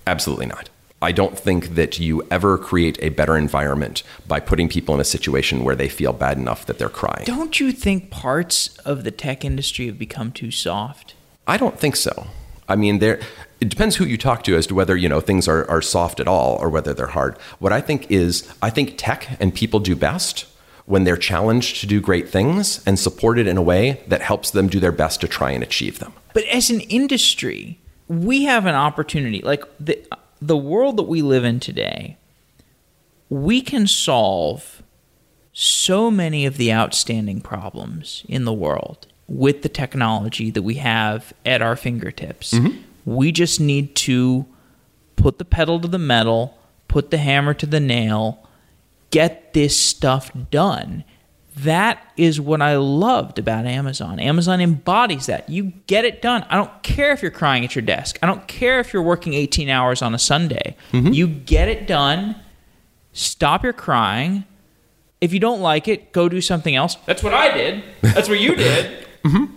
absolutely 0.06 0.46
not. 0.46 0.70
I 1.02 1.12
don't 1.12 1.38
think 1.38 1.76
that 1.76 1.98
you 1.98 2.22
ever 2.30 2.58
create 2.58 2.98
a 3.00 3.08
better 3.08 3.36
environment 3.36 4.02
by 4.28 4.38
putting 4.38 4.68
people 4.68 4.94
in 4.94 5.00
a 5.00 5.04
situation 5.04 5.64
where 5.64 5.74
they 5.74 5.88
feel 5.88 6.12
bad 6.12 6.36
enough 6.36 6.66
that 6.66 6.78
they're 6.78 6.90
crying. 6.90 7.24
Don't 7.24 7.58
you 7.58 7.72
think 7.72 8.10
parts 8.10 8.76
of 8.78 9.04
the 9.04 9.10
tech 9.10 9.44
industry 9.44 9.86
have 9.86 9.98
become 9.98 10.30
too 10.30 10.50
soft? 10.50 11.14
I 11.46 11.56
don't 11.56 11.78
think 11.78 11.96
so. 11.96 12.26
I 12.68 12.76
mean, 12.76 12.98
there. 12.98 13.20
It 13.60 13.68
depends 13.68 13.96
who 13.96 14.04
you 14.04 14.16
talk 14.16 14.42
to 14.44 14.56
as 14.56 14.66
to 14.68 14.74
whether 14.74 14.96
you 14.96 15.08
know 15.08 15.20
things 15.20 15.46
are, 15.48 15.68
are 15.70 15.82
soft 15.82 16.20
at 16.20 16.28
all 16.28 16.56
or 16.60 16.70
whether 16.70 16.94
they're 16.94 17.08
hard. 17.08 17.36
What 17.58 17.72
I 17.72 17.80
think 17.80 18.10
is, 18.10 18.50
I 18.62 18.70
think 18.70 18.94
tech 18.96 19.36
and 19.40 19.54
people 19.54 19.80
do 19.80 19.96
best 19.96 20.46
when 20.86 21.04
they're 21.04 21.16
challenged 21.16 21.80
to 21.80 21.86
do 21.86 22.00
great 22.00 22.28
things 22.28 22.82
and 22.86 22.98
supported 22.98 23.46
in 23.46 23.56
a 23.56 23.62
way 23.62 24.02
that 24.08 24.22
helps 24.22 24.50
them 24.50 24.66
do 24.68 24.80
their 24.80 24.92
best 24.92 25.20
to 25.20 25.28
try 25.28 25.50
and 25.50 25.62
achieve 25.62 25.98
them. 25.98 26.12
But 26.32 26.44
as 26.44 26.70
an 26.70 26.80
industry, 26.80 27.78
we 28.08 28.44
have 28.44 28.66
an 28.66 28.74
opportunity. 28.74 29.40
Like 29.42 29.62
the 29.78 30.02
the 30.40 30.56
world 30.56 30.96
that 30.96 31.04
we 31.04 31.22
live 31.22 31.44
in 31.44 31.60
today, 31.60 32.16
we 33.28 33.60
can 33.60 33.86
solve 33.86 34.82
so 35.52 36.10
many 36.10 36.46
of 36.46 36.56
the 36.56 36.72
outstanding 36.72 37.40
problems 37.40 38.24
in 38.28 38.44
the 38.44 38.52
world 38.52 39.06
with 39.28 39.62
the 39.62 39.68
technology 39.68 40.50
that 40.50 40.62
we 40.62 40.74
have 40.74 41.32
at 41.46 41.62
our 41.62 41.76
fingertips. 41.76 42.52
Mm-hmm. 42.54 42.78
We 43.04 43.32
just 43.32 43.60
need 43.60 43.94
to 43.96 44.46
put 45.16 45.38
the 45.38 45.44
pedal 45.44 45.80
to 45.80 45.88
the 45.88 45.98
metal, 45.98 46.58
put 46.88 47.10
the 47.10 47.18
hammer 47.18 47.54
to 47.54 47.66
the 47.66 47.80
nail, 47.80 48.46
get 49.10 49.54
this 49.54 49.78
stuff 49.78 50.30
done. 50.50 51.04
That 51.56 52.02
is 52.16 52.40
what 52.40 52.62
I 52.62 52.76
loved 52.76 53.38
about 53.38 53.66
Amazon. 53.66 54.20
Amazon 54.20 54.60
embodies 54.60 55.26
that. 55.26 55.48
You 55.48 55.72
get 55.86 56.04
it 56.04 56.22
done. 56.22 56.46
I 56.48 56.56
don't 56.56 56.82
care 56.82 57.12
if 57.12 57.22
you're 57.22 57.30
crying 57.30 57.64
at 57.64 57.74
your 57.74 57.82
desk. 57.82 58.18
I 58.22 58.26
don't 58.26 58.46
care 58.46 58.78
if 58.78 58.92
you're 58.92 59.02
working 59.02 59.34
18 59.34 59.68
hours 59.68 60.00
on 60.00 60.14
a 60.14 60.18
Sunday. 60.18 60.76
Mm-hmm. 60.92 61.12
You 61.12 61.26
get 61.26 61.68
it 61.68 61.86
done. 61.86 62.36
Stop 63.12 63.64
your 63.64 63.72
crying. 63.72 64.44
If 65.20 65.34
you 65.34 65.40
don't 65.40 65.60
like 65.60 65.88
it, 65.88 66.12
go 66.12 66.28
do 66.28 66.40
something 66.40 66.74
else. 66.74 66.96
That's 67.06 67.22
what 67.22 67.34
I 67.34 67.52
did. 67.52 67.84
That's 68.00 68.28
what 68.28 68.40
you 68.40 68.54
did. 68.54 69.06
Mm-hmm. 69.20 69.54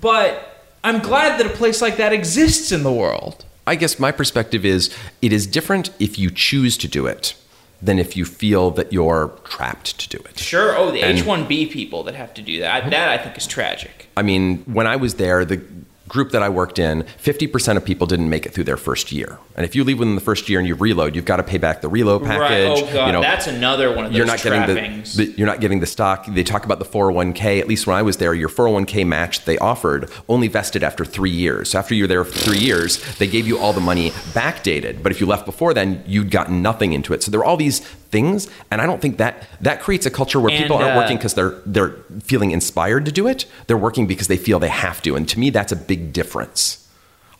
But 0.00 0.66
I'm 0.82 0.98
glad 0.98 1.38
that 1.38 1.46
a 1.46 1.50
place 1.50 1.80
like 1.80 1.98
that 1.98 2.12
exists 2.12 2.72
in 2.72 2.82
the 2.82 2.92
world. 2.92 3.44
I 3.64 3.76
guess 3.76 4.00
my 4.00 4.10
perspective 4.10 4.64
is 4.64 4.92
it 5.22 5.32
is 5.32 5.46
different 5.46 5.90
if 6.00 6.18
you 6.18 6.32
choose 6.32 6.76
to 6.78 6.88
do 6.88 7.06
it 7.06 7.36
than 7.82 7.98
if 7.98 8.16
you 8.16 8.24
feel 8.24 8.70
that 8.72 8.92
you're 8.92 9.32
trapped 9.44 9.98
to 9.98 10.08
do 10.08 10.22
it. 10.24 10.38
Sure. 10.38 10.76
Oh, 10.76 10.90
the 10.90 11.00
H-1B 11.00 11.70
people 11.70 12.02
that 12.04 12.14
have 12.14 12.34
to 12.34 12.42
do 12.42 12.60
that. 12.60 12.90
That 12.90 13.08
I 13.08 13.18
think 13.22 13.38
is 13.38 13.46
tragic. 13.46 14.08
I 14.16 14.22
mean, 14.22 14.58
when 14.64 14.86
I 14.86 14.96
was 14.96 15.14
there, 15.14 15.44
the 15.44 15.62
group 16.10 16.32
that 16.32 16.42
I 16.42 16.48
worked 16.48 16.78
in, 16.78 17.04
50% 17.22 17.76
of 17.76 17.84
people 17.84 18.06
didn't 18.06 18.28
make 18.28 18.44
it 18.44 18.52
through 18.52 18.64
their 18.64 18.76
first 18.76 19.12
year. 19.12 19.38
And 19.54 19.64
if 19.64 19.74
you 19.76 19.84
leave 19.84 20.00
within 20.00 20.16
the 20.16 20.20
first 20.20 20.48
year 20.48 20.58
and 20.58 20.66
you 20.66 20.74
reload, 20.74 21.14
you've 21.14 21.24
got 21.24 21.36
to 21.36 21.44
pay 21.44 21.56
back 21.56 21.80
the 21.80 21.88
reload 21.88 22.24
package. 22.24 22.82
Right. 22.82 22.90
Oh 22.90 22.92
god, 22.92 23.06
you 23.06 23.12
know, 23.12 23.22
that's 23.22 23.46
another 23.46 23.94
one 23.94 24.06
of 24.06 24.10
those 24.12 24.18
you're 24.18 24.26
not 24.26 24.42
getting 24.42 24.66
the, 24.66 25.02
the 25.16 25.24
you're 25.38 25.46
not 25.46 25.60
getting 25.60 25.78
the 25.80 25.86
stock. 25.86 26.26
They 26.26 26.42
talk 26.42 26.64
about 26.64 26.80
the 26.80 26.84
401k. 26.84 27.60
At 27.60 27.68
least 27.68 27.86
when 27.86 27.96
I 27.96 28.02
was 28.02 28.16
there, 28.16 28.34
your 28.34 28.48
401k 28.48 29.06
match 29.06 29.44
they 29.44 29.56
offered 29.58 30.10
only 30.28 30.48
vested 30.48 30.82
after 30.82 31.04
three 31.04 31.30
years. 31.30 31.70
So 31.70 31.78
after 31.78 31.94
you're 31.94 32.08
there 32.08 32.24
for 32.24 32.38
three 32.38 32.58
years, 32.58 32.98
they 33.18 33.28
gave 33.28 33.46
you 33.46 33.58
all 33.58 33.72
the 33.72 33.80
money 33.80 34.10
backdated. 34.10 35.02
But 35.02 35.12
if 35.12 35.20
you 35.20 35.26
left 35.26 35.46
before 35.46 35.72
then, 35.72 36.02
you'd 36.06 36.30
gotten 36.32 36.60
nothing 36.60 36.92
into 36.92 37.14
it. 37.14 37.22
So 37.22 37.30
there 37.30 37.38
were 37.38 37.46
all 37.46 37.56
these 37.56 37.80
things, 38.10 38.48
and 38.70 38.80
I 38.80 38.86
don't 38.86 39.00
think 39.00 39.18
that 39.18 39.46
that 39.60 39.80
creates 39.80 40.06
a 40.06 40.10
culture 40.10 40.40
where 40.40 40.56
people 40.56 40.76
aren't 40.76 40.96
uh, 40.96 41.00
working 41.00 41.16
because 41.16 41.34
they're 41.34 41.60
they're 41.66 41.90
feeling 42.22 42.50
inspired 42.50 43.04
to 43.06 43.12
do 43.12 43.26
it. 43.26 43.46
They're 43.66 43.78
working 43.78 44.06
because 44.06 44.28
they 44.28 44.36
feel 44.36 44.58
they 44.58 44.68
have 44.68 45.02
to. 45.02 45.16
And 45.16 45.28
to 45.28 45.38
me, 45.38 45.50
that's 45.50 45.72
a 45.72 45.76
big 45.76 46.12
difference. 46.12 46.80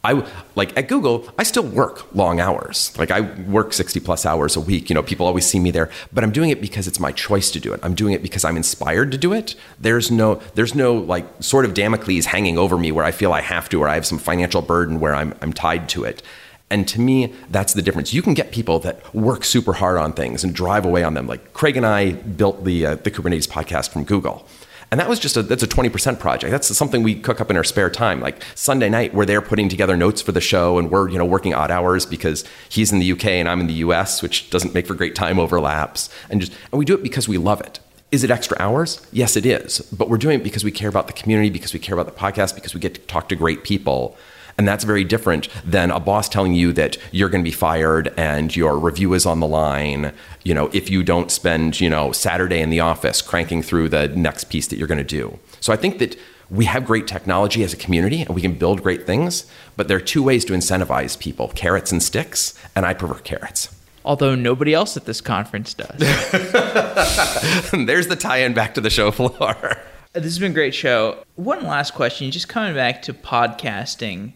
I 0.02 0.26
like 0.54 0.76
at 0.78 0.88
Google, 0.88 1.28
I 1.38 1.42
still 1.42 1.62
work 1.62 2.14
long 2.14 2.40
hours. 2.40 2.96
Like 2.98 3.10
I 3.10 3.20
work 3.20 3.74
60 3.74 4.00
plus 4.00 4.24
hours 4.24 4.56
a 4.56 4.60
week. 4.60 4.88
You 4.88 4.94
know, 4.94 5.02
people 5.02 5.26
always 5.26 5.44
see 5.44 5.60
me 5.60 5.70
there, 5.70 5.90
but 6.10 6.24
I'm 6.24 6.30
doing 6.32 6.48
it 6.48 6.60
because 6.60 6.88
it's 6.88 6.98
my 6.98 7.12
choice 7.12 7.50
to 7.50 7.60
do 7.60 7.74
it. 7.74 7.80
I'm 7.82 7.94
doing 7.94 8.14
it 8.14 8.22
because 8.22 8.42
I'm 8.42 8.56
inspired 8.56 9.12
to 9.12 9.18
do 9.18 9.34
it. 9.34 9.54
There's 9.78 10.10
no 10.10 10.36
there's 10.54 10.74
no 10.74 10.94
like 10.94 11.26
sort 11.40 11.66
of 11.66 11.74
Damocles 11.74 12.24
hanging 12.26 12.56
over 12.56 12.78
me 12.78 12.92
where 12.92 13.04
I 13.04 13.10
feel 13.10 13.32
I 13.34 13.42
have 13.42 13.68
to 13.70 13.82
or 13.82 13.88
I 13.88 13.94
have 13.94 14.06
some 14.06 14.18
financial 14.18 14.62
burden 14.62 15.00
where 15.00 15.14
I'm 15.14 15.34
I'm 15.42 15.52
tied 15.52 15.88
to 15.90 16.04
it. 16.04 16.22
And 16.70 16.86
to 16.88 17.00
me, 17.00 17.34
that's 17.50 17.74
the 17.74 17.82
difference. 17.82 18.14
You 18.14 18.22
can 18.22 18.34
get 18.34 18.52
people 18.52 18.78
that 18.80 19.12
work 19.14 19.44
super 19.44 19.72
hard 19.72 19.98
on 19.98 20.12
things 20.12 20.44
and 20.44 20.54
drive 20.54 20.84
away 20.84 21.02
on 21.02 21.14
them. 21.14 21.26
Like 21.26 21.52
Craig 21.52 21.76
and 21.76 21.84
I 21.84 22.12
built 22.12 22.64
the 22.64 22.86
uh, 22.86 22.94
the 22.96 23.10
Kubernetes 23.10 23.48
podcast 23.48 23.90
from 23.90 24.04
Google. 24.04 24.46
And 24.92 24.98
that 24.98 25.08
was 25.08 25.20
just 25.20 25.36
a 25.36 25.42
that's 25.42 25.62
a 25.62 25.68
20% 25.68 26.18
project. 26.18 26.50
That's 26.50 26.76
something 26.76 27.02
we 27.02 27.14
cook 27.14 27.40
up 27.40 27.50
in 27.50 27.56
our 27.56 27.64
spare 27.64 27.90
time. 27.90 28.20
Like 28.20 28.42
Sunday 28.54 28.88
night, 28.88 29.14
we're 29.14 29.26
there 29.26 29.40
putting 29.40 29.68
together 29.68 29.96
notes 29.96 30.20
for 30.20 30.32
the 30.32 30.40
show 30.40 30.78
and 30.78 30.90
we're, 30.90 31.08
you 31.08 31.18
know, 31.18 31.24
working 31.24 31.54
odd 31.54 31.70
hours 31.70 32.06
because 32.06 32.44
he's 32.68 32.92
in 32.92 32.98
the 32.98 33.12
UK 33.12 33.26
and 33.26 33.48
I'm 33.48 33.60
in 33.60 33.68
the 33.68 33.74
US, 33.74 34.20
which 34.20 34.50
doesn't 34.50 34.74
make 34.74 34.86
for 34.86 34.94
great 34.94 35.14
time 35.14 35.38
overlaps. 35.38 36.08
And 36.28 36.40
just 36.40 36.52
and 36.72 36.78
we 36.78 36.84
do 36.84 36.94
it 36.94 37.02
because 37.02 37.28
we 37.28 37.38
love 37.38 37.60
it. 37.60 37.78
Is 38.10 38.24
it 38.24 38.30
extra 38.32 38.56
hours? 38.58 39.06
Yes, 39.12 39.36
it 39.36 39.46
is. 39.46 39.78
But 39.92 40.08
we're 40.08 40.18
doing 40.18 40.40
it 40.40 40.42
because 40.42 40.64
we 40.64 40.72
care 40.72 40.88
about 40.88 41.06
the 41.06 41.12
community, 41.12 41.50
because 41.50 41.72
we 41.72 41.78
care 41.78 41.96
about 41.96 42.12
the 42.12 42.20
podcast, 42.20 42.56
because 42.56 42.74
we 42.74 42.80
get 42.80 42.94
to 42.94 43.00
talk 43.02 43.28
to 43.28 43.36
great 43.36 43.62
people. 43.62 44.16
And 44.58 44.66
that's 44.66 44.84
very 44.84 45.04
different 45.04 45.48
than 45.64 45.90
a 45.90 46.00
boss 46.00 46.28
telling 46.28 46.52
you 46.54 46.72
that 46.74 46.96
you're 47.12 47.28
going 47.28 47.44
to 47.44 47.48
be 47.48 47.54
fired 47.54 48.12
and 48.16 48.54
your 48.54 48.78
review 48.78 49.14
is 49.14 49.26
on 49.26 49.40
the 49.40 49.46
line, 49.46 50.12
you 50.44 50.54
know, 50.54 50.70
if 50.72 50.90
you 50.90 51.02
don't 51.02 51.30
spend, 51.30 51.80
you 51.80 51.90
know, 51.90 52.12
Saturday 52.12 52.60
in 52.60 52.70
the 52.70 52.80
office 52.80 53.22
cranking 53.22 53.62
through 53.62 53.88
the 53.88 54.08
next 54.08 54.44
piece 54.44 54.66
that 54.68 54.76
you're 54.76 54.88
going 54.88 54.98
to 54.98 55.04
do. 55.04 55.38
So 55.60 55.72
I 55.72 55.76
think 55.76 55.98
that 55.98 56.16
we 56.50 56.64
have 56.64 56.84
great 56.84 57.06
technology 57.06 57.62
as 57.62 57.72
a 57.72 57.76
community 57.76 58.22
and 58.22 58.34
we 58.34 58.42
can 58.42 58.54
build 58.54 58.82
great 58.82 59.06
things, 59.06 59.46
but 59.76 59.88
there 59.88 59.96
are 59.96 60.00
two 60.00 60.22
ways 60.22 60.44
to 60.46 60.52
incentivize 60.52 61.18
people, 61.18 61.48
carrots 61.48 61.92
and 61.92 62.02
sticks, 62.02 62.54
and 62.74 62.84
I 62.84 62.94
prefer 62.94 63.20
carrots. 63.20 63.74
Although 64.04 64.34
nobody 64.34 64.74
else 64.74 64.96
at 64.96 65.04
this 65.04 65.20
conference 65.20 65.74
does. 65.74 65.98
There's 67.72 68.08
the 68.08 68.16
tie-in 68.18 68.54
back 68.54 68.74
to 68.74 68.80
the 68.80 68.90
show 68.90 69.10
floor. 69.10 69.76
this 70.12 70.24
has 70.24 70.38
been 70.38 70.52
a 70.52 70.54
great 70.54 70.74
show. 70.74 71.22
One 71.36 71.64
last 71.64 71.94
question, 71.94 72.30
just 72.30 72.48
coming 72.48 72.74
back 72.74 73.02
to 73.02 73.12
podcasting. 73.12 74.32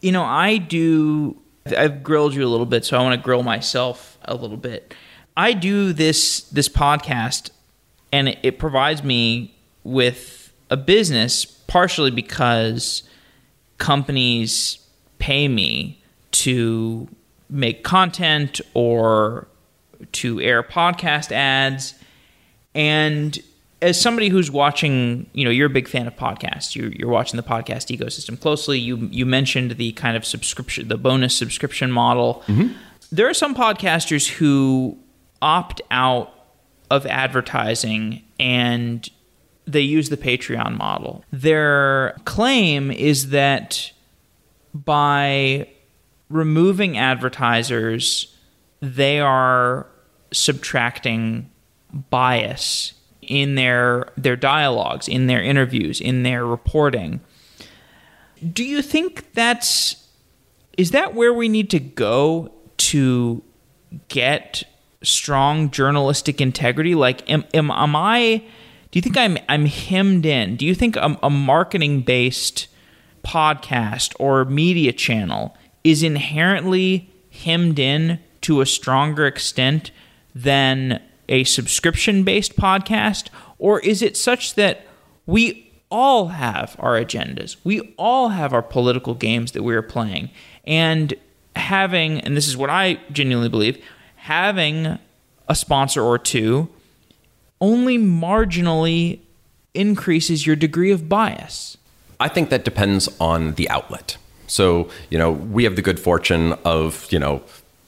You 0.00 0.12
know, 0.12 0.24
I 0.24 0.58
do. 0.58 1.36
I've 1.76 2.02
grilled 2.02 2.34
you 2.34 2.44
a 2.44 2.48
little 2.48 2.66
bit, 2.66 2.84
so 2.84 2.98
I 2.98 3.02
want 3.02 3.20
to 3.20 3.24
grill 3.24 3.42
myself 3.42 4.18
a 4.24 4.34
little 4.34 4.56
bit. 4.56 4.94
I 5.36 5.52
do 5.52 5.92
this 5.92 6.42
this 6.44 6.68
podcast, 6.68 7.50
and 8.12 8.28
it, 8.28 8.38
it 8.42 8.58
provides 8.58 9.02
me 9.02 9.54
with 9.84 10.52
a 10.70 10.76
business 10.76 11.44
partially 11.44 12.10
because 12.10 13.02
companies 13.78 14.78
pay 15.18 15.48
me 15.48 16.02
to 16.32 17.08
make 17.48 17.84
content 17.84 18.60
or 18.74 19.48
to 20.12 20.40
air 20.40 20.62
podcast 20.62 21.32
ads 21.32 21.94
and 22.74 23.38
as 23.82 24.00
somebody 24.00 24.28
who's 24.28 24.50
watching, 24.50 25.28
you 25.32 25.44
know, 25.44 25.50
you're 25.50 25.66
a 25.66 25.70
big 25.70 25.88
fan 25.88 26.06
of 26.06 26.14
podcasts. 26.16 26.74
You're, 26.74 26.92
you're 26.92 27.08
watching 27.08 27.36
the 27.36 27.42
podcast 27.42 27.96
ecosystem 27.96 28.38
closely. 28.38 28.78
You 28.78 28.96
you 29.10 29.24
mentioned 29.26 29.72
the 29.72 29.92
kind 29.92 30.16
of 30.16 30.24
subscription, 30.24 30.88
the 30.88 30.98
bonus 30.98 31.34
subscription 31.34 31.90
model. 31.90 32.42
Mm-hmm. 32.46 32.74
There 33.12 33.28
are 33.28 33.34
some 33.34 33.54
podcasters 33.54 34.28
who 34.28 34.98
opt 35.42 35.80
out 35.90 36.32
of 36.90 37.06
advertising 37.06 38.22
and 38.38 39.08
they 39.66 39.80
use 39.80 40.08
the 40.08 40.16
Patreon 40.16 40.76
model. 40.76 41.24
Their 41.32 42.16
claim 42.24 42.90
is 42.90 43.30
that 43.30 43.92
by 44.74 45.68
removing 46.28 46.98
advertisers, 46.98 48.36
they 48.80 49.20
are 49.20 49.86
subtracting 50.32 51.50
bias 52.10 52.94
in 53.22 53.54
their 53.54 54.12
their 54.16 54.36
dialogues, 54.36 55.08
in 55.08 55.26
their 55.26 55.42
interviews, 55.42 56.00
in 56.00 56.22
their 56.22 56.46
reporting. 56.46 57.20
Do 58.52 58.64
you 58.64 58.82
think 58.82 59.32
that's 59.34 60.08
is 60.78 60.92
that 60.92 61.14
where 61.14 61.34
we 61.34 61.48
need 61.48 61.70
to 61.70 61.80
go 61.80 62.52
to 62.78 63.42
get 64.08 64.64
strong 65.02 65.70
journalistic 65.70 66.40
integrity? 66.40 66.94
Like, 66.94 67.28
am 67.30 67.44
am, 67.54 67.70
am 67.70 67.96
I? 67.96 68.42
Do 68.90 68.98
you 68.98 69.02
think 69.02 69.16
I'm 69.16 69.38
I'm 69.48 69.66
hemmed 69.66 70.26
in? 70.26 70.56
Do 70.56 70.66
you 70.66 70.74
think 70.74 70.96
a, 70.96 71.18
a 71.22 71.30
marketing 71.30 72.02
based 72.02 72.68
podcast 73.24 74.14
or 74.18 74.44
media 74.44 74.92
channel 74.92 75.56
is 75.84 76.02
inherently 76.02 77.10
hemmed 77.30 77.78
in 77.78 78.18
to 78.42 78.60
a 78.60 78.66
stronger 78.66 79.26
extent 79.26 79.90
than 80.34 81.00
a 81.30 81.44
subscription 81.44 82.22
based 82.22 82.56
podcast? 82.56 83.28
Or 83.58 83.80
is 83.80 84.02
it 84.02 84.16
such 84.16 84.54
that 84.56 84.86
we 85.24 85.72
all 85.90 86.28
have 86.28 86.76
our 86.78 87.00
agendas? 87.00 87.56
We 87.64 87.94
all 87.96 88.28
have 88.28 88.52
our 88.52 88.62
political 88.62 89.14
games 89.14 89.52
that 89.52 89.62
we're 89.62 89.82
playing. 89.82 90.30
And 90.64 91.14
having, 91.56 92.20
and 92.20 92.36
this 92.36 92.48
is 92.48 92.56
what 92.56 92.68
I 92.68 93.00
genuinely 93.10 93.48
believe, 93.48 93.82
having 94.16 94.98
a 95.48 95.54
sponsor 95.54 96.02
or 96.02 96.18
two 96.18 96.68
only 97.60 97.98
marginally 97.98 99.20
increases 99.74 100.46
your 100.46 100.56
degree 100.56 100.90
of 100.90 101.08
bias. 101.08 101.76
I 102.18 102.28
think 102.28 102.50
that 102.50 102.64
depends 102.64 103.08
on 103.18 103.54
the 103.54 103.68
outlet. 103.70 104.16
So, 104.46 104.90
you 105.10 105.18
know, 105.18 105.30
we 105.30 105.64
have 105.64 105.76
the 105.76 105.82
good 105.82 106.00
fortune 106.00 106.54
of, 106.64 107.06
you 107.10 107.18
know, 107.18 107.42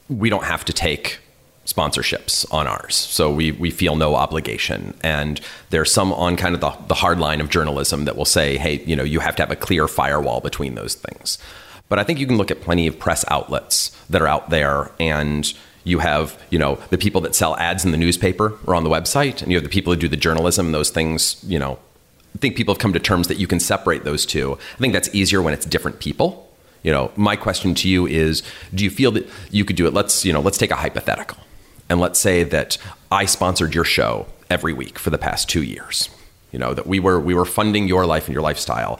we 0.09 0.29
don't 0.29 0.45
have 0.45 0.63
to 0.65 0.73
take 0.73 1.19
sponsorships 1.65 2.45
on 2.53 2.67
ours. 2.67 2.95
So 2.95 3.31
we, 3.31 3.51
we 3.51 3.71
feel 3.71 3.95
no 3.95 4.15
obligation. 4.15 4.93
And 5.01 5.39
there's 5.69 5.93
some 5.93 6.11
on 6.13 6.35
kind 6.35 6.55
of 6.55 6.61
the, 6.61 6.71
the 6.87 6.93
hard 6.93 7.19
line 7.19 7.41
of 7.41 7.49
journalism 7.49 8.05
that 8.05 8.15
will 8.15 8.25
say, 8.25 8.57
hey, 8.57 8.83
you 8.85 8.95
know, 8.95 9.03
you 9.03 9.19
have 9.19 9.35
to 9.37 9.43
have 9.43 9.51
a 9.51 9.55
clear 9.55 9.87
firewall 9.87 10.41
between 10.41 10.75
those 10.75 10.95
things. 10.95 11.37
But 11.89 11.99
I 11.99 12.03
think 12.03 12.19
you 12.19 12.27
can 12.27 12.37
look 12.37 12.51
at 12.51 12.61
plenty 12.61 12.87
of 12.87 12.97
press 12.97 13.23
outlets 13.29 13.95
that 14.09 14.21
are 14.21 14.27
out 14.27 14.49
there 14.49 14.91
and 14.99 15.53
you 15.83 15.99
have, 15.99 16.41
you 16.49 16.57
know, 16.57 16.79
the 16.89 16.97
people 16.97 17.21
that 17.21 17.35
sell 17.35 17.55
ads 17.57 17.83
in 17.83 17.91
the 17.91 17.97
newspaper 17.97 18.57
or 18.65 18.73
on 18.73 18.83
the 18.83 18.89
website, 18.89 19.41
and 19.41 19.51
you 19.51 19.57
have 19.57 19.63
the 19.63 19.69
people 19.69 19.93
who 19.93 19.99
do 19.99 20.07
the 20.07 20.17
journalism, 20.17 20.71
those 20.71 20.89
things, 20.89 21.43
you 21.45 21.59
know, 21.59 21.77
I 22.33 22.39
think 22.39 22.55
people 22.55 22.73
have 22.73 22.79
come 22.79 22.93
to 22.93 22.99
terms 22.99 23.27
that 23.27 23.37
you 23.37 23.47
can 23.47 23.59
separate 23.59 24.05
those 24.05 24.25
two. 24.25 24.53
I 24.53 24.77
think 24.77 24.93
that's 24.93 25.13
easier 25.13 25.41
when 25.41 25.53
it's 25.53 25.65
different 25.65 25.99
people. 25.99 26.49
You 26.83 26.91
know, 26.91 27.11
my 27.15 27.35
question 27.35 27.75
to 27.75 27.89
you 27.89 28.07
is 28.07 28.43
do 28.73 28.83
you 28.83 28.89
feel 28.89 29.11
that 29.11 29.29
you 29.51 29.65
could 29.65 29.75
do 29.75 29.85
it? 29.85 29.93
Let's, 29.93 30.25
you 30.25 30.33
know, 30.33 30.41
let's 30.41 30.57
take 30.57 30.71
a 30.71 30.75
hypothetical 30.75 31.37
and 31.93 32.01
let's 32.01 32.19
say 32.19 32.43
that 32.43 32.79
I 33.11 33.25
sponsored 33.25 33.75
your 33.75 33.83
show 33.85 34.25
every 34.49 34.73
week 34.73 34.97
for 34.97 35.11
the 35.11 35.19
past 35.19 35.47
two 35.47 35.61
years. 35.61 36.09
You 36.51 36.57
know 36.57 36.73
that 36.73 36.87
we 36.87 36.99
were 36.99 37.19
we 37.19 37.35
were 37.35 37.45
funding 37.45 37.87
your 37.87 38.07
life 38.07 38.25
and 38.25 38.33
your 38.33 38.41
lifestyle. 38.41 38.99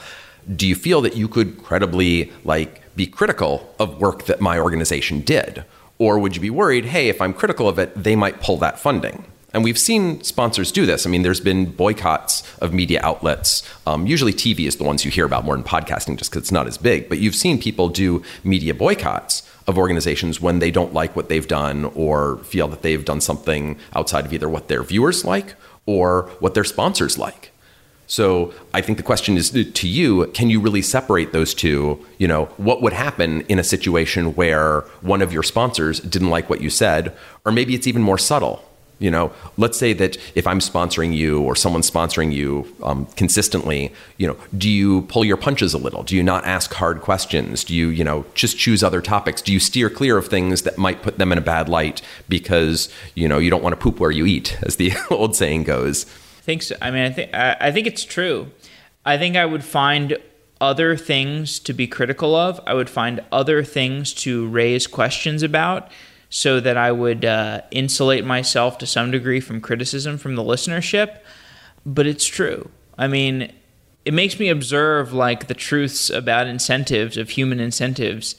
Do 0.56 0.68
you 0.68 0.76
feel 0.76 1.02
that 1.02 1.16
you 1.16 1.28
could 1.28 1.64
credibly 1.64 2.32
like 2.44 2.82
be 2.96 3.08
critical 3.08 3.74
of 3.80 4.00
work 4.00 4.26
that 4.26 4.42
my 4.42 4.60
organization 4.60 5.22
did, 5.22 5.66
or 5.98 6.20
would 6.20 6.36
you 6.36 6.42
be 6.42 6.52
worried, 6.52 6.86
hey, 6.86 7.10
if 7.10 7.20
I'm 7.20 7.34
critical 7.34 7.68
of 7.68 7.80
it, 7.80 7.92
they 7.96 8.16
might 8.16 8.42
pull 8.42 8.58
that 8.58 8.78
funding? 8.80 9.26
And 9.54 9.64
we've 9.64 9.78
seen 9.78 10.24
sponsors 10.24 10.72
do 10.72 10.86
this. 10.86 11.08
I 11.08 11.10
mean, 11.10 11.24
there's 11.24 11.40
been 11.40 11.66
boycotts 11.66 12.44
of 12.60 12.74
media 12.74 13.00
outlets. 13.04 13.64
Um, 13.88 14.06
usually, 14.06 14.34
TV 14.34 14.68
is 14.68 14.76
the 14.76 14.84
ones 14.84 15.04
you 15.04 15.10
hear 15.10 15.26
about 15.26 15.46
more 15.46 15.56
than 15.56 15.64
podcasting, 15.64 16.18
just 16.18 16.30
because 16.30 16.44
it's 16.44 16.52
not 16.52 16.68
as 16.68 16.78
big. 16.78 17.10
But 17.10 17.18
you've 17.20 17.36
seen 17.36 17.60
people 17.60 17.90
do 17.90 18.24
media 18.44 18.74
boycotts 18.76 19.42
of 19.68 19.78
organizations 19.78 20.42
when 20.42 20.60
they 20.60 20.72
don't 20.72 20.94
like 20.94 21.16
what 21.16 21.30
they've 21.30 21.48
done 21.48 21.86
or 21.96 22.38
feel 22.40 22.68
that 22.68 22.82
they've 22.82 23.06
done 23.06 23.22
something 23.22 23.78
outside 23.96 24.26
of 24.26 24.34
either 24.34 24.50
what 24.50 24.68
their 24.68 24.84
viewers 24.84 25.24
like 25.24 25.56
or 25.86 26.30
what 26.40 26.54
their 26.54 26.64
sponsors 26.64 27.18
like. 27.18 27.52
So 28.06 28.54
I 28.74 28.82
think 28.82 28.98
the 28.98 29.04
question 29.04 29.38
is 29.38 29.50
to 29.50 29.88
you, 29.88 30.28
can 30.34 30.50
you 30.50 30.60
really 30.60 30.82
separate 30.82 31.32
those 31.32 31.54
two? 31.54 32.06
You 32.18 32.28
know, 32.28 32.46
what 32.58 32.82
would 32.82 32.94
happen 32.94 33.42
in 33.42 33.60
a 33.60 33.64
situation 33.64 34.36
where 34.36 34.82
one 35.02 35.22
of 35.22 35.32
your 35.32 35.44
sponsors 35.44 36.00
didn't 36.00 36.30
like 36.30 36.50
what 36.50 36.62
you 36.62 36.70
said, 36.70 37.16
or 37.46 37.52
maybe 37.52 37.74
it's 37.74 37.88
even 37.88 38.02
more 38.02 38.18
subtle 38.18 38.64
you 39.00 39.12
know 39.12 39.32
let's 39.58 39.78
say 39.78 39.94
that 39.94 40.18
if 40.36 40.46
i'm 40.48 40.60
sponsoring 40.60 41.16
you 41.16 41.42
or 41.42 41.56
someone's 41.56 41.90
sponsoring 41.90 42.32
you 42.32 42.74
um, 42.84 43.06
consistently 43.16 43.92
you 44.18 44.28
know 44.28 44.38
do 44.58 44.70
you 44.70 45.04
pull 45.04 45.26
your 45.26 45.38
punches 45.38 45.74
a 45.74 45.78
little? 45.78 46.04
Do 46.04 46.16
you 46.16 46.24
not 46.24 46.46
ask 46.46 46.74
hard 46.74 47.02
questions? 47.02 47.64
Do 47.64 47.76
you 47.76 47.90
you 47.90 48.04
know 48.04 48.26
just 48.34 48.58
choose 48.58 48.84
other 48.84 49.02
topics? 49.02 49.42
Do 49.42 49.54
you 49.54 49.60
steer 49.60 49.90
clear 49.90 50.18
of 50.18 50.28
things 50.28 50.64
that 50.64 50.78
might 50.78 51.02
put 51.02 51.18
them 51.18 51.32
in 51.32 51.38
a 51.38 51.42
bad 51.42 51.70
light 51.70 52.02
because 52.30 52.90
you 53.16 53.28
know 53.28 53.38
you 53.38 53.50
don't 53.50 53.64
want 53.64 53.74
to 53.74 53.82
poop 53.82 54.00
where 54.00 54.12
you 54.12 54.26
eat 54.26 54.58
as 54.64 54.78
the 54.78 54.94
old 55.10 55.36
saying 55.36 55.64
goes? 55.64 56.06
I 56.06 56.44
think 56.46 56.62
so 56.62 56.76
i 56.82 56.92
mean 56.92 57.04
i 57.04 57.10
think 57.10 57.34
i 57.34 57.72
think 57.72 57.88
it's 57.88 58.04
true. 58.04 58.52
I 59.06 59.18
think 59.18 59.36
i 59.36 59.46
would 59.46 59.64
find 59.64 60.18
other 60.62 60.96
things 60.96 61.60
to 61.60 61.74
be 61.74 61.88
critical 61.88 62.36
of. 62.36 62.60
I 62.66 62.74
would 62.74 62.90
find 62.90 63.22
other 63.32 63.64
things 63.64 64.14
to 64.26 64.48
raise 64.48 64.88
questions 64.88 65.44
about 65.44 65.92
so 66.36 66.60
that 66.60 66.76
I 66.76 66.92
would 66.92 67.24
uh, 67.24 67.62
insulate 67.70 68.26
myself 68.26 68.80
to 68.80 68.88
some 68.88 69.12
degree 69.12 69.40
from 69.40 69.62
criticism 69.62 70.18
from 70.18 70.34
the 70.34 70.42
listenership. 70.42 71.20
But 71.86 72.08
it's 72.08 72.26
true. 72.26 72.72
I 72.98 73.06
mean, 73.06 73.54
it 74.04 74.16
makes 74.16 74.40
me 74.40 74.50
observe 74.50 75.14
like 75.14 75.46
the 75.46 75.54
truths 75.54 76.10
about 76.10 76.48
incentives 76.48 77.18
of 77.18 77.30
human 77.30 77.60
incentives, 77.60 78.34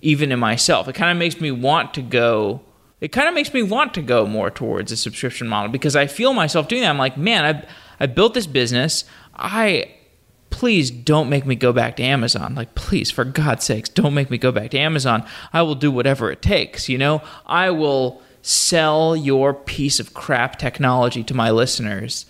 even 0.00 0.30
in 0.30 0.38
myself. 0.38 0.86
It 0.86 0.94
kind 0.94 1.10
of 1.10 1.16
makes 1.16 1.40
me 1.40 1.50
want 1.50 1.92
to 1.94 2.02
go. 2.02 2.60
It 3.00 3.10
kind 3.10 3.26
of 3.26 3.34
makes 3.34 3.52
me 3.52 3.64
want 3.64 3.94
to 3.94 4.02
go 4.02 4.26
more 4.26 4.52
towards 4.52 4.92
a 4.92 4.96
subscription 4.96 5.48
model 5.48 5.72
because 5.72 5.96
I 5.96 6.06
feel 6.06 6.32
myself 6.32 6.68
doing 6.68 6.82
that. 6.82 6.90
I'm 6.90 6.98
like, 6.98 7.16
man, 7.16 7.44
I 7.44 7.66
I 7.98 8.06
built 8.06 8.34
this 8.34 8.46
business. 8.46 9.04
I 9.34 9.90
please 10.50 10.90
don't 10.90 11.28
make 11.28 11.46
me 11.46 11.54
go 11.54 11.72
back 11.72 11.96
to 11.96 12.02
Amazon. 12.02 12.54
Like, 12.54 12.74
please, 12.74 13.10
for 13.10 13.24
God's 13.24 13.64
sakes, 13.64 13.88
don't 13.88 14.14
make 14.14 14.30
me 14.30 14.38
go 14.38 14.52
back 14.52 14.70
to 14.72 14.78
Amazon. 14.78 15.24
I 15.52 15.62
will 15.62 15.74
do 15.74 15.90
whatever 15.90 16.30
it 16.30 16.42
takes. 16.42 16.88
You 16.88 16.98
know, 16.98 17.22
I 17.46 17.70
will 17.70 18.20
sell 18.42 19.16
your 19.16 19.54
piece 19.54 20.00
of 20.00 20.14
crap 20.14 20.58
technology 20.58 21.22
to 21.24 21.34
my 21.34 21.50
listeners. 21.50 22.26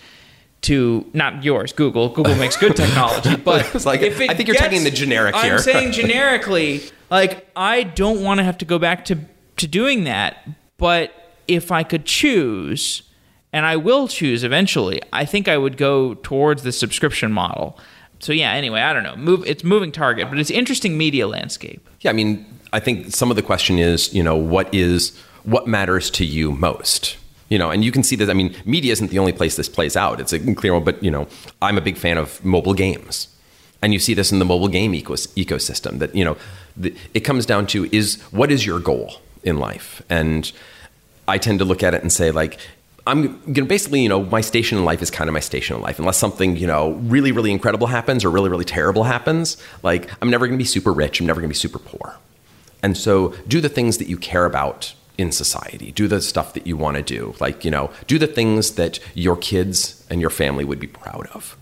To 0.65 1.11
not 1.15 1.43
yours, 1.43 1.73
Google. 1.73 2.11
Google 2.11 2.35
makes 2.35 2.55
good 2.55 2.77
technology, 2.77 3.35
but 3.35 3.75
it's 3.75 3.87
like 3.87 4.03
if 4.03 4.21
I 4.21 4.35
think 4.35 4.47
you're 4.47 4.55
gets, 4.55 4.69
taking 4.69 4.85
the 4.85 4.91
generic 4.91 5.35
here. 5.37 5.55
I'm 5.55 5.59
saying 5.59 5.93
generically, 5.93 6.83
like 7.11 7.49
I 7.57 7.83
don't 7.83 8.23
want 8.23 8.39
to 8.39 8.45
have 8.45 8.59
to 8.59 8.67
go 8.67 8.79
back 8.79 9.07
to 9.07 9.19
to 9.57 9.67
doing 9.67 10.05
that. 10.05 10.47
But 10.77 11.15
if 11.49 11.73
I 11.73 11.83
could 11.83 12.05
choose, 12.05 13.05
and 13.55 13.65
I 13.65 13.77
will 13.77 14.07
choose 14.07 14.45
eventually, 14.45 15.01
I 15.15 15.25
think 15.25 15.49
I 15.49 15.57
would 15.57 15.79
go 15.79 16.13
towards 16.15 16.63
the 16.63 16.73
subscription 16.73 17.33
model 17.33 17.79
so 18.21 18.33
yeah. 18.33 18.53
Anyway, 18.53 18.81
I 18.81 18.93
don't 18.93 19.03
know. 19.03 19.17
Move. 19.17 19.45
It's 19.47 19.65
moving 19.65 19.91
target, 19.91 20.29
but 20.29 20.39
it's 20.39 20.51
interesting 20.51 20.97
media 20.97 21.27
landscape. 21.27 21.87
Yeah, 22.01 22.11
I 22.11 22.15
mean, 22.15 22.47
I 22.73 22.81
think 22.81 23.15
some 23.15 23.31
of 23.31 23.37
the 23.37 23.43
question 23.43 23.79
is, 23.79 24.13
you 24.15 24.23
know, 24.23 24.37
what 24.37 24.73
is 24.73 25.19
what 25.45 25.67
matters 25.67 26.11
to 26.11 26.25
you 26.25 26.53
most? 26.53 27.17
You 27.49 27.59
know, 27.59 27.71
and 27.71 27.85
you 27.85 27.91
can 27.91 28.03
see 28.03 28.15
that. 28.17 28.31
I 28.31 28.35
mean, 28.35 28.55
media 28.65 28.93
isn't 28.93 29.11
the 29.11 29.19
only 29.19 29.33
place 29.33 29.57
this 29.57 29.69
plays 29.69 29.97
out. 29.97 30.21
It's 30.21 30.33
a 30.33 30.55
clear 30.55 30.75
one, 30.75 30.85
but 30.85 31.03
you 31.03 31.11
know, 31.11 31.27
I'm 31.61 31.77
a 31.79 31.81
big 31.81 31.97
fan 31.97 32.17
of 32.17 32.45
mobile 32.45 32.75
games, 32.75 33.29
and 33.83 33.93
you 33.93 33.99
see 33.99 34.15
this 34.15 34.31
in 34.31 34.39
the 34.39 34.45
mobile 34.45 34.69
game 34.69 34.93
ecos- 34.93 35.29
ecosystem. 35.35 35.99
That 35.99 36.15
you 36.15 36.25
know, 36.25 36.37
the, 36.77 36.95
it 37.15 37.21
comes 37.21 37.47
down 37.47 37.67
to 37.69 37.89
is 37.95 38.21
what 38.31 38.53
is 38.53 38.65
your 38.65 38.79
goal 38.79 39.17
in 39.43 39.59
life, 39.59 40.03
and 40.09 40.53
I 41.27 41.39
tend 41.39 41.59
to 41.59 41.65
look 41.65 41.83
at 41.83 41.95
it 41.95 42.03
and 42.03 42.13
say 42.13 42.31
like 42.31 42.59
I'm 43.11 43.53
gonna 43.53 43.67
basically, 43.67 44.03
you 44.03 44.09
know, 44.09 44.23
my 44.23 44.41
station 44.41 44.79
in 44.79 44.85
life 44.85 45.03
is 45.03 45.11
kind 45.11 45.29
of 45.29 45.35
my 45.35 45.41
station 45.41 45.75
in 45.75 45.83
life. 45.83 45.99
Unless 45.99 46.17
something, 46.19 46.57
you 46.57 46.67
know, 46.67 46.93
really, 46.93 47.33
really 47.33 47.51
incredible 47.51 47.89
happens 47.89 48.25
or 48.25 48.31
really, 48.31 48.49
really 48.49 48.65
terrible 48.65 49.03
happens, 49.03 49.57
like 49.83 50.09
I'm 50.23 50.31
never 50.31 50.47
gonna 50.47 50.59
be 50.59 50.65
super 50.65 50.93
rich. 50.93 51.19
I'm 51.19 51.27
never 51.27 51.41
gonna 51.41 51.49
be 51.49 51.55
super 51.55 51.81
poor. 51.81 52.17
And 52.85 52.97
so, 52.97 53.35
do 53.49 53.61
the 53.61 53.69
things 53.69 53.99
that 53.99 54.07
you 54.07 54.17
care 54.17 54.45
about 54.47 54.95
in 55.19 55.33
society. 55.33 55.91
Do 55.91 56.07
the 56.07 56.23
stuff 56.23 56.55
that 56.55 56.69
you 56.69 56.77
want 56.77 56.97
to 56.99 57.03
do. 57.03 57.35
Like, 57.41 57.65
you 57.65 57.71
know, 57.71 57.91
do 58.07 58.19
the 58.19 58.29
things 58.29 58.77
that 58.77 59.01
your 59.15 59.37
kids 59.37 60.07
and 60.09 60.21
your 60.21 60.31
family 60.31 60.65
would 60.65 60.81
be 60.81 60.87
proud 60.87 61.27
of. 61.35 61.57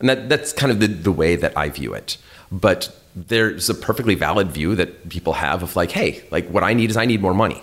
And 0.00 0.08
that, 0.08 0.28
that's 0.28 0.52
kind 0.52 0.72
of 0.72 0.80
the, 0.80 0.86
the 0.86 1.12
way 1.12 1.36
that 1.36 1.56
I 1.56 1.68
view 1.68 1.92
it. 1.92 2.16
But 2.50 2.96
there's 3.14 3.68
a 3.68 3.74
perfectly 3.74 4.14
valid 4.14 4.50
view 4.52 4.74
that 4.76 5.10
people 5.10 5.34
have 5.34 5.62
of 5.62 5.76
like, 5.76 5.90
hey, 5.90 6.24
like 6.30 6.48
what 6.48 6.62
I 6.62 6.72
need 6.72 6.88
is 6.88 6.96
I 6.96 7.04
need 7.04 7.20
more 7.20 7.34
money 7.34 7.62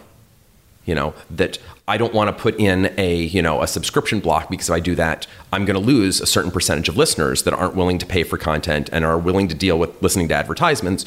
you 0.90 0.96
know 0.96 1.14
that 1.30 1.60
i 1.88 1.96
don't 1.98 2.14
want 2.14 2.36
to 2.36 2.42
put 2.42 2.60
in 2.60 2.92
a 2.98 3.16
you 3.36 3.42
know 3.42 3.62
a 3.62 3.68
subscription 3.68 4.20
block 4.20 4.50
because 4.50 4.70
if 4.70 4.74
i 4.74 4.80
do 4.80 4.96
that 4.96 5.28
i'm 5.54 5.64
going 5.66 5.80
to 5.80 5.88
lose 5.94 6.20
a 6.20 6.26
certain 6.26 6.52
percentage 6.52 6.90
of 6.90 6.98
listeners 6.98 7.44
that 7.44 7.54
aren't 7.54 7.76
willing 7.76 8.00
to 8.00 8.06
pay 8.06 8.24
for 8.24 8.38
content 8.38 8.90
and 8.92 9.06
are 9.06 9.20
willing 9.20 9.48
to 9.48 9.56
deal 9.56 9.78
with 9.78 10.02
listening 10.02 10.28
to 10.28 10.34
advertisements. 10.34 11.06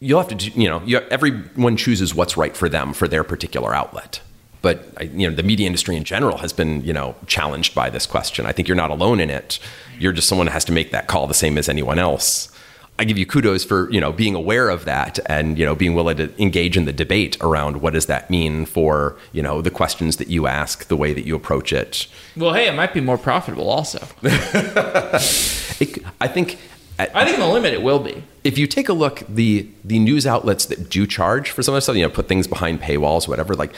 You'll 0.00 0.20
have 0.20 0.36
to 0.36 0.50
you 0.50 0.68
know 0.68 0.82
you, 0.84 0.98
everyone 1.10 1.76
chooses 1.76 2.14
what's 2.14 2.36
right 2.36 2.56
for 2.56 2.68
them 2.68 2.92
for 2.92 3.08
their 3.08 3.24
particular 3.24 3.74
outlet. 3.74 4.20
But 4.62 4.78
you 5.12 5.28
know 5.28 5.34
the 5.34 5.42
media 5.42 5.66
industry 5.66 5.96
in 5.96 6.04
general 6.04 6.38
has 6.38 6.52
been 6.52 6.82
you 6.82 6.92
know 6.92 7.14
challenged 7.26 7.74
by 7.74 7.90
this 7.90 8.06
question. 8.06 8.46
I 8.46 8.52
think 8.52 8.68
you're 8.68 8.76
not 8.76 8.90
alone 8.90 9.20
in 9.20 9.30
it. 9.30 9.58
You're 9.98 10.12
just 10.12 10.28
someone 10.28 10.46
who 10.46 10.52
has 10.52 10.64
to 10.66 10.72
make 10.72 10.90
that 10.92 11.06
call 11.06 11.26
the 11.26 11.34
same 11.34 11.58
as 11.58 11.68
anyone 11.68 11.98
else 11.98 12.53
I 12.98 13.04
give 13.04 13.18
you 13.18 13.26
kudos 13.26 13.64
for 13.64 13.90
you 13.90 14.00
know 14.00 14.12
being 14.12 14.34
aware 14.34 14.68
of 14.68 14.84
that 14.84 15.18
and 15.26 15.58
you 15.58 15.66
know 15.66 15.74
being 15.74 15.94
willing 15.94 16.16
to 16.18 16.42
engage 16.42 16.76
in 16.76 16.84
the 16.84 16.92
debate 16.92 17.36
around 17.40 17.80
what 17.80 17.92
does 17.92 18.06
that 18.06 18.30
mean 18.30 18.66
for 18.66 19.16
you 19.32 19.42
know 19.42 19.60
the 19.60 19.70
questions 19.70 20.18
that 20.18 20.28
you 20.28 20.46
ask, 20.46 20.86
the 20.86 20.96
way 20.96 21.12
that 21.12 21.26
you 21.26 21.34
approach 21.34 21.72
it. 21.72 22.06
Well, 22.36 22.54
hey, 22.54 22.68
it 22.68 22.74
might 22.74 22.94
be 22.94 23.00
more 23.00 23.18
profitable 23.18 23.68
also. 23.68 24.06
it, 24.22 26.04
I 26.20 26.28
think. 26.28 26.58
I 26.96 27.24
think 27.24 27.34
in 27.34 27.40
the 27.40 27.48
limit 27.48 27.74
it 27.74 27.82
will 27.82 27.98
be. 27.98 28.22
If 28.44 28.56
you 28.56 28.68
take 28.68 28.88
a 28.88 28.92
look, 28.92 29.24
the 29.28 29.68
the 29.82 29.98
news 29.98 30.28
outlets 30.28 30.66
that 30.66 30.88
do 30.88 31.08
charge 31.08 31.50
for 31.50 31.60
some 31.60 31.74
of 31.74 31.78
the 31.78 31.82
stuff, 31.82 31.96
you 31.96 32.02
know, 32.02 32.08
put 32.08 32.28
things 32.28 32.46
behind 32.46 32.80
paywalls, 32.80 33.26
whatever, 33.26 33.56
like 33.56 33.74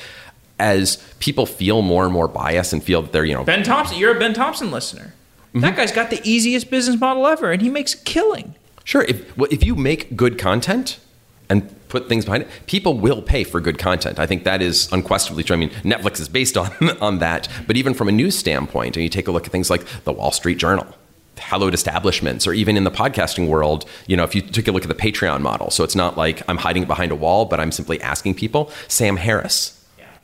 as 0.58 0.96
people 1.18 1.46
feel 1.46 1.80
more 1.80 2.04
and 2.04 2.12
more 2.12 2.28
bias 2.28 2.74
and 2.74 2.82
feel 2.84 3.00
that 3.00 3.12
they're, 3.12 3.24
you 3.24 3.34
know, 3.34 3.44
Ben 3.44 3.62
Thompson, 3.62 3.96
you're 3.96 4.14
a 4.14 4.18
Ben 4.18 4.34
Thompson 4.34 4.70
listener. 4.70 5.14
Mm-hmm. 5.48 5.60
That 5.60 5.76
guy's 5.76 5.92
got 5.92 6.10
the 6.10 6.20
easiest 6.24 6.70
business 6.70 7.00
model 7.00 7.26
ever, 7.26 7.52
and 7.52 7.62
he 7.62 7.70
makes 7.70 7.94
a 7.94 7.98
killing. 7.98 8.54
Sure. 8.86 9.02
If 9.02 9.36
well, 9.36 9.48
if 9.50 9.64
you 9.64 9.74
make 9.74 10.16
good 10.16 10.38
content 10.38 11.00
and 11.48 11.74
put 11.88 12.08
things 12.08 12.24
behind 12.24 12.44
it, 12.44 12.48
people 12.66 12.96
will 12.96 13.20
pay 13.20 13.42
for 13.42 13.60
good 13.60 13.78
content. 13.78 14.20
I 14.20 14.26
think 14.26 14.44
that 14.44 14.62
is 14.62 14.90
unquestionably 14.92 15.42
true. 15.42 15.56
I 15.56 15.58
mean, 15.58 15.70
Netflix 15.82 16.20
is 16.20 16.28
based 16.28 16.56
on 16.56 16.70
on 17.00 17.18
that. 17.18 17.48
But 17.66 17.76
even 17.76 17.94
from 17.94 18.08
a 18.08 18.12
news 18.12 18.38
standpoint, 18.38 18.96
and 18.96 19.02
you 19.02 19.08
take 19.08 19.26
a 19.26 19.32
look 19.32 19.44
at 19.44 19.52
things 19.52 19.70
like 19.70 19.84
the 20.04 20.12
Wall 20.12 20.30
Street 20.30 20.58
Journal, 20.58 20.86
hallowed 21.36 21.74
establishments, 21.74 22.46
or 22.46 22.54
even 22.54 22.76
in 22.76 22.84
the 22.84 22.92
podcasting 22.92 23.48
world, 23.48 23.86
you 24.06 24.16
know, 24.16 24.22
if 24.22 24.36
you 24.36 24.40
took 24.40 24.68
a 24.68 24.72
look 24.72 24.84
at 24.84 24.88
the 24.88 24.94
Patreon 24.94 25.40
model, 25.40 25.70
so 25.70 25.82
it's 25.82 25.96
not 25.96 26.16
like 26.16 26.48
I'm 26.48 26.58
hiding 26.58 26.84
behind 26.84 27.10
a 27.10 27.16
wall, 27.16 27.44
but 27.44 27.58
I'm 27.58 27.72
simply 27.72 28.00
asking 28.00 28.36
people. 28.36 28.70
Sam 28.86 29.16
Harris 29.16 29.75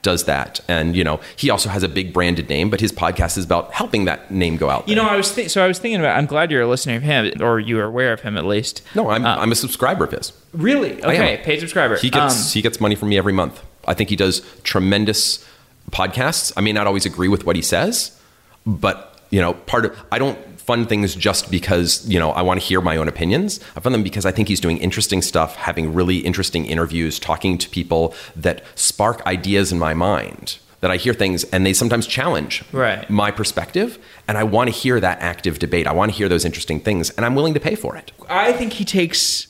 does 0.02 0.24
that. 0.24 0.60
And 0.68 0.94
you 0.94 1.04
know, 1.04 1.20
he 1.36 1.48
also 1.48 1.68
has 1.68 1.82
a 1.82 1.88
big 1.88 2.12
branded 2.12 2.48
name, 2.48 2.70
but 2.70 2.80
his 2.80 2.92
podcast 2.92 3.38
is 3.38 3.44
about 3.44 3.72
helping 3.72 4.04
that 4.04 4.30
name 4.30 4.56
go 4.56 4.68
out. 4.68 4.88
You 4.88 4.96
know, 4.96 5.06
I 5.06 5.16
was 5.16 5.34
th- 5.34 5.50
so 5.50 5.64
I 5.64 5.68
was 5.68 5.78
thinking 5.78 6.00
about. 6.00 6.18
I'm 6.18 6.26
glad 6.26 6.50
you're 6.50 6.62
a 6.62 6.68
listener 6.68 6.96
of 6.96 7.02
him, 7.02 7.32
or 7.40 7.60
you 7.60 7.78
are 7.78 7.84
aware 7.84 8.12
of 8.12 8.20
him 8.20 8.36
at 8.36 8.44
least. 8.44 8.82
No, 8.94 9.10
I'm 9.10 9.24
uh, 9.24 9.36
I'm 9.36 9.52
a 9.52 9.56
subscriber 9.56 10.04
of 10.04 10.10
his. 10.10 10.32
Really? 10.52 11.02
Okay, 11.02 11.40
paid 11.44 11.60
subscriber. 11.60 11.96
He 11.96 12.10
gets 12.10 12.48
um, 12.48 12.52
he 12.52 12.62
gets 12.62 12.80
money 12.80 12.94
from 12.94 13.08
me 13.08 13.16
every 13.16 13.32
month. 13.32 13.62
I 13.86 13.94
think 13.94 14.10
he 14.10 14.16
does 14.16 14.42
tremendous 14.62 15.44
podcasts. 15.90 16.52
I 16.56 16.60
may 16.60 16.72
not 16.72 16.86
always 16.86 17.06
agree 17.06 17.28
with 17.28 17.46
what 17.46 17.56
he 17.56 17.62
says, 17.62 18.20
but 18.66 19.20
you 19.30 19.40
know, 19.40 19.54
part 19.54 19.86
of 19.86 19.98
I 20.12 20.18
don't 20.18 20.51
fund 20.72 20.88
things 20.88 21.14
just 21.14 21.50
because 21.50 21.88
you 22.08 22.18
know 22.18 22.30
I 22.40 22.42
want 22.48 22.58
to 22.60 22.66
hear 22.66 22.80
my 22.80 22.96
own 22.96 23.08
opinions. 23.14 23.60
I 23.76 23.80
fund 23.80 23.94
them 23.94 24.02
because 24.02 24.24
I 24.24 24.32
think 24.32 24.48
he's 24.48 24.60
doing 24.66 24.78
interesting 24.78 25.20
stuff, 25.20 25.50
having 25.56 25.92
really 25.92 26.18
interesting 26.30 26.64
interviews, 26.64 27.18
talking 27.18 27.58
to 27.58 27.68
people 27.68 28.14
that 28.46 28.62
spark 28.74 29.16
ideas 29.26 29.70
in 29.74 29.78
my 29.78 29.94
mind. 29.94 30.58
That 30.80 30.90
I 30.90 30.96
hear 30.96 31.14
things 31.14 31.44
and 31.52 31.64
they 31.66 31.74
sometimes 31.74 32.06
challenge 32.08 32.64
Right. 32.72 33.08
my 33.08 33.30
perspective, 33.30 33.98
and 34.26 34.36
I 34.38 34.44
want 34.44 34.66
to 34.70 34.74
hear 34.82 34.98
that 34.98 35.18
active 35.20 35.58
debate. 35.58 35.86
I 35.86 35.92
want 35.92 36.10
to 36.10 36.16
hear 36.16 36.28
those 36.28 36.44
interesting 36.44 36.80
things, 36.80 37.10
and 37.10 37.24
I'm 37.26 37.34
willing 37.36 37.54
to 37.54 37.60
pay 37.60 37.76
for 37.76 37.94
it. 38.00 38.10
I 38.28 38.52
think 38.58 38.72
he 38.72 38.84
takes 38.84 39.46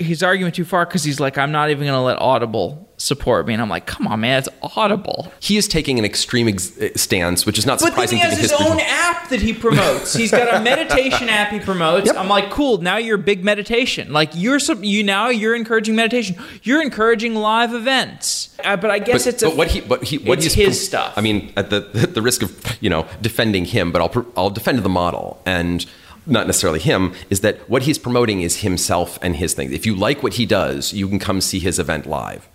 his 0.00 0.22
arguing 0.22 0.52
too 0.52 0.64
far 0.64 0.86
because 0.86 1.04
he's 1.04 1.20
like, 1.20 1.38
I'm 1.38 1.52
not 1.52 1.70
even 1.70 1.84
going 1.86 1.96
to 1.98 2.02
let 2.02 2.18
Audible 2.20 2.86
support 3.00 3.46
me, 3.46 3.52
and 3.52 3.62
I'm 3.62 3.68
like, 3.68 3.86
come 3.86 4.08
on, 4.08 4.20
man, 4.20 4.40
it's 4.40 4.48
Audible. 4.76 5.32
He 5.38 5.56
is 5.56 5.68
taking 5.68 5.98
an 6.00 6.04
extreme 6.04 6.48
ex- 6.48 6.72
stance, 6.96 7.46
which 7.46 7.56
is 7.58 7.64
not 7.64 7.78
But 7.78 7.90
surprising 7.90 8.18
he 8.18 8.24
has 8.24 8.38
his 8.38 8.50
history. 8.50 8.66
own 8.66 8.78
app 8.80 9.28
that 9.28 9.40
he 9.40 9.52
promotes. 9.52 10.14
He's 10.14 10.30
got 10.32 10.52
a 10.52 10.60
meditation 10.64 11.28
app 11.28 11.50
he 11.50 11.60
promotes. 11.60 12.06
Yep. 12.06 12.16
I'm 12.16 12.28
like, 12.28 12.50
cool. 12.50 12.78
Now 12.78 12.96
you're 12.96 13.18
big 13.18 13.44
meditation. 13.44 14.12
Like 14.12 14.30
you're 14.34 14.58
some, 14.58 14.82
you 14.82 15.04
now 15.04 15.28
you're 15.28 15.54
encouraging 15.54 15.94
meditation. 15.94 16.36
You're 16.62 16.82
encouraging 16.82 17.34
live 17.36 17.72
events. 17.72 18.56
Uh, 18.64 18.76
but 18.76 18.90
I 18.90 18.98
guess 18.98 19.24
but, 19.24 19.34
it's 19.34 19.42
a, 19.44 19.46
but 19.48 19.56
what 19.56 19.68
he 19.68 19.80
what 19.82 20.02
he 20.04 20.18
what 20.18 20.38
it's 20.38 20.54
he's 20.54 20.66
his 20.66 20.86
stuff. 20.86 21.12
I 21.16 21.20
mean, 21.20 21.52
at 21.56 21.70
the 21.70 21.88
at 21.94 22.14
the 22.14 22.22
risk 22.22 22.42
of 22.42 22.76
you 22.80 22.90
know 22.90 23.06
defending 23.20 23.64
him, 23.64 23.92
but 23.92 24.02
I'll 24.02 24.26
I'll 24.36 24.50
defend 24.50 24.78
the 24.80 24.88
model 24.88 25.40
and 25.46 25.86
not 26.28 26.46
necessarily 26.46 26.78
him. 26.78 27.14
Is 27.30 27.40
that 27.40 27.68
what 27.68 27.82
he's 27.82 27.98
promoting 27.98 28.42
is 28.42 28.58
himself 28.58 29.18
and 29.22 29.36
his 29.36 29.54
thing. 29.54 29.72
If 29.72 29.86
you 29.86 29.94
like 29.96 30.22
what 30.22 30.34
he 30.34 30.46
does, 30.46 30.92
you 30.92 31.08
can 31.08 31.18
come 31.18 31.40
see 31.40 31.58
his 31.58 31.78
event 31.78 32.06
live. 32.06 32.48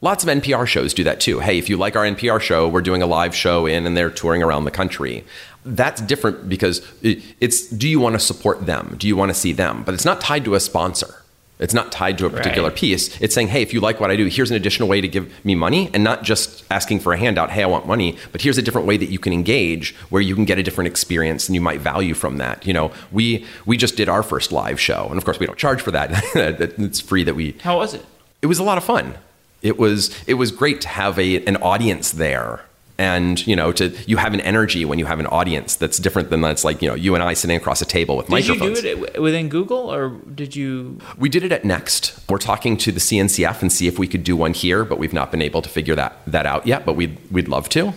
Lots 0.00 0.24
of 0.24 0.30
NPR 0.30 0.66
shows 0.66 0.92
do 0.92 1.04
that 1.04 1.20
too. 1.20 1.38
Hey, 1.38 1.58
if 1.58 1.68
you 1.68 1.76
like 1.76 1.94
our 1.94 2.04
NPR 2.04 2.40
show, 2.40 2.66
we're 2.66 2.82
doing 2.82 3.02
a 3.02 3.06
live 3.06 3.36
show 3.36 3.66
in, 3.66 3.86
and 3.86 3.96
they're 3.96 4.10
touring 4.10 4.42
around 4.42 4.64
the 4.64 4.72
country. 4.72 5.24
That's 5.64 6.00
different 6.00 6.48
because 6.48 6.84
it's 7.02 7.68
do 7.68 7.88
you 7.88 8.00
want 8.00 8.14
to 8.14 8.18
support 8.18 8.66
them? 8.66 8.96
Do 8.98 9.06
you 9.06 9.14
want 9.14 9.30
to 9.30 9.34
see 9.34 9.52
them? 9.52 9.84
But 9.84 9.94
it's 9.94 10.04
not 10.04 10.20
tied 10.20 10.44
to 10.46 10.56
a 10.56 10.60
sponsor. 10.60 11.21
It's 11.62 11.72
not 11.74 11.92
tied 11.92 12.18
to 12.18 12.26
a 12.26 12.30
particular 12.30 12.68
Right. 12.68 12.76
piece. 12.76 13.18
It's 13.20 13.34
saying, 13.34 13.48
hey, 13.48 13.62
if 13.62 13.72
you 13.72 13.80
like 13.80 14.00
what 14.00 14.10
I 14.10 14.16
do, 14.16 14.26
here's 14.26 14.50
an 14.50 14.56
additional 14.56 14.88
way 14.88 15.00
to 15.00 15.08
give 15.08 15.32
me 15.44 15.54
money, 15.54 15.90
and 15.94 16.02
not 16.04 16.22
just 16.24 16.64
asking 16.70 17.00
for 17.00 17.12
a 17.12 17.18
handout. 17.18 17.50
Hey, 17.50 17.62
I 17.62 17.66
want 17.66 17.86
money, 17.86 18.16
but 18.32 18.42
here's 18.42 18.58
a 18.58 18.62
different 18.62 18.86
way 18.86 18.96
that 18.96 19.08
you 19.10 19.18
can 19.18 19.32
engage, 19.32 19.94
where 20.10 20.20
you 20.20 20.34
can 20.34 20.44
get 20.44 20.58
a 20.58 20.62
different 20.62 20.88
experience, 20.88 21.48
and 21.48 21.54
you 21.54 21.60
might 21.60 21.80
value 21.80 22.14
from 22.14 22.38
that. 22.38 22.66
You 22.66 22.72
know, 22.72 22.90
we 23.10 23.46
we 23.64 23.76
just 23.76 23.96
did 23.96 24.08
our 24.08 24.22
first 24.22 24.52
live 24.52 24.80
show, 24.80 25.06
and 25.08 25.16
of 25.18 25.24
course, 25.24 25.38
we 25.38 25.46
don't 25.46 25.58
charge 25.58 25.80
for 25.80 25.92
that. 25.92 26.10
it's 26.34 27.00
free 27.00 27.22
that 27.24 27.34
we. 27.34 27.56
how 27.62 27.76
was 27.78 27.94
it? 27.94 28.04
It 28.42 28.46
was 28.46 28.58
a 28.58 28.64
lot 28.64 28.76
of 28.76 28.84
fun. 28.84 29.14
It 29.62 29.78
was 29.78 30.10
it 30.26 30.34
was 30.34 30.50
great 30.50 30.80
to 30.82 30.88
have 30.88 31.18
a 31.18 31.44
an 31.46 31.56
audience 31.58 32.10
there. 32.10 32.64
And 33.02 33.44
you 33.48 33.56
know, 33.56 33.72
to 33.72 33.88
you 34.06 34.16
have 34.16 34.32
an 34.32 34.40
energy 34.42 34.84
when 34.84 35.00
you 35.00 35.06
have 35.06 35.18
an 35.18 35.26
audience 35.26 35.74
that's 35.74 35.98
different 35.98 36.30
than 36.30 36.40
that's 36.40 36.62
like 36.62 36.80
you 36.80 36.88
know 36.88 36.94
you 36.94 37.16
and 37.16 37.24
I 37.24 37.34
sitting 37.34 37.56
across 37.56 37.82
a 37.82 37.84
table 37.84 38.16
with 38.16 38.28
Did 38.28 38.46
you 38.46 38.56
do 38.56 38.72
it 38.74 39.20
within 39.20 39.48
Google 39.48 39.92
or 39.92 40.10
did 40.10 40.54
you? 40.54 40.98
We 41.18 41.28
did 41.28 41.42
it 41.42 41.50
at 41.50 41.64
Next. 41.64 42.16
We're 42.30 42.38
talking 42.38 42.76
to 42.76 42.92
the 42.92 43.00
CNCF 43.00 43.60
and 43.60 43.72
see 43.72 43.88
if 43.88 43.98
we 43.98 44.06
could 44.06 44.22
do 44.22 44.36
one 44.36 44.54
here, 44.54 44.84
but 44.84 44.98
we've 44.98 45.12
not 45.12 45.32
been 45.32 45.42
able 45.42 45.62
to 45.62 45.68
figure 45.68 45.96
that 45.96 46.16
that 46.28 46.46
out 46.46 46.64
yet. 46.64 46.86
But 46.86 46.92
we'd 46.94 47.18
we'd 47.32 47.48
love 47.48 47.68
to. 47.70 47.92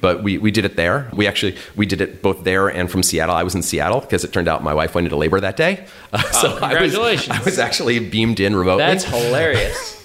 But 0.00 0.22
we, 0.22 0.38
we 0.38 0.50
did 0.50 0.64
it 0.64 0.76
there. 0.76 1.10
We 1.12 1.26
actually 1.26 1.56
we 1.76 1.84
did 1.84 2.00
it 2.00 2.22
both 2.22 2.44
there 2.44 2.68
and 2.68 2.90
from 2.90 3.02
Seattle. 3.02 3.34
I 3.34 3.42
was 3.42 3.54
in 3.54 3.62
Seattle 3.62 4.00
because 4.00 4.24
it 4.24 4.32
turned 4.32 4.48
out 4.48 4.62
my 4.62 4.72
wife 4.72 4.94
went 4.94 5.06
into 5.06 5.16
labor 5.16 5.40
that 5.40 5.58
day. 5.58 5.86
Uh, 6.10 6.22
so 6.30 6.48
I 6.48 6.52
was, 6.52 6.60
congratulations. 6.60 7.36
I 7.36 7.42
was 7.42 7.58
actually 7.58 7.98
beamed 7.98 8.40
in 8.40 8.56
remotely. 8.56 8.84
That's 8.84 9.04
hilarious. 9.04 9.97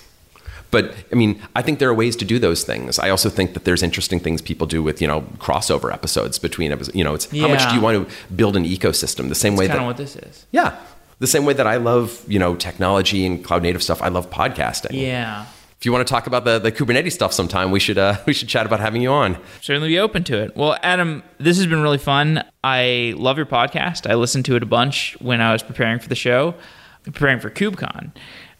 But 0.74 0.94
I 1.12 1.16
mean, 1.16 1.40
I 1.56 1.62
think 1.62 1.78
there 1.78 1.88
are 1.88 1.94
ways 1.94 2.16
to 2.18 2.26
do 2.26 2.40
those 2.40 2.64
things. 2.64 2.98
I 2.98 3.10
also 3.12 3.30
think 3.30 3.54
that 3.54 3.64
there's 3.64 3.84
interesting 3.84 4.20
things 4.20 4.41
people 4.41 4.66
do 4.68 4.82
with 4.82 5.02
you 5.02 5.08
know 5.08 5.22
crossover 5.38 5.94
episodes 5.94 6.40
between 6.40 6.72
episodes. 6.72 6.95
You 6.98 7.04
know, 7.04 7.14
it's 7.14 7.26
how 7.32 7.48
much 7.48 7.70
do 7.70 7.76
you 7.76 7.82
want 7.82 8.10
to 8.10 8.16
build 8.36 8.58
an 8.58 8.66
ecosystem? 8.66 9.30
The 9.30 9.36
same 9.36 9.56
way 9.56 9.68
that 9.68 9.86
what 9.86 9.98
this 9.98 10.16
is. 10.16 10.48
yeah, 10.52 10.76
the 11.20 11.28
same 11.28 11.45
way 11.45 11.54
that 11.54 11.68
I 11.68 11.78
love 11.78 12.26
you 12.28 12.40
know 12.40 12.56
technology 12.56 13.24
and 13.26 13.45
cloud 13.45 13.62
native 13.62 13.84
stuff. 13.84 14.02
I 14.02 14.08
love 14.10 14.32
podcasting. 14.32 14.94
Yeah, 15.00 15.45
If 15.78 15.86
you 15.86 15.91
want 15.91 16.08
to 16.08 16.12
talk 16.12 16.26
about 16.26 16.44
the, 16.44 16.58
the 16.58 16.72
Kubernetes 16.72 17.12
stuff 17.12 17.34
sometime, 17.34 17.70
we 17.70 17.80
should 17.80 18.00
uh, 18.00 18.18
we 18.26 18.34
should 18.34 18.50
chat 18.50 18.66
about 18.66 18.80
having 18.80 19.04
you 19.04 19.12
on. 19.12 19.38
certainly 19.62 19.90
be 19.90 20.00
open 20.00 20.24
to 20.24 20.41
it. 20.41 20.58
Well, 20.58 20.76
Adam, 20.82 21.22
this 21.38 21.58
has 21.58 21.68
been 21.68 21.82
really 21.84 22.00
fun. 22.00 22.44
I 22.64 23.14
love 23.16 23.38
your 23.38 23.45
podcast. 23.45 24.10
I 24.10 24.16
listened 24.16 24.45
to 24.45 24.56
it 24.56 24.64
a 24.64 24.66
bunch 24.66 25.16
when 25.22 25.40
I 25.40 25.52
was 25.54 25.62
preparing 25.62 26.00
for 26.00 26.10
the 26.10 26.16
show, 26.16 26.56
preparing 27.04 27.40
for 27.40 27.52
KubeCon. 27.52 28.12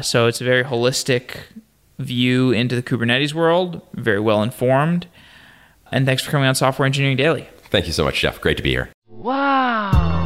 So 0.02 0.28
it's 0.28 0.42
a 0.42 0.44
very 0.44 0.64
holistic 0.64 1.38
view 2.04 2.52
into 2.52 2.76
the 2.76 2.84
Kubernetes 2.84 3.34
world, 3.34 3.82
very 3.94 4.20
well 4.20 4.44
informed. 4.44 5.08
And 5.92 6.06
thanks 6.06 6.24
for 6.24 6.32
coming 6.32 6.48
on 6.48 6.56
Software 6.56 6.86
Engineering 6.86 7.18
Daily. 7.18 7.48
Thank 7.70 7.88
you 7.88 7.94
so 7.94 8.04
much, 8.04 8.20
Jeff. 8.20 8.40
Great 8.42 8.58
to 8.58 8.64
be 8.64 8.72
here. 8.72 8.90
Wow. 9.08 10.23